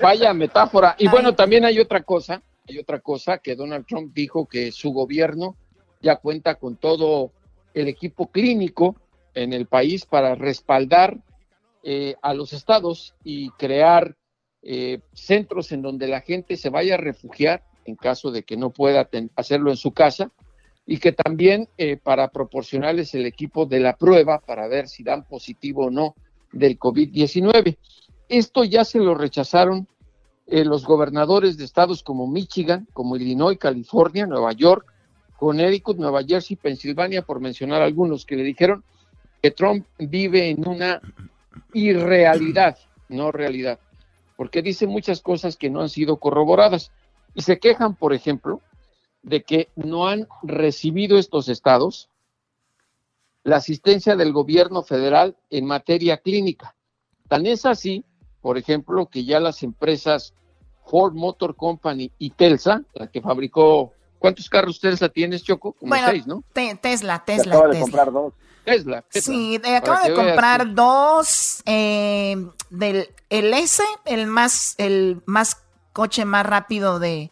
Vaya 0.00 0.32
metáfora. 0.32 0.94
Y 0.96 1.08
bueno, 1.08 1.34
también 1.34 1.66
hay 1.66 1.78
otra 1.78 2.02
cosa, 2.02 2.40
hay 2.66 2.78
otra 2.78 3.00
cosa 3.00 3.36
que 3.36 3.56
Donald 3.56 3.84
Trump 3.86 4.14
dijo 4.14 4.46
que 4.46 4.72
su 4.72 4.92
gobierno 4.92 5.56
ya 6.00 6.16
cuenta 6.16 6.54
con 6.54 6.76
todo 6.76 7.32
el 7.74 7.88
equipo 7.88 8.30
clínico 8.30 8.96
en 9.34 9.52
el 9.52 9.66
país 9.66 10.06
para 10.06 10.34
respaldar 10.34 11.18
eh, 11.82 12.14
a 12.22 12.34
los 12.34 12.52
estados 12.52 13.14
y 13.24 13.50
crear 13.50 14.16
eh, 14.62 15.00
centros 15.12 15.72
en 15.72 15.82
donde 15.82 16.08
la 16.08 16.20
gente 16.20 16.56
se 16.56 16.68
vaya 16.68 16.94
a 16.94 16.98
refugiar 16.98 17.62
en 17.86 17.96
caso 17.96 18.30
de 18.30 18.42
que 18.42 18.56
no 18.56 18.70
pueda 18.70 19.08
hacerlo 19.36 19.70
en 19.70 19.76
su 19.76 19.92
casa, 19.92 20.30
y 20.86 20.98
que 20.98 21.12
también 21.12 21.68
eh, 21.78 21.96
para 21.96 22.28
proporcionarles 22.28 23.14
el 23.14 23.24
equipo 23.24 23.64
de 23.64 23.78
la 23.78 23.96
prueba 23.96 24.40
para 24.40 24.66
ver 24.66 24.88
si 24.88 25.04
dan 25.04 25.24
positivo 25.24 25.86
o 25.86 25.90
no 25.90 26.16
del 26.52 26.80
COVID-19. 26.80 27.76
Esto 28.28 28.64
ya 28.64 28.84
se 28.84 28.98
lo 28.98 29.14
rechazaron 29.14 29.86
eh, 30.48 30.64
los 30.64 30.84
gobernadores 30.84 31.56
de 31.56 31.64
estados 31.64 32.02
como 32.02 32.26
Michigan, 32.26 32.88
como 32.92 33.14
Illinois, 33.14 33.56
California, 33.56 34.26
Nueva 34.26 34.52
York, 34.52 34.84
Connecticut, 35.40 35.96
Nueva 35.96 36.22
Jersey, 36.22 36.54
Pensilvania, 36.54 37.22
por 37.22 37.40
mencionar 37.40 37.80
algunos, 37.80 38.26
que 38.26 38.36
le 38.36 38.42
dijeron 38.42 38.84
que 39.40 39.50
Trump 39.50 39.86
vive 39.98 40.50
en 40.50 40.68
una 40.68 41.00
irrealidad, 41.72 42.76
no 43.08 43.32
realidad, 43.32 43.80
porque 44.36 44.60
dice 44.60 44.86
muchas 44.86 45.22
cosas 45.22 45.56
que 45.56 45.70
no 45.70 45.80
han 45.80 45.88
sido 45.88 46.18
corroboradas. 46.18 46.92
Y 47.34 47.40
se 47.40 47.58
quejan, 47.58 47.94
por 47.94 48.12
ejemplo, 48.12 48.60
de 49.22 49.42
que 49.42 49.70
no 49.76 50.08
han 50.08 50.28
recibido 50.42 51.16
estos 51.16 51.48
estados 51.48 52.10
la 53.42 53.56
asistencia 53.56 54.16
del 54.16 54.34
gobierno 54.34 54.82
federal 54.82 55.38
en 55.48 55.64
materia 55.64 56.18
clínica. 56.18 56.76
Tan 57.28 57.46
es 57.46 57.64
así, 57.64 58.04
por 58.42 58.58
ejemplo, 58.58 59.06
que 59.06 59.24
ya 59.24 59.40
las 59.40 59.62
empresas 59.62 60.34
Ford 60.84 61.14
Motor 61.14 61.56
Company 61.56 62.12
y 62.18 62.28
Telsa, 62.28 62.82
la 62.92 63.06
que 63.06 63.22
fabricó, 63.22 63.94
¿cuántos 64.20 64.48
carros 64.48 64.78
Tesla 64.78 65.08
tienes, 65.08 65.42
Choco? 65.42 65.72
Como 65.72 65.92
seis, 65.96 66.24
¿no? 66.28 66.44
Tesla, 66.52 67.24
Tesla. 67.24 67.56
Acaba 67.56 67.72
de 67.72 67.80
comprar 67.80 68.12
dos. 68.12 68.32
Tesla, 68.64 69.04
Sí, 69.08 69.60
acaba 69.64 70.06
de 70.06 70.14
comprar 70.14 70.74
dos 70.74 71.62
eh, 71.66 72.36
del 72.68 73.08
el 73.30 73.54
S, 73.54 73.82
el 74.04 74.26
más, 74.26 74.74
el 74.78 75.22
más 75.24 75.56
coche 75.92 76.24
más 76.24 76.44
rápido 76.44 76.98
de, 77.00 77.30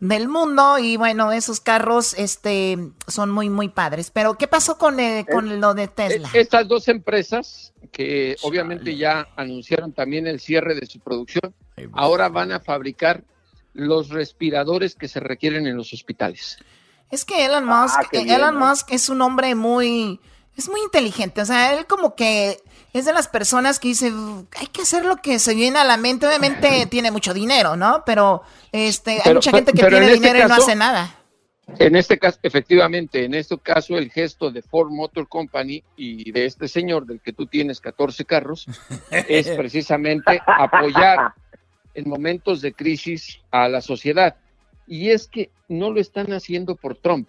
del 0.00 0.28
mundo 0.28 0.78
y 0.78 0.96
bueno, 0.96 1.32
esos 1.32 1.60
carros 1.60 2.14
este, 2.14 2.78
son 3.06 3.30
muy, 3.30 3.50
muy 3.50 3.68
padres. 3.68 4.10
Pero 4.10 4.34
¿qué 4.34 4.48
pasó 4.48 4.78
con, 4.78 4.98
eh, 4.98 5.26
con 5.30 5.60
lo 5.60 5.74
de 5.74 5.88
Tesla? 5.88 6.28
Estas 6.32 6.66
dos 6.66 6.88
empresas 6.88 7.72
que 7.92 8.36
obviamente 8.42 8.96
ya 8.96 9.28
anunciaron 9.36 9.92
también 9.92 10.26
el 10.26 10.40
cierre 10.40 10.74
de 10.74 10.86
su 10.86 11.00
producción, 11.00 11.54
ahora 11.92 12.28
van 12.28 12.52
a 12.52 12.60
fabricar 12.60 13.22
los 13.72 14.08
respiradores 14.08 14.94
que 14.94 15.08
se 15.08 15.20
requieren 15.20 15.66
en 15.66 15.76
los 15.76 15.92
hospitales. 15.92 16.58
Es 17.10 17.24
que 17.24 17.44
Elon 17.44 17.68
ah, 17.68 17.82
Musk, 17.82 18.14
Elon 18.14 18.56
Musk 18.56 18.92
es 18.92 19.08
un 19.08 19.20
hombre 19.22 19.54
muy, 19.54 20.20
es 20.56 20.68
muy 20.68 20.80
inteligente. 20.80 21.40
O 21.40 21.46
sea, 21.46 21.74
él 21.74 21.86
como 21.86 22.14
que 22.14 22.58
es 22.92 23.04
de 23.04 23.12
las 23.12 23.28
personas 23.28 23.78
que 23.78 23.88
dice, 23.88 24.12
hay 24.56 24.66
que 24.68 24.82
hacer 24.82 25.04
lo 25.04 25.16
que 25.16 25.38
se 25.38 25.54
viene 25.54 25.78
a 25.78 25.84
la 25.84 25.96
mente. 25.96 26.26
Obviamente 26.26 26.86
tiene 26.90 27.10
mucho 27.10 27.34
dinero, 27.34 27.76
¿no? 27.76 28.02
Pero 28.06 28.42
este, 28.72 29.20
hay 29.24 29.34
mucha 29.34 29.50
gente 29.50 29.72
que 29.72 29.84
tiene 29.84 30.06
este 30.06 30.14
dinero 30.14 30.46
y 30.46 30.48
no 30.48 30.54
hace 30.54 30.74
nada. 30.74 31.16
En 31.78 31.94
este 31.94 32.18
caso, 32.18 32.38
efectivamente, 32.42 33.24
en 33.24 33.34
este 33.34 33.56
caso 33.58 33.96
el 33.96 34.10
gesto 34.10 34.50
de 34.50 34.60
Ford 34.60 34.90
Motor 34.90 35.28
Company 35.28 35.84
y 35.96 36.32
de 36.32 36.46
este 36.46 36.66
señor 36.66 37.06
del 37.06 37.20
que 37.20 37.32
tú 37.32 37.46
tienes 37.46 37.80
14 37.80 38.24
carros 38.24 38.66
es 39.10 39.48
precisamente 39.56 40.42
apoyar 40.46 41.32
en 41.94 42.08
momentos 42.08 42.60
de 42.60 42.72
crisis 42.72 43.40
a 43.50 43.68
la 43.68 43.80
sociedad. 43.80 44.36
Y 44.86 45.10
es 45.10 45.28
que 45.28 45.50
no 45.68 45.90
lo 45.90 46.00
están 46.00 46.32
haciendo 46.32 46.76
por 46.76 46.96
Trump, 46.96 47.28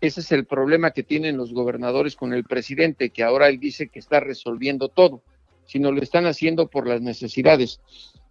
ese 0.00 0.20
es 0.20 0.32
el 0.32 0.46
problema 0.46 0.92
que 0.92 1.02
tienen 1.02 1.36
los 1.36 1.52
gobernadores 1.52 2.16
con 2.16 2.32
el 2.32 2.44
presidente, 2.44 3.10
que 3.10 3.22
ahora 3.22 3.48
él 3.48 3.60
dice 3.60 3.88
que 3.88 3.98
está 3.98 4.18
resolviendo 4.18 4.88
todo, 4.88 5.22
sino 5.66 5.92
lo 5.92 6.00
están 6.00 6.26
haciendo 6.26 6.68
por 6.68 6.86
las 6.86 7.02
necesidades. 7.02 7.80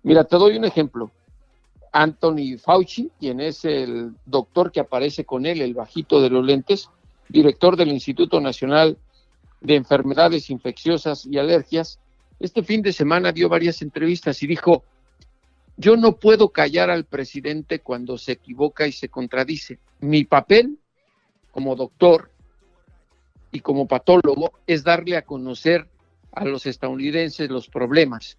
Mira, 0.02 0.24
te 0.24 0.38
doy 0.38 0.58
un 0.58 0.66
ejemplo. 0.66 1.12
Anthony 1.92 2.58
Fauci, 2.60 3.12
quien 3.20 3.40
es 3.40 3.66
el 3.66 4.16
doctor 4.26 4.72
que 4.72 4.80
aparece 4.80 5.26
con 5.26 5.46
él, 5.46 5.62
el 5.62 5.76
bajito 5.76 6.22
de 6.22 6.30
los 6.32 6.44
lentes, 6.44 6.90
director 7.30 7.76
del 7.76 7.90
Instituto 7.90 8.42
Nacional 8.42 8.98
de 9.62 9.76
Enfermedades 9.76 10.50
Infecciosas 10.50 11.28
y 11.28 11.38
Alergias, 11.38 12.00
este 12.40 12.64
fin 12.64 12.82
de 12.82 12.94
semana 12.94 13.32
dio 13.32 13.48
varias 13.48 13.82
entrevistas 13.84 14.42
y 14.42 14.48
dijo, 14.48 14.84
yo 15.80 15.96
no 15.96 16.18
puedo 16.18 16.50
callar 16.50 16.90
al 16.90 17.06
presidente 17.06 17.80
cuando 17.80 18.18
se 18.18 18.34
equivoca 18.34 18.86
y 18.86 18.92
se 18.92 19.08
contradice. 19.08 19.80
Mi 20.02 20.26
papel 20.26 20.78
como 21.52 21.78
doctor 21.78 22.30
y 23.54 23.62
como 23.62 23.88
patólogo 23.88 24.52
es 24.68 24.84
darle 24.84 25.16
a 25.16 25.22
conocer 25.22 25.88
a 26.34 26.44
los 26.44 26.66
estadounidenses 26.66 27.50
los 27.50 27.70
problemas. 27.70 28.38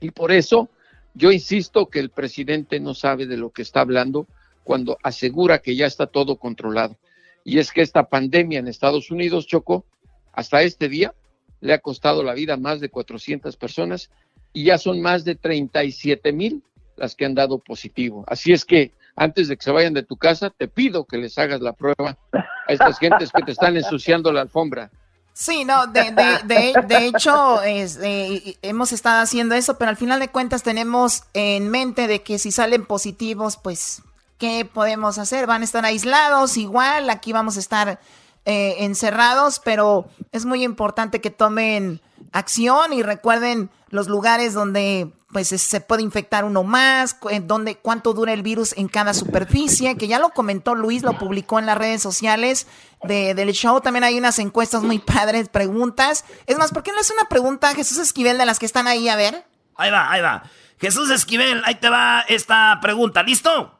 Y 0.00 0.10
por 0.10 0.32
eso 0.32 0.70
yo 1.12 1.32
insisto 1.32 1.90
que 1.90 1.98
el 1.98 2.08
presidente 2.08 2.80
no 2.80 2.94
sabe 2.94 3.26
de 3.26 3.36
lo 3.36 3.50
que 3.50 3.60
está 3.60 3.82
hablando 3.82 4.26
cuando 4.64 4.96
asegura 5.02 5.58
que 5.58 5.76
ya 5.76 5.84
está 5.84 6.06
todo 6.06 6.36
controlado. 6.36 6.96
Y 7.44 7.58
es 7.58 7.72
que 7.72 7.82
esta 7.82 8.08
pandemia 8.08 8.58
en 8.58 8.68
Estados 8.68 9.10
Unidos, 9.10 9.46
Choco, 9.46 9.84
hasta 10.32 10.62
este 10.62 10.88
día 10.88 11.14
le 11.60 11.74
ha 11.74 11.78
costado 11.80 12.22
la 12.22 12.32
vida 12.32 12.54
a 12.54 12.56
más 12.56 12.80
de 12.80 12.88
400 12.88 13.54
personas 13.58 14.10
y 14.54 14.64
ya 14.64 14.78
son 14.78 15.02
más 15.02 15.24
de 15.24 15.34
37 15.34 16.32
mil 16.32 16.62
las 16.96 17.14
que 17.14 17.26
han 17.26 17.34
dado 17.34 17.58
positivo. 17.58 18.24
Así 18.26 18.52
es 18.52 18.64
que 18.64 18.92
antes 19.16 19.48
de 19.48 19.56
que 19.56 19.64
se 19.64 19.70
vayan 19.70 19.92
de 19.92 20.04
tu 20.04 20.16
casa, 20.16 20.48
te 20.50 20.68
pido 20.68 21.04
que 21.04 21.18
les 21.18 21.36
hagas 21.36 21.60
la 21.60 21.72
prueba 21.72 22.16
a 22.32 22.72
estas 22.72 22.98
gentes 22.98 23.30
que 23.30 23.42
te 23.42 23.52
están 23.52 23.76
ensuciando 23.76 24.32
la 24.32 24.42
alfombra. 24.42 24.90
Sí, 25.32 25.64
no, 25.64 25.88
de, 25.88 26.12
de, 26.12 26.80
de, 26.86 27.06
hecho 27.06 27.60
eh, 27.64 28.56
hemos 28.62 28.92
estado 28.92 29.20
haciendo 29.20 29.56
eso, 29.56 29.76
pero 29.78 29.88
al 29.88 29.96
final 29.96 30.20
de 30.20 30.28
cuentas 30.28 30.62
tenemos 30.62 31.24
en 31.34 31.70
mente 31.70 32.06
de 32.06 32.22
que 32.22 32.38
si 32.38 32.52
salen 32.52 32.86
positivos, 32.86 33.56
pues, 33.56 34.02
¿qué 34.38 34.64
podemos 34.64 35.18
hacer? 35.18 35.48
Van 35.48 35.62
a 35.62 35.64
estar 35.64 35.84
aislados, 35.84 36.56
igual, 36.56 37.10
aquí 37.10 37.32
vamos 37.32 37.56
a 37.56 37.60
estar 37.60 37.98
eh, 38.44 38.76
encerrados, 38.84 39.58
pero 39.58 40.06
es 40.30 40.44
muy 40.44 40.62
importante 40.62 41.20
que 41.20 41.30
tomen 41.30 42.00
acción 42.34 42.92
y 42.92 43.02
recuerden 43.02 43.70
los 43.90 44.08
lugares 44.08 44.54
donde 44.54 45.12
pues 45.32 45.48
se 45.48 45.80
puede 45.80 46.02
infectar 46.02 46.44
uno 46.44 46.62
más, 46.62 47.16
donde, 47.42 47.76
cuánto 47.76 48.12
dura 48.12 48.32
el 48.32 48.42
virus 48.42 48.72
en 48.76 48.88
cada 48.88 49.14
superficie, 49.14 49.96
que 49.96 50.06
ya 50.06 50.20
lo 50.20 50.30
comentó 50.30 50.74
Luis, 50.76 51.02
lo 51.02 51.18
publicó 51.18 51.58
en 51.58 51.66
las 51.66 51.78
redes 51.78 52.02
sociales 52.02 52.68
de, 53.02 53.34
del 53.34 53.50
show. 53.52 53.80
También 53.80 54.04
hay 54.04 54.16
unas 54.16 54.38
encuestas 54.38 54.82
muy 54.82 54.98
padres, 55.00 55.48
preguntas. 55.48 56.24
Es 56.46 56.56
más, 56.56 56.70
¿por 56.70 56.84
qué 56.84 56.92
no 56.92 57.00
es 57.00 57.10
una 57.10 57.28
pregunta 57.28 57.70
a 57.70 57.74
Jesús 57.74 57.98
Esquivel 57.98 58.38
de 58.38 58.46
las 58.46 58.60
que 58.60 58.66
están 58.66 58.86
ahí? 58.86 59.08
A 59.08 59.16
ver. 59.16 59.44
Ahí 59.76 59.90
va, 59.90 60.10
ahí 60.10 60.20
va. 60.20 60.44
Jesús 60.80 61.10
Esquivel, 61.10 61.62
ahí 61.64 61.76
te 61.76 61.88
va 61.88 62.24
esta 62.28 62.78
pregunta. 62.80 63.22
¿Listo? 63.24 63.76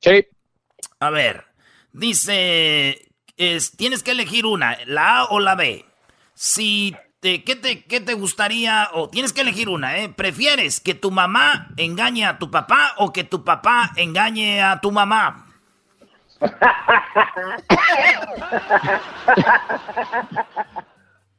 Sí. 0.00 0.26
A 0.98 1.10
ver, 1.10 1.44
dice, 1.92 3.12
es, 3.36 3.76
tienes 3.76 4.02
que 4.02 4.12
elegir 4.12 4.46
una, 4.46 4.76
la 4.86 5.18
A 5.18 5.24
o 5.26 5.38
la 5.38 5.54
B. 5.54 5.84
Si 6.34 6.96
este, 7.24 7.42
¿qué, 7.42 7.56
te, 7.56 7.84
¿qué 7.84 8.00
te 8.00 8.12
gustaría? 8.12 8.90
O 8.92 9.08
tienes 9.08 9.32
que 9.32 9.40
elegir 9.40 9.70
una, 9.70 9.96
¿eh? 9.98 10.10
¿Prefieres 10.10 10.78
que 10.80 10.94
tu 10.94 11.10
mamá 11.10 11.68
engañe 11.78 12.26
a 12.26 12.38
tu 12.38 12.50
papá 12.50 12.92
o 12.98 13.12
que 13.14 13.24
tu 13.24 13.44
papá 13.44 13.92
engañe 13.96 14.62
a 14.62 14.80
tu 14.80 14.92
mamá? 14.92 15.46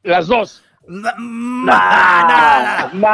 Las 0.02 0.26
dos. 0.26 0.64
No, 0.88 1.10
no, 1.18 1.72
no, 2.92 3.08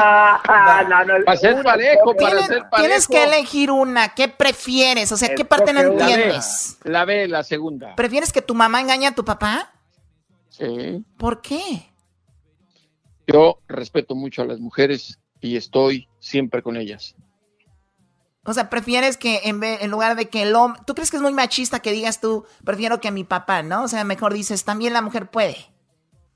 Para 1.25 1.37
ser 1.39 1.63
parejo, 1.63 2.15
para 2.17 2.29
tienes, 2.29 2.47
ser 2.47 2.69
parejo. 2.69 2.77
Tienes 2.77 3.07
que 3.09 3.25
elegir 3.25 3.71
una. 3.71 4.15
¿Qué 4.15 4.29
prefieres? 4.29 5.13
O 5.13 5.19
sea, 5.19 5.35
¿qué 5.35 5.45
parte 5.45 5.75
no 5.75 5.81
entiendes? 5.81 6.79
La 6.85 7.05
B, 7.05 7.29
la 7.29 7.43
segunda. 7.43 7.95
¿Prefieres 7.97 8.33
que 8.33 8.41
tu 8.43 8.55
mamá 8.55 8.81
engañe 8.81 9.07
a 9.07 9.15
tu 9.15 9.25
papá? 9.25 9.71
Sí. 10.51 11.03
¿Por 11.17 11.41
qué? 11.41 11.92
Yo 13.27 13.59
respeto 13.69 14.15
mucho 14.15 14.43
a 14.43 14.47
las 14.47 14.61
mujeres 14.61 15.19
y 15.41 15.57
estoy 15.57 16.09
siempre 16.19 16.63
con 16.63 16.77
ellas. 16.77 17.15
O 18.45 18.53
sea, 18.53 18.69
prefieres 18.69 19.17
que 19.17 19.41
en, 19.45 19.63
en 19.63 19.91
lugar 19.91 20.17
de 20.17 20.29
que 20.29 20.43
el 20.43 20.55
hombre... 20.57 20.81
¿Tú 20.85 20.95
crees 20.95 21.11
que 21.11 21.17
es 21.17 21.23
muy 21.23 21.33
machista 21.33 21.81
que 21.81 21.93
digas 21.93 22.21
tú, 22.21 22.45
prefiero 22.65 23.01
que 23.01 23.13
mi 23.13 23.23
papá, 23.23 23.63
¿no? 23.63 23.85
O 23.85 23.89
sea, 23.89 24.03
mejor 24.03 24.35
dices, 24.35 24.65
también 24.65 24.93
la 24.93 25.03
mujer 25.03 25.29
puede. 25.31 25.57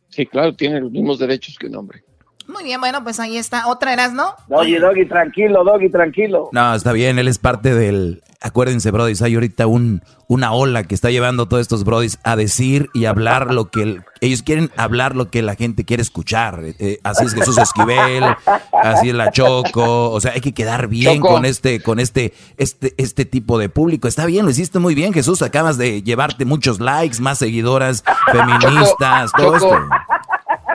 Sí, 0.08 0.24
claro, 0.24 0.54
tiene 0.54 0.80
los 0.80 0.92
mismos 0.92 1.18
derechos 1.18 1.58
que 1.58 1.66
un 1.66 1.76
hombre. 1.76 2.04
Muy 2.46 2.62
bien, 2.62 2.80
bueno, 2.80 3.02
pues 3.02 3.18
ahí 3.18 3.36
está. 3.36 3.66
¿Otra 3.66 3.92
eras, 3.92 4.12
no? 4.12 4.36
Doggy, 4.48 4.76
Doggy, 4.76 5.06
tranquilo, 5.06 5.64
Doggy, 5.64 5.90
tranquilo. 5.90 6.48
No, 6.52 6.74
está 6.76 6.92
bien, 6.92 7.18
él 7.18 7.26
es 7.26 7.38
parte 7.38 7.74
del... 7.74 8.22
Acuérdense, 8.40 8.90
Brody, 8.90 9.14
hay 9.22 9.34
ahorita 9.34 9.66
un, 9.66 10.02
una 10.28 10.52
ola 10.52 10.84
que 10.84 10.94
está 10.94 11.10
llevando 11.10 11.44
a 11.44 11.48
todos 11.48 11.62
estos 11.62 11.84
Brodis 11.84 12.18
a 12.22 12.36
decir 12.36 12.90
y 12.92 13.06
hablar 13.06 13.52
lo 13.52 13.70
que... 13.70 14.00
ellos 14.20 14.42
quieren 14.42 14.70
hablar 14.76 15.16
lo 15.16 15.30
que 15.30 15.42
la 15.42 15.54
gente 15.54 15.84
quiere 15.84 16.02
escuchar. 16.02 16.60
Eh, 16.62 16.98
así 17.02 17.24
es 17.24 17.34
Jesús 17.34 17.56
Esquivel, 17.58 18.24
así 18.72 19.08
es 19.08 19.14
la 19.14 19.30
Choco. 19.30 20.10
O 20.10 20.20
sea, 20.20 20.32
hay 20.32 20.40
que 20.40 20.52
quedar 20.52 20.88
bien 20.88 21.20
con 21.20 21.44
este 21.44 21.82
con 21.82 21.98
este, 21.98 22.34
este, 22.56 22.94
este 22.98 23.24
tipo 23.24 23.58
de 23.58 23.68
público. 23.68 24.08
Está 24.08 24.26
bien, 24.26 24.44
lo 24.44 24.50
hiciste 24.50 24.78
muy 24.78 24.94
bien, 24.94 25.12
Jesús. 25.12 25.42
Acabas 25.42 25.78
de 25.78 26.02
llevarte 26.02 26.44
muchos 26.44 26.80
likes, 26.80 27.20
más 27.20 27.38
seguidoras 27.38 28.04
feministas, 28.32 29.32
todo 29.36 29.56
esto. 29.56 29.78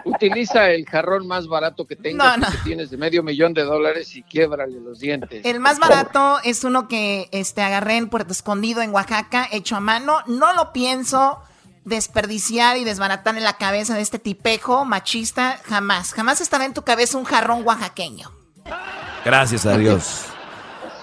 Utiliza 0.06 0.70
el 0.72 0.86
jarrón 0.86 1.28
más 1.28 1.48
barato 1.48 1.86
que 1.86 1.96
tengas, 1.96 2.38
que 2.52 2.58
tienes 2.64 2.90
de 2.92 2.98
medio 2.98 3.24
millón 3.24 3.54
de 3.54 3.64
dólares 3.64 4.16
y 4.16 4.24
quiebrale 4.24 4.80
los 4.80 5.00
dientes. 5.00 5.46
El 5.46 5.60
más 5.60 5.80
barato 5.80 6.40
es 6.44 6.64
uno 6.64 6.88
que 6.88 7.30
este, 7.32 7.62
agarré 7.62 7.98
en 7.98 8.10
Puerto 8.10 8.32
Escondido, 8.32 8.82
en 8.82 8.92
Oaxaca, 8.92 9.48
hecho 9.52 9.76
a 9.76 9.80
mano. 9.80 10.20
No 10.28 10.54
lo 10.54 10.74
pienso 10.74 11.40
desperdiciar 11.86 12.78
y 12.78 12.84
desbaratar 12.84 13.38
en 13.38 13.44
la 13.44 13.58
cabeza 13.58 13.96
de 13.96 14.02
este 14.02 14.20
tipejo 14.20 14.86
machista, 14.86 15.60
jamás. 15.66 16.14
Jamás 16.14 16.42
estará 16.42 16.66
en 16.66 16.74
tu 16.74 16.84
cabeza 16.84 17.18
un 17.18 17.26
jarrón 17.26 17.66
oaxaqueño. 17.66 18.32
Gracias 19.26 19.66
a 19.66 19.78
Dios. 19.78 20.26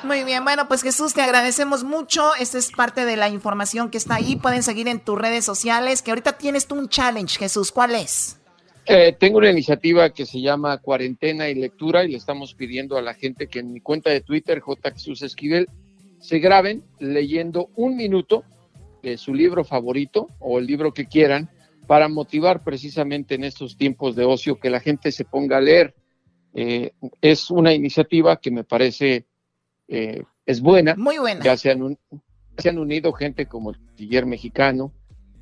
Muy 0.05 0.22
bien, 0.22 0.44
bueno, 0.44 0.68
pues 0.68 0.82
Jesús, 0.82 1.12
te 1.12 1.22
agradecemos 1.22 1.82
mucho. 1.82 2.34
Esta 2.36 2.59
es 2.59 2.70
parte 2.70 3.05
de 3.05 3.16
la 3.16 3.28
información 3.28 3.90
que 3.90 3.98
está 3.98 4.14
ahí. 4.14 4.36
Pueden 4.36 4.62
seguir 4.62 4.86
en 4.86 5.00
tus 5.00 5.18
redes 5.18 5.44
sociales, 5.44 6.02
que 6.02 6.12
ahorita 6.12 6.38
tienes 6.38 6.66
tú 6.66 6.76
un 6.76 6.88
challenge, 6.88 7.38
Jesús. 7.38 7.72
¿Cuál 7.72 7.96
es? 7.96 8.38
Eh, 8.90 9.15
tengo 9.19 9.36
una 9.36 9.51
iniciativa 9.51 10.09
que 10.15 10.24
se 10.24 10.40
llama 10.40 10.78
Cuarentena 10.78 11.51
y 11.51 11.55
Lectura 11.55 12.05
y 12.05 12.09
le 12.09 12.16
estamos 12.16 12.55
pidiendo 12.55 12.97
a 12.97 13.02
la 13.02 13.12
gente 13.12 13.47
que 13.47 13.59
en 13.59 13.74
mi 13.74 13.81
cuenta 13.81 14.09
de 14.09 14.23
Twitter, 14.23 14.60
J. 14.60 14.93
Jesús 14.93 15.20
Esquivel, 15.20 15.69
se 16.20 16.39
graben 16.39 16.82
leyendo 16.98 17.69
un 17.77 17.97
minuto 17.97 18.44
de 19.02 19.19
su 19.19 19.35
libro 19.35 19.62
favorito 19.62 20.28
o 20.39 20.59
el 20.59 20.66
libro 20.66 20.94
que 20.94 21.05
quieran 21.05 21.51
para 21.86 22.09
motivar 22.09 22.65
precisamente 22.65 23.35
en 23.35 23.44
estos 23.44 23.77
tiempos 23.77 24.16
de 24.16 24.24
ocio 24.24 24.59
que 24.59 24.70
la 24.70 24.81
gente 24.81 25.12
se 25.12 25.27
ponga 25.27 25.59
a 25.59 25.60
leer. 25.60 25.94
Eh, 26.55 26.93
es 27.20 27.51
una 27.51 27.74
iniciativa 27.74 28.39
que 28.39 28.51
me 28.51 28.65
parece 28.65 29.27
eh, 29.86 30.23
es 30.47 30.62
buena. 30.62 30.94
Muy 30.97 31.19
buena. 31.19 31.44
Ya 31.44 31.59
se 31.59 31.70
han, 31.70 31.98
se 32.56 32.69
han 32.70 32.78
unido 32.78 33.12
gente 33.12 33.44
como 33.44 33.70
el 33.70 33.77
Guillermo 33.98 34.31
Mexicano, 34.31 34.93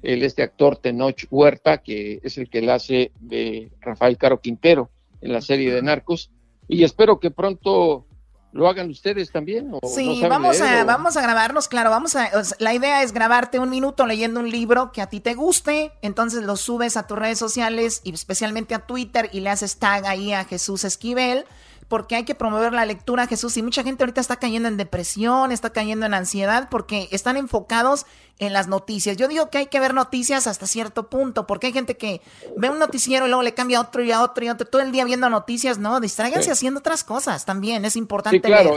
el 0.06 0.22
este 0.22 0.44
actor 0.44 0.76
Tenoch 0.76 1.26
Huerta, 1.30 1.78
que 1.78 2.20
es 2.22 2.38
el 2.38 2.48
que 2.48 2.62
la 2.62 2.74
hace 2.74 3.10
de 3.18 3.72
Rafael 3.80 4.16
Caro 4.16 4.40
Quintero 4.40 4.88
en 5.20 5.32
la 5.32 5.40
serie 5.40 5.74
de 5.74 5.82
Narcos, 5.82 6.30
y 6.68 6.84
espero 6.84 7.18
que 7.18 7.32
pronto 7.32 8.06
lo 8.52 8.68
hagan 8.68 8.88
ustedes 8.88 9.32
también. 9.32 9.72
sí, 9.82 10.20
vamos, 10.22 10.60
a, 10.60 10.84
vamos 10.84 11.16
a 11.16 11.22
grabarnos, 11.22 11.66
claro, 11.66 11.90
vamos 11.90 12.14
a, 12.14 12.30
la 12.60 12.72
idea 12.72 13.02
es 13.02 13.12
grabarte 13.12 13.58
un 13.58 13.68
minuto 13.68 14.06
leyendo 14.06 14.38
un 14.38 14.48
libro 14.48 14.92
que 14.92 15.02
a 15.02 15.08
ti 15.08 15.18
te 15.18 15.34
guste, 15.34 15.92
entonces 16.02 16.44
lo 16.44 16.56
subes 16.56 16.96
a 16.96 17.08
tus 17.08 17.18
redes 17.18 17.38
sociales 17.38 18.00
y 18.04 18.14
especialmente 18.14 18.76
a 18.76 18.86
Twitter 18.86 19.28
y 19.32 19.40
le 19.40 19.50
haces 19.50 19.78
tag 19.78 20.06
ahí 20.06 20.32
a 20.32 20.44
Jesús 20.44 20.84
Esquivel 20.84 21.44
porque 21.88 22.16
hay 22.16 22.24
que 22.24 22.34
promover 22.34 22.72
la 22.72 22.84
lectura, 22.84 23.26
Jesús. 23.26 23.56
Y 23.56 23.62
mucha 23.62 23.82
gente 23.82 24.02
ahorita 24.02 24.20
está 24.20 24.36
cayendo 24.36 24.68
en 24.68 24.76
depresión, 24.76 25.52
está 25.52 25.70
cayendo 25.70 26.06
en 26.06 26.14
ansiedad, 26.14 26.68
porque 26.70 27.08
están 27.12 27.36
enfocados 27.36 28.06
en 28.38 28.52
las 28.52 28.68
noticias. 28.68 29.16
Yo 29.16 29.28
digo 29.28 29.50
que 29.50 29.58
hay 29.58 29.66
que 29.66 29.80
ver 29.80 29.94
noticias 29.94 30.46
hasta 30.46 30.66
cierto 30.66 31.08
punto, 31.08 31.46
porque 31.46 31.68
hay 31.68 31.72
gente 31.72 31.96
que 31.96 32.20
ve 32.56 32.70
un 32.70 32.78
noticiero 32.78 33.26
y 33.26 33.28
luego 33.28 33.42
le 33.42 33.54
cambia 33.54 33.78
a 33.78 33.82
otro 33.82 34.02
y 34.02 34.10
a 34.12 34.22
otro 34.22 34.44
y 34.44 34.48
a 34.48 34.52
otro, 34.52 34.66
todo 34.66 34.82
el 34.82 34.92
día 34.92 35.04
viendo 35.04 35.30
noticias. 35.30 35.78
No, 35.78 36.00
distráiganse 36.00 36.50
haciendo 36.50 36.80
otras 36.80 37.04
cosas 37.04 37.44
también, 37.44 37.84
es 37.84 37.96
importante. 37.96 38.38
Sí, 38.38 38.42
claro, 38.42 38.76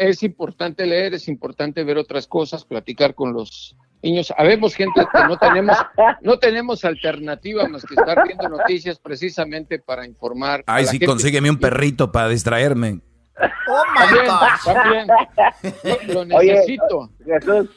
es 0.00 0.22
importante 0.22 0.86
leer, 0.86 1.12
es 1.12 1.28
importante 1.28 1.84
ver 1.84 1.98
otras 1.98 2.26
cosas, 2.26 2.64
platicar 2.64 3.14
con 3.14 3.34
los 3.34 3.76
niños, 4.02 4.32
habemos 4.36 4.74
gente 4.74 5.06
que 5.12 5.24
no 5.24 5.36
tenemos, 5.36 5.76
no 6.22 6.38
tenemos 6.38 6.86
alternativa 6.86 7.68
más 7.68 7.84
que 7.84 7.94
estar 7.94 8.26
viendo 8.26 8.48
noticias 8.48 8.98
precisamente 8.98 9.78
para 9.78 10.06
informar. 10.06 10.64
Ay, 10.66 10.86
sí, 10.86 10.98
consígueme 10.98 11.50
un 11.50 11.58
perrito 11.58 12.10
para 12.10 12.28
distraerme. 12.28 13.00
Oh 13.68 13.82
my 13.94 14.26
God. 14.26 14.74
También, 14.74 15.06
Lo, 16.14 16.24
necesito. 16.24 17.10
Jesús, 17.22 17.68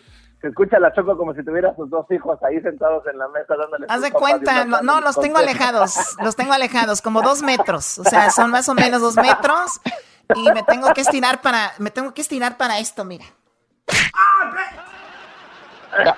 se 0.42 0.48
escucha 0.48 0.80
la 0.80 0.94
choco 0.94 1.18
como 1.18 1.34
si 1.34 1.44
tuviera 1.44 1.76
sus 1.76 1.90
dos 1.90 2.06
hijos 2.10 2.42
ahí 2.44 2.62
sentados 2.62 3.04
en 3.06 3.18
la 3.18 3.28
mesa 3.28 3.54
dándole. 3.58 3.86
Haz 3.90 4.02
de 4.02 4.12
cuenta, 4.12 4.64
no, 4.64 4.82
no, 4.82 5.02
los 5.02 5.20
tengo 5.20 5.40
alejados, 5.40 6.16
los 6.24 6.38
tengo 6.38 6.54
alejados, 6.54 7.02
como 7.02 7.22
dos 7.22 7.42
metros, 7.42 8.00
o 8.00 8.06
sea, 8.06 8.30
son 8.30 8.50
más 8.50 8.70
o 8.70 8.76
menos 8.76 9.02
dos 9.02 9.18
metros 9.18 9.82
y 10.36 10.52
me 10.52 10.64
tengo 10.64 10.94
que 10.94 11.02
estirar 11.02 11.42
para, 11.42 11.74
me 11.80 11.92
tengo 11.92 12.14
que 12.14 12.22
estirar 12.22 12.58
para 12.58 12.80
esto, 12.80 13.06
mira. 13.06 13.26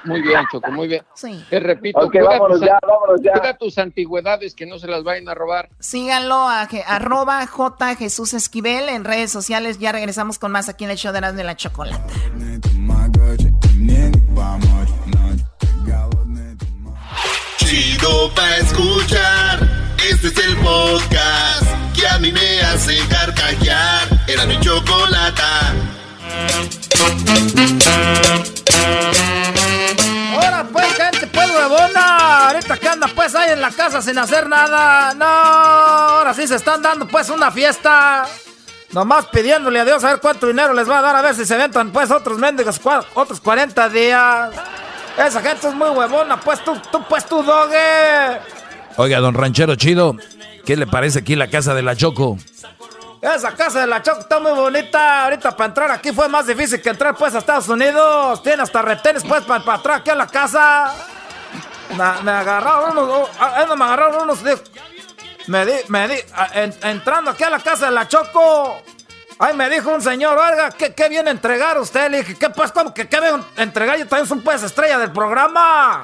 muy 0.03 0.21
bien, 0.21 0.45
Choco, 0.51 0.71
muy 0.71 0.87
bien. 0.87 1.03
Sí. 1.15 1.43
Te 1.49 1.59
repito, 1.59 1.99
okay, 1.99 2.21
vámonos 2.21 2.59
tus, 2.59 2.67
ya, 2.67 2.79
vámonos 2.81 3.21
ya. 3.21 3.57
tus 3.57 3.77
antigüedades 3.77 4.55
que 4.55 4.65
no 4.65 4.79
se 4.79 4.87
las 4.87 5.03
vayan 5.03 5.27
a 5.29 5.33
robar. 5.33 5.69
Síganlo 5.79 6.35
a 6.35 6.67
arroba 6.87 7.45
J 7.45 7.95
Jesús 7.95 8.33
Esquivel 8.33 8.89
en 8.89 9.03
redes 9.03 9.31
sociales. 9.31 9.79
Ya 9.79 9.91
regresamos 9.91 10.39
con 10.39 10.51
más 10.51 10.69
aquí 10.69 10.85
en 10.85 10.91
el 10.91 10.97
show 10.97 11.13
de 11.13 11.21
de 11.21 11.43
la 11.43 11.55
Chocolata. 11.55 12.13
Chido 17.57 18.33
pa' 18.35 18.57
escuchar. 18.57 19.59
Este 20.07 20.27
es 20.27 20.37
el 20.37 20.55
podcast 20.57 21.84
que 21.95 22.07
a 22.07 22.19
mí 22.19 22.31
me 22.31 22.61
hace 22.61 22.97
carcajear. 23.07 24.07
Era 24.27 24.45
mi 24.45 24.59
chocolata. 24.59 25.73
Ahora 30.33 30.65
pues, 30.71 30.93
gente, 30.93 31.27
pues 31.27 31.49
huevona. 31.49 32.47
Ahorita 32.47 32.77
que 32.77 32.87
anda 32.87 33.07
pues 33.15 33.35
ahí 33.35 33.51
en 33.51 33.61
la 33.61 33.71
casa 33.71 34.01
sin 34.01 34.17
hacer 34.17 34.47
nada. 34.47 35.13
No, 35.13 35.25
ahora 35.25 36.33
sí 36.33 36.47
se 36.47 36.55
están 36.55 36.81
dando 36.81 37.07
pues 37.07 37.29
una 37.29 37.51
fiesta. 37.51 38.25
Nomás 38.91 39.25
pidiéndole 39.25 39.79
a 39.79 39.85
Dios 39.85 40.03
a 40.03 40.11
ver 40.11 40.19
cuánto 40.21 40.47
dinero 40.47 40.73
les 40.73 40.89
va 40.89 40.99
a 40.99 41.01
dar, 41.01 41.15
a 41.17 41.21
ver 41.21 41.35
si 41.35 41.45
se 41.45 41.57
ventan 41.57 41.91
pues 41.91 42.11
otros 42.11 42.37
mendigos, 42.37 42.79
otros 43.13 43.41
40 43.41 43.89
días. 43.89 44.51
Esa 45.17 45.41
gente 45.41 45.67
es 45.67 45.73
muy 45.73 45.89
huevona, 45.89 46.39
pues 46.39 46.63
tú, 46.63 46.77
tú, 46.91 47.03
pues 47.07 47.25
tú, 47.25 47.43
dogue. 47.43 48.39
Oiga, 48.97 49.19
don 49.19 49.33
Ranchero 49.33 49.75
Chido, 49.75 50.15
¿qué 50.65 50.75
le 50.75 50.87
parece 50.87 51.19
aquí 51.19 51.35
la 51.35 51.49
casa 51.49 51.73
de 51.73 51.81
la 51.81 51.95
Choco? 51.95 52.37
Esa 53.21 53.55
casa 53.55 53.81
de 53.81 53.87
la 53.87 54.01
Choco 54.03 54.19
está 54.19 54.39
muy 54.39 54.51
bonita. 54.51 55.23
Ahorita 55.23 55.55
para 55.55 55.67
entrar 55.67 55.91
aquí 55.91 56.11
fue 56.11 56.27
más 56.27 56.47
difícil 56.47 56.81
que 56.81 56.89
entrar 56.89 57.15
pues 57.15 57.33
a 57.35 57.39
Estados 57.39 57.69
Unidos. 57.69 58.43
Tiene 58.43 58.63
hasta 58.63 58.81
retenes 58.81 59.23
pues 59.23 59.43
para, 59.43 59.63
para 59.63 59.77
entrar 59.77 59.99
aquí 59.99 60.09
a 60.09 60.15
la 60.15 60.27
casa. 60.27 60.93
Me, 62.23 62.31
agarraron 62.31 62.97
unos, 62.97 63.09
oh, 63.09 63.29
ah, 63.39 63.65
me 63.77 63.85
agarraron 63.85 64.23
unos, 64.23 64.39
me 65.47 65.65
di, 65.65 65.73
me 65.87 66.07
di, 66.07 66.15
entrando 66.81 67.31
aquí 67.31 67.43
a 67.43 67.49
la 67.49 67.59
casa 67.59 67.85
de 67.85 67.91
la 67.91 68.07
Choco. 68.07 68.81
Ay, 69.37 69.55
me 69.55 69.69
dijo 69.69 69.89
un 69.89 70.01
señor, 70.01 70.37
oiga, 70.37 70.71
¿qué, 70.71 70.93
qué 70.93 71.09
viene 71.09 71.29
a 71.29 71.31
entregar 71.31 71.77
usted? 71.79 72.09
Le 72.09 72.19
dije, 72.19 72.35
¿qué 72.35 72.49
pues? 72.49 72.71
¿Cómo 72.71 72.93
que 72.93 73.07
qué 73.07 73.19
viene 73.19 73.43
a 73.57 73.63
entregar? 73.63 73.97
Yo 73.97 74.07
también 74.07 74.27
soy 74.27 74.39
pues 74.39 74.63
estrella 74.63 74.97
del 74.97 75.11
programa. 75.11 76.01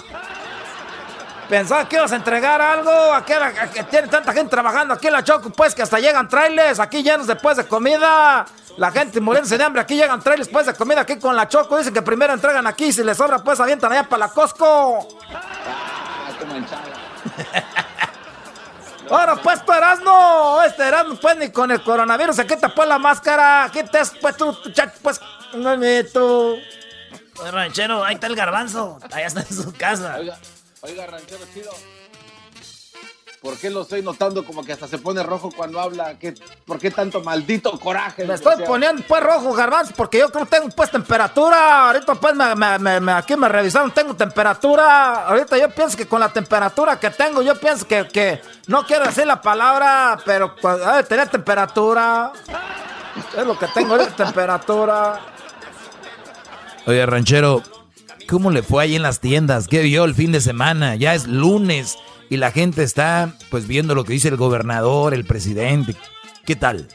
Pensaba 1.52 1.84
que 1.90 1.98
ibas 1.98 2.14
a 2.14 2.16
entregar 2.16 2.62
algo. 2.62 3.14
Aquí, 3.14 3.34
que 3.74 3.84
tiene 3.84 4.08
tanta 4.08 4.32
gente 4.32 4.50
trabajando 4.50 4.94
aquí 4.94 5.08
en 5.08 5.14
la 5.14 5.22
Choco, 5.22 5.50
pues 5.50 5.76
que 5.76 5.82
hasta 5.82 6.00
llegan 6.00 6.30
trailers 6.30 6.80
aquí 6.80 7.04
llenos 7.04 7.28
después 7.28 7.58
de 7.58 7.66
comida. 7.68 8.46
La 8.78 8.90
gente 8.90 9.20
muriéndose 9.20 9.58
de 9.58 9.64
hambre. 9.66 9.82
Aquí 9.82 9.98
llegan 9.98 10.22
trailers 10.22 10.48
después 10.48 10.66
de 10.66 10.74
comida. 10.74 11.02
Aquí 11.02 11.20
con 11.20 11.36
la 11.36 11.50
Choco 11.50 11.78
dicen 11.78 11.94
que 11.94 12.02
primero 12.02 12.32
entregan 12.32 12.66
aquí. 12.68 12.94
Si 12.94 13.04
les 13.04 13.18
sobra, 13.18 13.40
pues 13.40 13.60
avientan 13.60 13.92
allá 13.92 14.08
para 14.08 14.28
la 14.28 14.30
Costco. 14.32 15.10
Ahora 19.10 19.36
pues 19.36 19.66
tú 19.66 19.74
Erasmo, 19.74 20.62
este 20.66 20.88
Erasmo 20.88 21.16
pues 21.16 21.36
ni 21.36 21.50
con 21.50 21.70
el 21.70 21.84
coronavirus 21.84 22.34
se 22.34 22.48
quita 22.48 22.70
pues 22.70 22.88
la 22.88 22.98
máscara, 22.98 23.66
aquí 23.66 23.84
te 23.84 24.00
pues 24.22 24.38
tú, 24.38 24.58
pues, 25.02 25.20
no 25.54 25.76
me 25.76 26.06
tú. 26.06 26.56
ranchero, 27.52 28.06
ahí 28.06 28.14
está 28.14 28.28
el 28.28 28.38
garbanzo, 28.38 29.00
allá 29.12 29.28
está 29.28 29.42
en 29.42 29.54
su 29.54 29.74
casa. 29.74 30.16
Oiga, 30.18 30.38
ranchero 30.82 31.46
chido. 31.54 31.72
¿Por 33.42 33.58
qué 33.58 33.72
lo 33.72 33.82
estoy 33.82 34.04
notando 34.04 34.46
como 34.46 34.64
que 34.64 34.72
hasta 34.72 34.88
se 34.88 35.00
pone 35.00 35.24
rojo 35.24 35.50
cuando 35.56 35.80
habla? 35.80 36.20
¿Qué, 36.20 36.36
¿Por 36.64 36.78
qué 36.78 36.92
tanto 36.92 37.22
maldito 37.24 37.72
coraje? 37.80 38.24
Me 38.24 38.36
estoy 38.36 38.64
poniendo 38.68 39.02
pues 39.08 39.24
rojo, 39.24 39.52
garbanzo, 39.54 39.94
porque 39.98 40.20
yo 40.20 40.30
creo 40.30 40.46
que 40.46 40.58
tengo 40.58 40.70
pues 40.70 40.92
temperatura. 40.92 41.88
Ahorita 41.88 42.14
pues 42.14 42.36
me, 42.36 43.12
aquí 43.14 43.36
me 43.36 43.50
revisaron, 43.50 43.90
tengo 43.92 44.16
temperatura. 44.16 45.26
Ahorita 45.26 45.58
yo 45.58 45.72
pienso 45.72 45.98
que 45.98 46.08
con 46.08 46.20
la 46.20 46.32
temperatura 46.32 47.00
que 47.00 47.10
tengo, 47.10 47.42
yo 47.42 47.56
pienso 47.56 47.88
que, 47.88 48.08
que 48.10 48.42
no 48.68 48.86
quiero 48.86 49.06
decir 49.06 49.26
la 49.26 49.42
palabra, 49.42 50.20
pero 50.24 50.56
pues, 50.56 51.08
tener 51.08 51.28
temperatura. 51.28 52.34
Es 53.36 53.46
lo 53.46 53.58
que 53.58 53.66
tengo, 53.70 53.96
es 53.96 54.16
temperatura. 54.16 55.20
Oye, 56.86 57.04
ranchero, 57.08 57.64
¿Cómo 58.28 58.52
le 58.52 58.64
fue 58.64 58.84
ahí 58.84 58.96
en 58.96 59.02
las 59.02 59.20
tiendas? 59.20 59.68
¿Qué 59.68 59.82
vio 59.82 60.06
el 60.06 60.16
fin 60.16 60.32
de 60.32 60.42
semana? 60.42 60.96
Ya 60.96 61.14
es 61.14 61.28
lunes 61.28 61.98
y 62.30 62.38
la 62.38 62.52
gente 62.52 62.84
está 62.84 63.34
pues 63.50 63.68
viendo 63.68 63.94
lo 63.94 64.04
que 64.04 64.14
dice 64.14 64.30
el 64.30 64.38
gobernador, 64.38 65.14
el 65.14 65.26
presidente. 65.26 65.96
¿Qué 66.46 66.56
tal? 66.56 66.88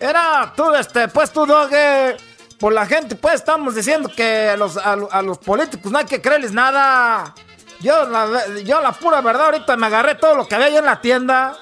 Era 0.00 0.52
tú, 0.56 0.74
este, 0.74 1.08
pues 1.08 1.32
tú, 1.32 1.46
Doge, 1.46 2.16
por 2.58 2.72
la 2.72 2.86
gente, 2.86 3.14
pues 3.14 3.36
estamos 3.36 3.74
diciendo 3.74 4.10
que 4.14 4.48
a 4.48 4.56
los, 4.56 4.76
a, 4.76 5.22
los 5.22 5.38
políticos 5.38 5.90
no 5.92 5.98
hay 5.98 6.06
que 6.06 6.20
creerles 6.20 6.52
nada. 6.52 7.34
Yo 7.80 8.08
la, 8.08 8.46
yo 8.64 8.80
la 8.80 8.92
pura 8.92 9.20
verdad, 9.20 9.46
ahorita 9.46 9.76
me 9.76 9.86
agarré 9.86 10.16
todo 10.16 10.34
lo 10.34 10.48
que 10.48 10.54
había 10.54 10.66
ahí 10.66 10.76
en 10.76 10.84
la 10.84 11.00
tienda. 11.00 11.56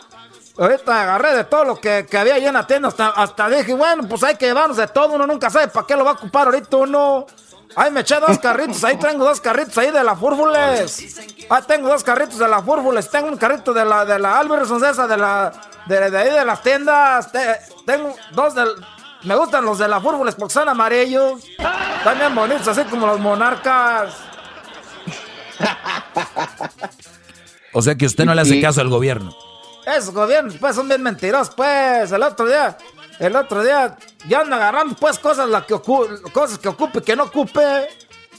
Ahorita 0.58 1.02
agarré 1.02 1.36
de 1.36 1.44
todo 1.44 1.64
lo 1.64 1.78
que, 1.78 2.06
había 2.18 2.34
ahí 2.34 2.46
en 2.46 2.54
la 2.54 2.66
tienda. 2.66 2.88
Hasta, 2.88 3.08
hasta 3.08 3.48
dije, 3.50 3.74
bueno, 3.74 4.08
pues 4.08 4.22
hay 4.22 4.36
que 4.36 4.46
llevarnos 4.46 4.78
de 4.78 4.86
todo. 4.86 5.14
Uno 5.14 5.26
nunca 5.26 5.50
sabe 5.50 5.68
para 5.68 5.86
qué 5.86 5.94
lo 5.94 6.04
va 6.04 6.12
a 6.12 6.14
ocupar 6.14 6.46
ahorita 6.46 6.76
uno. 6.78 7.26
Ay, 7.78 7.90
me 7.90 8.00
eché 8.00 8.18
dos 8.18 8.38
carritos, 8.38 8.82
ahí 8.84 8.96
tengo 8.96 9.22
dos 9.24 9.38
carritos 9.38 9.76
ahí 9.76 9.90
de 9.90 10.02
la 10.02 10.16
Fúrbules. 10.16 11.20
Ah, 11.50 11.60
tengo 11.60 11.88
dos 11.88 12.02
carritos 12.02 12.38
de 12.38 12.48
la 12.48 12.62
Fúrbules, 12.62 13.10
tengo 13.10 13.28
un 13.28 13.36
carrito 13.36 13.74
de 13.74 13.84
la 13.84 14.06
de 14.06 14.18
la 14.18 14.38
Albertsons 14.38 14.82
esa 14.82 15.06
de 15.06 15.18
la 15.18 15.52
de, 15.86 16.18
ahí 16.18 16.30
de 16.30 16.44
las 16.44 16.62
tiendas. 16.62 17.30
tengo 17.84 18.14
dos 18.32 18.54
del 18.54 18.68
me 19.24 19.34
gustan 19.34 19.64
los 19.64 19.78
de 19.78 19.88
la 19.88 20.00
Fúrbules 20.00 20.34
porque 20.36 20.54
son 20.54 20.68
amarillos. 20.70 21.42
También 22.02 22.34
bonitos, 22.34 22.66
así 22.68 22.82
como 22.84 23.06
los 23.06 23.20
monarcas. 23.20 24.14
O 27.74 27.82
sea 27.82 27.94
que 27.94 28.06
usted 28.06 28.24
no 28.24 28.34
le 28.34 28.40
hace 28.40 28.58
caso 28.60 28.80
al 28.80 28.88
gobierno. 28.88 29.36
Esos 29.84 30.14
gobiernos, 30.14 30.56
pues, 30.58 30.74
son 30.74 30.88
bien 30.88 31.02
mentirosos, 31.02 31.54
pues. 31.54 32.10
El 32.10 32.22
otro 32.22 32.46
día, 32.46 32.76
el 33.18 33.36
otro 33.36 33.62
día, 33.62 33.96
ya 34.28 34.40
anda 34.40 34.56
agarrando, 34.56 34.94
pues, 34.96 35.18
cosas, 35.18 35.48
la 35.48 35.64
que 35.64 35.74
cosas 36.32 36.58
que 36.58 36.68
ocupe 36.68 36.98
y 36.98 37.02
que 37.02 37.16
no 37.16 37.24
ocupe. 37.24 37.88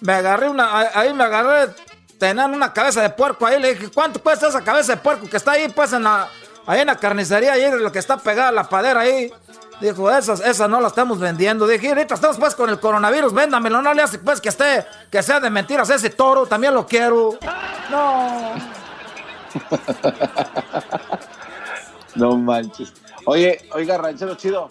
Me 0.01 0.13
agarré 0.13 0.49
una, 0.49 0.91
ahí 0.93 1.13
me 1.13 1.23
agarré, 1.23 1.73
tenían 2.19 2.53
una 2.53 2.71
cabeza 2.71 3.01
de 3.01 3.09
puerco 3.09 3.45
ahí. 3.45 3.59
Le 3.59 3.73
dije, 3.73 3.89
¿cuánto 3.89 4.21
cuesta 4.21 4.47
esa 4.47 4.63
cabeza 4.63 4.93
de 4.95 5.01
puerco 5.01 5.27
que 5.27 5.37
está 5.37 5.53
ahí, 5.53 5.67
pues, 5.69 5.93
en 5.93 6.03
la, 6.03 6.29
ahí 6.67 6.81
en 6.81 6.87
la 6.87 6.95
carnicería, 6.95 7.53
ahí, 7.53 7.71
lo 7.71 7.91
que 7.91 7.99
está 7.99 8.17
pegada 8.17 8.49
a 8.49 8.51
la 8.51 8.69
padera 8.69 9.01
ahí? 9.01 9.31
Dijo, 9.79 10.09
esas, 10.09 10.39
esas 10.39 10.69
no 10.69 10.81
las 10.81 10.91
estamos 10.91 11.19
vendiendo. 11.19 11.67
Dije, 11.67 11.89
ahorita 11.89 12.15
estamos 12.15 12.37
pues 12.37 12.55
con 12.55 12.69
el 12.69 12.79
coronavirus, 12.79 13.33
véndamelo, 13.33 13.81
no 13.81 13.93
le 13.93 14.01
hace 14.01 14.17
pues 14.17 14.41
que 14.41 14.49
esté, 14.49 14.85
que 15.11 15.21
sea 15.21 15.39
de 15.39 15.51
mentiras 15.51 15.89
ese 15.91 16.09
toro, 16.09 16.47
también 16.47 16.73
lo 16.73 16.87
quiero. 16.87 17.37
No. 17.91 18.55
no 22.15 22.37
manches. 22.37 22.91
Oye, 23.29 23.59
oiga, 23.73 23.97
ranchero 23.97 24.35
chido. 24.35 24.69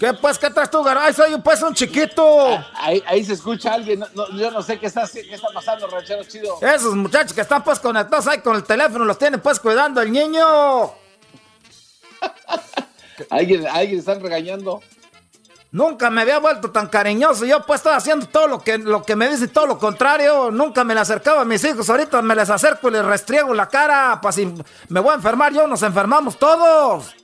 ¿Qué 0.00 0.12
pues? 0.14 0.36
¿Qué 0.40 0.50
traes 0.50 0.70
tú, 0.72 0.84
Ay, 0.84 1.14
soy 1.14 1.40
pues 1.40 1.62
un 1.62 1.72
chiquito. 1.72 2.58
Ahí, 2.74 3.00
ahí 3.06 3.24
se 3.24 3.34
escucha 3.34 3.74
alguien. 3.74 4.04
yo 4.34 4.50
no 4.50 4.60
sé 4.60 4.80
qué 4.80 4.86
está, 4.86 5.08
qué 5.08 5.32
está 5.32 5.46
pasando, 5.54 5.86
ranchero 5.86 6.24
chido. 6.24 6.58
Esos 6.60 6.96
muchachos 6.96 7.32
que 7.32 7.42
están 7.42 7.62
pues 7.62 7.78
conectados 7.78 8.26
ahí 8.26 8.40
con 8.40 8.56
el 8.56 8.64
teléfono, 8.64 9.04
los 9.04 9.16
tienen 9.16 9.38
pues 9.40 9.60
cuidando 9.60 10.02
el 10.02 10.10
niño. 10.10 10.92
¿Alguien, 13.30 13.68
¿Alguien 13.68 14.00
están 14.00 14.20
regañando? 14.20 14.82
Nunca 15.72 16.10
me 16.10 16.20
había 16.20 16.38
vuelto 16.38 16.70
tan 16.70 16.86
cariñoso. 16.88 17.46
Yo 17.46 17.64
pues 17.64 17.80
estaba 17.80 17.96
haciendo 17.96 18.26
todo 18.26 18.46
lo 18.46 18.60
que, 18.60 18.76
lo 18.76 19.02
que 19.02 19.16
me 19.16 19.26
dice, 19.26 19.48
todo 19.48 19.66
lo 19.66 19.78
contrario. 19.78 20.50
Nunca 20.50 20.84
me 20.84 20.92
le 20.92 21.00
acercaba 21.00 21.40
a 21.40 21.44
mis 21.46 21.64
hijos. 21.64 21.88
Ahorita 21.88 22.20
me 22.20 22.34
les 22.34 22.50
acerco 22.50 22.88
y 22.88 22.92
les 22.92 23.04
restriego 23.04 23.54
la 23.54 23.66
cara. 23.70 24.18
Pues 24.20 24.34
si 24.34 24.52
me 24.88 25.00
voy 25.00 25.12
a 25.12 25.14
enfermar 25.14 25.54
yo, 25.54 25.66
nos 25.66 25.82
enfermamos 25.82 26.38
todos. 26.38 27.14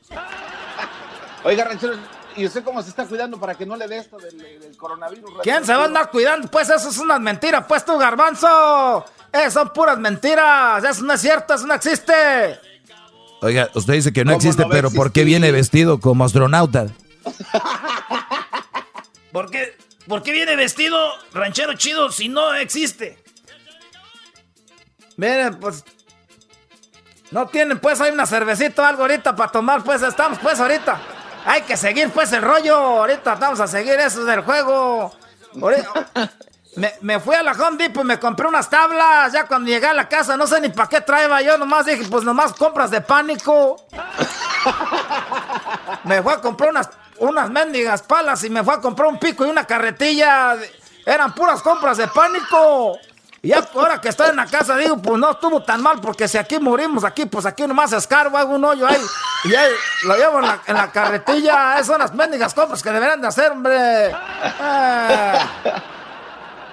Oiga, 1.45 1.65
ranchero, 1.65 1.93
¿y 2.37 2.47
usted 2.47 2.65
cómo 2.65 2.83
se 2.83 2.89
está 2.89 3.05
cuidando 3.05 3.39
para 3.39 3.55
que 3.55 3.67
no 3.67 3.77
le 3.77 3.87
dé 3.87 3.99
esto 3.99 4.17
del, 4.17 4.75
coronavirus? 4.79 5.31
¿Quién 5.43 5.67
se 5.67 5.75
va 5.75 5.83
a 5.83 5.85
andar 5.85 6.11
cuidando? 6.11 6.49
Pues 6.49 6.71
eso 6.71 6.89
es 6.89 6.97
una 6.97 7.19
mentira, 7.19 7.67
pues 7.69 7.85
tú, 7.85 7.99
garbanzo. 7.99 9.05
Eh, 9.31 9.51
son 9.51 9.69
puras 9.75 9.99
mentiras. 9.99 10.83
Eso 10.83 11.05
no 11.05 11.13
es 11.13 11.21
cierto, 11.21 11.53
eso 11.53 11.67
no 11.67 11.75
existe. 11.75 12.15
Oiga, 13.43 13.69
usted 13.75 13.93
dice 13.93 14.11
que 14.11 14.25
no 14.25 14.33
existe, 14.33 14.65
pero 14.71 14.91
¿por 14.91 15.13
qué 15.13 15.25
viene 15.25 15.53
vestido 15.53 16.01
como 16.01 16.25
astronauta? 16.25 16.87
¿Por 19.33 19.51
qué, 19.51 19.77
¿Por 20.07 20.23
qué 20.23 20.33
viene 20.33 20.57
vestido 20.57 20.99
ranchero 21.33 21.75
chido 21.75 22.11
si 22.11 22.29
no 22.29 22.55
existe? 22.55 23.23
Miren, 25.17 25.59
pues. 25.61 25.85
No 27.31 27.47
tienen, 27.49 27.79
pues, 27.79 28.01
hay 28.01 28.11
una 28.11 28.25
cervecita 28.25 28.83
o 28.83 28.85
algo 28.87 29.03
ahorita 29.03 29.37
para 29.37 29.53
tomar, 29.53 29.85
pues, 29.85 30.01
estamos, 30.01 30.39
pues, 30.39 30.59
ahorita. 30.59 30.99
Hay 31.45 31.61
que 31.63 31.77
seguir, 31.77 32.11
pues, 32.11 32.33
el 32.33 32.41
rollo. 32.41 32.75
Ahorita 32.75 33.35
vamos 33.35 33.61
a 33.61 33.67
seguir 33.67 34.01
eso 34.01 34.25
del 34.25 34.41
juego. 34.41 35.15
Me, 37.01 37.19
fui 37.19 37.35
a 37.35 37.43
la 37.43 37.53
Home 37.53 37.77
Depot 37.77 38.05
y 38.05 38.07
me 38.07 38.21
compré 38.21 38.47
unas 38.47 38.71
tablas. 38.71 39.33
Ya 39.33 39.47
cuando 39.47 39.69
llegué 39.69 39.87
a 39.87 39.95
la 39.95 40.09
casa, 40.09 40.37
no 40.37 40.47
sé 40.47 40.61
ni 40.61 40.69
para 40.69 40.89
qué 40.89 41.01
traía. 41.01 41.43
Yo 41.43 41.59
nomás 41.59 41.87
dije, 41.87 42.05
pues 42.09 42.23
nomás 42.23 42.53
compras 42.53 42.91
de 42.91 43.01
pánico. 43.01 43.85
me 46.05 46.23
fui 46.23 46.33
a 46.33 46.41
comprar 46.41 46.71
unas, 46.71 46.89
unas 47.21 47.51
mendigas 47.51 48.03
palas 48.03 48.43
y 48.45 48.51
me 48.51 48.63
fui 48.63 48.75
a 48.75 48.81
comprar 48.81 49.09
un 49.09 49.19
pico 49.19 49.47
y 49.47 49.51
una 49.51 49.67
carretilla. 49.67 50.57
Eran 51.05 51.35
puras 51.35 51.63
compras 51.63 51.97
de 51.97 52.09
pánico. 52.09 52.99
Y 53.41 53.53
ahora 53.53 54.01
que 54.01 54.09
estoy 54.09 54.31
en 54.31 54.37
la 54.37 54.47
casa, 54.47 54.77
digo, 54.77 54.97
pues 54.99 55.17
no 55.19 55.31
estuvo 55.31 55.63
tan 55.63 55.81
mal, 55.81 56.01
porque 56.01 56.27
si 56.27 56.37
aquí 56.37 56.59
morimos, 56.59 57.05
aquí, 57.05 57.25
pues 57.25 57.47
aquí 57.47 57.67
nomás 57.69 57.93
escarbo, 57.93 58.37
hago 58.37 58.57
un 58.57 58.65
hoyo 58.65 58.85
ahí, 58.85 59.01
y 59.45 59.55
ahí 59.55 59.73
lo 60.05 60.17
llevo 60.17 60.41
en 60.41 60.47
la, 60.47 60.61
en 60.67 60.75
la 60.75 60.91
carretilla. 60.91 61.75
Esas 61.75 61.87
son 61.87 62.01
las 62.01 62.13
mendigas 62.13 62.53
compras 62.53 62.83
que 62.83 62.91
deberían 62.91 63.21
de 63.21 63.29
hacer, 63.29 63.53
hombre. 63.53 64.07
Eh. 64.07 64.13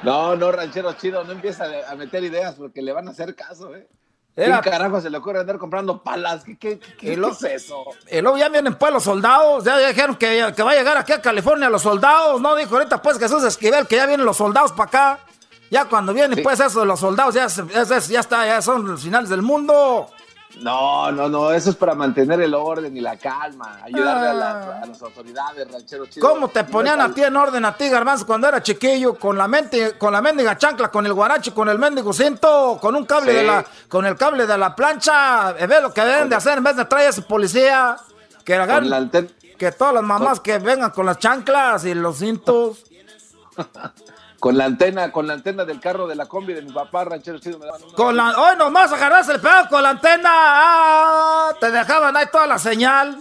No, 0.04 0.36
no, 0.36 0.52
ranchero 0.52 0.94
chido, 0.94 1.24
no 1.24 1.32
empieza 1.32 1.66
a 1.90 1.96
meter 1.96 2.24
ideas 2.24 2.54
porque 2.54 2.84
le 2.84 2.94
van 2.94 3.08
a 3.08 3.12
hacer 3.12 3.34
caso, 3.34 3.76
¿eh? 3.76 3.88
¿Qué 4.36 4.70
carajo 4.70 5.00
se 5.00 5.10
le 5.10 5.18
ocurre 5.18 5.40
andar 5.40 5.58
comprando 5.58 6.04
palas? 6.04 6.44
¿Qué, 6.44 6.58
qué, 6.58 6.80
qué, 7.00 7.14
es 7.14 7.44
eso? 7.44 7.86
Y 8.12 8.20
luego 8.20 8.38
ya 8.38 8.50
vienen 8.50 8.76
pues 8.76 8.92
los 8.92 9.04
soldados, 9.04 9.64
ya 9.64 9.78
dijeron 9.78 10.18
que, 10.18 10.52
que 10.54 10.62
va 10.62 10.72
a 10.72 10.76
llegar 10.76 10.98
aquí 10.98 11.14
a 11.14 11.22
California 11.22 11.70
los 11.70 11.82
soldados, 11.82 12.42
¿no? 12.42 12.54
Dijo 12.56 12.76
ahorita 12.76 13.02
pues 13.02 13.18
Jesús 13.18 13.44
Esquivel 13.46 13.88
que 13.88 13.96
ya 13.96 14.06
vienen 14.06 14.26
los 14.26 14.36
soldados 14.36 14.74
para 14.74 14.88
acá. 14.88 15.20
Ya 15.72 15.86
cuando 15.86 16.14
vienen 16.14 16.44
pues 16.44 16.60
eso 16.60 16.82
de 16.82 16.86
los 16.86 17.00
soldados, 17.00 17.34
ya, 17.34 17.48
ya, 17.48 17.84
ya 18.00 18.20
está, 18.20 18.46
ya 18.46 18.62
son 18.62 18.86
los 18.86 19.02
finales 19.02 19.30
del 19.30 19.42
mundo. 19.42 20.10
No, 20.62 21.12
no, 21.12 21.28
no, 21.28 21.52
eso 21.52 21.70
es 21.70 21.76
para 21.76 21.96
mantener 21.96 22.40
el 22.42 22.54
orden 22.54 22.96
y 22.96 23.02
la 23.02 23.18
calma, 23.18 23.80
ayudarle 23.84 24.42
a, 24.42 24.80
ah. 24.82 24.86
las 24.86 25.02
autoridades, 25.02 25.70
ranchero 25.70 26.06
chido. 26.06 26.28
¿Cómo 26.28 26.48
te 26.48 26.64
ponían 26.64 27.02
a 27.02 27.14
ti 27.14 27.24
en 27.24 27.36
orden 27.36 27.66
a 27.66 27.76
ti, 27.76 27.90
garbanzo, 27.90 28.26
cuando 28.26 28.48
era 28.48 28.64
chiquillo, 28.64 29.16
con 29.16 29.38
la 29.38 29.48
mente, 29.48 29.98
con 29.98 30.14
la 30.14 30.22
mendiga 30.22 30.58
chancla, 30.58 30.90
con 30.90 31.06
el 31.06 31.14
guarache, 31.14 31.54
con 31.54 31.68
el 31.68 31.78
mendigo 31.78 32.14
cinto, 32.14 32.78
con 32.82 32.96
un 32.96 33.06
cable 33.06 33.34
de 33.34 33.44
la, 33.44 33.66
con 33.90 34.06
el 34.06 34.16
cable 34.16 34.48
de 34.48 34.58
la 34.58 34.76
plancha, 34.76 35.56
eh, 35.58 35.68
ve 35.68 35.82
lo 35.82 35.94
que 35.94 36.02
deben 36.02 36.30
de 36.30 36.36
hacer 36.36 36.58
en 36.58 36.64
vez 36.64 36.78
de 36.78 36.86
traer 36.86 37.08
a 37.08 37.10
ese 37.10 37.22
policía, 37.24 37.98
que 38.46 38.56
hagan, 38.56 39.12
que 39.58 39.72
todas 39.72 39.94
las 39.94 40.04
mamás 40.04 40.40
que 40.40 40.58
vengan 40.60 40.92
con 40.92 41.06
las 41.06 41.20
chanclas 41.20 41.84
y 41.86 41.94
los 41.94 42.18
cintos. 42.18 42.84
Con 44.46 44.60
la 44.60 44.66
antena, 44.66 45.12
con 45.12 45.26
la 45.26 45.34
antena 45.34 45.66
del 45.66 45.80
carro 45.80 46.06
de 46.06 46.14
la 46.14 46.28
combi 46.28 46.54
de 46.54 46.62
mi 46.62 46.72
papá, 46.72 47.04
ranchero 47.04 47.40
chido. 47.40 47.58
Me 47.58 47.66
con 47.96 48.16
la, 48.16 48.30
hoy 48.38 48.56
nomás 48.56 48.92
agarras 48.92 49.28
el 49.30 49.42
pedo 49.42 49.68
con 49.72 49.82
la 49.82 49.90
antena. 49.90 50.30
Ah, 50.32 51.50
te 51.60 51.72
dejaban 51.72 52.16
ahí 52.16 52.28
toda 52.32 52.46
la 52.46 52.60
señal. 52.60 53.18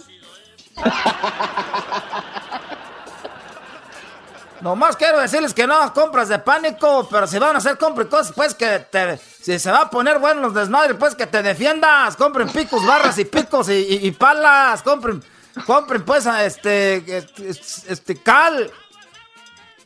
nomás 4.61 4.95
quiero 4.95 5.19
decirles 5.19 5.55
que 5.55 5.65
no 5.65 5.91
compras 5.95 6.29
de 6.29 6.37
pánico, 6.37 7.07
pero 7.09 7.25
si 7.25 7.39
van 7.39 7.55
a 7.55 7.57
hacer 7.57 7.79
compras 7.79 8.05
cosas, 8.05 8.31
pues 8.35 8.53
que 8.53 8.85
te, 8.91 9.17
si 9.17 9.57
se 9.57 9.71
va 9.71 9.81
a 9.81 9.89
poner 9.89 10.19
bueno 10.19 10.41
los 10.41 10.53
desmadres, 10.53 10.95
pues 10.99 11.15
que 11.15 11.25
te 11.25 11.41
defiendas. 11.41 12.15
Compren 12.17 12.49
picos, 12.49 12.85
barras 12.85 13.17
y 13.17 13.25
picos 13.25 13.67
y, 13.71 14.11
palas. 14.11 14.83
Compren, 14.83 15.23
compren 15.65 16.05
pues 16.05 16.27
este, 16.27 17.17
este, 17.17 17.49
este 17.49 18.21
cal. 18.21 18.71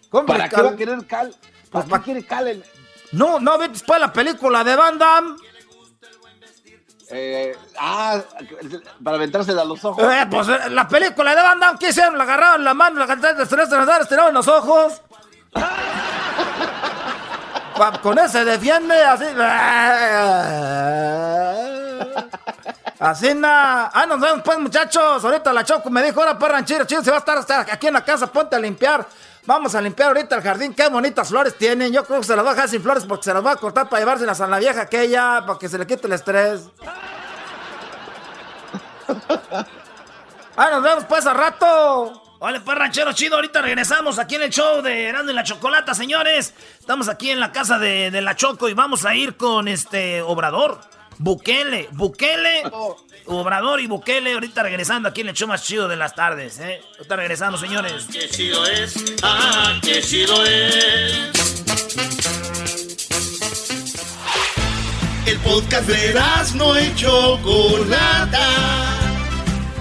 ¿Para 0.10 0.50
qué 0.50 0.62
va 0.62 0.70
a 0.70 0.76
querer 0.76 1.06
Cal? 1.06 1.36
Pues 1.72 1.86
¿Para 1.86 2.00
qué 2.00 2.06
quiere 2.06 2.26
Cal? 2.26 2.64
No, 3.12 3.40
no 3.40 3.58
viste 3.58 3.74
después 3.74 4.00
la 4.00 4.12
película 4.12 4.64
de 4.64 4.76
Van 4.76 4.98
Damme. 4.98 5.36
Eh, 7.12 7.58
ah, 7.80 8.22
para 9.04 9.18
aventársela 9.18 9.64
a 9.64 9.66
los 9.66 9.84
ojos. 9.84 10.04
Eh, 10.04 10.28
pues 10.30 10.48
eh, 10.48 10.70
la 10.70 10.88
película 10.88 11.36
de 11.36 11.42
Van 11.42 11.60
Damme, 11.60 11.80
¿qué 11.80 11.90
hicieron? 11.90 12.18
La 12.18 12.24
agarraron 12.24 12.64
la 12.64 12.74
mano, 12.74 13.00
la 13.00 13.08
cantaron 13.08 13.48
tiraron 14.08 14.34
los 14.34 14.48
ojos. 14.48 15.02
Con 18.02 18.20
ese 18.20 18.44
defiende 18.44 18.94
así. 19.04 19.26
Así 23.00 23.34
nada. 23.34 23.90
Ah, 23.94 24.06
nos 24.06 24.20
vemos 24.20 24.42
pues, 24.44 24.60
muchachos. 24.60 25.24
Ahorita 25.24 25.54
la 25.54 25.64
Choco 25.64 25.90
me 25.90 26.04
dijo, 26.04 26.20
ahora 26.20 26.38
para 26.38 26.56
ranchero, 26.56 26.86
chido, 26.86 27.02
se 27.02 27.10
va 27.10 27.18
a 27.18 27.20
estar 27.20 27.66
aquí 27.72 27.88
en 27.88 27.94
la 27.94 28.04
casa, 28.04 28.28
ponte 28.28 28.56
a 28.56 28.60
limpiar. 28.60 29.08
Vamos 29.50 29.74
a 29.74 29.82
limpiar 29.82 30.10
ahorita 30.10 30.36
el 30.36 30.44
jardín. 30.44 30.76
Qué 30.76 30.88
bonitas 30.90 31.28
flores 31.28 31.58
tienen. 31.58 31.92
Yo 31.92 32.06
creo 32.06 32.20
que 32.20 32.28
se 32.28 32.36
las 32.36 32.46
va 32.46 32.52
a 32.52 32.54
dejar 32.54 32.70
sin 32.70 32.84
flores 32.84 33.04
porque 33.04 33.24
se 33.24 33.34
las 33.34 33.44
va 33.44 33.54
a 33.54 33.56
cortar 33.56 33.90
para 33.90 34.00
llevárselas 34.00 34.40
a 34.42 34.46
la 34.46 34.60
vieja 34.60 34.82
aquella, 34.82 35.44
para 35.44 35.58
que 35.58 35.68
se 35.68 35.80
le 35.80 35.88
quite 35.88 36.06
el 36.06 36.14
estrés. 36.14 36.70
ah, 40.56 40.70
nos 40.70 40.84
vemos 40.84 41.04
pues 41.06 41.26
a 41.26 41.34
rato. 41.34 42.38
Vale, 42.40 42.60
pues 42.60 42.78
ranchero 42.78 43.12
chido, 43.14 43.38
ahorita 43.38 43.64
regresamos 43.64 44.20
aquí 44.20 44.36
en 44.36 44.44
el 44.44 44.52
show 44.52 44.84
de 44.84 45.08
Erasmo 45.08 45.32
y 45.32 45.34
la 45.34 45.44
Chocolata, 45.44 45.96
señores. 45.96 46.54
Estamos 46.80 47.10
aquí 47.10 47.32
en 47.32 47.40
la 47.40 47.52
casa 47.52 47.80
de, 47.80 48.12
de 48.12 48.22
la 48.22 48.36
Choco 48.36 48.70
y 48.70 48.76
vamos 48.76 49.04
a 49.04 49.16
ir 49.16 49.36
con 49.36 49.68
este 49.68 50.22
Obrador. 50.22 50.80
Bukele, 51.22 51.90
Bukele, 51.92 52.64
Obrador 53.26 53.82
y 53.82 53.88
Bukele, 53.88 54.34
ahorita 54.34 54.64
regresando 54.64 55.10
aquí 55.10 55.20
en 55.20 55.28
el 55.28 55.36
show 55.36 55.50
más 55.50 55.62
chido 55.64 55.90
de 55.90 55.98
las 55.98 56.16
tardes, 56.16 56.60
¿eh? 56.60 56.82
Ahorita 56.98 57.18
regresando, 57.18 57.58
señores. 57.58 58.06
Qué 58.10 58.30
chido 58.30 58.66
es, 58.66 58.96
ah, 59.22 59.78
qué 59.82 60.02
chido 60.02 60.46
es. 60.46 61.30
El 65.26 65.38
podcast 65.40 65.90
de 65.90 66.14
no 66.56 66.76
hecho 66.78 67.38
Chocolata, 67.38 68.48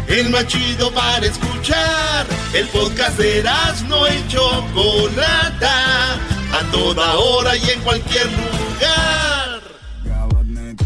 el 0.08 0.30
más 0.30 0.46
chido 0.48 0.92
para 0.92 1.24
escuchar. 1.24 2.26
El 2.52 2.66
podcast 2.66 3.16
de 3.16 3.44
no 3.86 4.08
y 4.08 4.26
Chocolata. 4.26 6.14
A 6.50 6.62
toda 6.72 7.14
hora 7.14 7.56
y 7.56 7.70
en 7.70 7.80
cualquier 7.82 8.26
lugar. 8.26 9.37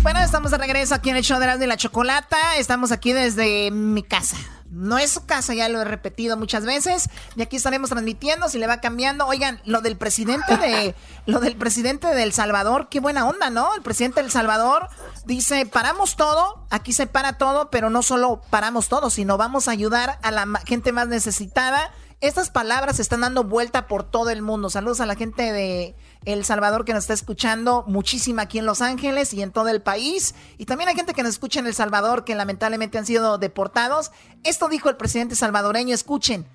Bueno, 0.02 0.18
estamos 0.18 0.50
de 0.50 0.58
regreso 0.58 0.96
aquí 0.96 1.10
en 1.10 1.16
el 1.16 1.22
show 1.22 1.38
de 1.38 1.44
Erasmo 1.44 1.62
y 1.62 1.68
la 1.68 1.76
Chocolata. 1.76 2.56
Estamos 2.56 2.90
aquí 2.90 3.12
desde 3.12 3.70
mi 3.70 4.02
casa. 4.02 4.36
No 4.68 4.98
es 4.98 5.12
su 5.12 5.26
casa, 5.26 5.54
ya 5.54 5.68
lo 5.68 5.80
he 5.80 5.84
repetido 5.84 6.36
muchas 6.36 6.66
veces. 6.66 7.08
Y 7.36 7.42
aquí 7.42 7.54
estaremos 7.54 7.90
transmitiendo, 7.90 8.48
si 8.48 8.58
le 8.58 8.66
va 8.66 8.80
cambiando. 8.80 9.28
Oigan, 9.28 9.60
lo 9.64 9.80
del 9.80 9.96
presidente 9.96 10.56
de 10.56 10.96
lo 11.26 11.38
del 11.38 11.54
presidente 11.56 12.08
de 12.08 12.24
El 12.24 12.32
Salvador, 12.32 12.88
qué 12.88 12.98
buena 12.98 13.28
onda, 13.28 13.48
¿no? 13.48 13.76
El 13.76 13.82
presidente 13.82 14.20
del 14.22 14.32
Salvador 14.32 14.88
dice, 15.24 15.66
"Paramos 15.66 16.16
todo, 16.16 16.66
aquí 16.70 16.92
se 16.92 17.06
para 17.06 17.38
todo, 17.38 17.70
pero 17.70 17.88
no 17.88 18.02
solo 18.02 18.40
paramos 18.50 18.88
todo, 18.88 19.08
sino 19.08 19.36
vamos 19.36 19.68
a 19.68 19.70
ayudar 19.70 20.18
a 20.22 20.32
la 20.32 20.48
gente 20.66 20.90
más 20.90 21.06
necesitada." 21.06 21.92
Estas 22.20 22.50
palabras 22.50 22.96
se 22.96 23.02
están 23.02 23.20
dando 23.20 23.44
vuelta 23.44 23.86
por 23.86 24.02
todo 24.02 24.30
el 24.30 24.42
mundo. 24.42 24.68
Saludos 24.68 25.00
a 25.00 25.06
la 25.06 25.14
gente 25.14 25.52
de 25.52 25.96
El 26.24 26.44
Salvador 26.44 26.84
que 26.84 26.92
nos 26.92 27.04
está 27.04 27.14
escuchando 27.14 27.84
muchísima 27.86 28.42
aquí 28.42 28.58
en 28.58 28.66
Los 28.66 28.80
Ángeles 28.80 29.34
y 29.34 29.42
en 29.42 29.50
todo 29.50 29.68
el 29.68 29.82
país. 29.82 30.34
Y 30.58 30.66
también 30.66 30.88
hay 30.88 30.94
gente 30.94 31.14
que 31.14 31.22
nos 31.22 31.32
escucha 31.32 31.60
en 31.60 31.66
El 31.66 31.74
Salvador 31.74 32.24
que 32.24 32.34
lamentablemente 32.34 32.98
han 32.98 33.06
sido 33.06 33.38
deportados. 33.38 34.12
Esto 34.44 34.68
dijo 34.68 34.88
el 34.88 34.96
presidente 34.96 35.34
salvadoreño. 35.34 35.94
Escuchen, 35.94 36.46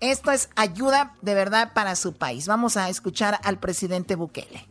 esto 0.00 0.30
es 0.30 0.50
ayuda 0.56 1.14
de 1.22 1.34
verdad 1.34 1.72
para 1.74 1.96
su 1.96 2.14
país. 2.14 2.46
Vamos 2.46 2.76
a 2.76 2.88
escuchar 2.88 3.40
al 3.42 3.58
presidente 3.58 4.14
Bukele 4.14 4.68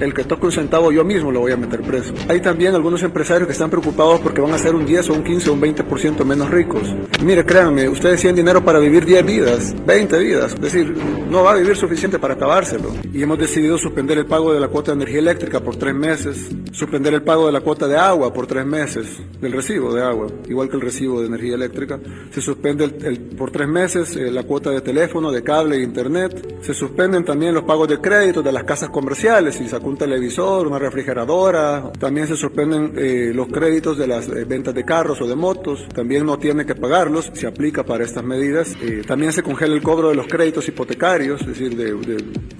el 0.00 0.14
que 0.14 0.24
toque 0.24 0.46
un 0.46 0.52
centavo 0.52 0.90
yo 0.92 1.04
mismo 1.04 1.30
lo 1.30 1.40
voy 1.40 1.52
a 1.52 1.56
meter 1.56 1.82
preso. 1.82 2.12
Hay 2.28 2.40
también 2.40 2.74
algunos 2.74 3.02
empresarios 3.02 3.46
que 3.46 3.52
están 3.52 3.70
preocupados 3.70 4.20
porque 4.20 4.40
van 4.40 4.52
a 4.52 4.58
ser 4.58 4.74
un 4.74 4.86
10 4.86 5.10
o 5.10 5.14
un 5.14 5.22
15 5.22 5.50
o 5.50 5.52
un 5.52 5.60
20% 5.60 6.24
menos 6.24 6.50
ricos. 6.50 6.82
Mire, 7.22 7.44
créanme, 7.44 7.88
ustedes 7.88 8.20
tienen 8.20 8.36
dinero 8.36 8.64
para 8.64 8.78
vivir 8.78 9.04
10 9.04 9.26
vidas, 9.26 9.74
20 9.86 10.18
vidas, 10.18 10.54
es 10.54 10.60
decir, 10.60 10.94
no 11.28 11.44
va 11.44 11.52
a 11.52 11.56
vivir 11.56 11.76
suficiente 11.76 12.18
para 12.18 12.34
acabárselo. 12.34 12.92
Y 13.12 13.22
hemos 13.22 13.38
decidido 13.38 13.78
suspender 13.78 14.18
el 14.18 14.26
pago 14.26 14.52
de 14.52 14.60
la 14.60 14.68
cuota 14.68 14.92
de 14.92 14.96
energía 14.96 15.18
eléctrica 15.18 15.60
por 15.60 15.76
tres 15.76 15.94
meses, 15.94 16.48
suspender 16.72 17.14
el 17.14 17.22
pago 17.22 17.46
de 17.46 17.52
la 17.52 17.60
cuota 17.60 17.86
de 17.86 17.96
agua 17.96 18.32
por 18.32 18.46
tres 18.46 18.64
meses, 18.64 19.18
del 19.40 19.52
recibo 19.52 19.92
de 19.94 20.02
agua, 20.02 20.26
igual 20.48 20.68
que 20.68 20.76
el 20.76 20.82
recibo 20.82 21.20
de 21.20 21.26
energía 21.26 21.54
eléctrica. 21.54 22.00
Se 22.30 22.40
suspende 22.40 22.84
el, 22.84 23.20
por 23.36 23.50
tres 23.50 23.68
meses 23.68 24.16
eh, 24.16 24.30
la 24.30 24.44
cuota 24.44 24.70
de 24.70 24.80
teléfono, 24.80 25.30
de 25.30 25.42
cable 25.42 25.76
e 25.76 25.82
internet. 25.82 26.58
Se 26.62 26.72
suspenden 26.72 27.24
también 27.24 27.54
los 27.54 27.64
pagos 27.64 27.88
de 27.88 28.00
crédito 28.00 28.42
de 28.42 28.52
las 28.52 28.64
casas 28.64 28.90
comerciales 28.90 29.60
y 29.60 29.68
sacó 29.68 29.89
un 29.90 29.96
televisor, 29.96 30.66
una 30.66 30.78
refrigeradora. 30.78 31.90
También 31.98 32.26
se 32.26 32.36
suspenden 32.36 32.92
eh, 32.96 33.32
los 33.34 33.48
créditos 33.48 33.98
de 33.98 34.06
las 34.06 34.28
eh, 34.28 34.44
ventas 34.44 34.74
de 34.74 34.84
carros 34.84 35.20
o 35.20 35.26
de 35.26 35.34
motos. 35.34 35.86
También 35.92 36.24
no 36.24 36.38
tiene 36.38 36.64
que 36.64 36.74
pagarlos, 36.74 37.30
se 37.34 37.46
aplica 37.46 37.84
para 37.84 38.04
estas 38.04 38.24
medidas. 38.24 38.76
Eh, 38.80 39.02
también 39.06 39.32
se 39.32 39.42
congela 39.42 39.74
el 39.74 39.82
cobro 39.82 40.08
de 40.08 40.14
los 40.14 40.26
créditos 40.26 40.66
hipotecarios, 40.68 41.40
es 41.42 41.46
decir, 41.48 41.70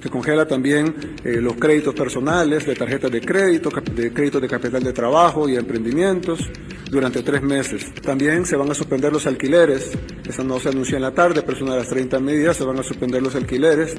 se 0.01 0.09
congela 0.09 0.45
también 0.45 0.93
los 1.23 1.53
créditos 1.55 1.93
personales, 1.93 2.65
de 2.65 2.75
tarjetas 2.75 3.11
de 3.11 3.21
crédito, 3.21 3.69
de 3.69 4.11
créditos 4.11 4.41
de 4.41 4.47
capital 4.47 4.83
de 4.83 4.93
trabajo 4.93 5.47
y 5.47 5.55
emprendimientos 5.55 6.49
durante 6.89 7.21
tres 7.21 7.41
meses. 7.41 7.85
También 8.01 8.45
se 8.45 8.55
van 8.55 8.69
a 8.69 8.73
suspender 8.73 9.13
los 9.13 9.25
alquileres, 9.25 9.91
eso 10.27 10.43
no 10.43 10.59
se 10.59 10.69
anunció 10.69 10.97
en 10.97 11.03
la 11.03 11.11
tarde, 11.11 11.41
pero 11.41 11.55
es 11.55 11.61
una 11.61 11.73
de 11.73 11.79
las 11.79 11.89
30 11.89 12.19
medidas, 12.19 12.57
se 12.57 12.65
van 12.65 12.79
a 12.79 12.83
suspender 12.83 13.21
los 13.21 13.35
alquileres 13.35 13.95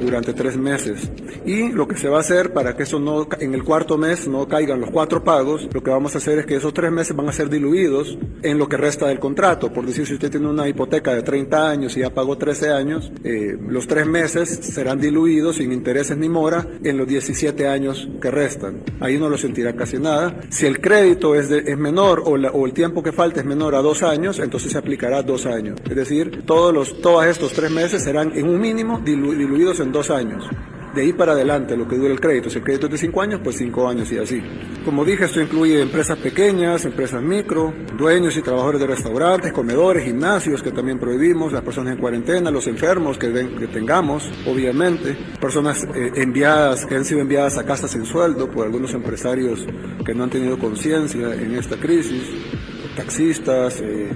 durante 0.00 0.32
tres 0.32 0.56
meses. 0.56 1.10
Y 1.44 1.70
lo 1.72 1.88
que 1.88 1.96
se 1.96 2.08
va 2.08 2.18
a 2.18 2.20
hacer 2.20 2.52
para 2.52 2.75
que 2.76 2.84
eso 2.84 2.98
no, 2.98 3.26
en 3.40 3.54
el 3.54 3.64
cuarto 3.64 3.98
mes 3.98 4.28
no 4.28 4.46
caigan 4.46 4.80
los 4.80 4.90
cuatro 4.90 5.22
pagos, 5.24 5.68
lo 5.72 5.82
que 5.82 5.90
vamos 5.90 6.14
a 6.14 6.18
hacer 6.18 6.38
es 6.38 6.46
que 6.46 6.56
esos 6.56 6.72
tres 6.72 6.92
meses 6.92 7.16
van 7.16 7.28
a 7.28 7.32
ser 7.32 7.48
diluidos 7.48 8.18
en 8.42 8.58
lo 8.58 8.68
que 8.68 8.76
resta 8.76 9.08
del 9.08 9.18
contrato. 9.18 9.72
Por 9.72 9.86
decir, 9.86 10.06
si 10.06 10.14
usted 10.14 10.30
tiene 10.30 10.48
una 10.48 10.68
hipoteca 10.68 11.14
de 11.14 11.22
30 11.22 11.68
años 11.68 11.96
y 11.96 12.00
ya 12.00 12.10
pagó 12.10 12.36
13 12.36 12.70
años, 12.70 13.10
eh, 13.24 13.56
los 13.68 13.86
tres 13.86 14.06
meses 14.06 14.48
serán 14.48 15.00
diluidos 15.00 15.56
sin 15.56 15.72
intereses 15.72 16.16
ni 16.16 16.28
mora 16.28 16.66
en 16.82 16.96
los 16.96 17.06
17 17.06 17.66
años 17.66 18.08
que 18.20 18.30
restan. 18.30 18.82
Ahí 19.00 19.18
no 19.18 19.28
lo 19.28 19.38
sentirá 19.38 19.74
casi 19.74 19.98
nada. 19.98 20.40
Si 20.50 20.66
el 20.66 20.80
crédito 20.80 21.34
es, 21.34 21.50
es 21.50 21.78
menor 21.78 22.22
o, 22.24 22.36
el 22.66 22.72
tiempo 22.72 23.02
que 23.02 23.12
falta 23.12 23.40
es 23.40 23.46
menor 23.46 23.74
a 23.74 23.82
dos 23.82 24.02
años, 24.02 24.38
entonces 24.38 24.72
se 24.72 24.78
aplicará 24.78 25.22
dos 25.22 25.46
años. 25.46 25.80
Es 25.88 25.96
decir, 25.96 26.42
todos, 26.44 26.72
los, 26.72 27.00
todos 27.00 27.24
estos 27.26 27.52
tres 27.52 27.70
meses 27.70 28.02
serán 28.02 28.32
en 28.36 28.48
un 28.48 28.60
mínimo 28.60 29.00
diluidos 29.04 29.80
en 29.80 29.92
dos 29.92 30.10
años 30.10 30.44
de 30.96 31.02
ahí 31.02 31.12
para 31.12 31.32
adelante 31.32 31.76
lo 31.76 31.86
que 31.86 31.96
dura 31.96 32.12
el 32.12 32.20
crédito. 32.20 32.50
Si 32.50 32.58
el 32.58 32.64
crédito 32.64 32.86
es 32.86 32.92
de 32.92 32.98
5 32.98 33.22
años, 33.22 33.40
pues 33.44 33.56
5 33.56 33.88
años 33.88 34.10
y 34.10 34.18
así. 34.18 34.42
Como 34.84 35.04
dije, 35.04 35.26
esto 35.26 35.40
incluye 35.40 35.80
empresas 35.80 36.18
pequeñas, 36.18 36.84
empresas 36.84 37.22
micro, 37.22 37.72
dueños 37.96 38.36
y 38.36 38.42
trabajadores 38.42 38.80
de 38.80 38.86
restaurantes, 38.86 39.52
comedores, 39.52 40.04
gimnasios 40.04 40.62
que 40.62 40.72
también 40.72 40.98
prohibimos, 40.98 41.52
las 41.52 41.62
personas 41.62 41.94
en 41.94 42.00
cuarentena, 42.00 42.50
los 42.50 42.66
enfermos 42.66 43.18
que, 43.18 43.30
que 43.32 43.66
tengamos, 43.66 44.28
obviamente, 44.46 45.16
personas 45.40 45.84
eh, 45.94 46.12
enviadas, 46.16 46.86
que 46.86 46.94
han 46.94 47.04
sido 47.04 47.20
enviadas 47.20 47.58
a 47.58 47.64
casas 47.64 47.90
sin 47.90 48.06
sueldo 48.06 48.50
por 48.50 48.64
algunos 48.64 48.94
empresarios 48.94 49.66
que 50.04 50.14
no 50.14 50.24
han 50.24 50.30
tenido 50.30 50.58
conciencia 50.58 51.34
en 51.34 51.56
esta 51.56 51.76
crisis, 51.76 52.22
taxistas, 52.96 53.80
eh, 53.80 54.10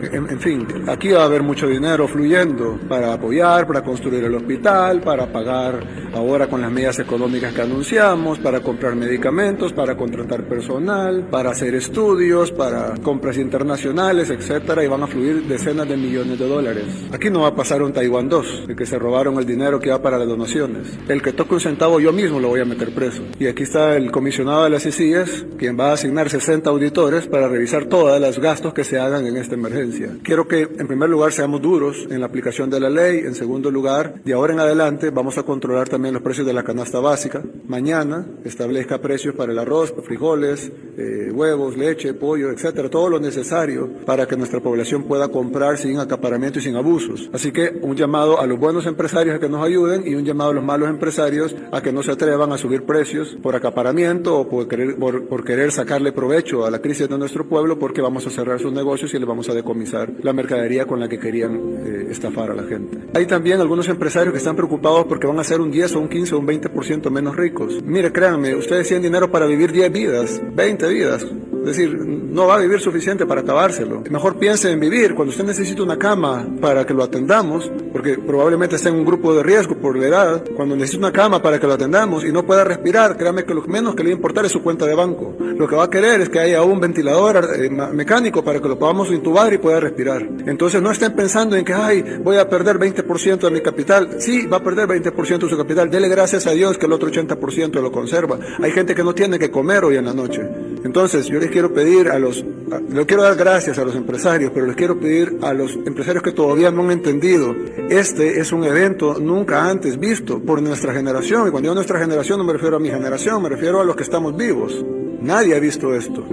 en, 0.00 0.38
fin, 0.38 0.66
aquí 0.86 1.08
va 1.08 1.22
a 1.22 1.24
haber 1.24 1.42
mucho 1.42 1.66
dinero 1.66 2.06
fluyendo 2.06 2.78
para 2.88 3.14
apoyar, 3.14 3.66
para 3.66 3.82
construir 3.82 4.22
el 4.24 4.34
hospital, 4.34 5.00
para 5.00 5.26
pagar 5.26 5.80
ahora 6.14 6.46
con 6.46 6.60
las 6.60 6.70
medidas 6.70 6.98
económicas 7.00 7.52
que 7.52 7.62
anunciamos, 7.62 8.38
para 8.38 8.60
comprar 8.60 8.94
medicamentos, 8.94 9.72
para 9.72 9.96
contratar 9.96 10.44
personal, 10.44 11.26
para 11.30 11.50
hacer 11.50 11.74
estudios, 11.74 12.52
para 12.52 12.94
compras 13.02 13.38
internacionales, 13.38 14.30
etcétera, 14.30 14.84
y 14.84 14.88
van 14.88 15.02
a 15.02 15.06
fluir 15.06 15.42
decenas 15.48 15.88
de 15.88 15.96
millones 15.96 16.38
de 16.38 16.48
dólares. 16.48 16.84
Aquí 17.12 17.30
no 17.30 17.40
va 17.40 17.48
a 17.48 17.54
pasar 17.56 17.82
un 17.82 17.92
Taiwán 17.92 18.28
2, 18.28 18.66
el 18.68 18.76
que 18.76 18.86
se 18.86 18.98
robaron 18.98 19.38
el 19.38 19.46
dinero 19.46 19.80
que 19.80 19.90
va 19.90 20.00
para 20.00 20.18
las 20.18 20.28
donaciones. 20.28 20.96
El 21.08 21.22
que 21.22 21.32
toque 21.32 21.54
un 21.54 21.60
centavo 21.60 21.98
yo 21.98 22.12
mismo 22.12 22.38
lo 22.38 22.48
voy 22.48 22.60
a 22.60 22.64
meter 22.64 22.94
preso. 22.94 23.22
Y 23.38 23.46
aquí 23.46 23.64
está 23.64 23.96
el 23.96 24.10
comisionado 24.10 24.64
de 24.64 24.70
las 24.70 24.86
ICIES, 24.86 25.46
quien 25.58 25.78
va 25.78 25.90
a 25.90 25.94
asignar 25.94 26.30
60 26.30 26.70
auditores 26.70 27.26
para 27.26 27.48
revisar 27.48 27.86
todos 28.18 28.36
los 28.36 28.44
gastos 28.44 28.74
que 28.74 28.84
se 28.84 28.98
hagan 28.98 29.26
en 29.26 29.36
esta 29.36 29.54
emergencia. 29.54 30.16
Quiero 30.22 30.48
que, 30.48 30.62
en 30.62 30.86
primer 30.88 31.08
lugar, 31.08 31.32
seamos 31.32 31.62
duros 31.62 32.06
en 32.10 32.20
la 32.20 32.26
aplicación 32.26 32.68
de 32.68 32.80
la 32.80 32.90
ley. 32.90 33.20
En 33.20 33.34
segundo 33.34 33.70
lugar, 33.70 34.22
de 34.24 34.32
ahora 34.32 34.52
en 34.52 34.60
adelante, 34.60 35.10
vamos 35.10 35.38
a 35.38 35.44
controlar 35.44 35.88
también 35.88 36.14
los 36.14 36.22
precios 36.22 36.46
de 36.46 36.52
la 36.52 36.64
canasta 36.64 36.98
básica. 36.98 37.42
Mañana 37.68 38.26
establezca 38.44 39.00
precios 39.00 39.34
para 39.34 39.52
el 39.52 39.58
arroz, 39.58 39.94
frijoles, 40.04 40.72
eh, 40.96 41.30
huevos, 41.32 41.76
leche, 41.76 42.12
pollo, 42.14 42.50
etcétera, 42.50 42.88
todo 42.88 43.08
lo 43.08 43.20
necesario 43.20 43.88
para 44.04 44.26
que 44.26 44.36
nuestra 44.36 44.60
población 44.60 45.04
pueda 45.04 45.28
comprar 45.28 45.78
sin 45.78 45.98
acaparamiento 45.98 46.58
y 46.58 46.62
sin 46.62 46.74
abusos. 46.74 47.30
Así 47.32 47.52
que 47.52 47.78
un 47.82 47.94
llamado 47.94 48.40
a 48.40 48.46
los 48.46 48.58
buenos 48.58 48.86
empresarios 48.86 49.36
a 49.36 49.38
que 49.38 49.48
nos 49.48 49.64
ayuden 49.64 50.06
y 50.06 50.16
un 50.16 50.24
llamado 50.24 50.50
a 50.50 50.54
los 50.54 50.64
malos 50.64 50.90
empresarios 50.90 51.54
a 51.70 51.80
que 51.80 51.92
no 51.92 52.02
se 52.02 52.12
atrevan 52.12 52.52
a 52.52 52.58
subir 52.58 52.82
precios 52.82 53.36
por 53.42 53.54
acaparamiento 53.54 54.38
o 54.40 54.48
por 54.48 54.66
querer, 54.66 54.96
por 54.96 55.44
querer 55.44 55.70
sacarle 55.70 56.12
provecho 56.12 56.66
a 56.66 56.70
la 56.70 56.80
crisis 56.80 57.08
de 57.08 57.18
nuestro 57.18 57.48
pueblo 57.48 57.78
porque 57.78 58.02
vamos 58.08 58.26
a 58.26 58.30
cerrar 58.30 58.58
sus 58.58 58.72
negocios 58.72 59.12
y 59.12 59.18
les 59.18 59.28
vamos 59.28 59.50
a 59.50 59.54
decomisar 59.54 60.10
la 60.22 60.32
mercadería 60.32 60.86
con 60.86 60.98
la 60.98 61.10
que 61.10 61.18
querían 61.18 61.60
eh, 61.84 62.06
estafar 62.10 62.50
a 62.50 62.54
la 62.54 62.62
gente. 62.62 62.98
Hay 63.14 63.26
también 63.26 63.60
algunos 63.60 63.86
empresarios 63.88 64.32
que 64.32 64.38
están 64.38 64.56
preocupados 64.56 65.04
porque 65.06 65.26
van 65.26 65.38
a 65.38 65.44
ser 65.44 65.60
un 65.60 65.70
10 65.70 65.96
o 65.96 66.00
un 66.00 66.08
15 66.08 66.34
o 66.34 66.38
un 66.38 66.46
20% 66.46 67.10
menos 67.10 67.36
ricos. 67.36 67.82
Mire, 67.84 68.10
créanme, 68.10 68.54
ustedes 68.54 68.88
tienen 68.88 69.02
dinero 69.02 69.30
para 69.30 69.44
vivir 69.44 69.72
10 69.72 69.92
vidas, 69.92 70.40
20 70.54 70.88
vidas. 70.88 71.26
Es 71.60 71.76
decir, 71.76 71.98
no 71.98 72.46
va 72.46 72.54
a 72.54 72.58
vivir 72.60 72.80
suficiente 72.80 73.26
para 73.26 73.42
acabárselo. 73.42 74.02
Mejor 74.08 74.38
piense 74.38 74.70
en 74.70 74.80
vivir. 74.80 75.14
Cuando 75.14 75.32
usted 75.32 75.44
necesita 75.44 75.82
una 75.82 75.98
cama 75.98 76.46
para 76.60 76.86
que 76.86 76.94
lo 76.94 77.02
atendamos, 77.02 77.70
porque 77.92 78.16
probablemente 78.16 78.76
está 78.76 78.88
en 78.88 78.94
un 78.94 79.04
grupo 79.04 79.34
de 79.34 79.42
riesgo 79.42 79.74
por 79.76 79.98
la 79.98 80.06
edad, 80.06 80.44
cuando 80.56 80.76
necesita 80.76 81.06
una 81.06 81.12
cama 81.12 81.42
para 81.42 81.58
que 81.58 81.66
lo 81.66 81.74
atendamos 81.74 82.24
y 82.24 82.32
no 82.32 82.46
pueda 82.46 82.64
respirar, 82.64 83.18
créame 83.18 83.44
que 83.44 83.52
lo 83.52 83.62
menos 83.66 83.94
que 83.94 84.02
le 84.02 84.10
va 84.10 84.14
a 84.14 84.16
importar 84.16 84.46
es 84.46 84.52
su 84.52 84.62
cuenta 84.62 84.86
de 84.86 84.94
banco. 84.94 85.36
Lo 85.38 85.68
que 85.68 85.76
va 85.76 85.84
a 85.84 85.90
querer 85.90 86.22
es 86.22 86.28
que 86.30 86.38
haya 86.38 86.62
un 86.62 86.80
ventilador 86.80 87.48
eh, 87.58 87.68
mecánico 87.98 88.44
para 88.44 88.60
que 88.60 88.68
lo 88.68 88.78
podamos 88.78 89.10
intubar 89.10 89.52
y 89.52 89.58
pueda 89.58 89.80
respirar. 89.80 90.22
Entonces 90.46 90.80
no 90.80 90.92
estén 90.92 91.16
pensando 91.16 91.56
en 91.56 91.64
que, 91.64 91.74
ay, 91.74 92.20
voy 92.22 92.36
a 92.36 92.48
perder 92.48 92.78
20% 92.78 93.40
de 93.40 93.50
mi 93.50 93.60
capital. 93.60 94.20
Sí, 94.20 94.46
va 94.46 94.58
a 94.58 94.62
perder 94.62 94.86
20% 94.86 95.38
de 95.38 95.50
su 95.50 95.56
capital. 95.56 95.90
Dele 95.90 96.08
gracias 96.08 96.46
a 96.46 96.52
Dios 96.52 96.78
que 96.78 96.86
el 96.86 96.92
otro 96.92 97.10
80% 97.10 97.80
lo 97.80 97.90
conserva. 97.90 98.38
Hay 98.62 98.70
gente 98.70 98.94
que 98.94 99.02
no 99.02 99.14
tiene 99.14 99.36
que 99.36 99.50
comer 99.50 99.84
hoy 99.84 99.96
en 99.96 100.04
la 100.04 100.14
noche. 100.14 100.42
Entonces 100.84 101.26
yo 101.26 101.40
les 101.40 101.50
quiero 101.50 101.74
pedir 101.74 102.08
a 102.08 102.20
los, 102.20 102.44
le 102.88 103.04
quiero 103.04 103.24
dar 103.24 103.34
gracias 103.34 103.76
a 103.80 103.84
los 103.84 103.96
empresarios, 103.96 104.52
pero 104.54 104.66
les 104.66 104.76
quiero 104.76 104.98
pedir 105.00 105.38
a 105.42 105.52
los 105.52 105.74
empresarios 105.74 106.22
que 106.22 106.30
todavía 106.30 106.70
no 106.70 106.84
han 106.84 106.92
entendido, 106.92 107.52
este 107.90 108.38
es 108.38 108.52
un 108.52 108.62
evento 108.62 109.18
nunca 109.18 109.68
antes 109.68 109.98
visto 109.98 110.38
por 110.38 110.62
nuestra 110.62 110.94
generación. 110.94 111.48
Y 111.48 111.50
cuando 111.50 111.66
digo 111.66 111.74
nuestra 111.74 111.98
generación 111.98 112.38
no 112.38 112.44
me 112.44 112.52
refiero 112.52 112.76
a 112.76 112.80
mi 112.80 112.90
generación, 112.90 113.42
me 113.42 113.48
refiero 113.48 113.80
a 113.80 113.84
los 113.84 113.96
que 113.96 114.04
estamos 114.04 114.36
vivos. 114.36 114.84
Nadie 115.20 115.56
ha 115.56 115.58
visto 115.58 115.92
esto. 115.94 116.24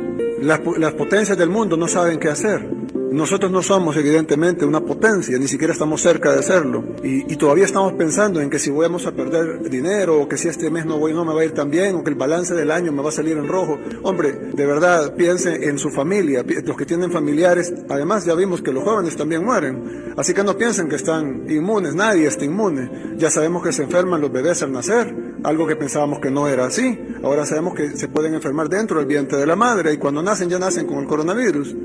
Las, 0.45 0.61
las 0.77 0.93
potencias 0.93 1.35
del 1.35 1.49
mundo 1.49 1.75
no 1.75 1.87
saben 1.87 2.19
qué 2.19 2.29
hacer. 2.29 2.69
Nosotros 3.11 3.51
no 3.51 3.61
somos 3.61 3.95
evidentemente 3.97 4.65
una 4.65 4.81
potencia, 4.81 5.37
ni 5.37 5.47
siquiera 5.47 5.73
estamos 5.73 6.01
cerca 6.01 6.35
de 6.35 6.43
serlo. 6.43 6.83
Y, 7.03 7.31
y, 7.31 7.35
todavía 7.37 7.65
estamos 7.65 7.93
pensando 7.93 8.41
en 8.41 8.49
que 8.49 8.59
si 8.59 8.71
vamos 8.71 9.05
a 9.05 9.11
perder 9.11 9.69
dinero, 9.69 10.21
o 10.21 10.27
que 10.27 10.37
si 10.37 10.47
este 10.47 10.69
mes 10.69 10.85
no, 10.85 10.97
voy, 10.97 11.13
no 11.13 11.23
me 11.23 11.33
va 11.33 11.41
a 11.41 11.45
ir 11.45 11.53
tan 11.53 11.69
bien, 11.69 11.95
o 11.95 12.03
que 12.03 12.09
el 12.09 12.15
balance 12.15 12.53
del 12.53 12.71
año 12.71 12.91
me 12.91 13.01
va 13.01 13.09
a 13.09 13.11
salir 13.13 13.37
en 13.37 13.47
rojo. 13.47 13.79
Hombre, 14.03 14.33
de 14.53 14.65
verdad, 14.65 15.13
piensen 15.15 15.63
en 15.63 15.79
su 15.79 15.89
familia, 15.89 16.43
los 16.65 16.75
que 16.75 16.85
tienen 16.85 17.11
familiares. 17.11 17.73
Además, 17.89 18.25
ya 18.25 18.35
vimos 18.35 18.61
que 18.61 18.71
los 18.71 18.83
jóvenes 18.83 19.15
también 19.15 19.45
mueren. 19.45 20.13
Así 20.17 20.33
que 20.33 20.43
no 20.43 20.57
piensen 20.57 20.89
que 20.89 20.95
están 20.95 21.49
inmunes, 21.49 21.95
nadie 21.95 22.27
está 22.27 22.45
inmune. 22.45 23.15
Ya 23.17 23.29
sabemos 23.29 23.63
que 23.63 23.71
se 23.71 23.83
enferman 23.83 24.21
los 24.21 24.31
bebés 24.31 24.63
al 24.63 24.71
nacer, 24.71 25.15
algo 25.43 25.67
que 25.67 25.75
pensábamos 25.75 26.19
que 26.19 26.31
no 26.31 26.47
era 26.47 26.65
así. 26.65 26.99
Ahora 27.23 27.45
sabemos 27.45 27.75
que 27.75 27.95
se 27.95 28.07
pueden 28.07 28.33
enfermar 28.33 28.69
dentro 28.69 28.97
del 28.97 29.07
vientre 29.07 29.37
de 29.37 29.45
la 29.45 29.55
madre 29.55 29.93
y 29.93 29.97
cuando 29.97 30.21
nacen 30.21 30.49
ya 30.49 30.59
nacen 30.59 30.85
con 30.87 30.99
el 30.99 31.07
coronavirus. 31.07 31.75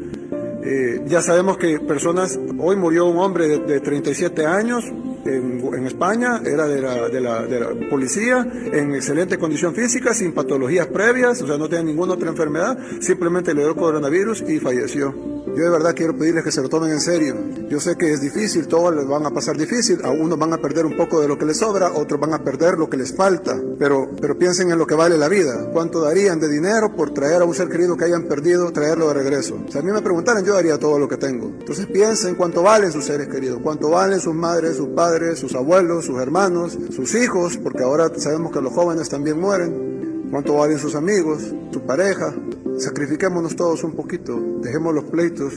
Eh, 0.63 1.03
ya 1.07 1.23
sabemos 1.23 1.57
que 1.57 1.81
personas, 1.81 2.39
hoy 2.59 2.77
murió 2.77 3.07
un 3.07 3.19
hombre 3.19 3.49
de, 3.49 3.59
de 3.61 3.81
37 3.81 4.45
años 4.45 4.85
en, 5.25 5.87
España, 5.87 6.41
era 6.45 6.67
de, 6.67 6.81
la, 6.81 7.09
de 7.09 7.21
la, 7.21 7.89
policía, 7.89 8.47
en 8.73 8.95
excelente 8.95 9.39
condición 9.39 9.75
física, 9.75 10.15
sin 10.15 10.33
patologías 10.33 10.87
previas, 10.87 11.43
o 11.43 11.47
sea, 11.47 11.59
no 11.59 11.69
tenía 11.69 11.85
ninguna 11.85 12.15
otra 12.15 12.31
enfermedad, 12.31 12.79
simplemente 13.01 13.55
le 13.55 13.63
dio 13.63 13.77
coronavirus 13.77 14.43
y 14.49 14.59
falleció. 14.59 15.15
Yo 15.47 15.65
de 15.65 15.71
verdad 15.71 15.95
quiero 15.95 16.17
pedirles 16.17 16.45
que 16.45 16.53
se 16.53 16.63
lo 16.63 16.69
tomen 16.69 16.91
en 16.91 17.01
serio. 17.01 17.37
Yo 17.69 17.81
sé 17.81 17.97
que 17.97 18.13
es 18.13 18.21
difícil, 18.21 18.67
todos 18.67 18.95
les 18.95 19.07
van 19.07 19.27
a 19.27 19.31
pasar 19.31 19.57
difícil, 19.57 20.01
a 20.05 20.11
unos 20.11 20.39
van 20.39 20.53
a 20.53 20.59
perder 20.59 20.87
un 20.87 20.97
poco 20.97 21.21
de 21.21 21.29
lo 21.29 21.39
que 21.39 21.45
les 21.45 21.59
sobra, 21.59 21.93
otros 21.93 22.21
van 22.21 22.35
a 22.35 22.43
perder 22.43 22.79
lo 22.79 22.89
que 22.89 22.97
les 22.97 23.15
falta, 23.15 23.61
pero, 23.79 24.11
pero 24.21 24.39
piensen 24.39 24.71
en 24.71 24.79
lo 24.79 24.87
que 24.87 24.95
vale 24.95 25.17
la 25.17 25.29
vida. 25.29 25.71
¿Cuánto 25.73 26.01
darían 26.01 26.41
de 26.41 26.49
dinero 26.49 26.95
por 26.95 27.13
traer 27.13 27.43
a 27.43 27.45
un 27.45 27.55
ser 27.55 27.69
querido 27.69 27.97
que 27.97 28.05
hayan 28.05 28.25
perdido, 28.25 28.71
traerlo 28.73 29.09
de 29.09 29.15
regreso? 29.15 29.59
Si 29.69 29.79
a 29.79 29.83
mí 29.83 29.91
me 29.91 30.03
preguntaran, 30.03 30.45
yo 30.45 30.55
daría 30.55 30.79
todo 30.79 30.99
lo 30.99 31.09
que 31.09 31.17
tengo. 31.17 31.47
Entonces 31.47 31.87
piensen 31.87 32.35
cuánto 32.35 32.63
valen 32.63 32.93
sus 32.93 33.05
seres 33.05 33.29
queridos, 33.29 33.61
cuánto 33.63 33.91
valen 33.91 34.21
sus 34.21 34.35
madres, 34.35 34.77
sus 34.77 34.89
padres, 34.89 35.39
sus 35.39 35.55
abuelos, 35.55 36.05
sus 36.05 36.21
hermanos, 36.21 36.79
sus 36.91 37.15
hijos, 37.15 37.57
porque 37.57 37.83
ahora 37.83 38.11
sabemos 38.17 38.53
que 38.53 38.61
los 38.61 38.73
jóvenes 38.73 39.09
también 39.09 39.39
mueren. 39.41 40.00
Cuánto 40.31 40.55
valen 40.55 40.79
sus 40.79 40.95
amigos, 40.95 41.53
su 41.73 41.81
pareja, 41.81 42.33
sacrifiquémonos 42.79 43.57
todos 43.57 43.83
un 43.83 43.93
poquito, 43.93 44.39
dejemos 44.63 44.95
los 44.95 45.05
pleitos, 45.05 45.53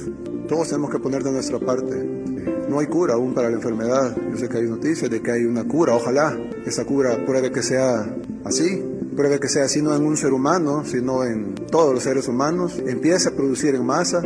todos 0.48 0.70
tenemos 0.70 0.90
que 0.90 0.98
poner 0.98 1.24
de 1.24 1.32
nuestra 1.32 1.60
parte. 1.60 2.04
No 2.68 2.80
hay 2.80 2.88
cura 2.88 3.14
aún 3.14 3.36
para 3.36 3.50
la 3.50 3.58
enfermedad, 3.58 4.16
yo 4.32 4.38
sé 4.38 4.50
que 4.50 4.58
hay 4.58 4.68
noticias 4.68 5.12
de 5.12 5.22
que 5.22 5.32
hay 5.32 5.45
una 5.45 5.64
cura, 5.64 5.95
ojalá 5.95 6.36
esa 6.66 6.86
cura 6.86 7.24
pruebe 7.24 7.52
que 7.52 7.62
sea 7.62 8.04
así, 8.45 8.84
pruebe 9.16 9.40
que 9.40 9.48
sea 9.48 9.66
así 9.66 9.82
no 9.82 9.95
en 9.95 10.04
un 10.06 10.18
ser 10.18 10.34
humano, 10.34 10.84
sino 10.86 11.24
en 11.24 11.54
todos 11.54 11.94
los 11.94 12.02
seres 12.02 12.28
humanos, 12.28 12.82
empiece 12.86 13.30
a 13.30 13.36
producir 13.36 13.76
en 13.76 13.86
masa. 13.86 14.24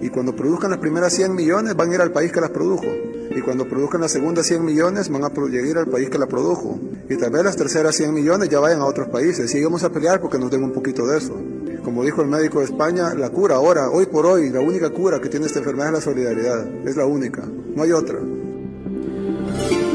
Y 0.00 0.08
cuando 0.08 0.34
produzcan 0.34 0.70
las 0.70 0.80
primeras 0.80 1.12
100 1.12 1.34
millones 1.34 1.76
van 1.76 1.90
a 1.90 1.94
ir 1.94 2.00
al 2.00 2.12
país 2.12 2.32
que 2.32 2.40
las 2.40 2.50
produjo. 2.50 2.86
Y 3.34 3.40
cuando 3.40 3.66
produzcan 3.66 4.02
las 4.02 4.12
segundas 4.12 4.46
100 4.46 4.64
millones 4.64 5.08
van 5.08 5.24
a 5.24 5.30
llegar 5.30 5.78
al 5.78 5.86
país 5.86 6.10
que 6.10 6.18
la 6.18 6.26
produjo. 6.26 6.78
Y 7.08 7.16
tal 7.16 7.30
vez 7.30 7.44
las 7.44 7.56
terceras 7.56 7.96
100 7.96 8.12
millones 8.12 8.48
ya 8.48 8.60
vayan 8.60 8.80
a 8.80 8.84
otros 8.84 9.08
países. 9.08 9.54
Y 9.54 9.64
vamos 9.64 9.82
a 9.84 9.90
pelear 9.90 10.20
porque 10.20 10.38
nos 10.38 10.50
den 10.50 10.62
un 10.62 10.72
poquito 10.72 11.06
de 11.06 11.18
eso. 11.18 11.34
Como 11.82 12.04
dijo 12.04 12.22
el 12.22 12.28
médico 12.28 12.58
de 12.58 12.66
España, 12.66 13.14
la 13.14 13.30
cura 13.30 13.56
ahora, 13.56 13.90
hoy 13.90 14.06
por 14.06 14.26
hoy, 14.26 14.50
la 14.50 14.60
única 14.60 14.90
cura 14.90 15.20
que 15.20 15.28
tiene 15.28 15.46
esta 15.46 15.58
enfermedad 15.58 15.88
es 15.88 15.94
la 15.94 16.00
solidaridad. 16.00 16.86
Es 16.86 16.96
la 16.96 17.06
única. 17.06 17.42
No 17.44 17.82
hay 17.82 17.92
otra. 17.92 18.18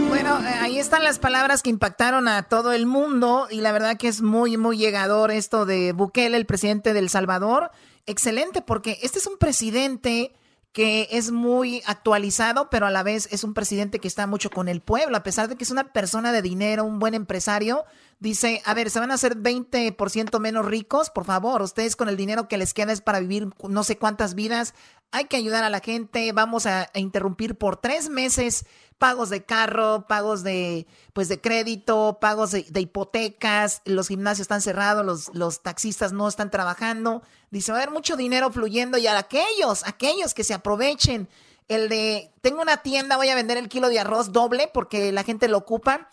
Bueno, 0.09 0.35
ahí 0.61 0.79
están 0.79 1.03
las 1.03 1.19
palabras 1.19 1.61
que 1.61 1.69
impactaron 1.69 2.27
a 2.27 2.43
todo 2.43 2.71
el 2.71 2.85
mundo 2.87 3.47
y 3.51 3.61
la 3.61 3.71
verdad 3.71 3.97
que 3.97 4.07
es 4.07 4.21
muy, 4.21 4.57
muy 4.57 4.77
llegador 4.77 5.31
esto 5.31 5.65
de 5.65 5.93
Bukele, 5.93 6.37
el 6.37 6.45
presidente 6.45 6.93
del 6.93 7.09
Salvador. 7.09 7.69
Excelente, 8.07 8.61
porque 8.61 8.97
este 9.03 9.19
es 9.19 9.27
un 9.27 9.37
presidente 9.37 10.33
que 10.71 11.07
es 11.11 11.31
muy 11.31 11.81
actualizado, 11.85 12.69
pero 12.69 12.85
a 12.85 12.91
la 12.91 13.03
vez 13.03 13.27
es 13.31 13.43
un 13.43 13.53
presidente 13.53 13.99
que 13.99 14.07
está 14.07 14.27
mucho 14.27 14.49
con 14.49 14.67
el 14.67 14.81
pueblo, 14.81 15.17
a 15.17 15.23
pesar 15.23 15.47
de 15.47 15.55
que 15.55 15.63
es 15.63 15.71
una 15.71 15.91
persona 15.91 16.31
de 16.31 16.41
dinero, 16.41 16.83
un 16.83 16.99
buen 16.99 17.13
empresario. 17.13 17.85
Dice, 18.19 18.63
a 18.65 18.73
ver, 18.73 18.89
se 18.89 18.99
van 18.99 19.11
a 19.11 19.13
hacer 19.13 19.37
20% 19.37 20.39
menos 20.39 20.65
ricos, 20.65 21.11
por 21.11 21.25
favor, 21.25 21.61
ustedes 21.61 21.95
con 21.95 22.09
el 22.09 22.17
dinero 22.17 22.47
que 22.47 22.57
les 22.57 22.73
queda 22.73 22.91
es 22.91 23.01
para 23.01 23.19
vivir 23.19 23.49
no 23.69 23.83
sé 23.83 23.99
cuántas 23.99 24.33
vidas, 24.33 24.73
hay 25.11 25.25
que 25.25 25.37
ayudar 25.37 25.63
a 25.63 25.69
la 25.69 25.79
gente, 25.81 26.31
vamos 26.31 26.65
a, 26.65 26.89
interrumpir 26.95 27.55
por 27.59 27.77
tres 27.77 28.09
meses 28.09 28.65
pagos 28.97 29.29
de 29.29 29.45
carro, 29.45 30.07
pagos 30.07 30.41
de, 30.41 30.87
pues 31.13 31.29
de 31.29 31.39
crédito, 31.39 32.17
pagos 32.19 32.51
de, 32.51 32.63
de, 32.63 32.81
hipotecas, 32.81 33.83
los 33.85 34.07
gimnasios 34.07 34.45
están 34.45 34.61
cerrados, 34.61 35.05
los, 35.05 35.29
los 35.35 35.61
taxistas 35.61 36.11
no 36.11 36.27
están 36.27 36.49
trabajando. 36.49 37.21
Dice, 37.51 37.71
va 37.71 37.77
a 37.77 37.81
haber 37.83 37.93
mucho 37.93 38.17
dinero 38.17 38.51
fluyendo 38.51 38.97
y 38.97 39.05
a 39.05 39.17
aquellos, 39.17 39.85
aquellos 39.85 40.33
que 40.33 40.43
se 40.43 40.55
aprovechen, 40.55 41.29
el 41.67 41.89
de, 41.89 42.31
tengo 42.41 42.61
una 42.61 42.77
tienda, 42.77 43.17
voy 43.17 43.29
a 43.29 43.35
vender 43.35 43.57
el 43.57 43.69
kilo 43.69 43.89
de 43.89 43.99
arroz 43.99 44.31
doble 44.31 44.69
porque 44.73 45.11
la 45.11 45.23
gente 45.23 45.47
lo 45.47 45.57
ocupa. 45.57 46.09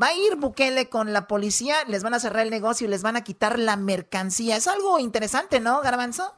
Va 0.00 0.08
a 0.08 0.14
ir 0.14 0.36
Bukele 0.36 0.88
con 0.88 1.12
la 1.12 1.28
policía, 1.28 1.76
les 1.86 2.02
van 2.02 2.14
a 2.14 2.20
cerrar 2.20 2.42
el 2.42 2.50
negocio 2.50 2.86
y 2.86 2.90
les 2.90 3.02
van 3.02 3.16
a 3.16 3.22
quitar 3.22 3.58
la 3.58 3.76
mercancía. 3.76 4.56
Es 4.56 4.66
algo 4.66 4.98
interesante, 4.98 5.60
¿no, 5.60 5.80
Garbanzo? 5.82 6.34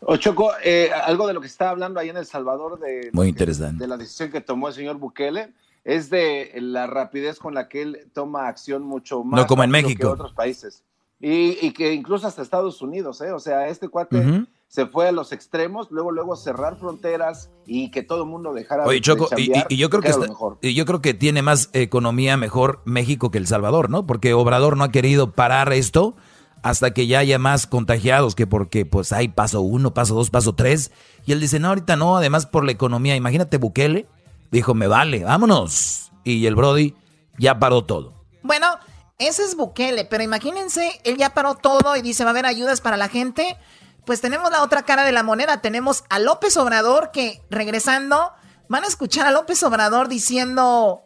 Ochoco, 0.00 0.52
eh, 0.62 0.90
algo 0.92 1.26
de 1.26 1.32
lo 1.32 1.40
que 1.40 1.46
está 1.46 1.70
hablando 1.70 1.98
ahí 1.98 2.10
en 2.10 2.18
El 2.18 2.26
Salvador 2.26 2.78
de, 2.78 3.08
Muy 3.12 3.28
interesante. 3.28 3.82
de 3.82 3.88
la 3.88 3.96
decisión 3.96 4.30
que 4.30 4.42
tomó 4.42 4.68
el 4.68 4.74
señor 4.74 4.98
Bukele 4.98 5.54
es 5.84 6.10
de 6.10 6.52
la 6.56 6.86
rapidez 6.86 7.38
con 7.38 7.54
la 7.54 7.68
que 7.68 7.82
él 7.82 8.10
toma 8.12 8.48
acción 8.48 8.82
mucho 8.82 9.24
más 9.24 9.40
no 9.40 9.46
como 9.46 9.64
en 9.64 9.70
México 9.70 10.00
que 10.00 10.06
otros 10.06 10.32
países 10.32 10.82
y, 11.20 11.66
y, 11.66 11.72
que 11.72 11.92
incluso 11.92 12.26
hasta 12.26 12.42
Estados 12.42 12.82
Unidos, 12.82 13.20
¿eh? 13.22 13.32
o 13.32 13.38
sea, 13.38 13.68
este 13.68 13.88
cuate 13.88 14.16
uh 14.16 14.22
-huh. 14.22 14.46
Se 14.74 14.86
fue 14.86 15.06
a 15.06 15.12
los 15.12 15.30
extremos, 15.30 15.92
luego 15.92 16.10
luego 16.10 16.34
cerrar 16.34 16.76
fronteras 16.76 17.48
y 17.64 17.92
que 17.92 18.02
todo 18.02 18.24
el 18.24 18.28
mundo 18.28 18.52
dejara 18.52 18.84
Oye, 18.84 18.96
de, 18.96 19.02
Choco, 19.02 19.28
de 19.28 19.40
y, 19.40 19.52
y, 19.68 19.76
yo 19.76 19.88
creo 19.88 20.02
que 20.02 20.08
está, 20.08 20.26
y 20.62 20.74
yo 20.74 20.84
creo 20.84 21.00
que 21.00 21.14
tiene 21.14 21.42
más 21.42 21.70
economía 21.74 22.36
mejor 22.36 22.82
México 22.84 23.30
que 23.30 23.38
El 23.38 23.46
Salvador, 23.46 23.88
¿no? 23.88 24.04
Porque 24.04 24.34
Obrador 24.34 24.76
no 24.76 24.82
ha 24.82 24.90
querido 24.90 25.30
parar 25.30 25.72
esto 25.72 26.16
hasta 26.64 26.92
que 26.92 27.06
ya 27.06 27.20
haya 27.20 27.38
más 27.38 27.68
contagiados, 27.68 28.34
que 28.34 28.48
porque 28.48 28.84
pues 28.84 29.12
hay 29.12 29.28
paso 29.28 29.60
uno, 29.60 29.94
paso 29.94 30.16
dos, 30.16 30.30
paso 30.30 30.56
tres. 30.56 30.90
Y 31.24 31.30
él 31.30 31.38
dice, 31.38 31.60
no, 31.60 31.68
ahorita 31.68 31.94
no, 31.94 32.16
además 32.16 32.46
por 32.46 32.64
la 32.64 32.72
economía. 32.72 33.14
Imagínate 33.14 33.58
Bukele, 33.58 34.08
dijo, 34.50 34.74
me 34.74 34.88
vale, 34.88 35.22
vámonos. 35.22 36.10
Y 36.24 36.46
el 36.46 36.56
Brody 36.56 36.96
ya 37.38 37.60
paró 37.60 37.84
todo. 37.84 38.24
Bueno, 38.42 38.66
ese 39.20 39.44
es 39.44 39.54
Bukele, 39.56 40.04
pero 40.04 40.24
imagínense, 40.24 41.00
él 41.04 41.16
ya 41.16 41.32
paró 41.32 41.54
todo 41.54 41.94
y 41.94 42.02
dice, 42.02 42.24
va 42.24 42.30
a 42.30 42.32
haber 42.32 42.46
ayudas 42.46 42.80
para 42.80 42.96
la 42.96 43.08
gente. 43.08 43.56
Pues 44.06 44.20
tenemos 44.20 44.50
la 44.50 44.62
otra 44.62 44.82
cara 44.82 45.04
de 45.04 45.12
la 45.12 45.22
moneda, 45.22 45.60
tenemos 45.60 46.04
a 46.10 46.18
López 46.18 46.56
Obrador 46.56 47.10
que 47.10 47.42
regresando, 47.50 48.32
van 48.68 48.84
a 48.84 48.88
escuchar 48.88 49.26
a 49.26 49.30
López 49.30 49.62
Obrador 49.62 50.08
diciendo, 50.08 51.04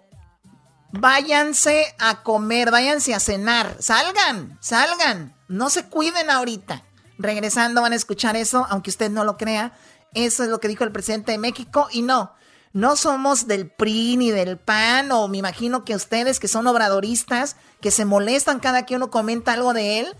váyanse 0.93 1.95
a 1.99 2.23
comer, 2.23 2.71
váyanse 2.71 3.15
a 3.15 3.21
cenar, 3.21 3.77
salgan, 3.81 4.59
salgan. 4.61 5.37
No 5.49 5.71
se 5.71 5.89
cuiden 5.89 6.31
ahorita. 6.31 6.85
Regresando 7.19 7.83
van 7.83 7.93
a 7.93 7.97
escuchar 7.97 8.37
eso, 8.37 8.67
aunque 8.71 8.91
usted 8.91 9.11
no 9.11 9.25
lo 9.25 9.37
crea. 9.37 9.73
Eso 10.15 10.45
es 10.45 10.49
lo 10.49 10.61
que 10.61 10.69
dijo 10.69 10.85
el 10.85 10.93
presidente 10.93 11.33
de 11.33 11.39
México. 11.39 11.89
Y 11.91 12.03
no, 12.03 12.35
no 12.73 12.97
somos 12.97 13.47
del 13.47 13.71
PRI 13.71 14.17
ni 14.17 14.31
del 14.31 14.59
PAN, 14.59 15.11
o 15.13 15.29
me 15.29 15.39
imagino 15.39 15.85
que 15.85 15.95
ustedes 15.95 16.39
que 16.39 16.49
son 16.49 16.67
obradoristas, 16.67 17.57
que 17.81 17.91
se 17.91 18.05
molestan 18.05 18.61
cada 18.61 18.87
que 18.87 18.97
uno 18.97 19.11
comenta 19.11 19.53
algo 19.53 19.73
de 19.73 20.01
él, 20.01 20.17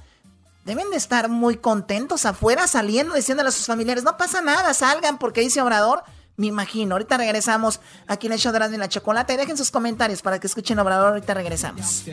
deben 0.69 0.91
de 0.91 0.99
estar 0.99 1.31
muy 1.31 1.57
contentos 1.57 2.27
afuera 2.27 2.69
saliendo, 2.69 3.15
diciéndole 3.15 3.49
a 3.49 3.53
sus 3.53 3.65
familiares, 3.65 4.05
no 4.05 4.19
pasa 4.19 4.43
nada, 4.43 4.75
salgan 4.75 5.19
porque 5.19 5.41
dice 5.41 5.63
Obrador. 5.63 6.03
Me 6.37 6.47
imagino. 6.47 6.95
Ahorita 6.95 7.17
regresamos 7.17 7.81
aquí 8.07 8.29
en 8.29 8.35
el 8.35 8.39
show 8.39 8.53
de 8.53 8.79
la 8.79 8.89
Chocolate. 8.89 9.37
Dejen 9.37 9.57
sus 9.57 9.73
comentarios 9.73 10.23
para 10.23 10.39
que 10.39 10.47
escuchen 10.47 10.79
Obrador. 10.79 11.09
Ahorita 11.09 11.35
regresamos. 11.35 12.05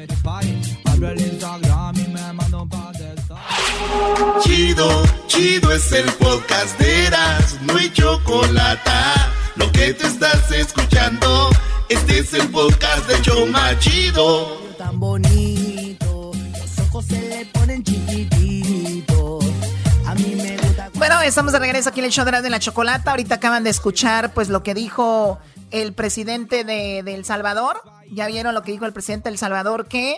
Chido, 4.42 5.04
chido 5.28 5.72
es 5.72 5.92
el 5.92 6.12
podcast 6.14 6.80
de 6.80 7.06
Eras, 7.06 7.62
no 7.62 7.76
hay 7.76 7.92
chocolate. 7.92 8.90
Lo 9.58 9.72
que 9.72 9.94
te 9.94 10.08
estás 10.08 10.52
escuchando, 10.52 11.50
este 11.90 12.20
es 12.20 12.34
el 12.34 12.50
podcast 12.50 13.08
de 13.08 13.22
Choma 13.22 13.78
Chido. 13.78 14.58
Tan 14.78 15.00
bonito, 15.00 15.55
se 17.02 17.22
le 17.22 17.46
ponen 17.48 17.84
chiquititos. 17.84 19.46
A 20.06 20.16
mí 20.16 20.36
me 20.36 20.58
gusta. 20.58 20.90
Bueno, 20.96 21.20
estamos 21.22 21.54
de 21.54 21.60
regreso 21.60 21.90
aquí 21.90 22.00
en 22.00 22.06
el 22.06 22.12
show 22.12 22.26
de 22.26 22.50
la 22.50 22.60
Chocolata. 22.60 23.12
Ahorita 23.12 23.36
acaban 23.36 23.64
de 23.64 23.70
escuchar 23.70 24.34
pues 24.34 24.50
lo 24.50 24.64
que 24.64 24.74
dijo 24.74 25.40
el 25.72 25.94
presidente 25.94 26.64
de, 26.64 27.04
de 27.04 27.16
El 27.16 27.26
Salvador. 27.26 27.82
Ya 28.12 28.28
vieron 28.28 28.54
lo 28.54 28.64
que 28.64 28.72
dijo 28.72 28.86
el 28.86 28.94
presidente 28.94 29.30
de 29.30 29.34
El 29.34 29.40
Salvador 29.40 29.88
que 29.88 30.18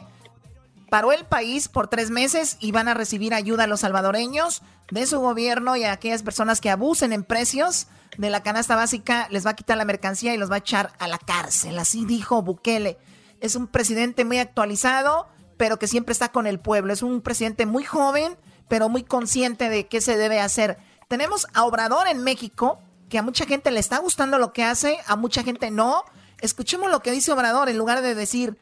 paró 0.89 1.11
el 1.11 1.25
país 1.25 1.67
por 1.67 1.87
tres 1.87 2.09
meses 2.09 2.57
y 2.59 2.71
van 2.71 2.87
a 2.87 2.93
recibir 2.93 3.33
ayuda 3.33 3.65
a 3.65 3.67
los 3.67 3.81
salvadoreños 3.81 4.61
de 4.91 5.05
su 5.05 5.19
gobierno 5.19 5.75
y 5.75 5.83
a 5.83 5.91
aquellas 5.91 6.23
personas 6.23 6.61
que 6.61 6.69
abusen 6.69 7.11
en 7.11 7.23
precios 7.23 7.87
de 8.17 8.29
la 8.29 8.41
canasta 8.41 8.75
básica, 8.75 9.27
les 9.29 9.45
va 9.45 9.51
a 9.51 9.55
quitar 9.55 9.77
la 9.77 9.85
mercancía 9.85 10.33
y 10.33 10.37
los 10.37 10.49
va 10.49 10.55
a 10.55 10.59
echar 10.59 10.93
a 10.99 11.07
la 11.07 11.17
cárcel. 11.17 11.77
Así 11.77 12.05
dijo 12.05 12.41
Bukele. 12.41 12.97
Es 13.41 13.55
un 13.55 13.67
presidente 13.67 14.25
muy 14.25 14.39
actualizado, 14.39 15.27
pero 15.57 15.79
que 15.79 15.87
siempre 15.87 16.13
está 16.13 16.31
con 16.31 16.47
el 16.47 16.59
pueblo. 16.59 16.93
Es 16.93 17.01
un 17.01 17.21
presidente 17.21 17.65
muy 17.65 17.83
joven, 17.83 18.37
pero 18.67 18.89
muy 18.89 19.03
consciente 19.03 19.69
de 19.69 19.87
qué 19.87 20.01
se 20.01 20.17
debe 20.17 20.39
hacer. 20.39 20.77
Tenemos 21.07 21.47
a 21.53 21.65
Obrador 21.65 22.07
en 22.07 22.23
México 22.23 22.79
que 23.09 23.17
a 23.17 23.23
mucha 23.23 23.45
gente 23.45 23.71
le 23.71 23.79
está 23.79 23.97
gustando 23.99 24.37
lo 24.37 24.53
que 24.53 24.63
hace, 24.63 24.99
a 25.07 25.15
mucha 25.15 25.43
gente 25.43 25.71
no. 25.71 26.03
Escuchemos 26.41 26.91
lo 26.91 27.01
que 27.01 27.11
dice 27.11 27.31
Obrador 27.31 27.69
en 27.69 27.77
lugar 27.77 28.01
de 28.01 28.15
decir, 28.15 28.59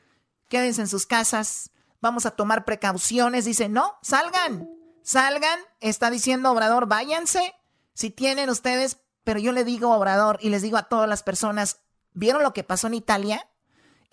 quédense 0.48 0.82
en 0.82 0.88
sus 0.88 1.06
casas, 1.06 1.72
vamos 2.02 2.26
a 2.26 2.32
tomar 2.32 2.66
precauciones. 2.66 3.46
Dice, 3.46 3.68
no, 3.68 3.98
salgan, 4.02 4.70
salgan. 5.04 5.60
Está 5.80 6.10
diciendo 6.10 6.52
Obrador, 6.52 6.88
váyanse. 6.88 7.56
Si 7.94 8.12
tienen 8.12 8.50
ustedes, 8.50 8.98
pero 9.24 9.40
yo 9.40 9.52
le 9.52 9.64
digo 9.64 9.92
Obrador 9.92 10.38
y 10.42 10.50
les 10.50 10.62
digo 10.62 10.78
a 10.78 10.84
todas 10.84 11.10
las 11.10 11.24
personas, 11.24 11.80
¿vieron 12.14 12.44
lo 12.44 12.54
que 12.54 12.64
pasó 12.64 12.88
en 12.88 12.94
Italia? 12.94 13.50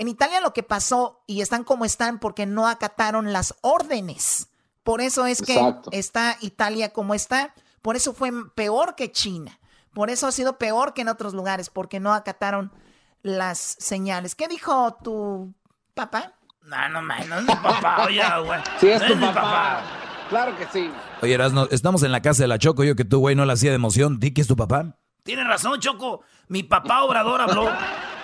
En 0.03 0.09
Italia 0.09 0.41
lo 0.41 0.53
que 0.53 0.65
pasó 0.65 1.23
y 1.29 1.43
están 1.43 1.62
como 1.62 1.85
están 1.85 2.19
porque 2.19 2.45
no 2.45 2.66
acataron 2.66 3.33
las 3.33 3.55
órdenes. 3.61 4.49
Por 4.83 5.01
eso 5.01 5.27
es 5.27 5.41
que 5.43 5.77
está 5.93 6.39
Italia 6.41 6.93
como 6.93 7.15
está. 7.15 7.55
Por 7.83 7.95
eso 7.95 8.12
fue 8.12 8.33
peor 8.57 8.97
que 8.97 9.12
China. 9.12 9.61
Por 9.95 10.11
eso 10.11 10.27
ha 10.27 10.33
sido 10.33 10.59
peor 10.59 10.93
que 10.93 11.03
en 11.03 11.09
otros 11.09 11.35
lugares, 11.35 11.70
porque 11.70 12.01
no 12.01 12.15
acataron 12.15 12.73
las 13.23 13.59
señales. 13.61 14.35
¿Qué 14.35 14.49
dijo 14.49 14.99
tu 15.05 15.55
papá? 15.95 16.33
No, 16.62 16.89
no, 16.89 17.01
no, 17.01 17.15
no 17.29 17.39
es 17.39 17.43
mi 17.43 17.55
papá, 17.55 18.05
oye, 18.09 18.23
güey. 18.45 18.61
Sí, 18.81 18.89
es 18.89 19.07
tu 19.07 19.20
papá. 19.20 19.85
Claro 20.29 20.57
que 20.57 20.66
sí. 20.73 20.91
Oye, 21.20 21.35
Erasno, 21.35 21.69
estamos 21.70 22.03
en 22.03 22.11
la 22.11 22.23
casa 22.23 22.43
de 22.43 22.49
la 22.49 22.59
Choco. 22.59 22.83
Yo 22.83 22.97
que 22.97 23.05
tú, 23.05 23.20
güey, 23.20 23.37
no 23.37 23.45
la 23.45 23.53
hacía 23.53 23.70
de 23.70 23.77
emoción. 23.77 24.19
Di 24.19 24.35
que 24.35 24.41
es 24.41 24.49
tu 24.49 24.57
papá. 24.57 24.97
Tienes 25.23 25.47
razón, 25.47 25.79
Choco. 25.79 26.23
Mi 26.49 26.65
papá 26.65 27.05
Obrador 27.05 27.41
habló. 27.41 27.70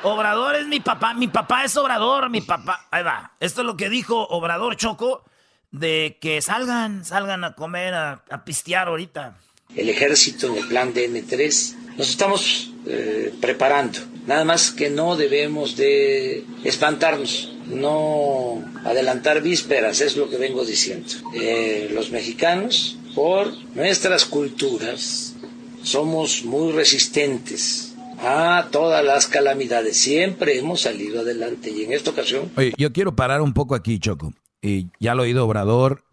Obrador 0.03 0.57
es 0.57 0.67
mi 0.67 0.81
papá. 0.81 1.15
Mi 1.15 1.29
papá 1.29 1.65
es 1.65 1.77
Obrador. 1.77 2.31
Mi 2.31 2.41
papá. 2.41 2.87
Ahí 2.91 3.03
va. 3.03 3.33
Esto 3.41 3.63
es 3.63 3.67
lo 3.67 3.77
que 3.77 3.89
dijo 3.89 4.27
Obrador 4.29 4.77
Choco. 4.77 5.25
De 5.71 6.17
que 6.21 6.41
salgan, 6.41 7.05
salgan 7.05 7.45
a 7.45 7.55
comer, 7.55 7.93
a, 7.93 8.23
pistear 8.45 8.89
ahorita. 8.89 9.37
El 9.77 9.91
ejército 9.91 10.47
en 10.47 10.57
el 10.57 10.69
plan 10.69 10.95
DN3. 10.95 11.97
Nos 11.99 12.09
estamos 12.09 12.73
eh, 12.87 13.35
preparando. 13.41 13.99
Nada 14.27 14.45
más 14.45 14.71
que 14.71 14.89
no 14.89 15.17
debemos 15.17 15.77
de 15.77 16.45
espantarnos 16.65 17.53
no 17.69 18.63
adelantar 18.85 19.43
vísperas, 19.43 20.01
es 20.01 20.17
lo 20.17 20.29
que 20.29 20.37
vengo 20.37 20.65
diciendo. 20.65 21.09
Eh, 21.35 21.91
los 21.93 22.11
mexicanos, 22.11 22.97
por 23.15 23.53
nuestras 23.75 24.25
culturas, 24.25 25.35
somos 25.83 26.45
muy 26.45 26.73
resistentes 26.73 27.88
a 28.21 28.69
todas 28.71 29.05
las 29.05 29.27
calamidades. 29.27 29.97
Siempre 29.97 30.59
hemos 30.59 30.83
salido 30.83 31.21
adelante 31.21 31.71
y 31.71 31.85
en 31.85 31.93
esta 31.93 32.11
ocasión... 32.11 32.51
Yo 32.77 32.93
quiero 32.93 33.15
parar 33.15 33.41
un 33.41 33.55
poco 33.55 33.75
aquí, 33.75 33.99
Choco. 33.99 34.33
Y 34.61 34.89
ya 34.99 35.15
lo 35.15 35.23
he 35.23 35.29
oído 35.29 35.45
Obrador 35.45 36.05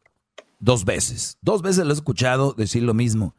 dos 0.60 0.86
veces. 0.86 1.38
Dos 1.42 1.62
veces 1.62 1.86
lo 1.86 1.92
he 1.92 1.96
escuchado 1.96 2.54
decir 2.54 2.84
lo 2.84 2.94
mismo. 2.94 3.36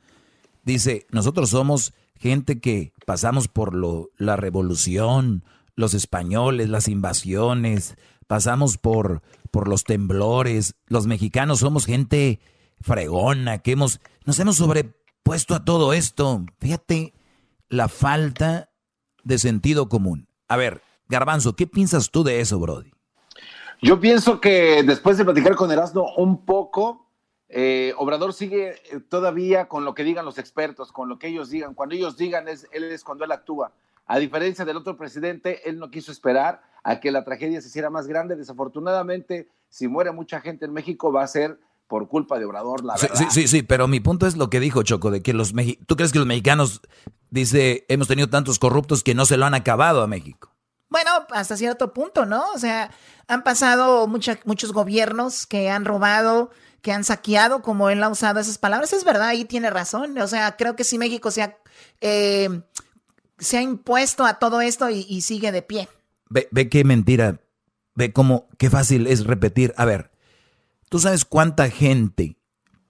Dice, 0.64 1.06
nosotros 1.10 1.50
somos 1.50 1.94
gente 2.16 2.60
que 2.60 2.92
pasamos 3.04 3.48
por 3.48 3.74
lo, 3.74 4.10
la 4.16 4.36
revolución, 4.36 5.44
los 5.76 5.94
españoles, 5.94 6.68
las 6.68 6.88
invasiones, 6.88 7.96
pasamos 8.26 8.78
por, 8.78 9.22
por 9.50 9.68
los 9.68 9.84
temblores, 9.84 10.74
los 10.88 11.06
mexicanos 11.06 11.60
somos 11.60 11.86
gente 11.86 12.40
fregona, 12.80 13.58
que 13.58 13.72
hemos, 13.72 14.00
nos 14.24 14.40
hemos 14.40 14.56
sobrepuesto 14.56 15.54
a 15.54 15.64
todo 15.64 15.92
esto. 15.92 16.44
Fíjate 16.58 17.14
la 17.68 17.88
falta 17.88 18.70
de 19.24 19.38
sentido 19.38 19.88
común. 19.88 20.28
A 20.48 20.56
ver, 20.56 20.82
Garbanzo, 21.08 21.56
¿qué 21.56 21.66
piensas 21.66 22.10
tú 22.10 22.24
de 22.24 22.40
eso, 22.40 22.58
Brody? 22.58 22.92
Yo 23.82 24.00
pienso 24.00 24.40
que 24.40 24.82
después 24.82 25.18
de 25.18 25.24
platicar 25.24 25.54
con 25.54 25.70
Erasmo 25.70 26.14
un 26.16 26.44
poco, 26.44 27.10
eh, 27.48 27.92
Obrador 27.98 28.32
sigue 28.32 28.74
todavía 29.08 29.68
con 29.68 29.84
lo 29.84 29.94
que 29.94 30.04
digan 30.04 30.24
los 30.24 30.38
expertos, 30.38 30.92
con 30.92 31.08
lo 31.08 31.18
que 31.18 31.28
ellos 31.28 31.50
digan. 31.50 31.74
Cuando 31.74 31.94
ellos 31.94 32.16
digan, 32.16 32.48
es, 32.48 32.66
él 32.72 32.84
es 32.84 33.04
cuando 33.04 33.24
él 33.24 33.32
actúa. 33.32 33.72
A 34.06 34.18
diferencia 34.18 34.64
del 34.64 34.76
otro 34.76 34.96
presidente, 34.96 35.68
él 35.68 35.78
no 35.78 35.90
quiso 35.90 36.12
esperar 36.12 36.62
a 36.84 37.00
que 37.00 37.10
la 37.10 37.24
tragedia 37.24 37.60
se 37.60 37.68
hiciera 37.68 37.90
más 37.90 38.06
grande. 38.06 38.36
Desafortunadamente, 38.36 39.48
si 39.68 39.88
muere 39.88 40.12
mucha 40.12 40.40
gente 40.40 40.64
en 40.64 40.72
México, 40.72 41.12
va 41.12 41.24
a 41.24 41.28
ser 41.28 41.58
por 41.88 42.08
culpa 42.08 42.38
de 42.38 42.44
Obrador, 42.44 42.84
la 42.84 42.96
verdad. 42.96 43.14
Sí, 43.16 43.26
sí, 43.30 43.48
sí, 43.48 43.62
pero 43.62 43.88
mi 43.88 44.00
punto 44.00 44.26
es 44.26 44.36
lo 44.36 44.50
que 44.50 44.60
dijo 44.60 44.82
Choco, 44.82 45.10
de 45.10 45.22
que 45.22 45.32
los 45.32 45.52
¿tú 45.86 45.96
crees 45.96 46.12
que 46.12 46.18
los 46.18 46.26
mexicanos, 46.26 46.80
dice, 47.30 47.84
hemos 47.88 48.08
tenido 48.08 48.28
tantos 48.28 48.58
corruptos 48.58 49.02
que 49.02 49.14
no 49.14 49.24
se 49.26 49.36
lo 49.36 49.46
han 49.46 49.54
acabado 49.54 50.02
a 50.02 50.06
México? 50.06 50.52
Bueno, 50.88 51.10
hasta 51.30 51.56
cierto 51.56 51.92
punto, 51.92 52.26
¿no? 52.26 52.44
O 52.54 52.58
sea, 52.58 52.90
han 53.28 53.42
pasado 53.42 54.06
muchos 54.06 54.72
gobiernos 54.72 55.46
que 55.46 55.68
han 55.68 55.84
robado, 55.84 56.50
que 56.80 56.92
han 56.92 57.04
saqueado, 57.04 57.62
como 57.62 57.90
él 57.90 58.02
ha 58.02 58.08
usado 58.08 58.38
esas 58.38 58.58
palabras. 58.58 58.92
Es 58.92 59.04
verdad, 59.04 59.28
ahí 59.28 59.44
tiene 59.44 59.68
razón. 59.70 60.16
O 60.18 60.28
sea, 60.28 60.56
creo 60.56 60.76
que 60.76 60.84
si 60.84 60.96
México 60.98 61.32
se 61.32 61.42
ha 61.42 61.56
eh, 62.00 62.62
se 63.38 63.58
ha 63.58 63.62
impuesto 63.62 64.24
a 64.24 64.38
todo 64.38 64.60
esto 64.60 64.88
y, 64.90 65.20
sigue 65.20 65.52
de 65.52 65.62
pie. 65.62 65.88
Ve, 66.28 66.48
ve 66.50 66.68
qué 66.68 66.84
mentira, 66.84 67.40
ve 67.94 68.12
cómo, 68.12 68.48
qué 68.58 68.70
fácil 68.70 69.06
es 69.06 69.26
repetir. 69.26 69.74
A 69.76 69.84
ver, 69.84 70.10
¿tú 70.88 70.98
sabes 70.98 71.24
cuánta 71.24 71.70
gente 71.70 72.38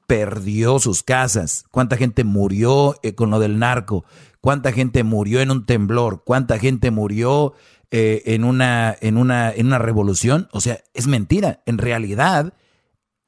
perdió 0.06 0.78
sus 0.78 1.02
casas? 1.02 1.64
¿Cuánta 1.70 1.97
gente 1.97 2.24
murió 2.24 2.97
eh, 3.02 3.14
con 3.14 3.31
lo 3.31 3.39
del 3.39 3.59
narco? 3.59 4.05
¿Cuánta 4.40 4.73
gente 4.73 5.02
murió 5.02 5.40
en 5.40 5.51
un 5.51 5.66
temblor? 5.66 6.23
¿Cuánta 6.24 6.59
gente 6.59 6.90
murió 6.90 7.55
eh, 7.90 8.23
en, 8.27 8.44
una, 8.44 8.97
en, 9.01 9.16
una, 9.16 9.51
en 9.51 9.66
una 9.66 9.78
revolución? 9.78 10.48
O 10.52 10.60
sea, 10.60 10.81
es 10.94 11.06
mentira. 11.06 11.62
En 11.66 11.78
realidad, 11.78 12.55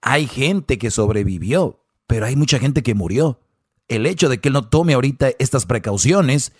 hay 0.00 0.26
gente 0.26 0.78
que 0.78 0.90
sobrevivió, 0.90 1.84
pero 2.06 2.26
hay 2.26 2.36
mucha 2.36 2.58
gente 2.58 2.82
que 2.82 2.94
murió. 2.94 3.40
El 3.88 4.06
hecho 4.06 4.28
de 4.28 4.38
que 4.38 4.48
él 4.48 4.52
no 4.52 4.68
tome 4.68 4.94
ahorita 4.94 5.30
estas 5.38 5.66
precauciones 5.66 6.52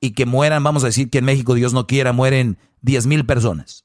y 0.00 0.12
que 0.12 0.26
mueran, 0.26 0.64
vamos 0.64 0.84
a 0.84 0.86
decir 0.86 1.10
que 1.10 1.18
en 1.18 1.24
México, 1.24 1.54
Dios 1.54 1.72
no 1.72 1.86
quiera, 1.86 2.12
mueren 2.12 2.58
10 2.80 3.06
mil 3.06 3.26
personas. 3.26 3.84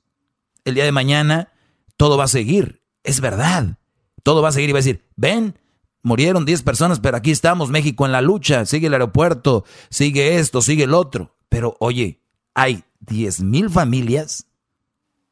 El 0.63 0.75
día 0.75 0.83
de 0.83 0.91
mañana 0.91 1.51
todo 1.95 2.17
va 2.17 2.25
a 2.25 2.29
seguir, 2.29 2.81
es 3.07 3.21
verdad. 3.21 3.77
Todo 4.21 4.41
va 4.41 4.49
a 4.49 4.51
seguir 4.51 4.69
y 4.69 4.73
va 4.73 4.79
a 4.79 4.83
decir, 4.83 5.03
ven, 5.15 5.57
murieron 6.03 6.45
10 6.45 6.61
personas, 6.63 6.99
pero 6.99 7.17
aquí 7.17 7.31
estamos, 7.31 7.69
México 7.69 8.05
en 8.05 8.11
la 8.11 8.21
lucha, 8.21 8.65
sigue 8.65 8.87
el 8.87 8.93
aeropuerto, 8.93 9.63
sigue 9.89 10.37
esto, 10.37 10.61
sigue 10.61 10.83
el 10.83 10.93
otro. 10.93 11.35
Pero 11.49 11.77
oye, 11.79 12.21
hay 12.53 12.83
10 12.99 13.41
mil 13.41 13.69
familias 13.69 14.47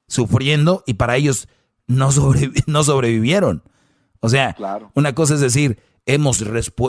sufriendo 0.08 0.84
y 0.88 0.96
para 0.96 1.18
ellos 1.18 1.48
no, 1.88 2.10
no 2.68 2.84
sobrevivieron. 2.84 3.64
O 4.22 4.30
sea, 4.30 4.56
una 4.94 5.14
cosa 5.14 5.36
es 5.36 5.42
decir, 5.42 5.80
hemos 6.06 6.42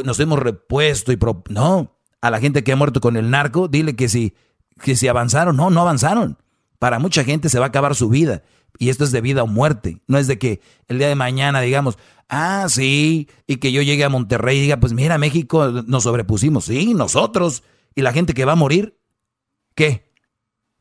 nos 0.04 0.20
hemos 0.20 0.38
repuesto 0.38 1.12
y... 1.12 1.18
no, 1.50 1.92
a 2.20 2.30
la 2.30 2.40
gente 2.40 2.64
que 2.64 2.72
ha 2.72 2.76
muerto 2.76 3.00
con 3.00 3.16
el 3.16 3.30
narco, 3.30 3.68
dile 3.68 3.96
que 3.96 4.08
si, 4.08 4.34
que 4.80 4.96
si 4.96 5.08
avanzaron. 5.08 5.56
No, 5.56 5.70
no 5.70 5.80
avanzaron. 5.80 6.38
Para 6.78 6.98
mucha 6.98 7.24
gente 7.24 7.48
se 7.48 7.58
va 7.58 7.66
a 7.66 7.68
acabar 7.68 7.94
su 7.94 8.08
vida. 8.08 8.42
Y 8.78 8.90
esto 8.90 9.04
es 9.04 9.12
de 9.12 9.20
vida 9.20 9.42
o 9.42 9.46
muerte. 9.46 10.00
No 10.06 10.18
es 10.18 10.26
de 10.26 10.38
que 10.38 10.60
el 10.88 10.98
día 10.98 11.08
de 11.08 11.14
mañana 11.14 11.60
digamos, 11.60 11.98
ah, 12.28 12.66
sí, 12.68 13.28
y 13.46 13.56
que 13.56 13.72
yo 13.72 13.82
llegue 13.82 14.04
a 14.04 14.08
Monterrey 14.08 14.58
y 14.58 14.62
diga, 14.62 14.78
pues 14.78 14.92
mira, 14.92 15.18
México 15.18 15.68
nos 15.86 16.04
sobrepusimos. 16.04 16.64
Sí, 16.66 16.94
nosotros. 16.94 17.62
Y 17.94 18.02
la 18.02 18.12
gente 18.12 18.34
que 18.34 18.44
va 18.44 18.52
a 18.52 18.56
morir, 18.56 18.98
¿qué? 19.74 20.12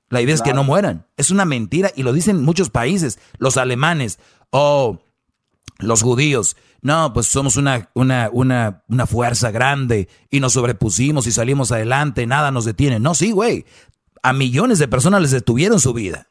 La 0.09 0.21
idea 0.21 0.35
es 0.35 0.41
que 0.41 0.53
no 0.53 0.63
mueran. 0.63 1.07
Es 1.17 1.31
una 1.31 1.45
mentira 1.45 1.91
y 1.95 2.03
lo 2.03 2.13
dicen 2.13 2.43
muchos 2.43 2.69
países. 2.69 3.19
Los 3.37 3.57
alemanes, 3.57 4.19
oh, 4.51 4.99
los 5.79 6.03
judíos, 6.03 6.55
no, 6.81 7.13
pues 7.13 7.27
somos 7.27 7.55
una, 7.55 7.89
una, 7.95 8.29
una, 8.31 8.83
una 8.87 9.07
fuerza 9.07 9.49
grande 9.51 10.07
y 10.29 10.39
nos 10.39 10.53
sobrepusimos 10.53 11.25
y 11.25 11.31
salimos 11.31 11.71
adelante, 11.71 12.27
nada 12.27 12.51
nos 12.51 12.65
detiene. 12.65 12.99
No, 12.99 13.15
sí, 13.15 13.31
güey. 13.31 13.65
A 14.21 14.33
millones 14.33 14.79
de 14.79 14.87
personas 14.87 15.21
les 15.21 15.31
detuvieron 15.31 15.79
su 15.79 15.93
vida. 15.93 16.27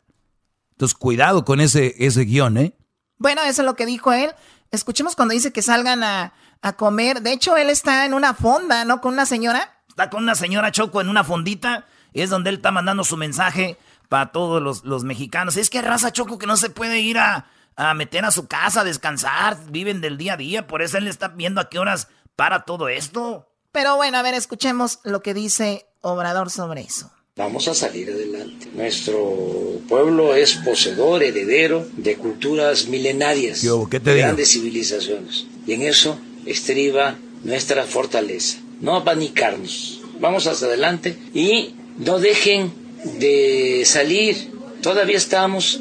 Entonces, 0.74 0.96
cuidado 0.96 1.44
con 1.44 1.60
ese, 1.60 1.94
ese 1.98 2.24
guion, 2.24 2.59
¿eh? 2.59 2.76
Bueno, 3.18 3.42
eso 3.42 3.62
es 3.62 3.66
lo 3.66 3.74
que 3.76 3.86
dijo 3.86 4.12
él. 4.12 4.30
Escuchemos 4.70 5.16
cuando 5.16 5.34
dice 5.34 5.52
que 5.52 5.62
salgan 5.62 6.02
a, 6.02 6.34
a 6.62 6.72
comer. 6.74 7.22
De 7.22 7.32
hecho, 7.32 7.56
él 7.56 7.70
está 7.70 8.05
en 8.05 8.14
una 8.14 8.34
fonda, 8.34 8.84
¿no? 8.84 9.01
Con 9.01 9.12
una 9.12 9.26
señora. 9.26 9.82
Está 9.88 10.10
con 10.10 10.22
una 10.24 10.34
señora 10.34 10.72
Choco 10.72 11.01
en 11.01 11.09
una 11.09 11.24
fondita. 11.24 11.86
Y 12.12 12.22
es 12.22 12.30
donde 12.30 12.51
él 12.51 12.56
está 12.56 12.70
mandando 12.70 13.05
su 13.05 13.16
mensaje 13.16 13.78
para 14.09 14.32
todos 14.32 14.60
los, 14.60 14.84
los 14.84 15.05
mexicanos. 15.05 15.56
Es 15.56 15.70
que 15.70 15.82
raza 15.82 16.12
Choco 16.12 16.38
que 16.38 16.46
no 16.46 16.56
se 16.56 16.70
puede 16.70 17.01
ir 17.01 17.18
a, 17.18 17.46
a 17.76 17.94
meter 17.94 18.24
a 18.24 18.30
su 18.30 18.46
casa, 18.46 18.80
a 18.80 18.84
descansar, 18.84 19.59
viven 19.70 20.01
del 20.01 20.16
día 20.16 20.34
a 20.34 20.36
día, 20.36 20.66
por 20.66 20.82
eso 20.82 20.98
él 20.98 21.09
está 21.09 21.28
viendo 21.28 21.60
a 21.60 21.68
qué 21.68 21.78
horas 21.78 22.09
para 22.36 22.64
todo 22.64 22.88
esto. 22.88 23.48
Pero 23.72 23.96
bueno, 23.96 24.18
a 24.18 24.22
ver, 24.22 24.34
escuchemos 24.34 25.01
lo 25.02 25.22
que 25.22 25.34
dice 25.34 25.86
Obrador 26.01 26.51
sobre 26.51 26.82
eso. 26.82 27.10
Vamos 27.36 27.66
a 27.66 27.74
salir 27.74 28.09
adelante. 28.11 28.70
Nuestro 28.74 29.81
pueblo 29.89 30.36
es 30.36 30.55
poseedor, 30.55 31.20
heredero 31.20 31.85
de 31.97 32.15
culturas 32.16 32.86
milenarias, 32.86 33.66
¿qué 33.90 33.98
te 33.98 34.12
de 34.12 34.19
grandes 34.20 34.52
civilizaciones. 34.52 35.44
Y 35.66 35.73
en 35.73 35.82
eso 35.82 36.16
estriba 36.47 37.16
nuestra 37.43 37.82
fortaleza. 37.86 38.59
No 38.81 38.94
apanicarnos. 38.94 40.01
Vamos 40.20 40.47
hacia 40.47 40.69
adelante 40.69 41.19
y 41.35 41.74
no 41.98 42.20
dejen 42.20 42.73
de 43.19 43.82
salir. 43.85 44.52
Todavía 44.81 45.16
estamos 45.16 45.81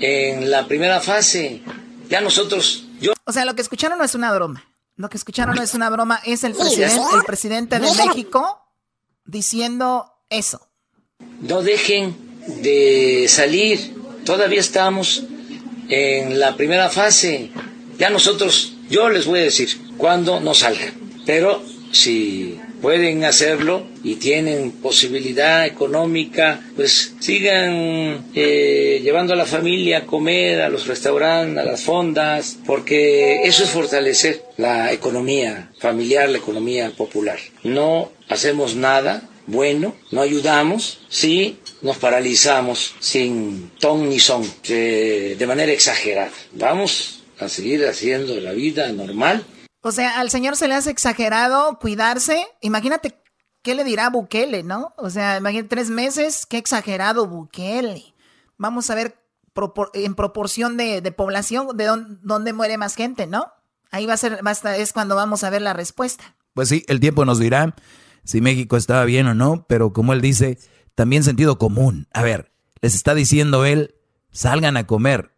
en 0.00 0.50
la 0.50 0.66
primera 0.68 1.00
fase. 1.00 1.60
Ya 2.08 2.22
nosotros, 2.22 2.86
yo... 2.98 3.12
O 3.26 3.32
sea, 3.32 3.44
lo 3.44 3.54
que 3.54 3.60
escucharon 3.60 3.98
no 3.98 4.04
es 4.04 4.14
una 4.14 4.32
broma. 4.32 4.64
Lo 4.96 5.10
que 5.10 5.18
escucharon 5.18 5.54
no 5.54 5.62
es 5.62 5.74
una 5.74 5.90
broma, 5.90 6.18
es 6.24 6.44
el 6.44 6.54
presidente, 6.54 7.02
el 7.14 7.24
presidente 7.24 7.78
de 7.78 7.92
México 8.06 8.64
diciendo 9.26 10.14
eso. 10.30 10.67
No 11.40 11.62
dejen 11.62 12.16
de 12.62 13.26
salir. 13.28 13.94
Todavía 14.24 14.60
estamos 14.60 15.24
en 15.88 16.38
la 16.38 16.56
primera 16.56 16.88
fase. 16.90 17.50
Ya 17.98 18.10
nosotros, 18.10 18.74
yo 18.90 19.08
les 19.08 19.26
voy 19.26 19.40
a 19.40 19.44
decir 19.44 19.68
cuándo 19.96 20.40
no 20.40 20.54
salgan. 20.54 20.94
Pero 21.26 21.62
si 21.92 22.58
pueden 22.82 23.24
hacerlo 23.24 23.86
y 24.02 24.16
tienen 24.16 24.72
posibilidad 24.72 25.66
económica, 25.66 26.60
pues 26.76 27.14
sigan 27.20 28.26
eh, 28.34 29.00
llevando 29.02 29.32
a 29.32 29.36
la 29.36 29.46
familia 29.46 29.98
a 29.98 30.06
comer, 30.06 30.60
a 30.60 30.68
los 30.68 30.86
restaurantes, 30.86 31.58
a 31.58 31.64
las 31.64 31.82
fondas, 31.82 32.58
porque 32.66 33.42
eso 33.44 33.64
es 33.64 33.70
fortalecer 33.70 34.42
la 34.56 34.92
economía 34.92 35.70
familiar, 35.78 36.28
la 36.28 36.38
economía 36.38 36.90
popular. 36.90 37.38
No 37.62 38.10
hacemos 38.28 38.76
nada 38.76 39.28
bueno, 39.48 39.96
no 40.12 40.22
ayudamos 40.22 41.00
si 41.08 41.58
nos 41.82 41.96
paralizamos 41.98 42.94
sin 43.00 43.72
ton 43.80 44.08
ni 44.08 44.20
son, 44.20 44.48
de 44.66 45.44
manera 45.46 45.72
exagerada. 45.72 46.30
Vamos 46.52 47.24
a 47.40 47.48
seguir 47.48 47.84
haciendo 47.86 48.40
la 48.40 48.52
vida 48.52 48.92
normal 48.92 49.44
o 49.80 49.92
sea, 49.92 50.20
al 50.20 50.30
señor 50.30 50.56
se 50.56 50.68
le 50.68 50.74
hace 50.74 50.90
exagerado 50.90 51.78
cuidarse. 51.78 52.46
Imagínate 52.60 53.14
qué 53.62 53.74
le 53.74 53.84
dirá 53.84 54.10
Bukele, 54.10 54.62
¿no? 54.62 54.92
O 54.96 55.08
sea, 55.10 55.38
imagínate 55.38 55.68
tres 55.68 55.90
meses, 55.90 56.46
qué 56.46 56.58
exagerado 56.58 57.26
Bukele. 57.26 58.14
Vamos 58.56 58.90
a 58.90 58.94
ver 58.94 59.16
en 59.94 60.14
proporción 60.14 60.76
de, 60.76 61.00
población 61.12 61.76
de 61.76 61.86
dónde, 62.22 62.52
muere 62.52 62.76
más 62.76 62.94
gente, 62.96 63.26
¿no? 63.26 63.46
Ahí 63.90 64.06
va 64.06 64.14
a 64.14 64.18
ser, 64.18 64.40
basta, 64.42 64.76
es 64.76 64.92
cuando 64.92 65.16
vamos 65.16 65.42
a 65.42 65.50
ver 65.50 65.62
la 65.62 65.72
respuesta. 65.72 66.36
Pues 66.54 66.68
sí, 66.68 66.84
el 66.88 67.00
tiempo 67.00 67.24
nos 67.24 67.38
dirá 67.38 67.74
si 68.28 68.42
México 68.42 68.76
estaba 68.76 69.06
bien 69.06 69.26
o 69.26 69.32
no, 69.32 69.64
pero 69.70 69.94
como 69.94 70.12
él 70.12 70.20
dice, 70.20 70.58
también 70.94 71.24
sentido 71.24 71.56
común. 71.56 72.08
A 72.12 72.22
ver, 72.22 72.52
les 72.82 72.94
está 72.94 73.14
diciendo 73.14 73.64
él, 73.64 73.94
salgan 74.30 74.76
a 74.76 74.86
comer, 74.86 75.32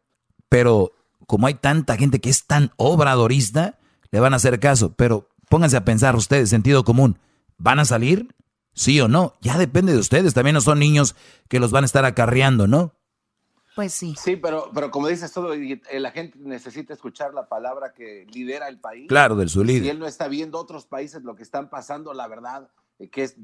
pero 0.49 0.93
como 1.29 1.47
hay 1.47 1.55
tanta 1.55 1.97
gente 1.97 2.21
que 2.21 2.31
es 2.31 2.49
tan 2.49 2.73
obradorista, 2.79 3.79
le 4.11 4.19
van 4.19 4.33
a 4.33 4.39
hacer 4.39 4.59
caso, 4.59 4.93
pero 4.97 5.29
pónganse 5.49 5.77
a 5.77 5.85
pensar 5.85 6.17
ustedes, 6.17 6.51
sentido 6.51 6.83
común, 6.83 7.21
¿van 7.59 7.79
a 7.79 7.85
salir? 7.85 8.35
¿Sí 8.75 9.01
o 9.01 9.07
no? 9.07 9.35
Ya 9.41 9.57
depende 9.57 9.93
de 9.93 9.99
ustedes, 9.99 10.35
también 10.35 10.55
no 10.55 10.61
son 10.61 10.81
niños 10.81 11.15
que 11.47 11.61
los 11.61 11.71
van 11.71 11.85
a 11.85 11.87
estar 11.87 12.05
acarreando, 12.05 12.67
¿no? 12.67 12.97
Pues 13.77 13.95
sí. 13.95 14.17
Sí, 14.19 14.35
pero, 14.35 14.69
pero 14.75 14.91
como 14.91 15.07
dices 15.07 15.33
todo, 15.33 15.55
eh, 15.55 15.81
la 15.93 16.11
gente 16.11 16.37
necesita 16.41 16.93
escuchar 16.93 17.35
la 17.35 17.49
palabra 17.49 17.93
que 17.93 18.27
lidera 18.33 18.67
el 18.67 18.81
país. 18.81 19.07
Claro, 19.09 19.37
del 19.37 19.49
su 19.49 19.63
líder. 19.63 19.83
Si 19.85 19.89
él 19.91 20.01
no 20.01 20.07
está 20.09 20.27
viendo 20.27 20.59
otros 20.59 20.87
países 20.87 21.23
lo 21.23 21.37
que 21.37 21.45
están 21.45 21.71
pasando, 21.71 22.13
la 22.13 22.27
verdad, 22.27 22.69
¿qué, 23.09 23.25
es, 23.25 23.37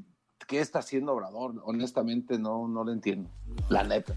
qué 0.47 0.59
está 0.59 0.79
haciendo 0.79 1.13
Obrador? 1.13 1.55
Honestamente 1.63 2.37
no, 2.37 2.67
no 2.67 2.83
lo 2.83 2.91
entiendo, 2.91 3.29
la 3.69 3.83
neta. 3.83 4.13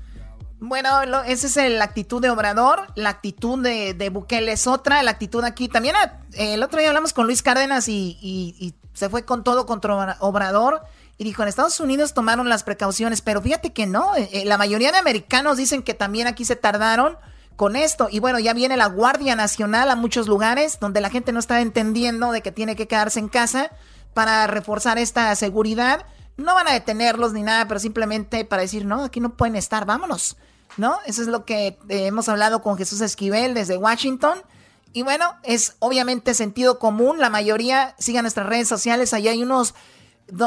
Bueno, 0.62 1.00
esa 1.22 1.46
es 1.46 1.72
la 1.72 1.84
actitud 1.84 2.20
de 2.20 2.28
Obrador, 2.28 2.88
la 2.94 3.08
actitud 3.08 3.62
de, 3.62 3.94
de, 3.94 4.10
Bukele 4.10 4.52
es 4.52 4.66
otra, 4.66 5.02
la 5.02 5.12
actitud 5.12 5.42
aquí. 5.42 5.68
También 5.68 5.96
eh, 6.34 6.54
el 6.54 6.62
otro 6.62 6.78
día 6.78 6.88
hablamos 6.88 7.14
con 7.14 7.24
Luis 7.24 7.42
Cárdenas 7.42 7.88
y, 7.88 8.74
se 8.92 9.08
fue 9.08 9.24
con 9.24 9.42
todo 9.42 9.64
contra 9.64 10.18
Obrador 10.20 10.82
y 11.16 11.24
dijo, 11.24 11.42
en 11.42 11.48
Estados 11.48 11.80
Unidos 11.80 12.12
tomaron 12.12 12.50
las 12.50 12.62
precauciones, 12.64 13.22
pero 13.22 13.40
fíjate 13.40 13.72
que 13.72 13.86
no, 13.86 14.14
eh, 14.16 14.28
eh, 14.32 14.44
la 14.44 14.58
mayoría 14.58 14.92
de 14.92 14.98
americanos 14.98 15.56
dicen 15.56 15.82
que 15.82 15.94
también 15.94 16.26
aquí 16.26 16.44
se 16.44 16.56
tardaron 16.56 17.16
con 17.56 17.76
esto. 17.76 18.08
Y 18.10 18.20
bueno, 18.20 18.38
ya 18.38 18.52
viene 18.52 18.76
la 18.76 18.86
Guardia 18.86 19.36
Nacional 19.36 19.90
a 19.90 19.96
muchos 19.96 20.28
lugares 20.28 20.78
donde 20.78 21.00
la 21.00 21.08
gente 21.08 21.32
no 21.32 21.38
está 21.38 21.62
entendiendo 21.62 22.32
de 22.32 22.42
que 22.42 22.52
tiene 22.52 22.76
que 22.76 22.86
quedarse 22.86 23.18
en 23.18 23.28
casa 23.28 23.70
para 24.14 24.46
reforzar 24.46 24.98
esta 24.98 25.34
seguridad. 25.36 26.06
No 26.36 26.54
van 26.54 26.68
a 26.68 26.72
detenerlos 26.72 27.32
ni 27.32 27.42
nada, 27.42 27.68
pero 27.68 27.80
simplemente 27.80 28.44
para 28.44 28.62
decir, 28.62 28.84
no, 28.84 29.04
aquí 29.04 29.20
no 29.20 29.36
pueden 29.36 29.56
estar, 29.56 29.84
vámonos. 29.84 30.36
¿no? 30.76 30.98
Eso 31.06 31.22
es 31.22 31.28
lo 31.28 31.44
que 31.44 31.78
eh, 31.88 32.06
hemos 32.06 32.28
hablado 32.28 32.62
con 32.62 32.76
Jesús 32.76 33.00
Esquivel 33.00 33.54
desde 33.54 33.76
Washington. 33.76 34.42
Y 34.92 35.02
bueno, 35.02 35.36
es 35.42 35.76
obviamente 35.78 36.34
sentido 36.34 36.78
común. 36.78 37.18
La 37.18 37.30
mayoría 37.30 37.94
sigan 37.98 38.24
nuestras 38.24 38.46
redes 38.46 38.68
sociales. 38.68 39.14
Allá 39.14 39.30
hay 39.30 39.42
unos. 39.42 39.74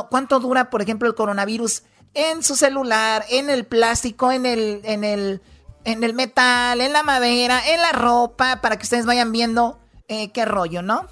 ¿Cuánto 0.10 0.40
dura, 0.40 0.70
por 0.70 0.82
ejemplo, 0.82 1.08
el 1.08 1.16
coronavirus 1.16 1.84
en 2.14 2.44
su 2.44 2.56
celular, 2.56 3.26
en 3.30 3.50
el 3.50 3.66
plástico, 3.66 4.32
en 4.32 4.46
el, 4.46 4.82
en 4.84 5.04
el, 5.04 5.42
en 5.84 6.04
el 6.04 6.14
metal, 6.14 6.80
en 6.80 6.94
la 6.94 7.04
madera, 7.04 7.62
en 7.68 7.82
la 7.82 7.92
ropa, 7.92 8.62
para 8.62 8.78
que 8.78 8.84
ustedes 8.84 9.06
vayan 9.06 9.32
viendo 9.32 9.80
eh, 10.08 10.32
qué 10.32 10.46
rollo, 10.46 10.82
¿no? 10.82 11.08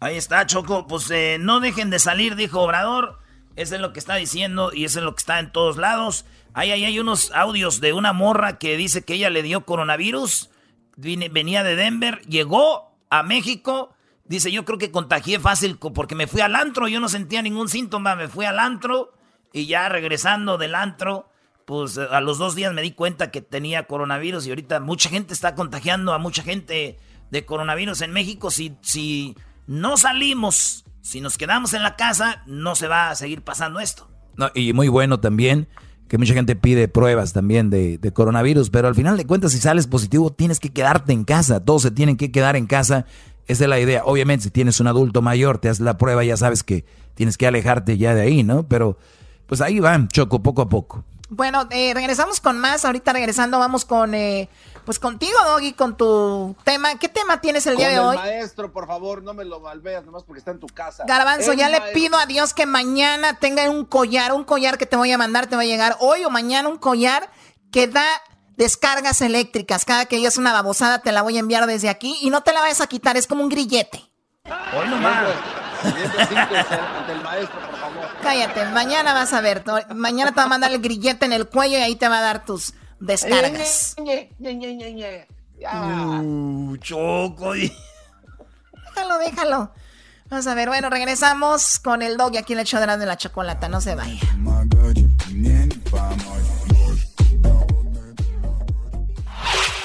Ahí 0.00 0.16
está, 0.16 0.46
Choco. 0.46 0.86
Pues 0.86 1.10
eh, 1.10 1.38
no 1.40 1.60
dejen 1.60 1.90
de 1.90 1.98
salir, 1.98 2.36
dijo 2.36 2.60
Obrador. 2.60 3.18
Eso 3.56 3.74
es 3.74 3.80
lo 3.80 3.92
que 3.92 3.98
está 3.98 4.16
diciendo 4.16 4.70
y 4.72 4.84
eso 4.84 4.98
es 4.98 5.04
lo 5.04 5.14
que 5.14 5.20
está 5.20 5.38
en 5.38 5.50
todos 5.50 5.78
lados. 5.78 6.26
Ahí, 6.52 6.70
hay 6.70 6.98
unos 6.98 7.32
audios 7.32 7.80
de 7.80 7.92
una 7.92 8.12
morra 8.12 8.58
que 8.58 8.76
dice 8.76 9.02
que 9.02 9.14
ella 9.14 9.30
le 9.30 9.42
dio 9.42 9.64
coronavirus. 9.64 10.50
venía 10.96 11.62
de 11.62 11.76
Denver, 11.76 12.20
llegó 12.22 12.94
a 13.10 13.22
México. 13.22 13.94
Dice, 14.24 14.50
yo 14.50 14.64
creo 14.64 14.78
que 14.78 14.90
contagié 14.90 15.38
fácil 15.38 15.78
porque 15.78 16.14
me 16.14 16.26
fui 16.26 16.40
al 16.40 16.54
antro. 16.54 16.88
Yo 16.88 17.00
no 17.00 17.08
sentía 17.08 17.40
ningún 17.42 17.68
síntoma. 17.68 18.14
Me 18.14 18.28
fui 18.28 18.44
al 18.44 18.58
antro 18.58 19.14
y 19.52 19.66
ya 19.66 19.88
regresando 19.88 20.58
del 20.58 20.74
antro, 20.74 21.30
pues 21.64 21.96
a 21.96 22.20
los 22.20 22.36
dos 22.36 22.54
días 22.54 22.74
me 22.74 22.82
di 22.82 22.92
cuenta 22.92 23.30
que 23.30 23.40
tenía 23.40 23.86
coronavirus 23.86 24.46
y 24.46 24.50
ahorita 24.50 24.80
mucha 24.80 25.08
gente 25.08 25.32
está 25.32 25.54
contagiando 25.54 26.12
a 26.12 26.18
mucha 26.18 26.42
gente 26.42 26.98
de 27.30 27.46
coronavirus 27.46 28.02
en 28.02 28.12
México. 28.12 28.50
Si, 28.50 28.76
si 28.82 29.34
no 29.66 29.96
salimos, 29.96 30.84
si 31.00 31.20
nos 31.20 31.38
quedamos 31.38 31.72
en 31.72 31.82
la 31.82 31.96
casa, 31.96 32.42
no 32.46 32.74
se 32.74 32.88
va 32.88 33.10
a 33.10 33.14
seguir 33.14 33.42
pasando 33.42 33.80
esto. 33.80 34.08
No, 34.36 34.50
y 34.54 34.72
muy 34.72 34.88
bueno 34.88 35.20
también 35.20 35.68
que 36.08 36.18
mucha 36.18 36.34
gente 36.34 36.54
pide 36.54 36.88
pruebas 36.88 37.32
también 37.32 37.68
de, 37.70 38.12
coronavirus, 38.14 38.70
pero 38.70 38.88
al 38.88 38.94
final 38.94 39.16
de 39.16 39.26
cuentas 39.26 39.52
si 39.52 39.58
sales 39.58 39.86
positivo 39.86 40.32
tienes 40.32 40.60
que 40.60 40.72
quedarte 40.72 41.12
en 41.12 41.24
casa, 41.24 41.64
todos 41.64 41.82
se 41.82 41.90
tienen 41.90 42.16
que 42.16 42.30
quedar 42.30 42.56
en 42.56 42.66
casa, 42.66 43.06
esa 43.46 43.64
es 43.64 43.70
la 43.70 43.80
idea. 43.80 44.02
Obviamente 44.04 44.44
si 44.44 44.50
tienes 44.50 44.78
un 44.80 44.86
adulto 44.86 45.22
mayor, 45.22 45.58
te 45.58 45.68
haces 45.68 45.80
la 45.80 45.98
prueba, 45.98 46.22
ya 46.24 46.36
sabes 46.36 46.62
que 46.62 46.84
tienes 47.14 47.36
que 47.36 47.46
alejarte 47.46 47.98
ya 47.98 48.14
de 48.14 48.22
ahí, 48.22 48.42
¿no? 48.44 48.68
Pero 48.68 48.98
pues 49.46 49.60
ahí 49.60 49.80
van, 49.80 50.08
Choco, 50.08 50.42
poco 50.42 50.62
a 50.62 50.68
poco. 50.68 51.04
Bueno, 51.28 51.66
eh, 51.70 51.92
regresamos 51.92 52.40
con 52.40 52.58
más, 52.58 52.84
ahorita 52.84 53.12
regresando 53.12 53.58
vamos 53.58 53.84
con... 53.84 54.14
Eh, 54.14 54.48
pues 54.86 55.00
contigo, 55.00 55.36
Doggy, 55.44 55.72
con 55.72 55.96
tu 55.96 56.54
tema. 56.62 56.96
¿Qué 56.96 57.08
tema 57.08 57.40
tienes 57.40 57.66
el 57.66 57.76
día 57.76 57.88
de 57.88 57.98
hoy? 57.98 58.16
Maestro, 58.16 58.72
por 58.72 58.86
favor, 58.86 59.20
no 59.20 59.34
me 59.34 59.44
lo 59.44 59.58
malveas 59.58 60.04
nomás 60.04 60.22
porque 60.22 60.38
está 60.38 60.52
en 60.52 60.60
tu 60.60 60.68
casa. 60.68 61.02
Garbanzo, 61.06 61.52
ya 61.52 61.68
le 61.68 61.80
pido 61.92 62.16
a 62.16 62.26
Dios 62.26 62.54
que 62.54 62.66
mañana 62.66 63.36
tenga 63.40 63.68
un 63.68 63.84
collar, 63.84 64.32
un 64.32 64.44
collar 64.44 64.78
que 64.78 64.86
te 64.86 64.96
voy 64.96 65.10
a 65.10 65.18
mandar, 65.18 65.48
te 65.48 65.56
va 65.56 65.62
a 65.62 65.66
llegar 65.66 65.96
hoy 65.98 66.24
o 66.24 66.30
mañana 66.30 66.68
un 66.68 66.78
collar 66.78 67.28
que 67.72 67.88
da 67.88 68.06
descargas 68.56 69.20
eléctricas. 69.22 69.84
Cada 69.84 70.06
que 70.06 70.24
es 70.24 70.38
una 70.38 70.52
babosada 70.52 71.00
te 71.00 71.10
la 71.10 71.22
voy 71.22 71.36
a 71.36 71.40
enviar 71.40 71.66
desde 71.66 71.88
aquí 71.88 72.16
y 72.22 72.30
no 72.30 72.44
te 72.44 72.52
la 72.52 72.60
vayas 72.60 72.80
a 72.80 72.86
quitar, 72.86 73.16
es 73.16 73.26
como 73.26 73.42
un 73.42 73.48
grillete. 73.48 74.08
Hoy 74.44 74.88
nomás. 74.88 75.26
Cállate, 78.22 78.66
mañana 78.66 79.14
vas 79.14 79.32
a 79.32 79.40
ver. 79.40 79.64
Mañana 79.94 80.30
te 80.30 80.36
va 80.36 80.44
a 80.44 80.48
mandar 80.48 80.70
el 80.70 80.80
grillete 80.80 81.26
en 81.26 81.32
el 81.32 81.48
cuello 81.48 81.76
y 81.76 81.82
ahí 81.82 81.96
te 81.96 82.08
va 82.08 82.18
a 82.18 82.22
dar 82.22 82.44
tus 82.44 82.72
descargas. 83.00 83.94
Uh, 86.22 86.76
choco. 86.78 87.52
Déjalo, 87.52 89.18
déjalo. 89.18 89.72
Vamos 90.28 90.46
a 90.48 90.54
ver, 90.54 90.68
bueno, 90.68 90.90
regresamos 90.90 91.78
con 91.78 92.02
el 92.02 92.16
dog 92.16 92.34
y 92.34 92.38
aquí 92.38 92.54
le 92.54 92.62
echo 92.62 92.80
de 92.80 93.06
la 93.06 93.16
chocolata, 93.16 93.68
no 93.68 93.80
se 93.80 93.94
vaya. 93.94 94.20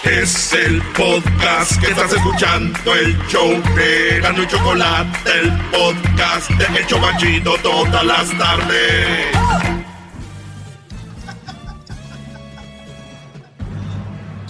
Es 0.03 0.53
el 0.53 0.81
podcast 0.93 1.79
que 1.79 1.91
estás 1.91 2.11
escuchando, 2.11 2.95
el 2.95 3.17
show 3.27 3.49
de 3.75 4.19
Gano 4.19 4.41
y 4.41 4.47
Chocolate, 4.47 5.31
el 5.39 5.51
podcast 5.69 6.49
de 6.49 6.79
El 6.79 6.87
Chocachito 6.87 7.55
todas 7.61 8.03
las 8.03 8.29
tardes. 8.37 9.80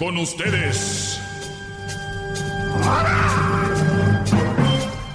Con 0.02 0.18
ustedes. 0.18 1.20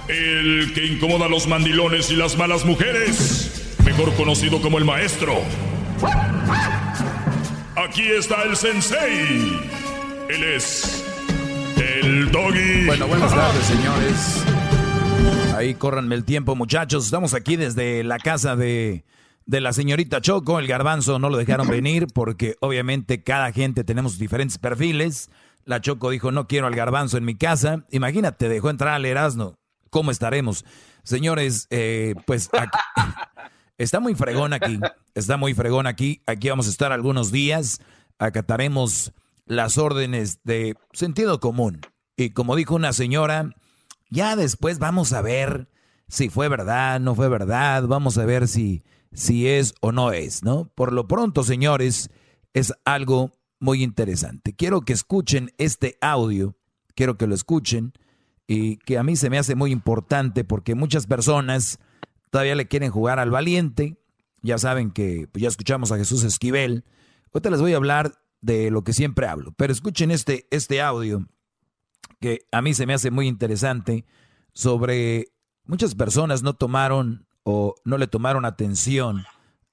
El 0.08 0.72
que 0.72 0.86
incomoda 0.86 1.26
a 1.26 1.28
los 1.28 1.46
mandilones 1.46 2.10
y 2.10 2.16
las 2.16 2.38
malas 2.38 2.64
mujeres, 2.64 3.76
mejor 3.84 4.14
conocido 4.14 4.62
como 4.62 4.78
el 4.78 4.86
maestro. 4.86 5.34
Aquí 7.76 8.04
está 8.08 8.44
el 8.44 8.56
sensei. 8.56 9.60
Él 10.30 10.44
es 10.44 11.04
el 11.76 12.32
doggy. 12.32 12.86
Bueno, 12.86 13.08
buenas 13.08 13.34
tardes, 13.34 13.66
señores. 13.66 14.42
Ahí 15.54 15.74
córranme 15.74 16.14
el 16.14 16.24
tiempo, 16.24 16.56
muchachos. 16.56 17.04
Estamos 17.04 17.34
aquí 17.34 17.56
desde 17.56 18.04
la 18.04 18.18
casa 18.18 18.56
de 18.56 19.04
de 19.48 19.60
la 19.60 19.72
señorita 19.72 20.20
Choco, 20.20 20.60
el 20.60 20.68
garbanzo 20.68 21.18
no 21.18 21.30
lo 21.30 21.38
dejaron 21.38 21.66
venir 21.68 22.06
porque 22.14 22.54
obviamente 22.60 23.24
cada 23.24 23.50
gente 23.50 23.82
tenemos 23.82 24.18
diferentes 24.18 24.58
perfiles. 24.58 25.30
La 25.64 25.80
Choco 25.80 26.10
dijo, 26.10 26.30
no 26.30 26.46
quiero 26.46 26.68
al 26.68 26.76
garbanzo 26.76 27.16
en 27.16 27.24
mi 27.24 27.34
casa. 27.34 27.84
Imagínate, 27.90 28.48
dejó 28.48 28.70
entrar 28.70 28.94
al 28.94 29.04
Erasmo. 29.04 29.56
¿cómo 29.90 30.10
estaremos? 30.10 30.64
Señores, 31.02 31.66
eh, 31.70 32.14
pues 32.26 32.50
está 33.78 34.00
muy 34.00 34.14
fregón 34.14 34.52
aquí, 34.52 34.78
está 35.14 35.36
muy 35.36 35.54
fregón 35.54 35.86
aquí. 35.86 36.22
Aquí 36.26 36.48
vamos 36.48 36.66
a 36.66 36.70
estar 36.70 36.92
algunos 36.92 37.32
días, 37.32 37.80
acataremos 38.18 39.12
las 39.46 39.78
órdenes 39.78 40.40
de 40.44 40.76
sentido 40.92 41.40
común. 41.40 41.80
Y 42.16 42.30
como 42.30 42.56
dijo 42.56 42.74
una 42.74 42.92
señora, 42.92 43.50
ya 44.10 44.36
después 44.36 44.78
vamos 44.78 45.12
a 45.12 45.22
ver 45.22 45.68
si 46.08 46.28
fue 46.28 46.48
verdad, 46.48 47.00
no 47.00 47.14
fue 47.14 47.28
verdad, 47.28 47.84
vamos 47.84 48.18
a 48.18 48.24
ver 48.24 48.48
si, 48.48 48.82
si 49.12 49.48
es 49.48 49.74
o 49.80 49.92
no 49.92 50.12
es, 50.12 50.42
¿no? 50.42 50.70
Por 50.74 50.92
lo 50.92 51.08
pronto, 51.08 51.44
señores, 51.44 52.10
es 52.52 52.74
algo 52.84 53.32
muy 53.60 53.82
interesante. 53.82 54.54
Quiero 54.54 54.82
que 54.82 54.92
escuchen 54.92 55.52
este 55.58 55.96
audio, 56.00 56.56
quiero 56.94 57.16
que 57.16 57.26
lo 57.26 57.34
escuchen 57.34 57.92
y 58.46 58.76
que 58.78 58.98
a 58.98 59.02
mí 59.02 59.16
se 59.16 59.30
me 59.30 59.38
hace 59.38 59.54
muy 59.54 59.72
importante 59.72 60.44
porque 60.44 60.74
muchas 60.74 61.06
personas 61.06 61.78
todavía 62.30 62.54
le 62.54 62.68
quieren 62.68 62.90
jugar 62.90 63.18
al 63.18 63.30
valiente. 63.30 63.98
Ya 64.42 64.58
saben 64.58 64.90
que 64.90 65.28
pues, 65.30 65.42
ya 65.42 65.48
escuchamos 65.48 65.92
a 65.92 65.96
Jesús 65.96 66.22
Esquivel. 66.24 66.84
Ahorita 67.32 67.50
les 67.50 67.60
voy 67.60 67.72
a 67.72 67.76
hablar 67.76 68.14
de 68.40 68.70
lo 68.70 68.84
que 68.84 68.92
siempre 68.92 69.26
hablo, 69.26 69.52
pero 69.56 69.72
escuchen 69.72 70.10
este, 70.10 70.46
este 70.50 70.80
audio 70.80 71.26
que 72.20 72.46
a 72.52 72.62
mí 72.62 72.74
se 72.74 72.86
me 72.86 72.94
hace 72.94 73.10
muy 73.10 73.26
interesante 73.26 74.04
sobre 74.52 75.28
muchas 75.64 75.94
personas 75.94 76.42
no 76.42 76.54
tomaron 76.54 77.27
o 77.50 77.76
no 77.82 77.96
le 77.96 78.06
tomaron 78.06 78.44
atención 78.44 79.24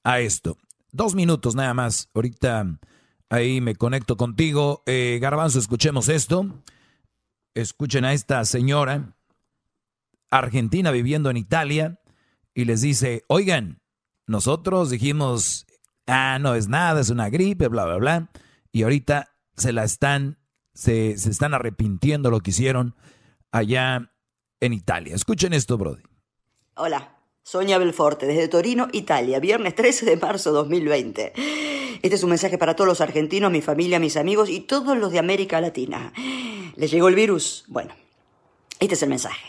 a 0.06 0.22
esto. 0.22 0.58
Dos 0.94 1.14
minutos 1.14 1.56
nada 1.56 1.74
más. 1.74 2.10
Ahorita 2.14 2.80
ahí 3.28 3.60
me 3.60 3.76
conecto 3.76 4.16
contigo. 4.16 4.82
Eh, 4.86 5.20
Garbanzo, 5.22 5.60
escuchemos 5.60 6.08
esto. 6.08 6.64
Escuchen 7.54 8.06
a 8.06 8.14
esta 8.14 8.46
señora 8.46 9.18
argentina 10.32 10.92
viviendo 10.92 11.30
en 11.30 11.36
Italia 11.36 12.00
y 12.54 12.64
les 12.64 12.80
dice, 12.80 13.26
oigan, 13.28 13.82
nosotros 14.26 14.90
dijimos, 14.90 15.66
ah, 16.08 16.38
no 16.40 16.56
es 16.56 16.70
nada, 16.70 17.02
es 17.02 17.10
una 17.10 17.30
gripe, 17.30 17.68
bla, 17.68 17.84
bla, 17.84 17.98
bla. 17.98 18.30
Y 18.72 18.84
ahorita 18.84 19.36
se 19.58 19.74
la 19.74 19.84
están 19.84 20.38
se, 20.74 21.18
se 21.18 21.30
están 21.30 21.54
arrepintiendo 21.54 22.32
lo 22.32 22.40
que 22.40 22.52
hicieron 22.52 22.96
allá 23.52 24.14
en 24.62 24.72
Italia. 24.72 25.14
Escuchen 25.14 25.52
esto, 25.52 25.78
Brody. 25.78 26.04
Hola, 26.76 27.15
Sonia 27.48 27.78
Belforte, 27.78 28.26
desde 28.26 28.48
Torino, 28.48 28.88
Italia, 28.92 29.40
viernes 29.40 29.76
13 29.76 30.08
de 30.08 30.18
marzo 30.18 30.52
2020. 30.52 31.34
Este 32.02 32.16
es 32.16 32.24
un 32.24 32.32
mensaje 32.32 32.58
para 32.58 32.76
todos 32.76 32.88
los 32.88 33.02
argentinos, 33.02 33.52
mi 33.52 33.62
familia, 33.62 34.00
mis 34.00 34.18
amigos 34.18 34.50
y 34.50 34.62
todos 34.62 34.98
los 34.98 35.12
de 35.12 35.20
América 35.20 35.62
Latina. 35.62 36.12
¿Les 36.76 36.90
llegó 36.90 37.08
el 37.08 37.14
virus? 37.14 37.66
Bueno, 37.68 37.94
este 38.80 38.96
es 38.96 39.04
el 39.04 39.10
mensaje. 39.10 39.46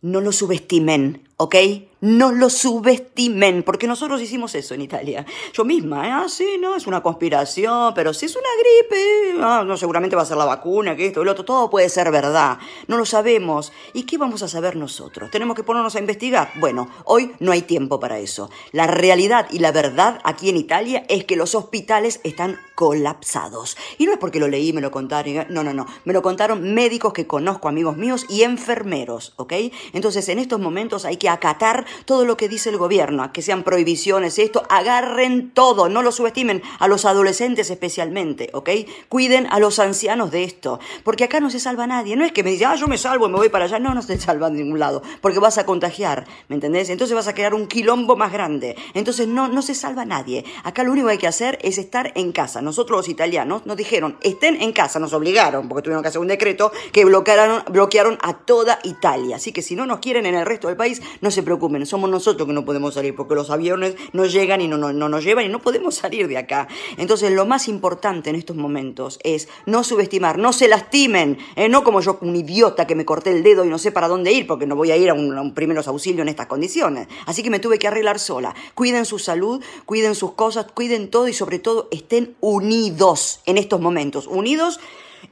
No 0.00 0.20
lo 0.20 0.32
subestimen, 0.32 1.22
¿ok? 1.36 1.54
No 2.02 2.32
lo 2.32 2.50
subestimen, 2.50 3.62
porque 3.62 3.86
nosotros 3.86 4.20
hicimos 4.20 4.56
eso 4.56 4.74
en 4.74 4.80
Italia. 4.80 5.24
Yo 5.52 5.64
misma, 5.64 6.08
¿eh? 6.08 6.10
ah, 6.10 6.26
sí, 6.28 6.56
no, 6.58 6.74
es 6.74 6.88
una 6.88 7.00
conspiración, 7.00 7.94
pero 7.94 8.12
si 8.12 8.26
es 8.26 8.34
una 8.34 8.48
gripe, 8.58 9.40
ah, 9.40 9.62
no, 9.64 9.76
seguramente 9.76 10.16
va 10.16 10.22
a 10.22 10.24
ser 10.26 10.36
la 10.36 10.44
vacuna, 10.44 10.96
que 10.96 11.06
esto, 11.06 11.22
el 11.22 11.28
otro, 11.28 11.44
todo 11.44 11.70
puede 11.70 11.88
ser 11.88 12.10
verdad. 12.10 12.58
No 12.88 12.96
lo 12.96 13.06
sabemos. 13.06 13.72
¿Y 13.94 14.02
qué 14.02 14.18
vamos 14.18 14.42
a 14.42 14.48
saber 14.48 14.74
nosotros? 14.74 15.30
¿Tenemos 15.30 15.54
que 15.54 15.62
ponernos 15.62 15.94
a 15.94 16.00
investigar? 16.00 16.50
Bueno, 16.58 16.90
hoy 17.04 17.36
no 17.38 17.52
hay 17.52 17.62
tiempo 17.62 18.00
para 18.00 18.18
eso. 18.18 18.50
La 18.72 18.88
realidad 18.88 19.46
y 19.52 19.60
la 19.60 19.70
verdad 19.70 20.18
aquí 20.24 20.48
en 20.48 20.56
Italia 20.56 21.04
es 21.08 21.24
que 21.24 21.36
los 21.36 21.54
hospitales 21.54 22.18
están 22.24 22.58
colapsados. 22.74 23.76
Y 23.96 24.06
no 24.06 24.12
es 24.12 24.18
porque 24.18 24.40
lo 24.40 24.48
leí, 24.48 24.72
me 24.72 24.80
lo 24.80 24.90
contaron, 24.90 25.36
¿eh? 25.36 25.46
no, 25.50 25.62
no, 25.62 25.72
no. 25.72 25.86
Me 26.04 26.12
lo 26.12 26.20
contaron 26.20 26.74
médicos 26.74 27.12
que 27.12 27.28
conozco, 27.28 27.68
amigos 27.68 27.96
míos, 27.96 28.26
y 28.28 28.42
enfermeros, 28.42 29.34
¿ok? 29.36 29.52
Entonces, 29.92 30.28
en 30.28 30.40
estos 30.40 30.58
momentos 30.58 31.04
hay 31.04 31.16
que 31.16 31.28
acatar 31.28 31.86
todo 32.04 32.24
lo 32.24 32.36
que 32.36 32.48
dice 32.48 32.70
el 32.70 32.78
gobierno, 32.78 33.32
que 33.32 33.42
sean 33.42 33.62
prohibiciones, 33.62 34.38
esto, 34.38 34.62
agarren 34.68 35.50
todo, 35.50 35.88
no 35.88 36.02
lo 36.02 36.12
subestimen, 36.12 36.62
a 36.78 36.88
los 36.88 37.04
adolescentes 37.04 37.70
especialmente, 37.70 38.50
¿ok? 38.52 38.70
Cuiden 39.08 39.46
a 39.50 39.58
los 39.58 39.78
ancianos 39.78 40.30
de 40.30 40.44
esto, 40.44 40.80
porque 41.04 41.24
acá 41.24 41.40
no 41.40 41.50
se 41.50 41.60
salva 41.60 41.86
nadie, 41.86 42.16
no 42.16 42.24
es 42.24 42.32
que 42.32 42.42
me 42.42 42.50
digan, 42.50 42.72
ah, 42.72 42.76
yo 42.76 42.88
me 42.88 42.98
salvo 42.98 43.26
y 43.26 43.30
me 43.30 43.36
voy 43.36 43.48
para 43.48 43.64
allá, 43.64 43.78
no, 43.78 43.94
no 43.94 44.02
se 44.02 44.18
salva 44.18 44.50
de 44.50 44.58
ningún 44.58 44.78
lado, 44.78 45.02
porque 45.20 45.38
vas 45.38 45.58
a 45.58 45.66
contagiar, 45.66 46.26
¿me 46.48 46.54
entendés? 46.56 46.90
Entonces 46.90 47.14
vas 47.14 47.28
a 47.28 47.34
crear 47.34 47.54
un 47.54 47.66
quilombo 47.66 48.16
más 48.16 48.32
grande, 48.32 48.76
entonces 48.94 49.28
no, 49.28 49.48
no 49.48 49.62
se 49.62 49.74
salva 49.74 50.04
nadie, 50.04 50.44
acá 50.64 50.82
lo 50.82 50.92
único 50.92 51.06
que 51.06 51.12
hay 51.12 51.18
que 51.18 51.26
hacer 51.26 51.58
es 51.62 51.78
estar 51.78 52.12
en 52.14 52.32
casa, 52.32 52.62
nosotros 52.62 52.98
los 52.98 53.08
italianos 53.08 53.66
nos 53.66 53.76
dijeron, 53.76 54.16
estén 54.22 54.60
en 54.60 54.72
casa, 54.72 54.98
nos 54.98 55.12
obligaron, 55.12 55.68
porque 55.68 55.82
tuvieron 55.82 56.02
que 56.02 56.08
hacer 56.08 56.20
un 56.20 56.28
decreto 56.28 56.72
que 56.92 57.04
bloquearon, 57.04 57.62
bloquearon 57.70 58.18
a 58.22 58.34
toda 58.34 58.78
Italia, 58.84 59.36
así 59.36 59.52
que 59.52 59.62
si 59.62 59.76
no 59.76 59.86
nos 59.86 59.98
quieren 59.98 60.26
en 60.26 60.34
el 60.34 60.46
resto 60.46 60.68
del 60.68 60.76
país, 60.76 61.02
no 61.20 61.30
se 61.30 61.42
preocupen, 61.42 61.81
somos 61.86 62.10
nosotros 62.10 62.46
que 62.46 62.54
no 62.54 62.64
podemos 62.64 62.94
salir 62.94 63.14
porque 63.14 63.34
los 63.34 63.50
aviones 63.50 63.94
no 64.12 64.26
llegan 64.26 64.60
y 64.60 64.68
no, 64.68 64.76
no, 64.76 64.92
no 64.92 65.08
nos 65.08 65.24
llevan 65.24 65.44
y 65.44 65.48
no 65.48 65.60
podemos 65.60 65.94
salir 65.94 66.28
de 66.28 66.38
acá. 66.38 66.68
Entonces 66.96 67.32
lo 67.32 67.46
más 67.46 67.68
importante 67.68 68.30
en 68.30 68.36
estos 68.36 68.56
momentos 68.56 69.18
es 69.24 69.48
no 69.66 69.84
subestimar, 69.84 70.38
no 70.38 70.52
se 70.52 70.68
lastimen, 70.68 71.38
eh, 71.56 71.68
no 71.68 71.84
como 71.84 72.00
yo, 72.00 72.18
un 72.20 72.36
idiota 72.36 72.86
que 72.86 72.94
me 72.94 73.04
corté 73.04 73.32
el 73.32 73.42
dedo 73.42 73.64
y 73.64 73.68
no 73.68 73.78
sé 73.78 73.92
para 73.92 74.08
dónde 74.08 74.32
ir 74.32 74.46
porque 74.46 74.66
no 74.66 74.76
voy 74.76 74.90
a 74.90 74.96
ir 74.96 75.10
a 75.10 75.14
un, 75.14 75.36
a 75.36 75.40
un 75.40 75.54
primeros 75.54 75.88
auxilios 75.88 76.22
en 76.22 76.28
estas 76.28 76.46
condiciones. 76.46 77.08
Así 77.26 77.42
que 77.42 77.50
me 77.50 77.60
tuve 77.60 77.78
que 77.78 77.88
arreglar 77.88 78.18
sola. 78.18 78.54
Cuiden 78.74 79.04
su 79.04 79.18
salud, 79.18 79.62
cuiden 79.86 80.14
sus 80.14 80.32
cosas, 80.32 80.66
cuiden 80.72 81.08
todo 81.10 81.28
y 81.28 81.32
sobre 81.32 81.58
todo 81.58 81.88
estén 81.90 82.36
unidos 82.40 83.40
en 83.46 83.58
estos 83.58 83.80
momentos. 83.80 84.26
Unidos 84.26 84.80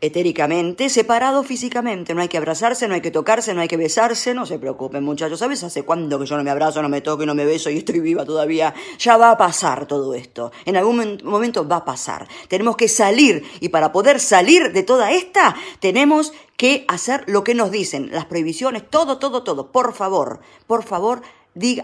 etéricamente, 0.01 0.89
separados 0.89 1.47
físicamente. 1.47 2.15
No 2.15 2.23
hay 2.23 2.29
que 2.29 2.39
abrazarse, 2.39 2.89
no 2.89 2.95
hay 2.95 3.01
que 3.01 3.11
tocarse, 3.11 3.55
no 3.55 3.61
hay 3.61 3.69
que 3.69 3.77
besarse. 3.77 4.35
No 4.35 4.47
se 4.47 4.59
preocupen, 4.59 5.05
muchachos. 5.05 5.39
¿Sabes 5.39 5.63
hace 5.63 5.83
cuándo 5.83 6.19
que 6.19 6.27
yo 6.27 6.37
no 6.37 6.45
me 6.45 6.51
abrazo, 6.51 6.83
no 6.83 6.89
me 6.89 7.01
toco 7.01 7.23
y 7.23 7.27
no 7.27 7.35
me 7.35 7.45
beso 7.45 7.71
y 7.71 7.79
estoy 7.79 8.01
viva 8.01 8.25
todavía? 8.25 8.75
Ya 8.99 9.17
va 9.17 9.31
a 9.31 9.37
pasar 9.37 9.87
todo 9.87 10.15
esto. 10.15 10.53
En 10.65 10.77
algún 10.77 11.21
momento 11.25 11.67
va 11.67 11.77
a 11.77 11.85
pasar. 11.85 12.29
Tenemos 12.49 12.77
que 12.77 12.89
salir 12.89 13.45
y 13.61 13.69
para 13.69 13.93
poder 13.93 14.21
salir 14.21 14.73
de 14.73 14.83
toda 14.83 15.13
esta, 15.13 15.57
tenemos 15.81 16.33
que 16.57 16.85
hacer 16.89 17.25
lo 17.27 17.43
que 17.43 17.55
nos 17.55 17.71
dicen. 17.71 18.11
Las 18.13 18.27
prohibiciones, 18.27 18.89
todo, 18.91 19.19
todo, 19.19 19.43
todo. 19.43 19.73
Por 19.73 19.95
favor, 19.95 20.41
por 20.67 20.85
favor 20.85 21.23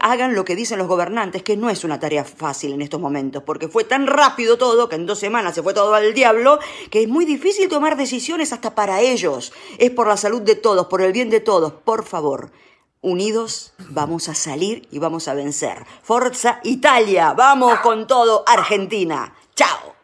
hagan 0.01 0.35
lo 0.35 0.45
que 0.45 0.55
dicen 0.55 0.77
los 0.77 0.87
gobernantes, 0.87 1.43
que 1.43 1.57
no 1.57 1.69
es 1.69 1.83
una 1.83 1.99
tarea 1.99 2.23
fácil 2.23 2.73
en 2.73 2.81
estos 2.81 3.01
momentos, 3.01 3.43
porque 3.43 3.67
fue 3.67 3.83
tan 3.83 4.07
rápido 4.07 4.57
todo, 4.57 4.87
que 4.87 4.95
en 4.95 5.05
dos 5.05 5.19
semanas 5.19 5.55
se 5.55 5.63
fue 5.63 5.73
todo 5.73 5.93
al 5.93 6.13
diablo, 6.13 6.59
que 6.89 7.03
es 7.03 7.07
muy 7.09 7.25
difícil 7.25 7.67
tomar 7.69 7.97
decisiones 7.97 8.53
hasta 8.53 8.75
para 8.75 9.01
ellos. 9.01 9.51
Es 9.77 9.91
por 9.91 10.07
la 10.07 10.17
salud 10.17 10.41
de 10.41 10.55
todos, 10.55 10.87
por 10.87 11.01
el 11.01 11.11
bien 11.11 11.29
de 11.29 11.41
todos. 11.41 11.73
Por 11.73 12.05
favor, 12.05 12.51
unidos 13.01 13.73
vamos 13.89 14.29
a 14.29 14.35
salir 14.35 14.87
y 14.91 14.99
vamos 14.99 15.27
a 15.27 15.33
vencer. 15.33 15.85
Forza 16.01 16.59
Italia, 16.63 17.33
vamos 17.33 17.79
con 17.79 18.07
todo 18.07 18.43
Argentina. 18.47 19.33
Chao. 19.55 19.95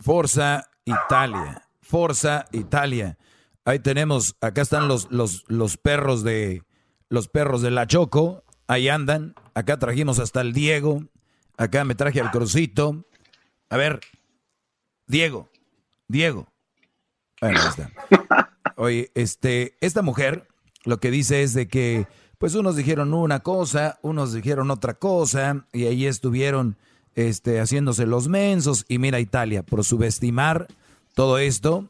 Forza 0.00 0.68
Italia, 0.84 1.68
Forza 1.80 2.46
Italia. 2.52 3.16
Ahí 3.64 3.80
tenemos, 3.80 4.36
acá 4.40 4.62
están 4.62 4.86
los, 4.86 5.10
los, 5.10 5.44
los 5.48 5.76
perros 5.76 6.22
de 6.22 6.62
los 7.08 7.28
perros 7.28 7.62
de 7.62 7.70
la 7.70 7.86
Choco, 7.86 8.44
Ahí 8.66 8.88
andan. 8.88 9.34
Acá 9.54 9.78
trajimos 9.78 10.18
hasta 10.18 10.40
el 10.40 10.52
Diego. 10.52 11.04
Acá 11.56 11.84
me 11.84 11.94
traje 11.94 12.20
al 12.20 12.30
Crucito. 12.30 13.04
A 13.70 13.76
ver, 13.76 14.00
Diego, 15.06 15.48
Diego. 16.08 16.46
Bueno, 17.40 17.60
ahí 17.60 17.68
está. 17.68 18.50
Oye, 18.76 19.10
este, 19.14 19.74
esta 19.80 20.02
mujer 20.02 20.46
lo 20.84 21.00
que 21.00 21.10
dice 21.10 21.42
es 21.42 21.54
de 21.54 21.68
que, 21.68 22.06
pues 22.38 22.54
unos 22.54 22.76
dijeron 22.76 23.14
una 23.14 23.40
cosa, 23.40 23.98
unos 24.02 24.32
dijeron 24.32 24.70
otra 24.70 24.94
cosa, 24.94 25.66
y 25.72 25.86
ahí 25.86 26.06
estuvieron 26.06 26.76
este, 27.14 27.60
haciéndose 27.60 28.06
los 28.06 28.28
mensos. 28.28 28.84
Y 28.88 28.98
mira 28.98 29.20
Italia, 29.20 29.62
por 29.62 29.84
subestimar 29.84 30.66
todo 31.14 31.38
esto, 31.38 31.88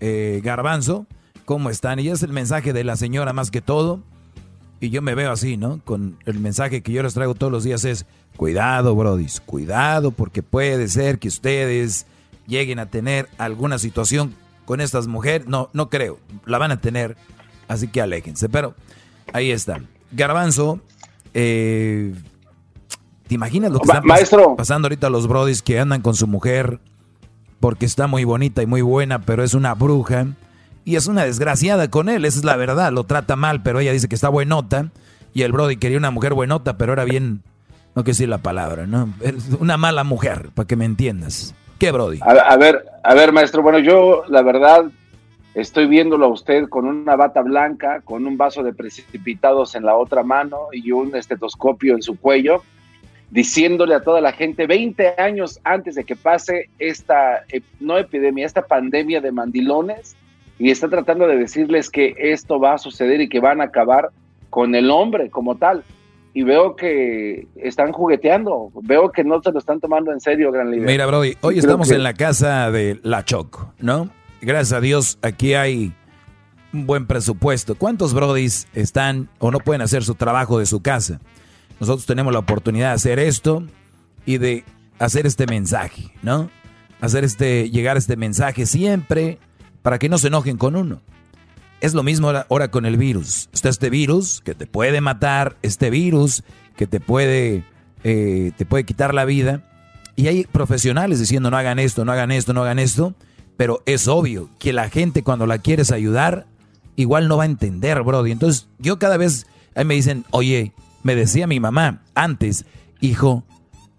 eh, 0.00 0.40
Garbanzo, 0.44 1.06
¿cómo 1.44 1.70
están? 1.70 1.98
Y 1.98 2.08
es 2.08 2.22
el 2.22 2.32
mensaje 2.32 2.72
de 2.72 2.84
la 2.84 2.96
señora 2.96 3.32
más 3.32 3.50
que 3.50 3.60
todo 3.60 4.02
y 4.80 4.90
yo 4.90 5.02
me 5.02 5.14
veo 5.14 5.32
así, 5.32 5.56
¿no? 5.56 5.80
Con 5.84 6.18
el 6.24 6.38
mensaje 6.38 6.82
que 6.82 6.92
yo 6.92 7.02
les 7.02 7.14
traigo 7.14 7.34
todos 7.34 7.52
los 7.52 7.64
días 7.64 7.84
es, 7.84 8.06
cuidado, 8.36 8.94
brodis, 8.94 9.40
cuidado, 9.40 10.12
porque 10.12 10.42
puede 10.42 10.88
ser 10.88 11.18
que 11.18 11.28
ustedes 11.28 12.06
lleguen 12.46 12.78
a 12.78 12.86
tener 12.86 13.28
alguna 13.38 13.78
situación 13.78 14.34
con 14.64 14.80
estas 14.80 15.06
mujeres. 15.06 15.48
No, 15.48 15.70
no 15.72 15.90
creo, 15.90 16.18
la 16.46 16.58
van 16.58 16.70
a 16.70 16.80
tener, 16.80 17.16
así 17.66 17.88
que 17.88 18.00
aléjense. 18.00 18.48
Pero 18.48 18.74
ahí 19.32 19.50
está. 19.50 19.80
Garbanzo, 20.12 20.80
eh, 21.34 22.14
¿te 23.26 23.34
imaginas 23.34 23.72
lo 23.72 23.80
que 23.80 23.88
está 23.88 24.02
pasando 24.56 24.86
ahorita 24.86 25.10
los 25.10 25.26
brodis 25.26 25.60
que 25.60 25.80
andan 25.80 26.02
con 26.02 26.14
su 26.14 26.26
mujer 26.26 26.80
porque 27.58 27.84
está 27.84 28.06
muy 28.06 28.22
bonita 28.22 28.62
y 28.62 28.66
muy 28.66 28.82
buena, 28.82 29.22
pero 29.22 29.42
es 29.42 29.54
una 29.54 29.74
bruja? 29.74 30.28
Y 30.88 30.96
es 30.96 31.06
una 31.06 31.26
desgraciada 31.26 31.90
con 31.90 32.08
él, 32.08 32.24
esa 32.24 32.38
es 32.38 32.46
la 32.46 32.56
verdad, 32.56 32.90
lo 32.92 33.04
trata 33.04 33.36
mal, 33.36 33.62
pero 33.62 33.78
ella 33.78 33.92
dice 33.92 34.08
que 34.08 34.14
está 34.14 34.30
buenota 34.30 34.86
y 35.34 35.42
el 35.42 35.52
Brody 35.52 35.76
quería 35.76 35.98
una 35.98 36.10
mujer 36.10 36.32
buenota, 36.32 36.78
pero 36.78 36.94
era 36.94 37.04
bien, 37.04 37.42
no 37.94 38.04
quiero 38.04 38.14
decir 38.14 38.30
la 38.30 38.38
palabra, 38.38 38.86
¿no? 38.86 39.12
Una 39.60 39.76
mala 39.76 40.02
mujer, 40.02 40.48
para 40.54 40.66
que 40.66 40.76
me 40.76 40.86
entiendas. 40.86 41.54
¿Qué, 41.78 41.92
Brody? 41.92 42.20
A, 42.22 42.56
ver, 42.56 42.86
a 43.04 43.14
ver, 43.14 43.32
maestro, 43.32 43.62
bueno, 43.62 43.78
yo 43.80 44.22
la 44.28 44.40
verdad 44.40 44.86
estoy 45.52 45.86
viéndolo 45.88 46.24
a 46.24 46.30
usted 46.30 46.70
con 46.70 46.86
una 46.86 47.16
bata 47.16 47.42
blanca, 47.42 48.00
con 48.02 48.26
un 48.26 48.38
vaso 48.38 48.62
de 48.62 48.72
precipitados 48.72 49.74
en 49.74 49.84
la 49.84 49.94
otra 49.94 50.22
mano 50.22 50.68
y 50.72 50.90
un 50.92 51.14
estetoscopio 51.14 51.96
en 51.96 52.02
su 52.02 52.18
cuello, 52.18 52.62
diciéndole 53.30 53.94
a 53.94 54.00
toda 54.00 54.22
la 54.22 54.32
gente 54.32 54.66
20 54.66 55.16
años 55.18 55.60
antes 55.64 55.96
de 55.96 56.04
que 56.04 56.16
pase 56.16 56.70
esta, 56.78 57.44
eh, 57.52 57.60
no 57.78 57.98
epidemia, 57.98 58.46
esta 58.46 58.62
pandemia 58.62 59.20
de 59.20 59.32
mandilones, 59.32 60.16
y 60.58 60.70
está 60.70 60.88
tratando 60.88 61.26
de 61.26 61.36
decirles 61.36 61.88
que 61.88 62.14
esto 62.18 62.58
va 62.58 62.74
a 62.74 62.78
suceder 62.78 63.20
y 63.20 63.28
que 63.28 63.40
van 63.40 63.60
a 63.60 63.64
acabar 63.64 64.10
con 64.50 64.74
el 64.74 64.90
hombre 64.90 65.30
como 65.30 65.56
tal. 65.56 65.84
Y 66.34 66.42
veo 66.42 66.76
que 66.76 67.46
están 67.56 67.92
jugueteando, 67.92 68.70
veo 68.82 69.10
que 69.10 69.24
no 69.24 69.42
se 69.42 69.50
lo 69.50 69.58
están 69.58 69.80
tomando 69.80 70.12
en 70.12 70.20
serio, 70.20 70.52
gran 70.52 70.70
líder. 70.70 70.86
Mira, 70.86 71.06
Brody, 71.06 71.36
hoy 71.40 71.58
estamos 71.58 71.90
en 71.90 72.02
la 72.02 72.14
casa 72.14 72.70
de 72.70 73.00
La 73.02 73.24
Choco, 73.24 73.72
¿no? 73.78 74.10
Gracias 74.40 74.72
a 74.72 74.80
Dios, 74.80 75.18
aquí 75.22 75.54
hay 75.54 75.92
un 76.72 76.86
buen 76.86 77.06
presupuesto. 77.06 77.74
¿Cuántos 77.76 78.14
Brodis 78.14 78.68
están 78.74 79.28
o 79.38 79.50
no 79.50 79.58
pueden 79.58 79.82
hacer 79.82 80.04
su 80.04 80.14
trabajo 80.14 80.58
de 80.58 80.66
su 80.66 80.80
casa? 80.80 81.20
Nosotros 81.80 82.06
tenemos 82.06 82.32
la 82.32 82.40
oportunidad 82.40 82.88
de 82.88 82.94
hacer 82.94 83.18
esto 83.18 83.64
y 84.26 84.38
de 84.38 84.64
hacer 84.98 85.26
este 85.26 85.46
mensaje, 85.46 86.12
¿no? 86.22 86.50
Hacer 87.00 87.24
este, 87.24 87.70
llegar 87.70 87.96
este 87.96 88.16
mensaje 88.16 88.66
siempre 88.66 89.38
para 89.82 89.98
que 89.98 90.08
no 90.08 90.18
se 90.18 90.28
enojen 90.28 90.56
con 90.56 90.76
uno. 90.76 91.00
Es 91.80 91.94
lo 91.94 92.02
mismo 92.02 92.30
ahora, 92.30 92.70
con 92.70 92.86
el 92.86 92.96
virus. 92.96 93.48
Está 93.52 93.68
este 93.68 93.88
virus 93.88 94.40
que 94.40 94.54
te 94.54 94.66
puede 94.66 95.00
matar, 95.00 95.56
este 95.62 95.90
virus 95.90 96.42
que 96.76 96.86
te 96.86 96.98
puede, 96.98 97.64
eh, 98.02 98.52
te 98.56 98.66
puede 98.66 98.84
quitar 98.84 99.14
la 99.14 99.24
vida. 99.24 99.62
Y 100.16 100.26
hay 100.26 100.44
profesionales 100.44 101.20
diciendo 101.20 101.50
no 101.50 101.56
hagan 101.56 101.78
esto, 101.78 102.04
no 102.04 102.12
hagan 102.12 102.32
esto, 102.32 102.52
no 102.52 102.62
hagan 102.62 102.80
esto. 102.80 103.14
Pero 103.56 103.82
es 103.86 104.08
obvio 104.08 104.50
que 104.58 104.72
la 104.72 104.88
gente 104.90 105.22
cuando 105.22 105.46
la 105.46 105.58
quieres 105.58 105.92
ayudar, 105.92 106.46
igual 106.96 107.28
no 107.28 107.36
va 107.36 107.44
a 107.44 107.46
entender, 107.46 108.02
Brody. 108.02 108.32
Entonces 108.32 108.68
yo 108.78 108.98
cada 108.98 109.16
vez, 109.16 109.46
ahí 109.76 109.84
me 109.84 109.94
dicen, 109.94 110.24
oye, 110.30 110.72
me 111.04 111.14
decía 111.14 111.46
mi 111.46 111.60
mamá 111.60 112.02
antes, 112.14 112.64
hijo, 113.00 113.44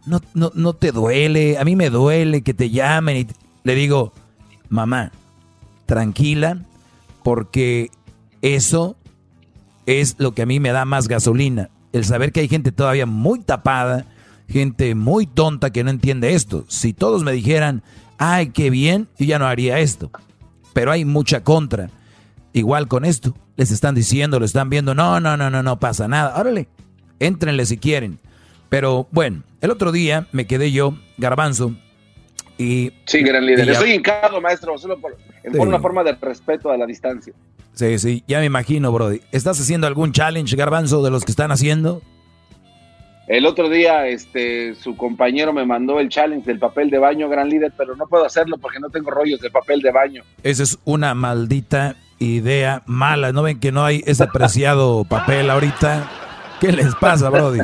no, 0.05 0.21
no, 0.33 0.51
no 0.53 0.73
te 0.73 0.91
duele, 0.91 1.57
a 1.57 1.63
mí 1.63 1.75
me 1.75 1.89
duele 1.89 2.41
que 2.41 2.53
te 2.53 2.69
llamen. 2.69 3.17
Y 3.17 3.27
le 3.63 3.75
digo, 3.75 4.13
mamá, 4.67 5.11
tranquila, 5.89 6.59
porque 7.23 7.89
eso 8.43 8.95
es 9.87 10.15
lo 10.19 10.35
que 10.35 10.43
a 10.43 10.45
mí 10.45 10.59
me 10.59 10.71
da 10.71 10.85
más 10.85 11.07
gasolina. 11.07 11.71
El 11.93 12.05
saber 12.05 12.31
que 12.31 12.41
hay 12.41 12.47
gente 12.47 12.71
todavía 12.71 13.07
muy 13.07 13.39
tapada, 13.39 14.05
gente 14.47 14.93
muy 14.93 15.25
tonta 15.25 15.71
que 15.71 15.83
no 15.83 15.89
entiende 15.89 16.35
esto. 16.35 16.63
Si 16.67 16.93
todos 16.93 17.23
me 17.23 17.31
dijeran, 17.31 17.81
ay, 18.19 18.51
qué 18.51 18.69
bien, 18.69 19.07
yo 19.17 19.25
ya 19.25 19.39
no 19.39 19.47
haría 19.47 19.79
esto. 19.79 20.11
Pero 20.73 20.91
hay 20.91 21.05
mucha 21.05 21.43
contra. 21.43 21.89
Igual 22.53 22.87
con 22.87 23.03
esto, 23.03 23.35
les 23.55 23.71
están 23.71 23.95
diciendo, 23.95 24.37
lo 24.37 24.45
están 24.45 24.69
viendo, 24.69 24.93
no, 24.93 25.19
no, 25.19 25.37
no, 25.37 25.49
no, 25.49 25.63
no 25.63 25.79
pasa 25.79 26.07
nada. 26.07 26.39
Órale, 26.39 26.67
Éntrenle 27.19 27.65
si 27.65 27.77
quieren. 27.77 28.19
Pero 28.69 29.07
bueno, 29.11 29.41
el 29.61 29.71
otro 29.71 29.91
día 29.91 30.27
me 30.33 30.45
quedé 30.45 30.71
yo, 30.71 30.99
garbanzo, 31.17 31.73
y... 32.59 32.91
Sí, 33.05 33.21
gran 33.21 33.45
líder. 33.45 33.69
Estoy 33.69 33.93
hincado, 33.93 34.39
maestro, 34.41 34.77
solo 34.77 34.99
por, 34.99 35.17
una 35.57 35.79
forma 35.79 36.03
de 36.03 36.11
respeto 36.11 36.69
a 36.69 36.77
la 36.77 36.85
distancia. 36.85 37.33
Sí, 37.73 37.97
sí, 37.97 38.23
ya 38.27 38.39
me 38.39 38.45
imagino, 38.45 38.91
Brody. 38.91 39.21
¿Estás 39.31 39.59
haciendo 39.61 39.87
algún 39.87 40.11
challenge, 40.11 40.55
garbanzo, 40.57 41.01
de 41.01 41.09
los 41.09 41.23
que 41.23 41.31
están 41.31 41.51
haciendo? 41.51 42.01
El 43.27 43.45
otro 43.45 43.69
día, 43.69 44.07
este, 44.07 44.75
su 44.75 44.97
compañero 44.97 45.53
me 45.53 45.65
mandó 45.65 46.01
el 46.01 46.09
challenge 46.09 46.45
del 46.45 46.59
papel 46.59 46.89
de 46.89 46.97
baño, 46.97 47.29
gran 47.29 47.47
líder, 47.47 47.71
pero 47.77 47.95
no 47.95 48.07
puedo 48.07 48.25
hacerlo 48.25 48.57
porque 48.57 48.79
no 48.79 48.89
tengo 48.89 49.09
rollos 49.09 49.39
de 49.39 49.49
papel 49.49 49.81
de 49.81 49.91
baño. 49.91 50.23
Esa 50.43 50.63
es 50.63 50.77
una 50.83 51.13
maldita 51.13 51.95
idea 52.17 52.83
mala. 52.87 53.31
¿No 53.31 53.43
ven 53.43 53.59
que 53.59 53.71
no 53.71 53.85
hay 53.85 54.03
ese 54.05 54.23
apreciado 54.23 55.05
papel 55.05 55.49
ahorita? 55.49 56.09
¿Qué 56.59 56.73
les 56.73 56.93
pasa, 56.95 57.29
Brody? 57.29 57.59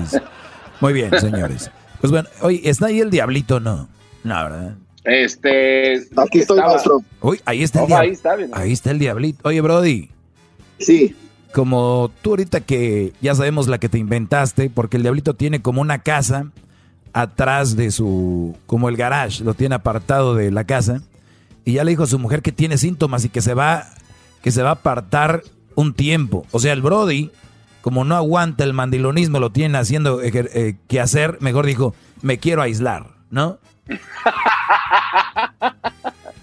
Muy 0.79 0.93
bien, 0.93 1.11
señores. 1.19 1.69
Pues 1.99 2.11
bueno, 2.11 2.29
oye, 2.41 2.61
¿está 2.63 2.85
ahí 2.85 3.01
el 3.01 3.09
diablito 3.09 3.59
no? 3.59 3.89
No, 4.23 4.35
¿verdad? 4.43 4.75
Este. 5.05 6.03
Aquí 6.17 6.39
estoy, 6.39 6.59
maestro. 6.59 7.03
Uy, 7.21 7.39
ahí 7.45 7.63
está 7.63 7.81
el 7.81 7.87
diablito. 7.87 8.29
Ahí 8.53 8.71
está, 8.71 8.91
el 8.91 8.99
diablito. 8.99 9.47
Oye, 9.47 9.61
Brody. 9.61 10.09
Sí. 10.79 11.15
Como 11.53 12.11
tú 12.21 12.31
ahorita 12.31 12.61
que 12.61 13.13
ya 13.21 13.33
sabemos 13.35 13.67
la 13.67 13.77
que 13.77 13.87
te 13.87 13.97
inventaste, 13.97 14.69
porque 14.69 14.97
el 14.97 15.03
diablito 15.03 15.35
tiene 15.35 15.61
como 15.61 15.81
una 15.81 15.99
casa 15.99 16.51
atrás 17.13 17.75
de 17.75 17.91
su. 17.91 18.57
como 18.65 18.89
el 18.89 18.97
garage, 18.97 19.43
lo 19.43 19.53
tiene 19.53 19.75
apartado 19.75 20.35
de 20.35 20.51
la 20.51 20.65
casa. 20.65 21.01
Y 21.63 21.73
ya 21.73 21.83
le 21.83 21.91
dijo 21.91 22.03
a 22.03 22.07
su 22.07 22.19
mujer 22.19 22.41
que 22.41 22.51
tiene 22.51 22.77
síntomas 22.77 23.23
y 23.25 23.29
que 23.29 23.41
se 23.41 23.53
va. 23.53 23.85
que 24.41 24.51
se 24.51 24.63
va 24.63 24.69
a 24.69 24.73
apartar 24.73 25.43
un 25.75 25.93
tiempo. 25.93 26.45
O 26.51 26.59
sea, 26.59 26.73
el 26.73 26.81
Brody 26.81 27.31
como 27.85 28.03
no 28.03 28.15
aguanta 28.15 28.63
el 28.63 28.73
mandilonismo, 28.73 29.39
lo 29.39 29.51
tiene 29.51 29.77
haciendo 29.77 30.19
eh, 30.23 30.75
que 30.87 30.99
hacer, 30.99 31.37
mejor 31.39 31.67
dijo, 31.67 31.93
me 32.23 32.39
quiero 32.39 32.63
aislar, 32.63 33.11
¿no? 33.29 33.59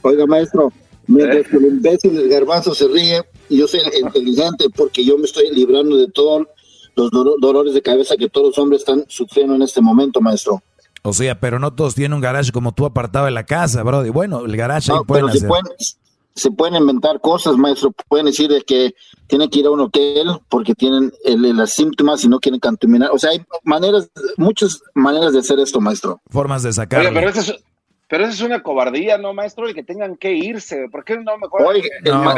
Oiga, 0.02 0.26
maestro, 0.26 0.72
mientras 1.06 1.46
que 1.48 1.56
el 1.56 1.66
imbécil 1.66 2.16
del 2.16 2.28
garbanzo 2.28 2.74
se 2.74 2.88
ríe, 2.88 3.22
y 3.48 3.58
yo 3.58 3.68
soy 3.68 3.80
inteligente 4.00 4.66
porque 4.74 5.04
yo 5.04 5.16
me 5.18 5.24
estoy 5.24 5.50
librando 5.54 5.96
de 5.96 6.08
todos 6.08 6.46
los 6.96 7.10
dolores 7.40 7.74
de 7.74 7.82
cabeza 7.82 8.16
que 8.16 8.28
todos 8.28 8.48
los 8.48 8.58
hombres 8.58 8.80
están 8.80 9.04
sufriendo 9.08 9.54
en 9.54 9.62
este 9.62 9.80
momento, 9.80 10.20
maestro. 10.20 10.62
O 11.02 11.12
sea, 11.12 11.38
pero 11.38 11.58
no 11.58 11.74
todos 11.74 11.94
tienen 11.94 12.14
un 12.14 12.20
garage 12.20 12.52
como 12.52 12.72
tú 12.72 12.84
apartado 12.84 13.26
en 13.26 13.34
la 13.34 13.44
casa, 13.44 13.82
bro. 13.82 14.06
Y 14.06 14.10
bueno, 14.10 14.44
el 14.44 14.56
garage 14.56 14.92
ahí 14.92 14.98
pueden 15.06 15.28
hacer 15.28 15.48
se 16.34 16.50
pueden 16.50 16.76
inventar 16.76 17.20
cosas, 17.20 17.56
maestro. 17.56 17.92
Pueden 18.08 18.26
decir 18.26 18.50
que 18.66 18.94
tienen 19.26 19.50
que 19.50 19.60
ir 19.60 19.66
a 19.66 19.70
un 19.70 19.80
hotel 19.80 20.28
porque 20.48 20.74
tienen 20.74 21.12
el, 21.24 21.66
síntomas 21.68 22.24
y 22.24 22.28
no 22.28 22.38
quieren 22.38 22.60
contaminar. 22.60 23.10
O 23.12 23.18
sea, 23.18 23.30
hay 23.30 23.44
maneras, 23.64 24.10
muchas 24.36 24.82
maneras 24.94 25.32
de 25.32 25.40
hacer 25.40 25.58
esto, 25.58 25.80
maestro. 25.80 26.20
Formas 26.30 26.62
de 26.62 26.72
sacar. 26.72 27.12
pero 27.12 27.30
eso 27.30 27.40
es, 27.40 27.54
pero 28.12 28.26
es 28.26 28.42
una 28.42 28.62
cobardía, 28.62 29.16
¿no, 29.16 29.32
maestro? 29.32 29.66
El 29.66 29.74
que 29.74 29.82
tengan 29.82 30.18
que 30.18 30.34
irse. 30.34 30.86
¿Por 30.92 31.02
qué 31.02 31.16
no 31.16 31.38
mejor? 31.38 31.62
Oye, 31.62 31.88
no, 32.04 32.12
a 32.12 32.34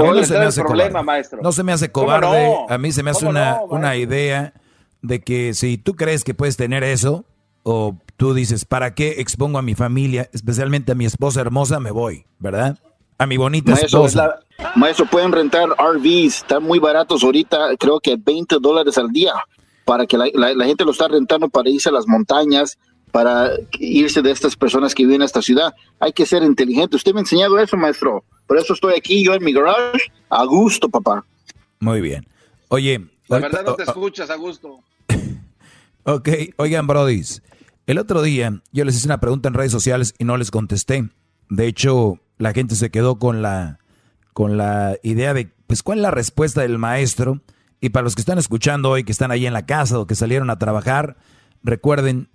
mí 0.00 0.08
no 0.14 0.24
se 0.24 0.38
me 0.38 0.44
hace 0.44 0.62
problema, 0.62 1.02
maestro. 1.02 1.40
No 1.42 1.50
se 1.50 1.64
me 1.64 1.72
hace 1.72 1.90
cobarde. 1.90 2.54
A 2.68 2.78
mí 2.78 2.92
se 2.92 3.02
me 3.02 3.10
hace 3.10 3.26
una, 3.26 3.62
una 3.68 3.96
idea 3.96 4.54
de 5.00 5.20
que 5.20 5.54
si 5.54 5.76
tú 5.76 5.96
crees 5.96 6.22
que 6.22 6.34
puedes 6.34 6.56
tener 6.56 6.84
eso, 6.84 7.24
o 7.64 7.96
tú 8.16 8.32
dices, 8.32 8.64
¿para 8.64 8.94
qué 8.94 9.16
expongo 9.18 9.58
a 9.58 9.62
mi 9.62 9.74
familia, 9.74 10.30
especialmente 10.32 10.92
a 10.92 10.94
mi 10.94 11.04
esposa 11.04 11.40
hermosa? 11.40 11.80
Me 11.80 11.90
voy, 11.90 12.24
¿verdad? 12.38 12.78
a 13.18 13.26
mi 13.26 13.36
bonita 13.36 13.72
maestro, 13.72 14.06
esposa. 14.06 14.38
maestro, 14.76 15.06
pueden 15.06 15.32
rentar 15.32 15.68
RVs, 15.70 16.36
están 16.36 16.62
muy 16.62 16.78
baratos 16.78 17.24
ahorita, 17.24 17.76
creo 17.76 17.98
que 17.98 18.16
20 18.16 18.58
dólares 18.60 18.96
al 18.98 19.08
día, 19.08 19.32
para 19.84 20.06
que 20.06 20.16
la, 20.16 20.64
gente 20.64 20.84
lo 20.84 20.92
está 20.92 21.08
rentando 21.08 21.48
para 21.48 21.68
irse 21.70 21.88
a 21.88 21.92
las 21.92 22.06
montañas, 22.06 22.78
para 23.12 23.50
irse 23.78 24.22
de 24.22 24.30
estas 24.30 24.56
personas 24.56 24.94
que 24.94 25.04
viven 25.04 25.16
en 25.16 25.26
esta 25.26 25.42
ciudad. 25.42 25.74
Hay 26.00 26.12
que 26.12 26.26
ser 26.26 26.42
inteligente. 26.42 26.96
Usted 26.96 27.12
me 27.12 27.20
ha 27.20 27.22
enseñado 27.22 27.58
eso, 27.58 27.76
maestro. 27.76 28.24
Por 28.46 28.58
eso 28.58 28.72
estoy 28.72 28.94
aquí, 28.94 29.22
yo 29.22 29.34
en 29.34 29.44
mi 29.44 29.52
garage, 29.52 30.10
a 30.30 30.44
gusto, 30.44 30.88
papá. 30.88 31.24
Muy 31.78 32.00
bien. 32.00 32.26
Oye. 32.68 33.06
La 33.28 33.38
verdad 33.38 33.64
no 33.64 33.74
te 33.74 33.84
escuchas 33.84 34.30
a 34.30 34.36
gusto. 34.36 34.80
ok, 36.04 36.28
oigan, 36.56 36.86
brodis. 36.86 37.42
El 37.86 37.98
otro 37.98 38.22
día 38.22 38.62
yo 38.72 38.84
les 38.84 38.96
hice 38.96 39.06
una 39.06 39.20
pregunta 39.20 39.48
en 39.48 39.54
redes 39.54 39.72
sociales 39.72 40.14
y 40.18 40.24
no 40.24 40.36
les 40.36 40.50
contesté. 40.50 41.08
De 41.50 41.66
hecho, 41.66 42.18
la 42.38 42.52
gente 42.52 42.74
se 42.76 42.90
quedó 42.90 43.18
con 43.18 43.42
la, 43.42 43.78
con 44.32 44.56
la 44.56 44.96
idea 45.02 45.34
de, 45.34 45.52
pues, 45.66 45.82
¿cuál 45.82 45.98
es 45.98 46.02
la 46.02 46.10
respuesta 46.10 46.62
del 46.62 46.78
maestro? 46.78 47.42
Y 47.80 47.90
para 47.90 48.04
los 48.04 48.14
que 48.14 48.22
están 48.22 48.38
escuchando 48.38 48.90
hoy, 48.90 49.04
que 49.04 49.12
están 49.12 49.30
ahí 49.32 49.46
en 49.46 49.52
la 49.52 49.66
casa 49.66 49.98
o 49.98 50.06
que 50.06 50.14
salieron 50.14 50.48
a 50.50 50.58
trabajar, 50.58 51.16
recuerden 51.62 52.28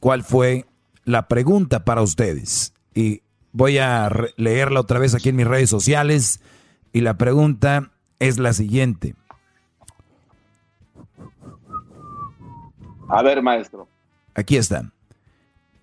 cuál 0.00 0.22
fue 0.22 0.66
la 1.04 1.28
pregunta 1.28 1.84
para 1.84 2.02
ustedes. 2.02 2.72
Y 2.94 3.22
voy 3.52 3.78
a 3.78 4.10
leerla 4.36 4.80
otra 4.80 4.98
vez 4.98 5.14
aquí 5.14 5.28
en 5.28 5.36
mis 5.36 5.46
redes 5.46 5.70
sociales. 5.70 6.40
Y 6.92 7.00
la 7.00 7.18
pregunta 7.18 7.90
es 8.18 8.38
la 8.38 8.52
siguiente. 8.52 9.14
A 13.08 13.22
ver, 13.22 13.42
maestro. 13.42 13.88
Aquí 14.34 14.56
está. 14.56 14.90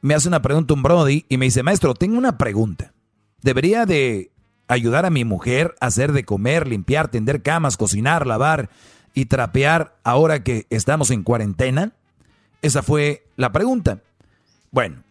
Me 0.02 0.14
hace 0.14 0.27
una 0.27 0.41
pregunta 0.41 0.73
un 0.73 0.84
Brody 0.84 1.26
y 1.30 1.38
me 1.38 1.45
dice, 1.45 1.64
maestro, 1.64 1.94
tengo 1.94 2.18
una 2.18 2.38
pregunta. 2.38 2.91
Debería 3.41 3.85
de 3.85 4.31
ayudar 4.68 5.06
a 5.06 5.10
mi 5.10 5.23
mujer 5.23 5.76
a 5.80 5.88
hacer 5.88 6.11
de 6.11 6.26
comer, 6.26 6.68
limpiar, 6.68 7.10
tender 7.10 7.41
camas, 7.41 7.77
cocinar, 7.77 8.27
lavar 8.27 8.69
y 9.14 9.26
trapear 9.26 9.95
ahora 10.03 10.44
que 10.44 10.65
estamos 10.69 11.11
en 11.11 11.23
cuarentena? 11.23 11.94
Esa 12.64 12.81
fue 12.81 13.23
la 13.35 13.52
pregunta. 13.52 13.99
Bueno, 14.72 15.03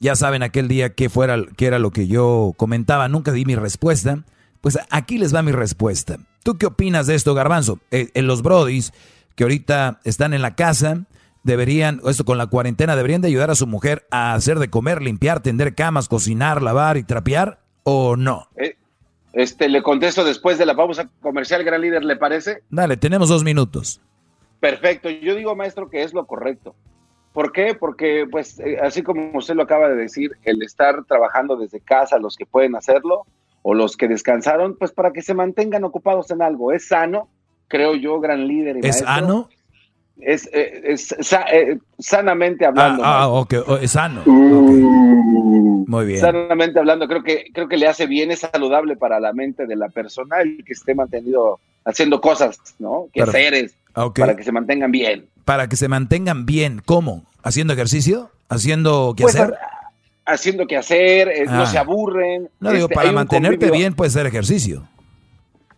ya 0.00 0.16
saben 0.16 0.42
aquel 0.42 0.66
día 0.66 0.94
que 0.94 1.08
fuera 1.08 1.36
que 1.56 1.66
era 1.66 1.78
lo 1.78 1.92
que 1.92 2.08
yo 2.08 2.54
comentaba, 2.56 3.06
nunca 3.08 3.30
di 3.30 3.44
mi 3.44 3.54
respuesta. 3.54 4.24
Pues 4.60 4.78
aquí 4.90 5.18
les 5.18 5.34
va 5.34 5.42
mi 5.42 5.52
respuesta. 5.52 6.16
¿Tú 6.42 6.56
qué 6.56 6.66
opinas 6.66 7.06
de 7.06 7.14
esto, 7.14 7.34
Garbanzo? 7.34 7.78
Eh, 7.90 8.08
en 8.14 8.26
los 8.26 8.42
brodis 8.42 8.92
que 9.36 9.44
ahorita 9.44 10.00
están 10.04 10.34
en 10.34 10.42
la 10.42 10.54
casa, 10.54 11.04
deberían, 11.42 12.00
esto 12.06 12.24
con 12.24 12.38
la 12.38 12.46
cuarentena, 12.46 12.96
deberían 12.96 13.20
de 13.20 13.28
ayudar 13.28 13.50
a 13.50 13.54
su 13.54 13.66
mujer 13.66 14.06
a 14.10 14.34
hacer 14.34 14.58
de 14.58 14.70
comer, 14.70 15.02
limpiar, 15.02 15.40
tender 15.40 15.74
camas, 15.74 16.08
cocinar, 16.08 16.62
lavar 16.62 16.96
y 16.96 17.02
trapear 17.02 17.60
o 17.84 18.16
no? 18.16 18.48
Eh, 18.56 18.76
Este, 19.34 19.68
le 19.68 19.82
contesto 19.82 20.24
después 20.24 20.58
de 20.58 20.66
la 20.66 20.74
pausa 20.76 21.08
comercial, 21.20 21.64
gran 21.64 21.80
líder, 21.80 22.04
¿le 22.04 22.16
parece? 22.16 22.62
Dale, 22.70 22.96
tenemos 22.96 23.28
dos 23.28 23.44
minutos. 23.44 24.00
Perfecto. 24.62 25.10
Yo 25.10 25.34
digo, 25.34 25.56
maestro, 25.56 25.90
que 25.90 26.04
es 26.04 26.14
lo 26.14 26.24
correcto. 26.24 26.76
¿Por 27.32 27.50
qué? 27.50 27.74
Porque, 27.74 28.28
pues, 28.30 28.60
eh, 28.60 28.78
así 28.80 29.02
como 29.02 29.36
usted 29.36 29.56
lo 29.56 29.64
acaba 29.64 29.88
de 29.88 29.96
decir, 29.96 30.38
el 30.44 30.62
estar 30.62 31.04
trabajando 31.04 31.56
desde 31.56 31.80
casa, 31.80 32.16
los 32.18 32.36
que 32.36 32.46
pueden 32.46 32.76
hacerlo, 32.76 33.26
o 33.62 33.74
los 33.74 33.96
que 33.96 34.06
descansaron, 34.06 34.76
pues 34.76 34.92
para 34.92 35.12
que 35.12 35.20
se 35.20 35.34
mantengan 35.34 35.82
ocupados 35.82 36.30
en 36.30 36.42
algo. 36.42 36.70
Es 36.70 36.86
sano, 36.86 37.28
creo 37.66 37.96
yo, 37.96 38.20
gran 38.20 38.46
líder. 38.46 38.76
Y 38.76 38.86
¿Es 38.86 39.00
sano? 39.00 39.48
Es, 40.20 40.48
eh, 40.52 40.82
es, 40.84 41.12
eh, 41.12 41.78
sanamente 41.98 42.64
hablando. 42.64 43.02
Ah, 43.04 43.22
ah 43.22 43.28
ok, 43.28 43.54
oh, 43.66 43.76
es 43.76 43.92
sano. 43.92 44.22
Uh. 44.26 45.84
Muy 45.86 46.06
bien. 46.06 46.20
Sanamente 46.20 46.78
hablando, 46.78 47.08
creo 47.08 47.22
que, 47.22 47.46
creo 47.52 47.68
que 47.68 47.76
le 47.76 47.86
hace 47.86 48.06
bien, 48.06 48.30
es 48.30 48.40
saludable 48.40 48.96
para 48.96 49.18
la 49.20 49.32
mente 49.32 49.66
de 49.66 49.76
la 49.76 49.88
persona 49.88 50.40
el 50.40 50.64
que 50.64 50.72
esté 50.72 50.94
mantenido 50.94 51.60
haciendo 51.84 52.20
cosas, 52.20 52.58
¿no? 52.78 53.08
Que 53.12 53.22
haceres, 53.22 53.74
para 54.14 54.36
que 54.36 54.44
se 54.44 54.52
mantengan 54.52 54.92
bien. 54.92 55.26
Para 55.44 55.68
que 55.68 55.76
se 55.76 55.88
mantengan 55.88 56.46
bien, 56.46 56.80
¿cómo? 56.84 57.24
¿Haciendo 57.42 57.72
ejercicio? 57.72 58.30
¿Haciendo 58.48 59.14
qué 59.16 59.24
pues, 59.24 59.34
hacer? 59.34 59.54
haciendo 60.24 60.66
que 60.66 60.76
hacer, 60.76 61.28
eh, 61.28 61.44
no 61.46 61.62
ah. 61.62 61.66
se 61.66 61.78
aburren. 61.78 62.48
No, 62.60 62.70
digo, 62.70 62.84
este, 62.84 62.94
para 62.94 63.12
mantenerte 63.12 63.70
bien 63.70 63.94
puede 63.94 64.10
ser 64.10 64.26
ejercicio. 64.26 64.88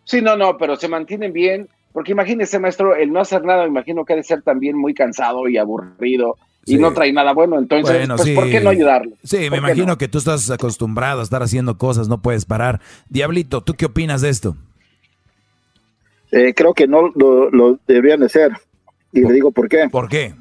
Sí, 0.04 0.20
no, 0.20 0.36
no, 0.36 0.58
pero 0.58 0.76
se 0.76 0.88
mantienen 0.88 1.32
bien, 1.32 1.68
porque 1.94 2.10
imagínese, 2.10 2.58
maestro, 2.58 2.96
el 2.96 3.12
no 3.12 3.20
hacer 3.20 3.44
nada, 3.44 3.62
me 3.62 3.68
imagino 3.68 4.04
que 4.04 4.14
ha 4.14 4.16
de 4.16 4.24
ser 4.24 4.42
también 4.42 4.76
muy 4.76 4.94
cansado 4.94 5.48
y 5.48 5.58
aburrido 5.58 6.36
y 6.66 6.76
no 6.76 6.92
trae 6.92 7.12
nada 7.12 7.32
bueno, 7.32 7.56
entonces, 7.56 8.08
pues, 8.16 8.30
¿por 8.30 8.50
qué 8.50 8.60
no 8.60 8.70
ayudarle? 8.70 9.14
Sí, 9.22 9.48
me 9.48 9.58
imagino 9.58 9.96
que 9.96 10.08
tú 10.08 10.18
estás 10.18 10.50
acostumbrado 10.50 11.20
a 11.20 11.22
estar 11.22 11.44
haciendo 11.44 11.78
cosas, 11.78 12.08
no 12.08 12.20
puedes 12.20 12.46
parar. 12.46 12.80
Diablito, 13.08 13.60
¿tú 13.60 13.74
qué 13.74 13.86
opinas 13.86 14.22
de 14.22 14.30
esto? 14.30 14.56
Eh, 16.32 16.52
creo 16.52 16.74
que 16.74 16.88
no 16.88 17.12
lo, 17.14 17.48
lo 17.50 17.78
deberían 17.86 18.24
hacer. 18.24 18.54
Y 19.12 19.20
le 19.20 19.32
digo 19.32 19.52
por 19.52 19.68
qué. 19.68 19.88
¿Por 19.88 20.08
qué? 20.08 20.34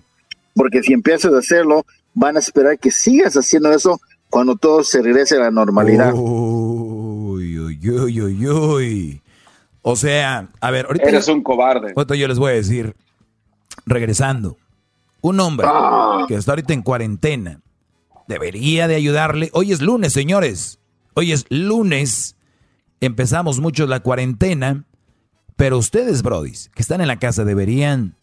Porque 0.55 0.81
si 0.81 0.93
empiezas 0.93 1.31
a 1.35 1.37
hacerlo, 1.37 1.85
van 2.15 2.35
a 2.35 2.39
esperar 2.39 2.79
que 2.79 2.89
sigas 2.89 3.35
haciendo 3.35 3.71
eso 3.71 4.01
cuando 4.31 4.55
todo 4.55 4.83
se 4.83 5.03
regrese 5.03 5.35
a 5.35 5.41
la 5.41 5.51
normalidad. 5.51 6.13
Uy, 6.15 7.59
uy, 7.59 7.89
uy, 7.89 8.21
uy, 8.21 8.47
uy. 8.47 9.22
O 9.83 9.95
sea, 9.95 10.49
a 10.59 10.71
ver, 10.71 10.87
ahorita. 10.87 11.07
Eres 11.07 11.27
un 11.27 11.43
cobarde. 11.43 11.93
Ahorita 11.95 12.15
yo 12.15 12.27
les 12.27 12.39
voy 12.39 12.51
a 12.51 12.55
decir, 12.55 12.95
regresando, 13.85 14.57
un 15.21 15.39
hombre 15.39 15.67
ah. 15.69 16.25
que 16.27 16.35
está 16.35 16.53
ahorita 16.53 16.73
en 16.73 16.81
cuarentena 16.81 17.61
debería 18.27 18.87
de 18.87 18.95
ayudarle. 18.95 19.49
Hoy 19.53 19.71
es 19.71 19.81
lunes, 19.81 20.13
señores. 20.13 20.79
Hoy 21.13 21.31
es 21.31 21.45
lunes. 21.49 22.35
Empezamos 23.01 23.59
mucho 23.59 23.85
la 23.85 23.99
cuarentena. 23.99 24.85
Pero 25.55 25.77
ustedes, 25.77 26.23
brodis, 26.23 26.71
que 26.73 26.81
están 26.81 27.01
en 27.01 27.07
la 27.07 27.19
casa, 27.19 27.45
deberían 27.45 28.15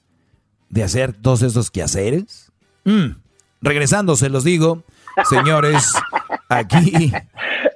de 0.69 0.83
hacer 0.83 1.13
todos 1.13 1.43
esos 1.43 1.71
quehaceres. 1.71 2.51
Mm. 2.85 3.17
Regresando, 3.61 4.17
se 4.17 4.31
los 4.31 4.43
digo, 4.43 4.83
señores, 5.29 5.93
aquí 6.49 7.13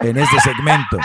en 0.00 0.16
este 0.16 0.40
segmento. 0.40 0.98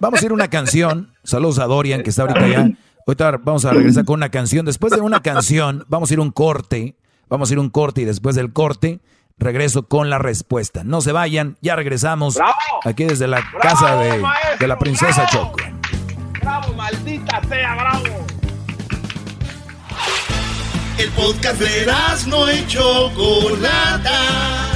Vamos 0.00 0.22
a 0.22 0.24
ir 0.24 0.30
a 0.30 0.34
una 0.34 0.48
canción. 0.48 1.12
Saludos 1.22 1.58
a 1.58 1.66
Dorian, 1.66 2.02
que 2.02 2.10
está 2.10 2.22
ahorita 2.22 2.44
allá. 2.44 2.70
Ahorita 3.06 3.38
vamos 3.42 3.64
a 3.64 3.72
regresar 3.72 4.04
con 4.04 4.14
una 4.14 4.30
canción. 4.30 4.64
Después 4.64 4.92
de 4.92 5.00
una 5.00 5.20
canción, 5.22 5.84
vamos 5.88 6.10
a 6.10 6.14
ir 6.14 6.20
a 6.20 6.22
un 6.22 6.30
corte. 6.30 6.96
Vamos 7.28 7.50
a 7.50 7.54
ir 7.54 7.58
a 7.58 7.62
un 7.62 7.70
corte 7.70 8.02
y 8.02 8.04
después 8.04 8.36
del 8.36 8.52
corte, 8.52 9.00
regreso 9.38 9.88
con 9.88 10.10
la 10.10 10.18
respuesta. 10.18 10.84
No 10.84 11.00
se 11.00 11.12
vayan, 11.12 11.56
ya 11.62 11.74
regresamos 11.74 12.38
aquí 12.84 13.04
desde 13.04 13.26
la 13.26 13.42
casa 13.60 13.96
de, 13.96 14.22
de, 14.58 14.68
la 14.68 14.78
princesa 14.78 15.26
Choco. 15.26 15.56
Bravo, 16.40 16.74
maldita 16.74 17.40
sea, 17.48 17.74
bravo. 17.74 18.26
El 20.98 21.10
podcast 21.10 21.60
de 21.60 21.86
no 22.28 22.48
hecho 22.48 23.10
Chocolata. 23.10 24.73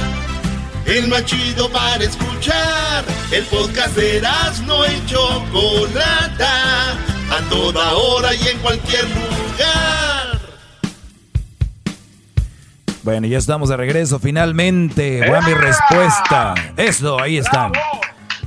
El 0.89 1.07
más 1.07 1.23
chido 1.23 1.69
para 1.69 2.03
escuchar. 2.03 3.05
El 3.31 3.43
podcast 3.45 3.95
de 3.95 4.23
no 4.65 4.83
hecho 4.85 5.19
Chocolata. 5.45 6.93
A 7.29 7.47
toda 7.47 7.93
hora 7.93 8.33
y 8.33 8.47
en 8.47 8.57
cualquier 8.57 9.03
lugar. 9.03 10.39
Bueno, 13.03 13.27
ya 13.27 13.37
estamos 13.37 13.69
de 13.69 13.77
regreso 13.77 14.17
finalmente. 14.17 15.19
Buena 15.29 15.47
mi 15.47 15.53
respuesta. 15.53 16.55
Eso, 16.75 17.19
ahí 17.19 17.37
están. 17.37 17.71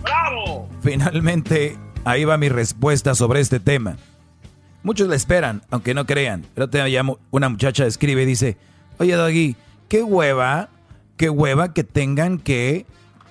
¡Bravo! 0.03 0.69
Finalmente, 0.83 1.79
ahí 2.05 2.25
va 2.25 2.39
mi 2.39 2.49
respuesta 2.49 3.15
sobre 3.15 3.39
este 3.39 3.61
tema. 3.61 3.99
Muchos 4.83 5.07
la 5.07 5.15
esperan, 5.15 5.63
aunque 5.71 5.95
no 5.95 6.07
crean. 6.07 6.45
Pero 6.55 6.69
te 6.69 6.85
llamo, 6.89 7.21
una 7.31 7.49
muchacha 7.49 7.87
escribe 7.87 8.25
y 8.25 8.27
dice, 8.27 8.57
oye 8.99 9.15
Doggy, 9.15 9.55
qué 9.89 10.03
hueva, 10.03 10.71
qué 11.23 11.31
hueva 11.31 11.73
que 11.73 11.85
tengan 11.85 12.39
que 12.39 12.85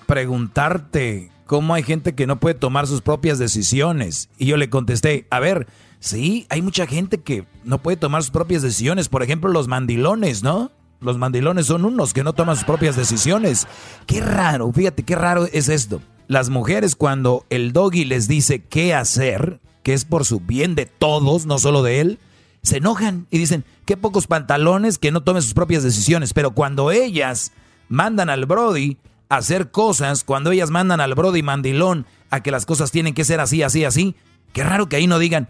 preguntarte 0.06 1.30
cómo 1.44 1.74
hay 1.74 1.82
gente 1.82 2.14
que 2.14 2.26
no 2.26 2.40
puede 2.40 2.54
tomar 2.54 2.86
sus 2.86 3.02
propias 3.02 3.38
decisiones. 3.38 4.30
Y 4.38 4.46
yo 4.46 4.56
le 4.56 4.70
contesté, 4.70 5.26
a 5.28 5.40
ver, 5.40 5.66
sí, 6.00 6.46
hay 6.48 6.62
mucha 6.62 6.86
gente 6.86 7.18
que 7.18 7.44
no 7.64 7.82
puede 7.82 7.98
tomar 7.98 8.22
sus 8.22 8.30
propias 8.30 8.62
decisiones. 8.62 9.10
Por 9.10 9.22
ejemplo, 9.22 9.50
los 9.50 9.68
mandilones, 9.68 10.42
¿no? 10.42 10.72
Los 11.02 11.18
mandilones 11.18 11.66
son 11.66 11.84
unos 11.84 12.14
que 12.14 12.24
no 12.24 12.32
toman 12.32 12.56
sus 12.56 12.64
propias 12.64 12.96
decisiones. 12.96 13.66
Qué 14.06 14.22
raro, 14.22 14.72
fíjate, 14.72 15.02
qué 15.02 15.14
raro 15.14 15.46
es 15.52 15.68
esto. 15.68 16.00
Las 16.28 16.48
mujeres 16.48 16.96
cuando 16.96 17.44
el 17.50 17.74
doggy 17.74 18.06
les 18.06 18.26
dice 18.26 18.62
qué 18.62 18.94
hacer, 18.94 19.60
que 19.82 19.92
es 19.92 20.06
por 20.06 20.24
su 20.24 20.40
bien 20.40 20.74
de 20.74 20.86
todos, 20.86 21.44
no 21.44 21.58
solo 21.58 21.82
de 21.82 22.00
él, 22.00 22.18
se 22.62 22.78
enojan 22.78 23.26
y 23.30 23.36
dicen, 23.36 23.66
qué 23.84 23.98
pocos 23.98 24.26
pantalones 24.26 24.96
que 24.96 25.10
no 25.10 25.20
tomen 25.20 25.42
sus 25.42 25.52
propias 25.52 25.82
decisiones. 25.82 26.32
Pero 26.32 26.52
cuando 26.52 26.90
ellas 26.90 27.52
mandan 27.88 28.30
al 28.30 28.46
Brody 28.46 28.98
a 29.28 29.36
hacer 29.36 29.70
cosas, 29.70 30.24
cuando 30.24 30.50
ellas 30.50 30.70
mandan 30.70 31.00
al 31.00 31.14
Brody 31.14 31.42
mandilón 31.42 32.06
a 32.30 32.42
que 32.42 32.50
las 32.50 32.66
cosas 32.66 32.90
tienen 32.90 33.14
que 33.14 33.24
ser 33.24 33.40
así, 33.40 33.62
así, 33.62 33.84
así, 33.84 34.14
qué 34.52 34.64
raro 34.64 34.88
que 34.88 34.96
ahí 34.96 35.06
no 35.06 35.18
digan 35.18 35.48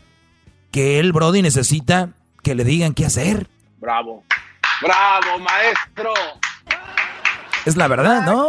que 0.71 0.99
el 0.99 1.13
Brody 1.13 1.43
necesita 1.43 2.11
que 2.43 2.55
le 2.55 2.65
digan 2.65 2.95
qué 2.95 3.07
hacer. 3.07 3.49
Bravo, 3.81 4.25
bravo, 4.81 5.39
maestro. 5.39 6.13
Es 7.65 7.77
la 7.77 7.87
verdad, 7.87 8.27
¿no? 8.27 8.49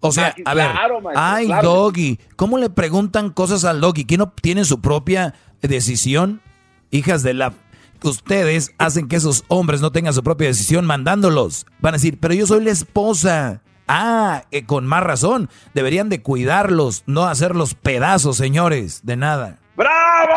O 0.00 0.12
sea, 0.12 0.34
a 0.44 0.54
ver, 0.54 0.70
ay, 1.14 1.48
Doggy, 1.62 2.18
¿cómo 2.36 2.58
le 2.58 2.68
preguntan 2.68 3.30
cosas 3.30 3.64
al 3.64 3.80
Doggy? 3.80 4.04
¿Quién 4.04 4.18
no 4.18 4.30
tiene 4.30 4.64
su 4.64 4.80
propia 4.80 5.34
decisión? 5.62 6.42
Hijas 6.90 7.22
de 7.22 7.34
la... 7.34 7.54
Ustedes 8.02 8.72
hacen 8.78 9.08
que 9.08 9.16
esos 9.16 9.44
hombres 9.48 9.80
no 9.80 9.92
tengan 9.92 10.14
su 10.14 10.22
propia 10.22 10.48
decisión 10.48 10.86
mandándolos. 10.86 11.66
Van 11.80 11.94
a 11.94 11.96
decir, 11.96 12.18
pero 12.20 12.34
yo 12.34 12.46
soy 12.46 12.64
la 12.64 12.70
esposa. 12.70 13.62
Ah, 13.88 14.44
eh, 14.50 14.64
con 14.64 14.86
más 14.86 15.02
razón. 15.02 15.48
Deberían 15.74 16.08
de 16.08 16.22
cuidarlos, 16.22 17.04
no 17.06 17.24
hacerlos 17.24 17.74
pedazos, 17.74 18.36
señores. 18.36 19.00
De 19.04 19.16
nada. 19.16 19.58
¡Bravo! 19.76 20.34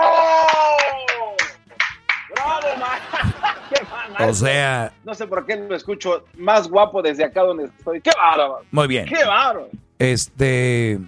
O 4.20 4.34
sea. 4.34 4.92
No 5.06 5.14
sé 5.14 5.28
por 5.28 5.46
qué 5.46 5.56
lo 5.56 5.76
escucho 5.76 6.26
más 6.38 6.68
guapo 6.68 7.02
desde 7.02 7.24
acá 7.24 7.42
donde 7.42 7.66
estoy. 7.66 8.02
¡Qué 8.02 8.12
bárbaro! 8.16 8.66
Muy 8.72 8.88
bien. 8.88 9.06
¡Qué 9.06 9.26
bárbaro! 9.26 9.70
Este. 9.98 11.00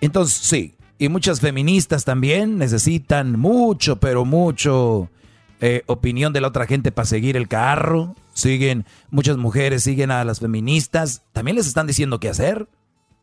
Entonces, 0.00 0.36
sí. 0.36 0.76
Y 0.98 1.08
muchas 1.08 1.40
feministas 1.40 2.04
también 2.04 2.56
necesitan 2.56 3.38
mucho, 3.38 3.96
pero 3.96 4.24
mucho 4.24 5.10
eh, 5.66 5.82
opinión 5.86 6.32
de 6.32 6.40
la 6.40 6.48
otra 6.48 6.66
gente 6.66 6.92
para 6.92 7.06
seguir 7.06 7.36
el 7.36 7.48
carro. 7.48 8.14
Siguen, 8.32 8.84
muchas 9.10 9.36
mujeres 9.36 9.82
siguen 9.82 10.10
a 10.10 10.24
las 10.24 10.40
feministas. 10.40 11.22
También 11.32 11.56
les 11.56 11.66
están 11.66 11.86
diciendo 11.86 12.20
qué 12.20 12.28
hacer. 12.28 12.68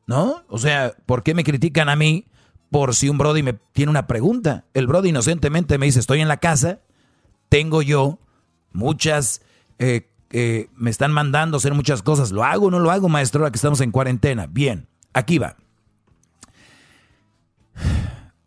¿No? 0.07 0.43
O 0.47 0.57
sea, 0.57 0.93
¿por 1.05 1.22
qué 1.22 1.34
me 1.34 1.43
critican 1.43 1.88
a 1.88 1.95
mí 1.95 2.26
por 2.69 2.95
si 2.95 3.09
un 3.09 3.18
Brody 3.18 3.43
me 3.43 3.53
tiene 3.53 3.91
una 3.91 4.07
pregunta? 4.07 4.65
El 4.73 4.88
Brody 4.88 5.09
inocentemente 5.09 5.77
me 5.77 5.85
dice, 5.85 5.99
estoy 5.99 6.22
en 6.22 6.27
la 6.27 6.38
casa, 6.38 6.80
tengo 7.49 7.81
yo 7.81 8.18
Muchas 8.73 9.41
eh, 9.80 10.07
eh, 10.31 10.69
me 10.76 10.89
están 10.89 11.11
mandando 11.11 11.57
hacer 11.57 11.73
muchas 11.73 12.01
cosas. 12.01 12.31
¿Lo 12.31 12.43
hago 12.43 12.68
o 12.68 12.72
no 12.72 12.80
lo 12.80 12.91
hago, 12.91 13.09
maestro? 13.09 13.41
Ahora 13.41 13.51
que 13.51 13.57
estamos 13.57 13.81
en 13.81 13.91
cuarentena. 13.91 14.47
Bien, 14.47 14.88
aquí 15.13 15.38
va. 15.38 15.57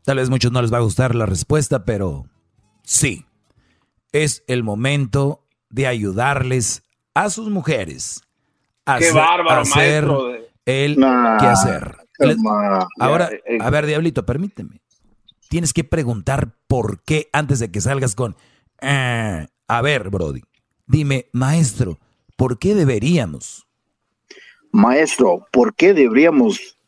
Tal 0.04 0.16
vez 0.16 0.28
a 0.28 0.30
muchos 0.30 0.52
no 0.52 0.62
les 0.62 0.72
va 0.72 0.78
a 0.78 0.82
gustar 0.82 1.14
la 1.14 1.26
respuesta, 1.26 1.84
pero 1.84 2.26
sí. 2.82 3.26
Es 4.14 4.44
el 4.46 4.62
momento 4.62 5.44
de 5.70 5.88
ayudarles 5.88 6.84
a 7.14 7.30
sus 7.30 7.50
mujeres 7.50 8.22
a 8.86 8.98
Qué 8.98 9.06
hacer, 9.06 9.20
bárbaro, 9.20 9.60
hacer 9.62 10.04
el 10.66 10.94
qué 10.94 11.46
hacer. 11.46 11.96
Ahora, 13.00 13.28
eh, 13.32 13.58
a 13.60 13.70
ver, 13.70 13.86
Diablito, 13.86 14.24
permíteme. 14.24 14.80
Tienes 15.48 15.72
que 15.72 15.82
preguntar 15.82 16.54
por 16.68 17.02
qué 17.02 17.28
antes 17.32 17.58
de 17.58 17.72
que 17.72 17.80
salgas 17.80 18.14
con... 18.14 18.36
A 18.80 19.82
ver, 19.82 20.10
Brody, 20.10 20.42
dime, 20.86 21.26
maestro, 21.32 21.98
¿por 22.36 22.60
qué 22.60 22.76
deberíamos? 22.76 23.66
Maestro, 24.70 25.44
¿por 25.50 25.74
qué 25.74 25.92
deberíamos? 25.92 26.78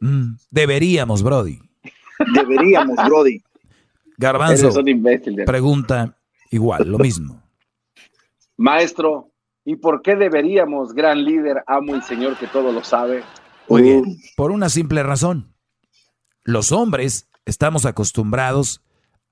Mm, 0.00 0.36
deberíamos, 0.50 1.22
Brody. 1.22 1.60
deberíamos, 2.34 2.96
Brody? 3.04 3.42
Garbanzo, 4.16 4.72
pregunta 5.44 6.16
igual, 6.52 6.88
lo 6.88 6.98
mismo. 6.98 7.42
Maestro, 8.56 9.32
¿y 9.64 9.76
por 9.76 10.02
qué 10.02 10.14
deberíamos, 10.14 10.94
gran 10.94 11.24
líder, 11.24 11.64
amo 11.66 11.96
y 11.96 12.02
señor 12.02 12.38
que 12.38 12.46
todo 12.46 12.70
lo 12.70 12.84
sabe? 12.84 13.24
Muy 13.68 13.82
bien, 13.82 14.04
por 14.36 14.52
una 14.52 14.68
simple 14.68 15.02
razón. 15.02 15.54
Los 16.44 16.72
hombres 16.72 17.28
estamos 17.44 17.86
acostumbrados 17.86 18.82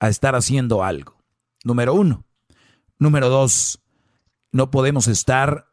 a 0.00 0.08
estar 0.08 0.34
haciendo 0.34 0.82
algo. 0.82 1.16
Número 1.64 1.94
uno. 1.94 2.24
Número 2.98 3.28
dos, 3.28 3.82
no 4.52 4.70
podemos 4.70 5.08
estar 5.08 5.66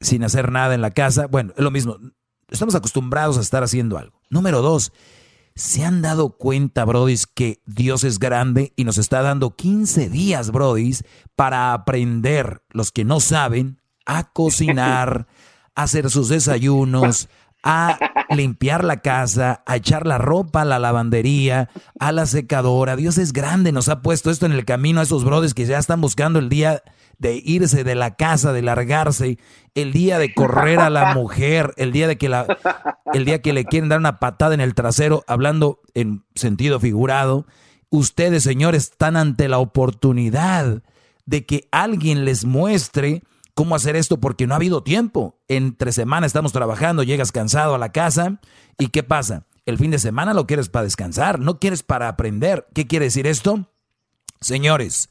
sin 0.00 0.24
hacer 0.24 0.50
nada 0.50 0.74
en 0.74 0.82
la 0.82 0.90
casa. 0.90 1.26
Bueno, 1.26 1.52
es 1.56 1.62
lo 1.62 1.70
mismo. 1.70 1.98
Estamos 2.48 2.74
acostumbrados 2.74 3.38
a 3.38 3.40
estar 3.40 3.62
haciendo 3.62 3.98
algo. 3.98 4.20
Número 4.30 4.62
dos, 4.62 4.92
¿se 5.54 5.84
han 5.84 6.02
dado 6.02 6.36
cuenta, 6.36 6.84
brodis, 6.84 7.26
que 7.26 7.62
Dios 7.66 8.04
es 8.04 8.18
grande 8.18 8.72
y 8.76 8.84
nos 8.84 8.98
está 8.98 9.22
dando 9.22 9.54
15 9.54 10.08
días, 10.08 10.50
brodis, 10.50 11.04
para 11.36 11.72
aprender, 11.72 12.62
los 12.70 12.90
que 12.90 13.04
no 13.04 13.20
saben, 13.20 13.80
a 14.06 14.32
cocinar, 14.32 15.26
a 15.74 15.82
hacer 15.82 16.10
sus 16.10 16.28
desayunos, 16.28 17.28
a 17.62 17.98
limpiar 18.30 18.84
la 18.84 19.00
casa, 19.00 19.62
a 19.66 19.76
echar 19.76 20.06
la 20.06 20.18
ropa 20.18 20.62
a 20.62 20.64
la 20.66 20.78
lavandería, 20.78 21.70
a 21.98 22.12
la 22.12 22.26
secadora. 22.26 22.96
Dios 22.96 23.16
es 23.16 23.32
grande, 23.32 23.72
nos 23.72 23.88
ha 23.88 24.02
puesto 24.02 24.30
esto 24.30 24.46
en 24.46 24.52
el 24.52 24.64
camino 24.64 25.00
a 25.00 25.04
esos 25.04 25.24
brothers 25.24 25.54
que 25.54 25.64
ya 25.64 25.78
están 25.78 26.00
buscando 26.00 26.38
el 26.38 26.48
día 26.48 26.82
de 27.18 27.40
irse 27.44 27.84
de 27.84 27.94
la 27.94 28.16
casa, 28.16 28.52
de 28.52 28.62
largarse, 28.62 29.38
el 29.74 29.92
día 29.92 30.18
de 30.18 30.34
correr 30.34 30.80
a 30.80 30.90
la 30.90 31.14
mujer, 31.14 31.74
el 31.76 31.92
día 31.92 32.08
de 32.08 32.18
que 32.18 32.28
la 32.28 32.58
el 33.12 33.24
día 33.24 33.42
que 33.42 33.52
le 33.52 33.64
quieren 33.64 33.88
dar 33.88 33.98
una 33.98 34.18
patada 34.18 34.54
en 34.54 34.60
el 34.60 34.74
trasero, 34.74 35.24
hablando 35.26 35.80
en 35.94 36.24
sentido 36.34 36.80
figurado. 36.80 37.46
Ustedes, 37.90 38.42
señores, 38.42 38.84
están 38.84 39.16
ante 39.16 39.48
la 39.48 39.58
oportunidad 39.58 40.82
de 41.26 41.46
que 41.46 41.68
alguien 41.70 42.24
les 42.24 42.44
muestre 42.44 43.22
cómo 43.54 43.76
hacer 43.76 43.94
esto 43.94 44.18
porque 44.18 44.46
no 44.46 44.54
ha 44.54 44.56
habido 44.56 44.82
tiempo. 44.82 45.38
Entre 45.48 45.92
semana 45.92 46.26
estamos 46.26 46.52
trabajando, 46.52 47.02
llegas 47.02 47.30
cansado 47.30 47.74
a 47.74 47.78
la 47.78 47.92
casa 47.92 48.40
y 48.78 48.88
¿qué 48.88 49.02
pasa? 49.02 49.46
El 49.64 49.78
fin 49.78 49.90
de 49.90 49.98
semana 49.98 50.34
lo 50.34 50.46
quieres 50.46 50.68
para 50.68 50.84
descansar, 50.84 51.38
no 51.38 51.58
quieres 51.58 51.82
para 51.82 52.08
aprender. 52.08 52.66
¿Qué 52.74 52.86
quiere 52.86 53.06
decir 53.06 53.26
esto? 53.26 53.70
Señores, 54.40 55.08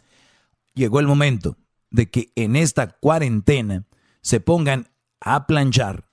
llegó 0.75 0.99
el 0.99 1.07
momento 1.07 1.55
de 1.93 2.09
que 2.09 2.33
en 2.35 2.57
esta 2.57 2.87
cuarentena 2.87 3.85
se 4.21 4.41
pongan 4.41 4.89
a 5.21 5.47
planchar, 5.47 6.09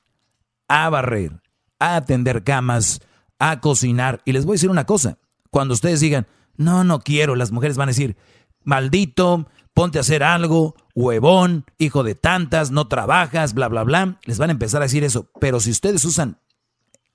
a 0.68 0.88
barrer, 0.88 1.42
a 1.80 1.96
atender 1.96 2.44
camas, 2.44 3.00
a 3.40 3.60
cocinar. 3.60 4.20
Y 4.24 4.32
les 4.32 4.44
voy 4.44 4.52
a 4.52 4.56
decir 4.56 4.70
una 4.70 4.86
cosa, 4.86 5.18
cuando 5.50 5.74
ustedes 5.74 5.98
digan, 5.98 6.28
no, 6.56 6.84
no 6.84 7.00
quiero, 7.00 7.34
las 7.34 7.50
mujeres 7.50 7.76
van 7.76 7.88
a 7.88 7.92
decir, 7.92 8.16
maldito, 8.62 9.48
ponte 9.72 9.98
a 9.98 10.02
hacer 10.02 10.22
algo, 10.22 10.76
huevón, 10.94 11.64
hijo 11.78 12.04
de 12.04 12.14
tantas, 12.14 12.70
no 12.70 12.86
trabajas, 12.86 13.54
bla, 13.54 13.68
bla, 13.68 13.82
bla. 13.82 14.20
Les 14.24 14.38
van 14.38 14.50
a 14.50 14.52
empezar 14.52 14.82
a 14.82 14.84
decir 14.84 15.02
eso. 15.02 15.30
Pero 15.40 15.58
si 15.60 15.70
ustedes 15.70 16.04
usan 16.04 16.38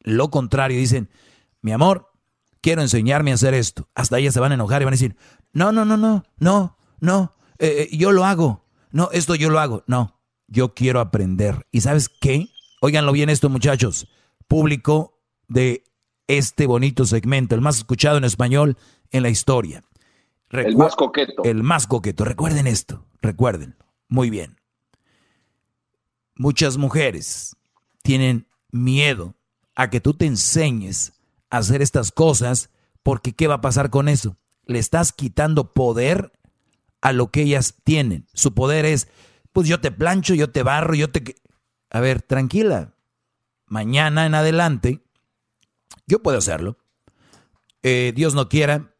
lo 0.01 0.31
contrario, 0.31 0.79
dicen, 0.79 1.09
mi 1.61 1.71
amor, 1.71 2.11
quiero 2.61 2.81
enseñarme 2.81 3.31
a 3.31 3.35
hacer 3.35 3.53
esto. 3.53 3.89
Hasta 3.93 4.17
ellas 4.17 4.33
se 4.33 4.39
van 4.39 4.51
a 4.51 4.55
enojar 4.55 4.81
y 4.81 4.85
van 4.85 4.93
a 4.93 4.97
decir, 4.97 5.15
no, 5.53 5.71
no, 5.71 5.85
no, 5.85 5.97
no, 5.97 6.23
no, 6.39 6.77
no, 6.99 7.35
eh, 7.59 7.89
eh, 7.91 7.97
yo 7.97 8.11
lo 8.11 8.25
hago. 8.25 8.65
No, 8.91 9.09
esto 9.11 9.35
yo 9.35 9.49
lo 9.49 9.59
hago. 9.59 9.83
No, 9.87 10.19
yo 10.47 10.73
quiero 10.73 10.99
aprender. 10.99 11.67
¿Y 11.71 11.81
sabes 11.81 12.09
qué? 12.09 12.49
Óiganlo 12.81 13.11
bien 13.11 13.29
esto, 13.29 13.49
muchachos. 13.49 14.07
Público 14.47 15.19
de 15.47 15.83
este 16.27 16.65
bonito 16.65 17.05
segmento, 17.05 17.55
el 17.55 17.61
más 17.61 17.77
escuchado 17.77 18.17
en 18.17 18.23
español 18.23 18.77
en 19.11 19.23
la 19.23 19.29
historia 19.29 19.83
el 20.63 20.77
más 20.77 20.95
coqueto. 20.95 21.43
El 21.43 21.63
más 21.63 21.87
coqueto. 21.87 22.23
Recuerden 22.25 22.67
esto, 22.67 23.05
recuerden. 23.21 23.75
Muy 24.07 24.29
bien. 24.29 24.57
Muchas 26.35 26.77
mujeres 26.77 27.55
tienen 28.03 28.47
miedo 28.71 29.35
a 29.75 29.89
que 29.89 30.01
tú 30.01 30.13
te 30.13 30.25
enseñes 30.25 31.13
a 31.49 31.57
hacer 31.57 31.81
estas 31.81 32.11
cosas 32.11 32.69
porque 33.03 33.33
¿qué 33.33 33.47
va 33.47 33.55
a 33.55 33.61
pasar 33.61 33.89
con 33.89 34.09
eso? 34.09 34.37
Le 34.65 34.79
estás 34.79 35.13
quitando 35.13 35.73
poder 35.73 36.31
a 37.05 37.13
lo 37.13 37.29
que 37.29 37.43
ellas 37.43 37.75
tienen. 37.83 38.25
Su 38.33 38.55
poder 38.55 38.83
es, 38.83 39.07
pues 39.53 39.67
yo 39.67 39.79
te 39.79 39.91
plancho, 39.91 40.33
yo 40.33 40.49
te 40.49 40.63
barro, 40.63 40.95
yo 40.95 41.11
te... 41.11 41.35
A 41.91 41.99
ver, 41.99 42.23
tranquila. 42.23 42.95
Mañana 43.67 44.25
en 44.25 44.33
adelante, 44.33 45.05
yo 46.07 46.23
puedo 46.23 46.39
hacerlo. 46.39 46.79
Eh, 47.83 48.11
Dios 48.15 48.33
no 48.33 48.49
quiera, 48.49 48.95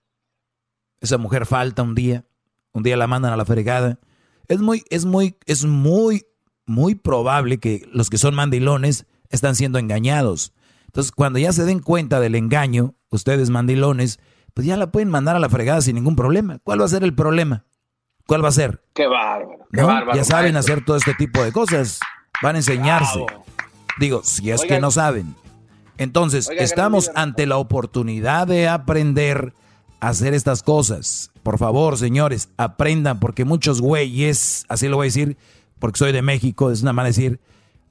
esa 1.01 1.17
mujer 1.17 1.47
falta 1.47 1.81
un 1.81 1.95
día, 1.95 2.27
un 2.73 2.83
día 2.83 2.95
la 2.95 3.07
mandan 3.07 3.33
a 3.33 3.37
la 3.37 3.45
fregada. 3.45 3.99
Es 4.47 4.59
muy, 4.59 4.83
es 4.91 5.05
muy, 5.05 5.35
es 5.47 5.65
muy, 5.65 6.27
muy 6.67 6.93
probable 6.93 7.59
que 7.59 7.89
los 7.91 8.11
que 8.11 8.19
son 8.19 8.35
mandilones 8.35 9.07
están 9.31 9.55
siendo 9.55 9.79
engañados. 9.79 10.53
Entonces, 10.85 11.11
cuando 11.11 11.39
ya 11.39 11.51
se 11.53 11.65
den 11.65 11.79
cuenta 11.79 12.19
del 12.19 12.35
engaño, 12.35 12.93
ustedes 13.09 13.49
mandilones, 13.49 14.19
pues 14.53 14.67
ya 14.67 14.77
la 14.77 14.91
pueden 14.91 15.09
mandar 15.09 15.35
a 15.35 15.39
la 15.39 15.49
fregada 15.49 15.81
sin 15.81 15.95
ningún 15.95 16.15
problema. 16.15 16.59
¿Cuál 16.59 16.81
va 16.81 16.85
a 16.85 16.89
ser 16.89 17.03
el 17.03 17.15
problema? 17.15 17.65
¿Cuál 18.27 18.43
va 18.43 18.49
a 18.49 18.53
ser? 18.53 18.81
Qué 18.93 19.07
bárbaro. 19.07 19.67
Qué 19.71 19.81
bárbaro 19.81 20.17
ya 20.17 20.23
saben 20.23 20.55
hacer 20.57 20.83
todo 20.83 20.97
este 20.97 21.13
tipo 21.13 21.43
de 21.43 21.51
cosas. 21.51 21.99
Van 22.41 22.55
a 22.55 22.59
enseñarse. 22.59 23.25
Digo, 23.99 24.23
si 24.23 24.51
es 24.51 24.63
que 24.63 24.79
no 24.79 24.91
saben. 24.91 25.35
Entonces, 25.97 26.49
estamos 26.57 27.11
ante 27.15 27.45
la 27.45 27.57
oportunidad 27.57 28.47
de 28.47 28.67
aprender 28.67 29.53
hacer 29.99 30.33
estas 30.33 30.63
cosas. 30.63 31.31
Por 31.43 31.57
favor, 31.57 31.97
señores, 31.97 32.49
aprendan, 32.57 33.19
porque 33.19 33.45
muchos 33.45 33.81
güeyes, 33.81 34.65
así 34.69 34.87
lo 34.87 34.97
voy 34.97 35.05
a 35.05 35.07
decir, 35.07 35.37
porque 35.79 35.99
soy 35.99 36.11
de 36.11 36.21
México, 36.21 36.71
es 36.71 36.81
una 36.81 36.93
de 36.93 37.09
decir, 37.09 37.39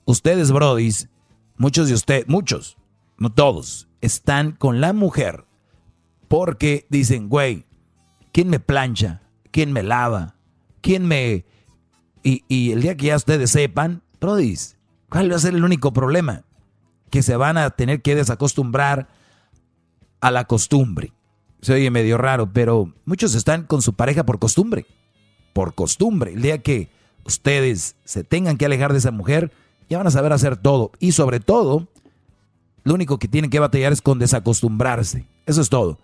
ustedes, 0.05 0.53
brodis, 0.53 1.09
muchos 1.57 1.89
de 1.89 1.95
ustedes, 1.95 2.29
muchos, 2.29 2.77
no 3.19 3.33
todos, 3.33 3.89
están 4.01 4.53
con 4.53 4.81
la 4.81 4.93
mujer 4.93 5.45
porque 6.29 6.87
dicen, 6.89 7.29
güey, 7.29 7.65
¿quién 8.33 8.49
me 8.49 8.61
plancha? 8.61 9.23
¿Quién 9.55 9.73
me 9.73 9.85
lava? 9.85 10.35
¿Quién 10.81 11.07
me...? 11.07 11.47
Y, 12.25 12.43
y 12.49 12.73
el 12.73 12.83
día 12.83 12.97
que 12.97 13.07
ya 13.07 13.17
ustedes 13.17 13.51
sepan, 13.51 14.03
brodis, 14.21 14.77
¿cuál 15.09 15.31
va 15.31 15.37
a 15.37 15.39
ser 15.39 15.55
el 15.55 15.65
único 15.65 15.93
problema? 15.93 16.43
Que 17.09 17.23
se 17.23 17.37
van 17.37 17.57
a 17.57 17.71
tener 17.71 18.03
que 18.03 18.17
desacostumbrar 18.17 19.09
a 20.21 20.31
la 20.33 20.45
costumbre 20.45 21.13
se 21.65 21.73
oye 21.73 21.91
medio 21.91 22.19
raro, 22.19 22.53
pero 22.53 22.93
muchos 23.07 23.35
están 23.35 23.65
con 23.65 23.81
su 23.81 23.95
pareja 23.95 24.27
por 24.27 24.39
costumbre. 24.39 24.85
Por 25.55 25.75
costumbre. 25.75 26.35
El 26.35 26.43
día 26.43 26.59
que 26.59 26.91
ustedes 27.25 27.97
se 28.05 28.23
tengan 28.23 28.59
que 28.59 28.67
alejar 28.67 28.93
de 28.93 28.99
esa 28.99 29.11
mujer, 29.11 29.51
ya 29.89 29.97
van 29.97 30.07
a 30.07 30.11
saber 30.11 30.35
hacer 30.35 30.59
todo. 30.59 30.93
Y 30.99 31.13
sobre 31.13 31.41
todo, 31.41 31.89
lo 32.83 32.93
único 32.93 33.19
que 33.19 33.29
tienen 33.29 33.51
que 33.51 33.61
batallar 33.61 33.95
es 33.95 34.03
con 34.03 34.19
desacostumbrarse. 34.19 35.27
Eso 35.47 35.63
es 35.63 35.71
todo. 35.71 35.99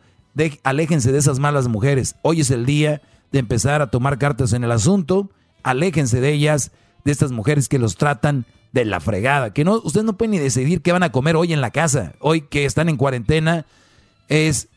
aléjense 0.62 1.12
de 1.12 1.18
esas 1.18 1.38
malas 1.38 1.68
mujeres. 1.68 2.16
Hoy 2.22 2.40
es 2.40 2.50
el 2.50 2.64
día 2.64 3.02
de 3.32 3.38
empezar 3.38 3.82
a 3.82 3.90
tomar 3.90 4.18
cartas 4.18 4.52
en 4.52 4.64
el 4.64 4.72
asunto. 4.72 5.30
Aléjense 5.62 6.20
de 6.20 6.32
ellas, 6.32 6.72
de 7.04 7.12
estas 7.12 7.32
mujeres 7.32 7.68
que 7.68 7.78
los 7.78 7.96
tratan 7.96 8.46
de 8.72 8.84
la 8.84 9.00
fregada. 9.00 9.52
Que 9.52 9.64
no, 9.64 9.76
ustedes 9.82 10.04
no 10.04 10.16
pueden 10.16 10.32
ni 10.32 10.38
decidir 10.38 10.82
qué 10.82 10.92
van 10.92 11.02
a 11.02 11.12
comer 11.12 11.36
hoy 11.36 11.52
en 11.52 11.60
la 11.60 11.70
casa. 11.70 12.14
Hoy 12.20 12.42
que 12.42 12.64
están 12.64 12.88
en 12.88 12.96
cuarentena, 12.96 13.66
es 14.28 14.68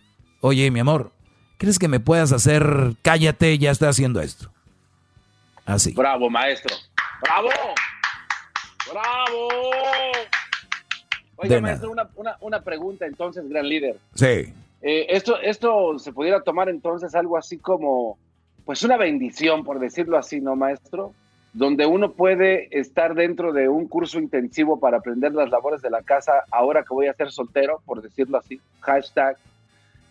oye, 0.43 0.69
mi 0.71 0.81
amor, 0.81 1.13
¿crees 1.57 1.79
que 1.79 1.87
me 1.87 2.01
puedas 2.01 2.33
hacer, 2.33 2.95
cállate, 3.01 3.57
ya 3.57 3.71
estoy 3.71 3.87
haciendo 3.87 4.19
esto? 4.19 4.51
Así. 5.65 5.93
Bravo, 5.93 6.29
maestro. 6.29 6.75
Bravo. 7.21 7.49
Bravo. 8.91 9.47
Oiga, 11.37 11.61
maestro, 11.61 11.91
una, 11.91 12.37
una, 12.41 12.61
pregunta 12.61 13.05
entonces, 13.05 13.47
gran 13.47 13.67
líder. 13.67 13.97
Sí. 14.15 14.53
Eh, 14.81 15.05
esto, 15.09 15.39
esto 15.39 15.97
se 15.97 16.11
pudiera 16.11 16.41
tomar 16.41 16.67
entonces 16.67 17.15
algo 17.15 17.37
así 17.37 17.57
como, 17.57 18.17
pues 18.65 18.83
una 18.83 18.97
bendición, 18.97 19.63
por 19.63 19.79
decirlo 19.79 20.17
así, 20.17 20.41
¿no, 20.41 20.55
maestro? 20.55 21.13
Donde 21.53 21.85
uno 21.85 22.13
puede 22.13 22.67
estar 22.77 23.13
dentro 23.13 23.53
de 23.53 23.69
un 23.69 23.87
curso 23.87 24.19
intensivo 24.19 24.79
para 24.79 24.97
aprender 24.97 25.33
las 25.33 25.49
labores 25.49 25.81
de 25.81 25.89
la 25.89 26.01
casa 26.01 26.43
ahora 26.51 26.83
que 26.83 26.93
voy 26.93 27.07
a 27.07 27.13
ser 27.13 27.31
soltero, 27.31 27.81
por 27.85 28.01
decirlo 28.01 28.37
así. 28.37 28.59
Hashtag 28.79 29.37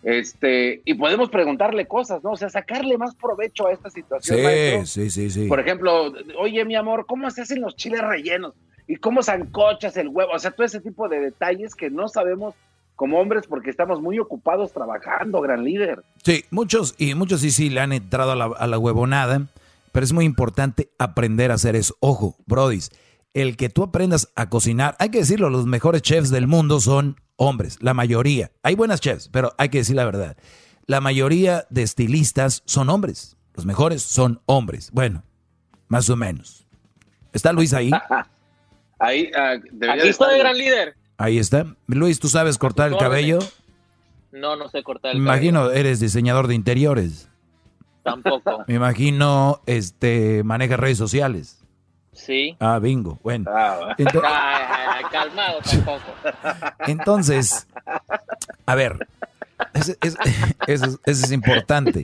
este, 0.03 0.81
y 0.83 0.95
podemos 0.95 1.29
preguntarle 1.29 1.87
cosas, 1.87 2.21
¿no? 2.23 2.31
O 2.31 2.35
sea, 2.35 2.49
sacarle 2.49 2.97
más 2.97 3.15
provecho 3.15 3.67
a 3.67 3.71
esta 3.71 3.89
situación. 3.89 4.37
Sí, 4.37 4.85
sí, 4.85 5.09
sí, 5.09 5.29
sí. 5.29 5.47
Por 5.47 5.61
ejemplo, 5.61 6.13
oye, 6.37 6.65
mi 6.65 6.75
amor, 6.75 7.05
¿cómo 7.05 7.31
se 7.31 7.41
hacen 7.41 7.61
los 7.61 7.77
chiles 7.77 8.01
rellenos? 8.01 8.53
¿Y 8.85 8.97
cómo 8.97 9.23
zancochas 9.23 9.95
el 9.95 10.09
huevo? 10.09 10.33
O 10.33 10.39
sea, 10.39 10.51
todo 10.51 10.65
ese 10.65 10.81
tipo 10.81 11.07
de 11.07 11.21
detalles 11.21 11.73
que 11.73 11.89
no 11.89 12.09
sabemos 12.09 12.53
como 12.95 13.19
hombres 13.19 13.47
porque 13.47 13.69
estamos 13.69 14.01
muy 14.01 14.19
ocupados 14.19 14.71
trabajando, 14.73 15.41
gran 15.41 15.63
líder. 15.63 16.03
Sí, 16.23 16.45
muchos, 16.51 16.95
y 16.97 17.15
muchos 17.15 17.41
sí, 17.41 17.51
sí, 17.51 17.69
le 17.69 17.81
han 17.81 17.93
entrado 17.93 18.31
a 18.31 18.35
la, 18.35 18.45
a 18.45 18.67
la 18.67 18.77
huevonada, 18.77 19.47
pero 19.91 20.03
es 20.03 20.13
muy 20.13 20.25
importante 20.25 20.89
aprender 20.97 21.51
a 21.51 21.55
hacer 21.55 21.75
eso. 21.75 21.95
Ojo, 21.99 22.35
brodis, 22.45 22.91
el 23.33 23.57
que 23.57 23.69
tú 23.69 23.83
aprendas 23.83 24.31
a 24.35 24.49
cocinar, 24.49 24.95
hay 24.99 25.09
que 25.09 25.19
decirlo, 25.19 25.49
los 25.49 25.65
mejores 25.65 26.01
chefs 26.01 26.29
del 26.29 26.47
mundo 26.47 26.79
son 26.79 27.17
hombres, 27.35 27.77
la 27.81 27.93
mayoría. 27.93 28.51
Hay 28.61 28.75
buenas 28.75 29.01
chefs, 29.01 29.29
pero 29.29 29.53
hay 29.57 29.69
que 29.69 29.79
decir 29.79 29.95
la 29.95 30.05
verdad. 30.05 30.37
La 30.85 31.01
mayoría 31.01 31.65
de 31.69 31.83
estilistas 31.83 32.61
son 32.65 32.89
hombres. 32.89 33.37
Los 33.55 33.65
mejores 33.65 34.01
son 34.01 34.41
hombres. 34.45 34.91
Bueno, 34.91 35.23
más 35.87 36.09
o 36.09 36.15
menos. 36.15 36.67
¿Está 37.31 37.53
Luis 37.53 37.73
ahí? 37.73 37.91
ahí 38.99 39.31
uh, 39.33 39.89
Aquí 39.91 40.07
estoy, 40.07 40.39
gran 40.39 40.57
líder. 40.57 40.95
Ahí 41.23 41.37
está. 41.37 41.65
Luis, 41.87 42.19
¿tú 42.19 42.27
sabes 42.27 42.57
cortar 42.57 42.91
el 42.91 42.97
cabello? 42.97 43.39
No, 44.33 44.57
no 44.57 44.67
sé 44.67 44.83
cortar 44.83 45.11
el 45.11 45.19
Me 45.19 45.23
imagino, 45.23 45.71
eres 45.71 46.01
diseñador 46.01 46.47
de 46.47 46.55
interiores. 46.55 47.29
Tampoco. 48.03 48.65
Me 48.67 48.73
imagino, 48.73 49.61
este, 49.65 50.43
maneja 50.43 50.75
redes 50.75 50.97
sociales. 50.97 51.63
Sí. 52.11 52.57
Ah, 52.59 52.77
bingo. 52.79 53.21
Bueno. 53.23 53.49
Ah, 53.55 53.95
Entonces, 53.97 54.21
calmado 55.13 55.59
tampoco. 55.63 56.13
Entonces, 56.87 57.67
a 58.65 58.75
ver, 58.75 59.07
eso 59.75 59.93
es, 60.01 60.17
es, 60.67 60.99
es, 61.05 61.31
importante. 61.31 62.03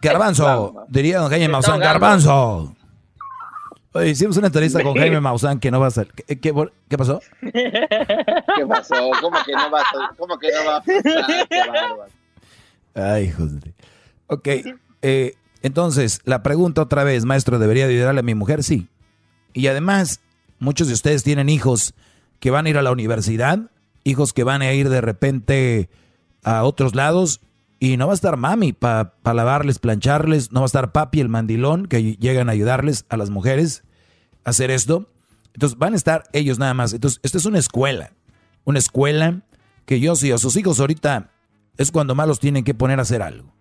Garbanzo, 0.00 0.86
diría 0.88 1.18
don 1.18 1.28
Jaime 1.28 1.48
Maussan, 1.48 1.80
Garbanzo. 1.80 2.74
Oye, 3.94 4.10
hicimos 4.10 4.36
una 4.38 4.46
entrevista 4.46 4.82
con 4.82 4.94
Jaime 4.94 5.20
Maussan 5.20 5.60
que 5.60 5.70
no 5.70 5.78
va 5.78 5.88
a 5.88 5.90
ser. 5.90 6.08
¿Qué, 6.08 6.40
qué, 6.40 6.54
qué 6.88 6.98
pasó? 6.98 7.20
¿Qué 7.40 8.66
pasó? 8.66 8.94
¿Cómo 9.20 9.36
que 9.44 9.52
no 9.52 9.70
va 9.70 9.80
a, 9.80 10.14
cómo 10.16 10.38
que 10.38 10.48
no 10.50 10.64
va 10.66 10.76
a 10.76 10.82
pasar? 10.82 12.10
Ay, 12.94 13.30
joder. 13.30 13.74
Ok, 14.28 14.48
eh, 15.02 15.34
entonces, 15.62 16.20
la 16.24 16.42
pregunta 16.42 16.82
otra 16.82 17.04
vez, 17.04 17.24
maestro, 17.24 17.58
¿debería 17.58 17.86
ayudarle 17.86 18.20
a 18.20 18.24
mi 18.24 18.34
mujer? 18.34 18.62
Sí. 18.62 18.88
Y 19.52 19.66
además, 19.66 20.20
muchos 20.58 20.88
de 20.88 20.94
ustedes 20.94 21.22
tienen 21.22 21.48
hijos 21.48 21.94
que 22.40 22.50
van 22.50 22.66
a 22.66 22.70
ir 22.70 22.78
a 22.78 22.82
la 22.82 22.92
universidad, 22.92 23.60
hijos 24.04 24.32
que 24.32 24.44
van 24.44 24.62
a 24.62 24.72
ir 24.72 24.88
de 24.88 25.00
repente 25.00 25.90
a 26.42 26.64
otros 26.64 26.94
lados 26.94 27.40
y 27.82 27.96
no 27.96 28.06
va 28.06 28.12
a 28.12 28.14
estar 28.14 28.36
mami 28.36 28.72
para 28.72 29.12
lavarles, 29.24 29.80
plancharles, 29.80 30.52
no 30.52 30.60
va 30.60 30.66
a 30.66 30.70
estar 30.70 30.92
papi 30.92 31.18
el 31.18 31.28
mandilón 31.28 31.86
que 31.86 32.14
llegan 32.14 32.48
a 32.48 32.52
ayudarles 32.52 33.06
a 33.08 33.16
las 33.16 33.28
mujeres 33.28 33.82
a 34.44 34.50
hacer 34.50 34.70
esto. 34.70 35.10
Entonces 35.52 35.76
van 35.76 35.94
a 35.94 35.96
estar 35.96 36.22
ellos 36.32 36.60
nada 36.60 36.74
más. 36.74 36.92
Entonces, 36.92 37.18
esto 37.24 37.38
es 37.38 37.44
una 37.44 37.58
escuela. 37.58 38.12
Una 38.62 38.78
escuela 38.78 39.42
que 39.84 39.98
yo, 39.98 40.14
si 40.14 40.30
a 40.30 40.38
sus 40.38 40.54
hijos 40.54 40.78
ahorita 40.78 41.32
es 41.76 41.90
cuando 41.90 42.14
más 42.14 42.28
los 42.28 42.38
tienen 42.38 42.62
que 42.62 42.72
poner 42.72 43.00
a 43.00 43.02
hacer 43.02 43.20
algo. 43.20 43.52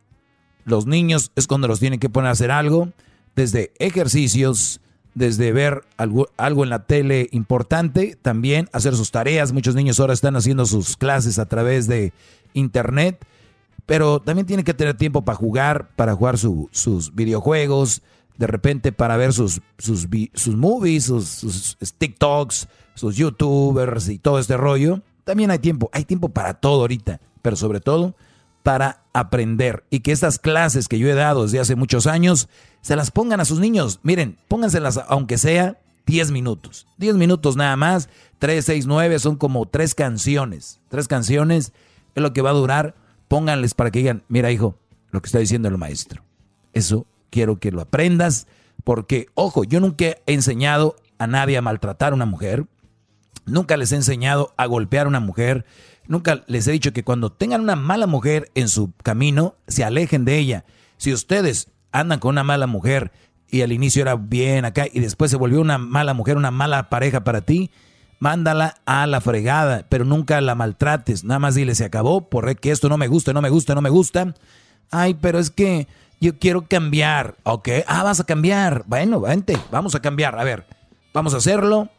Los 0.66 0.86
niños 0.86 1.32
es 1.36 1.48
cuando 1.48 1.68
los 1.68 1.80
tienen 1.80 2.00
que 2.00 2.10
poner 2.10 2.28
a 2.28 2.34
hacer 2.34 2.52
algo, 2.52 2.90
desde 3.36 3.74
ejercicios, 3.80 4.82
desde 5.16 5.52
ver 5.52 5.82
algo, 5.98 6.28
algo 6.38 6.64
en 6.64 6.70
la 6.70 6.86
tele 6.86 7.28
importante, 7.32 8.20
también 8.22 8.70
hacer 8.72 8.96
sus 8.96 9.10
tareas. 9.10 9.52
Muchos 9.52 9.74
niños 9.74 10.00
ahora 10.00 10.14
están 10.14 10.36
haciendo 10.36 10.68
sus 10.68 10.96
clases 10.96 11.40
a 11.40 11.48
través 11.48 11.88
de 11.88 12.14
internet 12.54 13.26
pero 13.92 14.22
también 14.22 14.48
tiene 14.48 14.64
que 14.64 14.74
tener 14.74 14.96
tiempo 14.96 15.24
para 15.24 15.36
jugar, 15.38 15.90
para 15.98 16.16
jugar 16.16 16.38
sus 16.38 17.14
videojuegos, 17.14 18.02
de 18.38 18.48
repente 18.48 18.94
para 18.94 19.18
ver 19.18 19.34
sus, 19.34 19.60
sus, 19.78 20.08
sus 20.34 20.56
movies, 20.56 21.04
sus, 21.04 21.28
sus, 21.28 21.94
TikToks, 21.98 22.70
sus 22.94 23.18
YouTubers 23.18 24.08
y 24.08 24.18
todo 24.18 24.40
este 24.40 24.56
rollo. 24.56 25.02
También 25.26 25.52
hay 25.52 25.60
tiempo, 25.60 25.90
hay 25.92 26.06
tiempo 26.06 26.30
para 26.30 26.54
todo 26.54 26.80
ahorita, 26.80 27.20
pero 27.42 27.58
sobre 27.58 27.82
todo 27.82 28.16
para 28.64 29.04
aprender 29.12 29.84
y 29.90 30.00
que 30.00 30.14
estas 30.14 30.40
clases 30.40 30.88
que 30.88 30.98
yo 30.98 31.10
he 31.10 31.14
dado 31.14 31.44
desde 31.44 31.60
hace 31.60 31.76
muchos 31.76 32.08
años 32.08 32.48
se 32.80 32.96
las 32.96 33.12
pongan 33.12 33.42
a 33.42 33.46
sus 33.46 33.60
niños. 33.60 34.00
Miren, 34.04 34.38
pónganselas 34.48 35.02
aunque 35.10 35.38
sea 35.38 35.82
10 36.06 36.32
minutos. 36.32 36.88
10 36.96 37.16
minutos 37.16 37.58
nada 37.58 37.76
más, 37.76 38.08
3, 38.40 38.64
6, 38.64 38.88
9 38.88 39.20
son 39.20 39.36
como 39.36 39.66
tres 39.66 39.96
canciones. 39.96 40.80
Tres 40.88 41.10
canciones 41.10 41.74
es 42.16 42.24
lo 42.24 42.32
que 42.32 42.42
va 42.42 42.52
a 42.52 42.54
durar 42.54 43.01
pónganles 43.32 43.76
para 43.76 43.92
que 43.92 44.00
digan, 44.00 44.24
mira 44.28 44.52
hijo, 44.52 44.78
lo 45.10 45.22
que 45.22 45.28
está 45.28 45.40
diciendo 45.40 45.70
el 45.70 45.78
maestro. 45.78 46.22
Eso 46.74 47.08
quiero 47.30 47.62
que 47.62 47.72
lo 47.72 47.80
aprendas, 47.80 48.46
porque, 48.84 49.28
ojo, 49.36 49.64
yo 49.64 49.80
nunca 49.80 50.04
he 50.04 50.22
enseñado 50.26 50.98
a 51.18 51.28
nadie 51.28 51.56
a 51.56 51.62
maltratar 51.62 52.12
a 52.12 52.16
una 52.16 52.26
mujer, 52.26 52.66
nunca 53.46 53.78
les 53.78 53.94
he 53.94 53.96
enseñado 53.96 54.54
a 54.58 54.66
golpear 54.66 55.06
a 55.06 55.10
una 55.10 55.22
mujer, 55.22 55.64
nunca 56.08 56.44
les 56.48 56.68
he 56.68 56.74
dicho 56.74 56.92
que 56.92 57.06
cuando 57.06 57.32
tengan 57.32 57.62
una 57.62 57.78
mala 57.78 58.06
mujer 58.06 58.52
en 58.54 58.68
su 58.68 58.92
camino, 59.02 59.56
se 59.66 59.86
alejen 59.86 60.26
de 60.26 60.38
ella. 60.38 60.66
Si 60.98 61.14
ustedes 61.14 61.70
andan 61.94 62.20
con 62.20 62.32
una 62.32 62.44
mala 62.44 62.68
mujer 62.68 63.14
y 63.48 63.62
al 63.62 63.72
inicio 63.72 64.02
era 64.02 64.16
bien 64.16 64.66
acá 64.66 64.88
y 64.92 65.00
después 65.00 65.32
se 65.32 65.38
volvió 65.38 65.62
una 65.62 65.78
mala 65.78 66.14
mujer, 66.14 66.36
una 66.36 66.52
mala 66.52 66.90
pareja 66.90 67.24
para 67.24 67.40
ti, 67.40 67.72
mándala 68.22 68.76
a 68.86 69.08
la 69.08 69.20
fregada, 69.20 69.88
pero 69.90 70.06
nunca 70.06 70.40
la 70.42 70.54
maltrates. 70.54 71.24
Nada 71.24 71.40
más 71.40 71.56
dile, 71.56 71.74
se 71.74 71.86
acabó, 71.86 72.30
por 72.30 72.56
que 72.56 72.70
esto 72.70 72.88
no 72.88 72.98
me 72.98 73.08
gusta, 73.08 73.34
no 73.34 73.42
me 73.42 73.50
gusta, 73.50 73.74
no 73.74 73.82
me 73.82 73.90
gusta. 73.90 74.36
Ay, 74.92 75.16
pero 75.16 75.40
es 75.40 75.50
que 75.50 75.88
yo 76.22 76.38
quiero 76.38 76.68
cambiar. 76.68 77.36
Ok, 77.44 77.70
ah, 77.88 78.04
vas 78.04 78.20
a 78.20 78.24
cambiar. 78.24 78.84
Bueno, 78.86 79.20
vente, 79.20 79.58
vamos 79.72 79.96
a 79.96 80.02
cambiar. 80.02 80.38
A 80.38 80.44
ver, 80.44 80.68
vamos 81.16 81.34
a 81.34 81.38
hacerlo. 81.38 81.90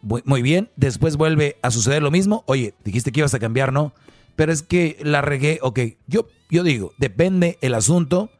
Muy 0.00 0.40
bien, 0.40 0.70
después 0.76 1.18
vuelve 1.18 1.58
a 1.60 1.70
suceder 1.70 2.02
lo 2.02 2.10
mismo. 2.10 2.42
Oye, 2.46 2.72
dijiste 2.82 3.12
que 3.12 3.20
ibas 3.20 3.34
a 3.34 3.38
cambiar, 3.38 3.70
¿no? 3.72 3.92
Pero 4.34 4.52
es 4.52 4.62
que 4.62 4.96
la 5.02 5.20
regué. 5.20 5.58
Ok, 5.60 5.80
yo, 6.06 6.26
yo 6.48 6.62
digo, 6.62 6.92
depende 6.96 7.58
el 7.60 7.74
asunto. 7.74 8.30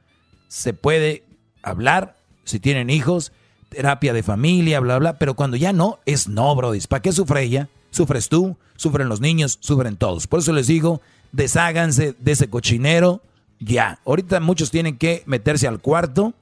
Se 0.48 0.72
puede 0.72 1.24
hablar 1.62 2.16
si 2.44 2.60
tienen 2.60 2.88
hijos 2.88 3.32
terapia 3.68 4.12
de 4.12 4.22
familia, 4.22 4.80
bla, 4.80 4.98
bla, 4.98 5.18
pero 5.18 5.34
cuando 5.34 5.56
ya 5.56 5.72
no, 5.72 5.98
es 6.06 6.28
no, 6.28 6.55
Brody. 6.55 6.80
¿Para 6.88 7.02
qué 7.02 7.12
sufre 7.12 7.43
ella? 7.43 7.68
Sufres 7.90 8.28
tú, 8.28 8.56
sufren 8.76 9.09
los 9.09 9.20
niños, 9.20 9.59
sufren 9.60 9.97
todos. 9.97 10.26
Por 10.26 10.40
eso 10.40 10.52
les 10.52 10.66
digo, 10.66 11.01
desháganse 11.32 12.14
de 12.18 12.32
ese 12.32 12.48
cochinero 12.48 13.22
ya. 13.59 14.01
Ahorita 14.05 14.40
muchos 14.40 14.70
tienen 14.70 14.98
que 14.98 15.22
meterse 15.26 15.66
al 15.66 15.80
cuarto, 15.80 16.34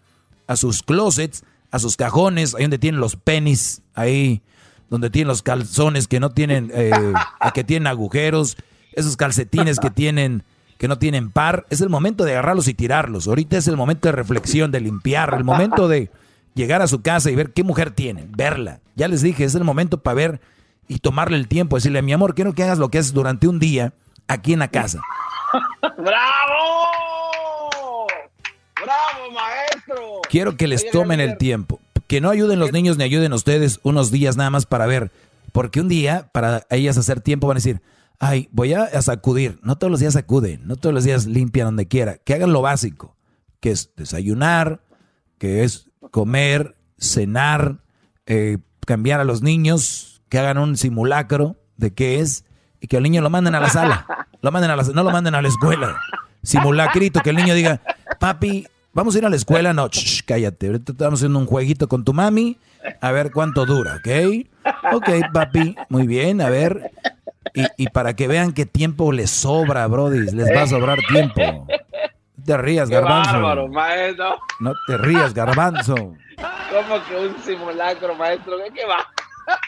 a 0.47 0.57
sus 0.57 0.83
closets, 0.83 1.45
a 1.71 1.79
sus 1.79 1.97
cajones, 1.97 2.55
ahí 2.55 2.63
donde 2.63 2.79
tienen 2.79 3.01
los 3.01 3.17
penis, 3.17 3.83
ahí 3.95 4.43
donde 4.91 5.11
tienen 5.11 5.29
los 5.29 5.43
calzones 5.43 6.09
que 6.09 6.21
no 6.21 6.31
tienen, 6.31 6.71
eh, 6.75 6.91
que 7.55 7.65
tienen 7.65 7.87
agujeros, 7.87 8.57
esos 8.93 9.17
calcetines 9.17 9.79
que 9.79 9.91
tienen 9.91 10.45
que 10.79 10.89
no 10.89 10.99
tienen 10.99 11.31
par, 11.31 11.67
es 11.71 11.81
el 11.81 11.89
momento 11.89 12.25
de 12.25 12.33
agarrarlos 12.33 12.69
y 12.69 12.75
tirarlos. 12.75 13.29
Ahorita 13.29 13.57
es 13.57 13.69
el 13.69 13.77
momento 13.77 14.09
de 14.09 14.13
reflexión, 14.13 14.71
de 14.73 14.81
limpiar, 14.81 15.33
el 15.35 15.45
momento 15.45 15.89
de 15.89 16.11
llegar 16.55 16.83
a 16.83 16.87
su 16.87 17.03
casa 17.03 17.31
y 17.31 17.35
ver 17.35 17.53
qué 17.53 17.63
mujer 17.63 17.91
tiene, 17.91 18.27
verla. 18.29 18.81
Ya 18.95 19.09
les 19.09 19.23
dije, 19.23 19.45
es 19.45 19.55
el 19.55 19.65
momento 19.65 20.03
para 20.03 20.15
ver 20.15 20.41
y 20.89 20.99
tomarle 20.99 21.37
el 21.37 21.49
tiempo, 21.49 21.77
decirle, 21.77 22.03
mi 22.03 22.13
amor, 22.13 22.35
quiero 22.35 22.53
que 22.53 22.63
hagas 22.63 22.79
lo 22.79 22.89
que 22.91 22.99
haces 22.99 23.13
durante 23.13 23.49
un 23.49 23.59
día 23.59 23.95
aquí 24.29 24.53
en 24.53 24.61
la 24.61 24.69
casa. 24.69 25.01
¡Bravo! 25.83 26.15
¡Bravo, 28.77 29.31
maestro! 29.33 30.21
Quiero 30.29 30.57
que 30.57 30.67
les 30.67 30.91
tomen 30.91 31.21
el 31.21 31.37
tiempo. 31.39 31.81
Que 32.07 32.21
no 32.21 32.29
ayuden 32.31 32.59
los 32.59 32.73
niños 32.73 32.99
ni 32.99 33.05
ayuden 33.05 33.33
ustedes 33.33 33.81
unos 33.83 34.11
días 34.11 34.37
nada 34.37 34.51
más 34.51 34.67
para 34.67 34.87
ver. 34.87 35.11
Porque 35.53 35.81
un 35.81 35.89
día, 35.89 36.29
para 36.33 36.67
ellas 36.71 36.99
hacer 36.99 37.21
tiempo, 37.21 37.47
van 37.47 37.57
a 37.57 37.59
decir, 37.59 37.81
ay, 38.19 38.49
voy 38.53 38.75
a, 38.75 39.01
sacudir. 39.01 39.59
No 39.63 39.77
todos 39.77 39.91
los 39.91 40.01
días 40.01 40.15
sacuden, 40.15 40.67
no 40.67 40.77
todos 40.77 40.95
los 40.95 41.05
días 41.05 41.27
limpian 41.27 41.69
donde 41.69 41.89
quiera. 41.89 42.19
Que 42.19 42.35
hagan 42.35 42.53
lo 42.53 42.61
básico, 42.61 43.17
que 43.61 43.71
es 43.71 43.91
desayunar, 43.97 44.81
que 45.39 45.65
es 45.65 45.91
comer, 46.11 46.77
cenar, 46.99 47.79
eh, 48.27 48.59
cambiar 48.87 49.21
a 49.21 49.25
los 49.25 49.43
niños, 49.43 50.23
que 50.29 50.39
hagan 50.39 50.59
un 50.59 50.77
simulacro 50.77 51.57
de 51.77 51.93
qué 51.93 52.21
es 52.21 52.45
y 52.81 52.87
que 52.87 52.97
el 52.97 53.03
niño 53.03 53.23
lo 53.23 53.31
manden 53.31 53.55
a 53.55 53.61
la 53.61 53.69
sala. 53.71 54.07
Lo 54.41 54.53
manden 54.53 54.71
a 54.71 54.77
la, 54.77 54.83
no 54.83 55.03
lo 55.03 55.11
manden 55.11 55.35
a 55.35 55.43
la 55.43 55.49
escuela. 55.49 55.97
Simulacrito, 56.43 57.21
que 57.21 57.31
el 57.31 57.37
niño 57.37 57.55
diga, 57.55 57.81
papi, 58.21 58.67
vamos 58.93 59.15
a 59.15 59.19
ir 59.19 59.27
a 59.27 59.31
la 59.31 59.37
escuela. 59.37 59.73
No, 59.73 59.89
cállate. 60.27 60.67
Ahorita 60.67 60.93
estamos 60.93 61.21
haciendo 61.21 61.39
un 61.39 61.47
jueguito 61.47 61.89
con 61.89 62.05
tu 62.05 62.13
mami. 62.13 62.59
A 63.01 63.13
ver 63.13 63.31
cuánto 63.33 63.65
dura, 63.65 63.97
¿ok? 63.97 64.47
Ok, 64.93 65.09
papi, 65.33 65.75
muy 65.89 66.07
bien, 66.07 66.43
a 66.43 66.51
ver. 66.51 66.91
Y, 67.55 67.65
y 67.85 67.87
para 67.89 68.15
que 68.15 68.29
vean 68.29 68.53
qué 68.53 68.67
tiempo 68.67 69.13
les 69.13 69.31
sobra, 69.31 69.87
Brody, 69.87 70.31
les 70.33 70.55
va 70.55 70.63
a 70.63 70.67
sobrar 70.67 70.99
tiempo 71.09 71.67
te 72.45 72.57
rías, 72.57 72.89
garbanzo. 72.89 73.33
Bárbaro, 73.33 73.69
maestro. 73.69 74.39
No 74.61 74.73
te 74.87 74.99
rías, 74.99 75.35
garbanzo. 75.41 75.95
¿Cómo 75.95 77.05
que 77.09 77.17
un 77.17 77.39
simulacro, 77.43 78.15
maestro? 78.15 78.59
¿Qué, 78.59 78.73
qué 78.73 78.87
va? 78.87 79.07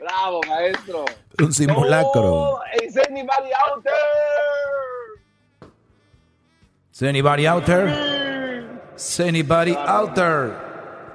Bravo, 0.00 0.40
maestro. 0.48 1.04
Un 1.38 1.52
simulacro. 1.52 2.22
Oh, 2.22 2.60
is 2.82 2.96
anybody 2.96 3.50
out 3.52 3.82
there? 3.82 5.70
Is 6.92 7.02
anybody 7.02 7.46
out 7.46 7.64
there? 7.64 7.88
Is 8.96 9.20
anybody 9.20 9.76
out 9.76 10.14
there? 10.14 10.54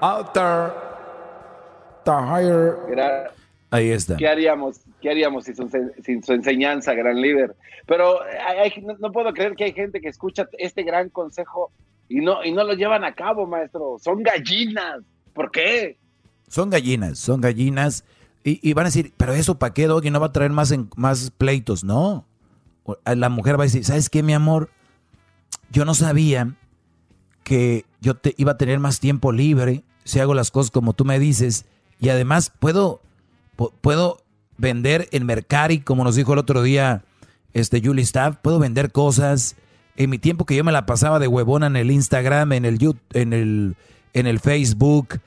Out 0.01 0.33
there. 0.33 0.73
The 2.03 2.11
higher. 2.11 3.31
Ahí 3.71 3.91
está. 3.91 4.17
¿Qué 4.17 4.27
haríamos? 4.27 4.81
¿Qué 5.01 5.09
haríamos 5.09 5.45
sin 5.45 6.23
su, 6.23 6.33
enseñanza, 6.33 6.93
gran 6.93 7.21
líder? 7.21 7.55
Pero 7.85 8.19
no, 8.99 9.11
puedo 9.11 9.33
creer 9.33 9.55
que 9.55 9.65
hay 9.65 9.73
gente 9.73 10.01
que 10.01 10.09
escucha 10.09 10.47
este 10.57 10.83
gran 10.83 11.09
consejo 11.09 11.71
y 12.09 12.19
no, 12.19 12.43
y 12.43 12.51
no 12.51 12.63
lo 12.63 12.73
llevan 12.73 13.03
a 13.03 13.13
cabo, 13.13 13.45
maestro. 13.47 13.97
Son 13.99 14.21
gallinas. 14.23 15.03
¿Por 15.33 15.51
qué? 15.51 15.97
Son 16.47 16.69
gallinas, 16.69 17.19
son 17.19 17.39
gallinas. 17.39 18.03
Y, 18.43 18.73
van 18.73 18.85
a 18.85 18.89
decir, 18.89 19.13
pero 19.15 19.33
eso 19.33 19.59
para 19.59 19.73
qué, 19.73 19.85
Doggy, 19.85 20.09
no 20.09 20.19
va 20.19 20.27
a 20.27 20.31
traer 20.31 20.51
más, 20.51 20.73
más 20.95 21.31
pleitos. 21.31 21.83
No. 21.83 22.25
La 23.05 23.29
mujer 23.29 23.59
va 23.59 23.63
a 23.63 23.67
decir, 23.67 23.85
¿sabes 23.85 24.09
qué, 24.09 24.23
mi 24.23 24.33
amor? 24.33 24.69
Yo 25.71 25.85
no 25.85 25.93
sabía 25.93 26.55
que 27.43 27.85
yo 28.01 28.15
te 28.15 28.33
iba 28.37 28.53
a 28.53 28.57
tener 28.57 28.79
más 28.79 28.99
tiempo 28.99 29.31
libre 29.31 29.83
si 30.03 30.19
hago 30.19 30.33
las 30.33 30.49
cosas 30.51 30.71
como 30.71 30.93
tú 30.93 31.05
me 31.05 31.19
dices. 31.19 31.65
Y 31.99 32.09
además 32.09 32.51
puedo, 32.59 33.01
puedo 33.81 34.17
vender 34.59 35.07
en 35.11 35.25
Mercari, 35.25 35.79
como 35.79 36.03
nos 36.03 36.15
dijo 36.15 36.33
el 36.33 36.39
otro 36.39 36.61
día 36.61 37.03
este 37.53 37.81
Julie 37.83 38.03
Staff, 38.03 38.37
puedo 38.41 38.59
vender 38.59 38.91
cosas. 38.91 39.55
En 39.95 40.09
mi 40.09 40.19
tiempo 40.19 40.45
que 40.45 40.55
yo 40.55 40.63
me 40.63 40.71
la 40.71 40.85
pasaba 40.85 41.17
de 41.19 41.27
huevona 41.27 41.67
en 41.67 41.75
el 41.75 41.91
Instagram, 41.91 42.53
en 42.53 42.65
el 42.65 42.77
YouTube, 42.77 43.01
en 43.13 43.33
el, 43.33 43.75
en 44.13 44.27
el 44.27 44.39
Facebook. 44.39 45.19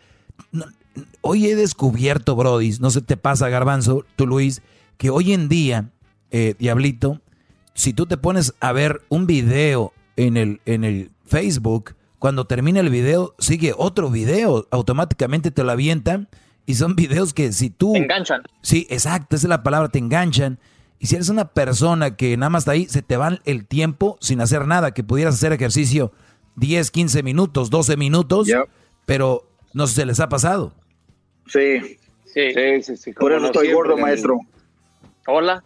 hoy 1.21 1.47
he 1.47 1.57
descubierto, 1.57 2.37
Brody, 2.37 2.77
no 2.81 2.91
se 2.91 3.01
te 3.03 3.17
pasa, 3.17 3.49
Garbanzo, 3.49 4.05
tú 4.17 4.27
Luis, 4.27 4.63
que 4.99 5.11
hoy 5.11 5.33
en 5.33 5.49
día, 5.49 5.91
eh, 6.31 6.55
Diablito, 6.59 7.21
si 7.75 7.93
tú 7.93 8.07
te 8.07 8.17
pones 8.17 8.55
a 8.61 8.73
ver 8.73 9.03
un 9.09 9.27
video 9.27 9.93
en 10.17 10.37
el, 10.37 10.61
en 10.67 10.85
el 10.85 11.11
Facebook, 11.27 11.97
cuando 12.19 12.47
termina 12.47 12.81
el 12.81 12.91
video, 12.91 13.35
sigue 13.39 13.75
otro 13.77 14.11
video, 14.11 14.69
automáticamente 14.71 15.51
te 15.51 15.65
lo 15.65 15.73
avientan 15.73 16.29
y 16.67 16.75
son 16.75 16.97
videos 16.97 17.35
que 17.35 17.53
si 17.53 17.71
tú... 17.71 17.93
Te 17.93 17.99
enganchan. 17.99 18.43
Sí, 18.63 18.87
exacto, 18.91 19.37
esa 19.37 19.47
es 19.47 19.51
la 19.51 19.63
palabra, 19.63 19.89
te 19.89 19.99
enganchan. 19.99 20.59
Y 20.99 21.07
si 21.07 21.17
eres 21.17 21.29
una 21.29 21.47
persona 21.47 22.17
que 22.17 22.37
nada 22.37 22.51
más 22.51 22.63
está 22.63 22.73
ahí, 22.73 22.87
se 22.87 23.03
te 23.03 23.17
va 23.17 23.41
el 23.45 23.67
tiempo 23.67 24.17
sin 24.21 24.41
hacer 24.41 24.67
nada, 24.67 24.93
que 24.93 25.03
pudieras 25.03 25.35
hacer 25.35 25.53
ejercicio 25.53 26.13
10, 26.57 26.91
15 26.91 27.23
minutos, 27.23 27.71
12 27.71 27.97
minutos, 27.97 28.49
pero 29.05 29.49
no 29.75 29.87
sé 29.87 29.95
si 29.95 30.01
se 30.01 30.07
les 30.07 30.21
ha 30.21 30.29
pasado. 30.29 30.75
Sí, 31.47 31.99
sí, 32.25 32.53
sí, 32.83 32.97
sí, 32.97 33.13
Por 33.13 33.33
eso 33.33 33.47
estoy 33.47 33.73
gordo, 33.73 33.97
maestro. 33.97 34.39
Hola. 35.27 35.65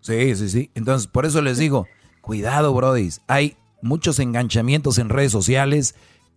Sí, 0.00 0.34
sí, 0.36 0.48
sí. 0.48 0.70
Entonces, 0.74 1.08
por 1.08 1.26
eso 1.26 1.42
les 1.42 1.58
digo, 1.58 1.86
cuidado, 2.20 2.72
brodis. 2.74 3.22
Hay 3.26 3.56
muchos 3.82 4.18
enganchamientos 4.18 4.98
en 4.98 5.08
redes 5.08 5.32
sociales. 5.32 5.94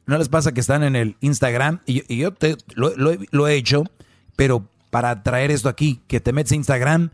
¿No 0.07 0.17
les 0.17 0.29
pasa 0.29 0.53
que 0.53 0.61
están 0.61 0.83
en 0.83 0.95
el 0.95 1.17
Instagram? 1.19 1.81
Y, 1.85 2.15
yo 2.15 2.33
te, 2.33 2.55
lo, 2.75 3.47
he 3.47 3.55
hecho, 3.55 3.83
pero 4.37 4.65
para 4.89 5.21
traer 5.21 5.51
esto 5.51 5.67
aquí, 5.67 6.01
que 6.07 6.21
te 6.21 6.31
metes 6.31 6.53
a 6.53 6.55
Instagram 6.55 7.11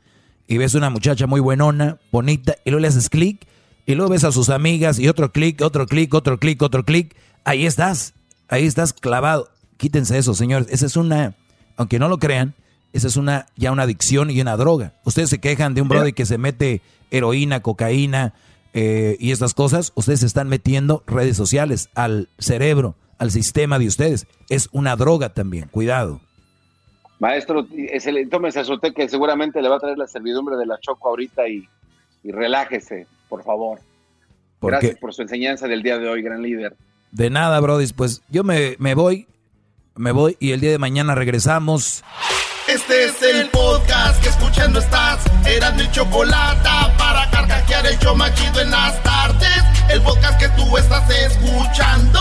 y 0.48 0.58
ves 0.60 0.76
una 0.76 0.92
muchacha 0.92 1.26
muy 1.26 1.42
buenona, 1.42 1.98
bonita, 2.12 2.56
y 2.64 2.70
luego 2.70 2.82
le 2.82 2.90
haces 2.90 3.10
clic, 3.10 3.48
y 3.88 3.96
luego 3.96 4.12
ves 4.12 4.24
a 4.24 4.32
sus 4.32 4.50
amigas, 4.50 5.00
y 5.00 5.10
otro 5.10 5.32
clic, 5.32 5.62
otro 5.62 5.88
clic, 5.88 6.14
otro 6.14 6.38
clic, 6.38 6.62
otro 6.62 6.86
clic. 6.86 7.16
Ahí 7.46 7.66
estás, 7.66 8.14
ahí 8.48 8.66
estás 8.66 8.94
clavado. 8.94 9.50
Quítense 9.78 10.20
eso, 10.20 10.36
señores. 10.36 10.68
Esa 10.70 10.86
es 10.86 10.96
una, 10.96 11.34
aunque 11.78 11.98
no 11.98 12.10
lo 12.10 12.20
crean, 12.20 12.54
esa 12.94 13.08
es 13.08 13.18
una 13.18 13.48
ya 13.58 13.72
una 13.72 13.84
adicción 13.84 14.30
y 14.30 14.40
una 14.40 14.56
droga. 14.56 14.94
Ustedes 15.04 15.32
se 15.32 15.40
quejan 15.40 15.74
de 15.74 15.82
un 15.82 15.88
brother 15.88 16.14
que 16.14 16.28
se 16.28 16.38
mete 16.38 16.82
heroína, 17.10 17.62
cocaína 17.62 18.36
eh, 18.74 19.18
y 19.20 19.32
estas 19.32 19.54
cosas. 19.54 19.92
Ustedes 19.96 20.22
se 20.22 20.26
están 20.26 20.50
metiendo 20.50 21.04
redes 21.08 21.38
sociales 21.38 21.90
al 21.96 22.30
cerebro, 22.38 22.96
al 23.18 23.32
sistema 23.32 23.80
de 23.80 23.88
ustedes. 23.88 24.28
Es 24.50 24.70
una 24.72 24.96
droga 24.96 25.30
también. 25.30 25.70
Cuidado. 25.70 26.20
Maestro, 27.20 27.66
tómese 28.30 28.60
azote 28.60 28.94
que 28.94 29.08
seguramente 29.08 29.62
le 29.62 29.70
va 29.70 29.78
a 29.78 29.80
traer 29.80 29.98
la 29.98 30.08
servidumbre 30.08 30.58
de 30.58 30.66
la 30.66 30.78
Choco 30.80 31.08
ahorita 31.08 31.48
y, 31.48 31.68
relájese, 32.24 33.08
por 33.30 33.44
favor. 33.44 33.80
Gracias 34.62 34.98
por 34.98 35.14
su 35.14 35.22
enseñanza 35.22 35.68
del 35.68 35.84
día 35.84 35.98
de 36.00 36.10
hoy, 36.10 36.22
gran 36.22 36.42
líder. 36.42 36.76
De 37.12 37.30
nada, 37.30 37.60
Brody. 37.60 37.88
Pues 37.96 38.24
yo 38.30 38.44
me, 38.44 38.76
me 38.80 38.96
voy, 38.96 39.28
me 39.96 40.12
voy 40.12 40.36
y 40.40 40.52
el 40.52 40.60
día 40.60 40.72
de 40.72 40.80
mañana 40.80 41.16
regresamos. 41.16 42.04
Este 42.68 43.06
es 43.06 43.22
el 43.22 43.50
podcast 43.50 44.22
que 44.24 44.30
escuchando 44.30 44.80
estás. 44.80 45.24
Eran 45.46 45.76
mi 45.76 45.90
chocolate 45.92 46.70
para 46.98 47.23
carcajear 47.84 48.12
el 48.12 48.18
machido 48.18 48.62
en 48.62 48.72
las 48.72 49.02
tardes. 49.04 49.64
El 49.90 50.02
podcast 50.02 50.40
que 50.40 50.50
tú 50.50 50.78
estás 50.78 51.10
escuchando. 51.10 52.20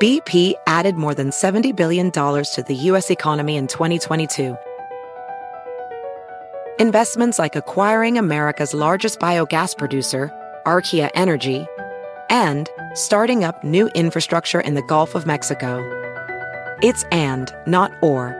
BP 0.00 0.54
added 0.66 0.94
more 0.94 1.14
than 1.14 1.30
$70 1.30 1.76
billion 1.76 2.10
to 2.10 2.64
the 2.66 2.74
U.S. 2.74 3.10
economy 3.10 3.56
in 3.56 3.66
2022. 3.66 4.56
Investments 6.78 7.38
like 7.38 7.54
acquiring 7.54 8.16
America's 8.16 8.72
largest 8.72 9.20
biogas 9.20 9.76
producer, 9.76 10.32
Archaea 10.64 11.10
Energy, 11.14 11.66
and 12.30 12.70
starting 12.94 13.44
up 13.44 13.62
new 13.62 13.88
infrastructure 13.88 14.60
in 14.60 14.72
the 14.72 14.82
Gulf 14.82 15.14
of 15.14 15.26
Mexico. 15.26 15.78
It's 16.82 17.04
and, 17.12 17.54
not 17.66 17.92
or. 18.00 18.39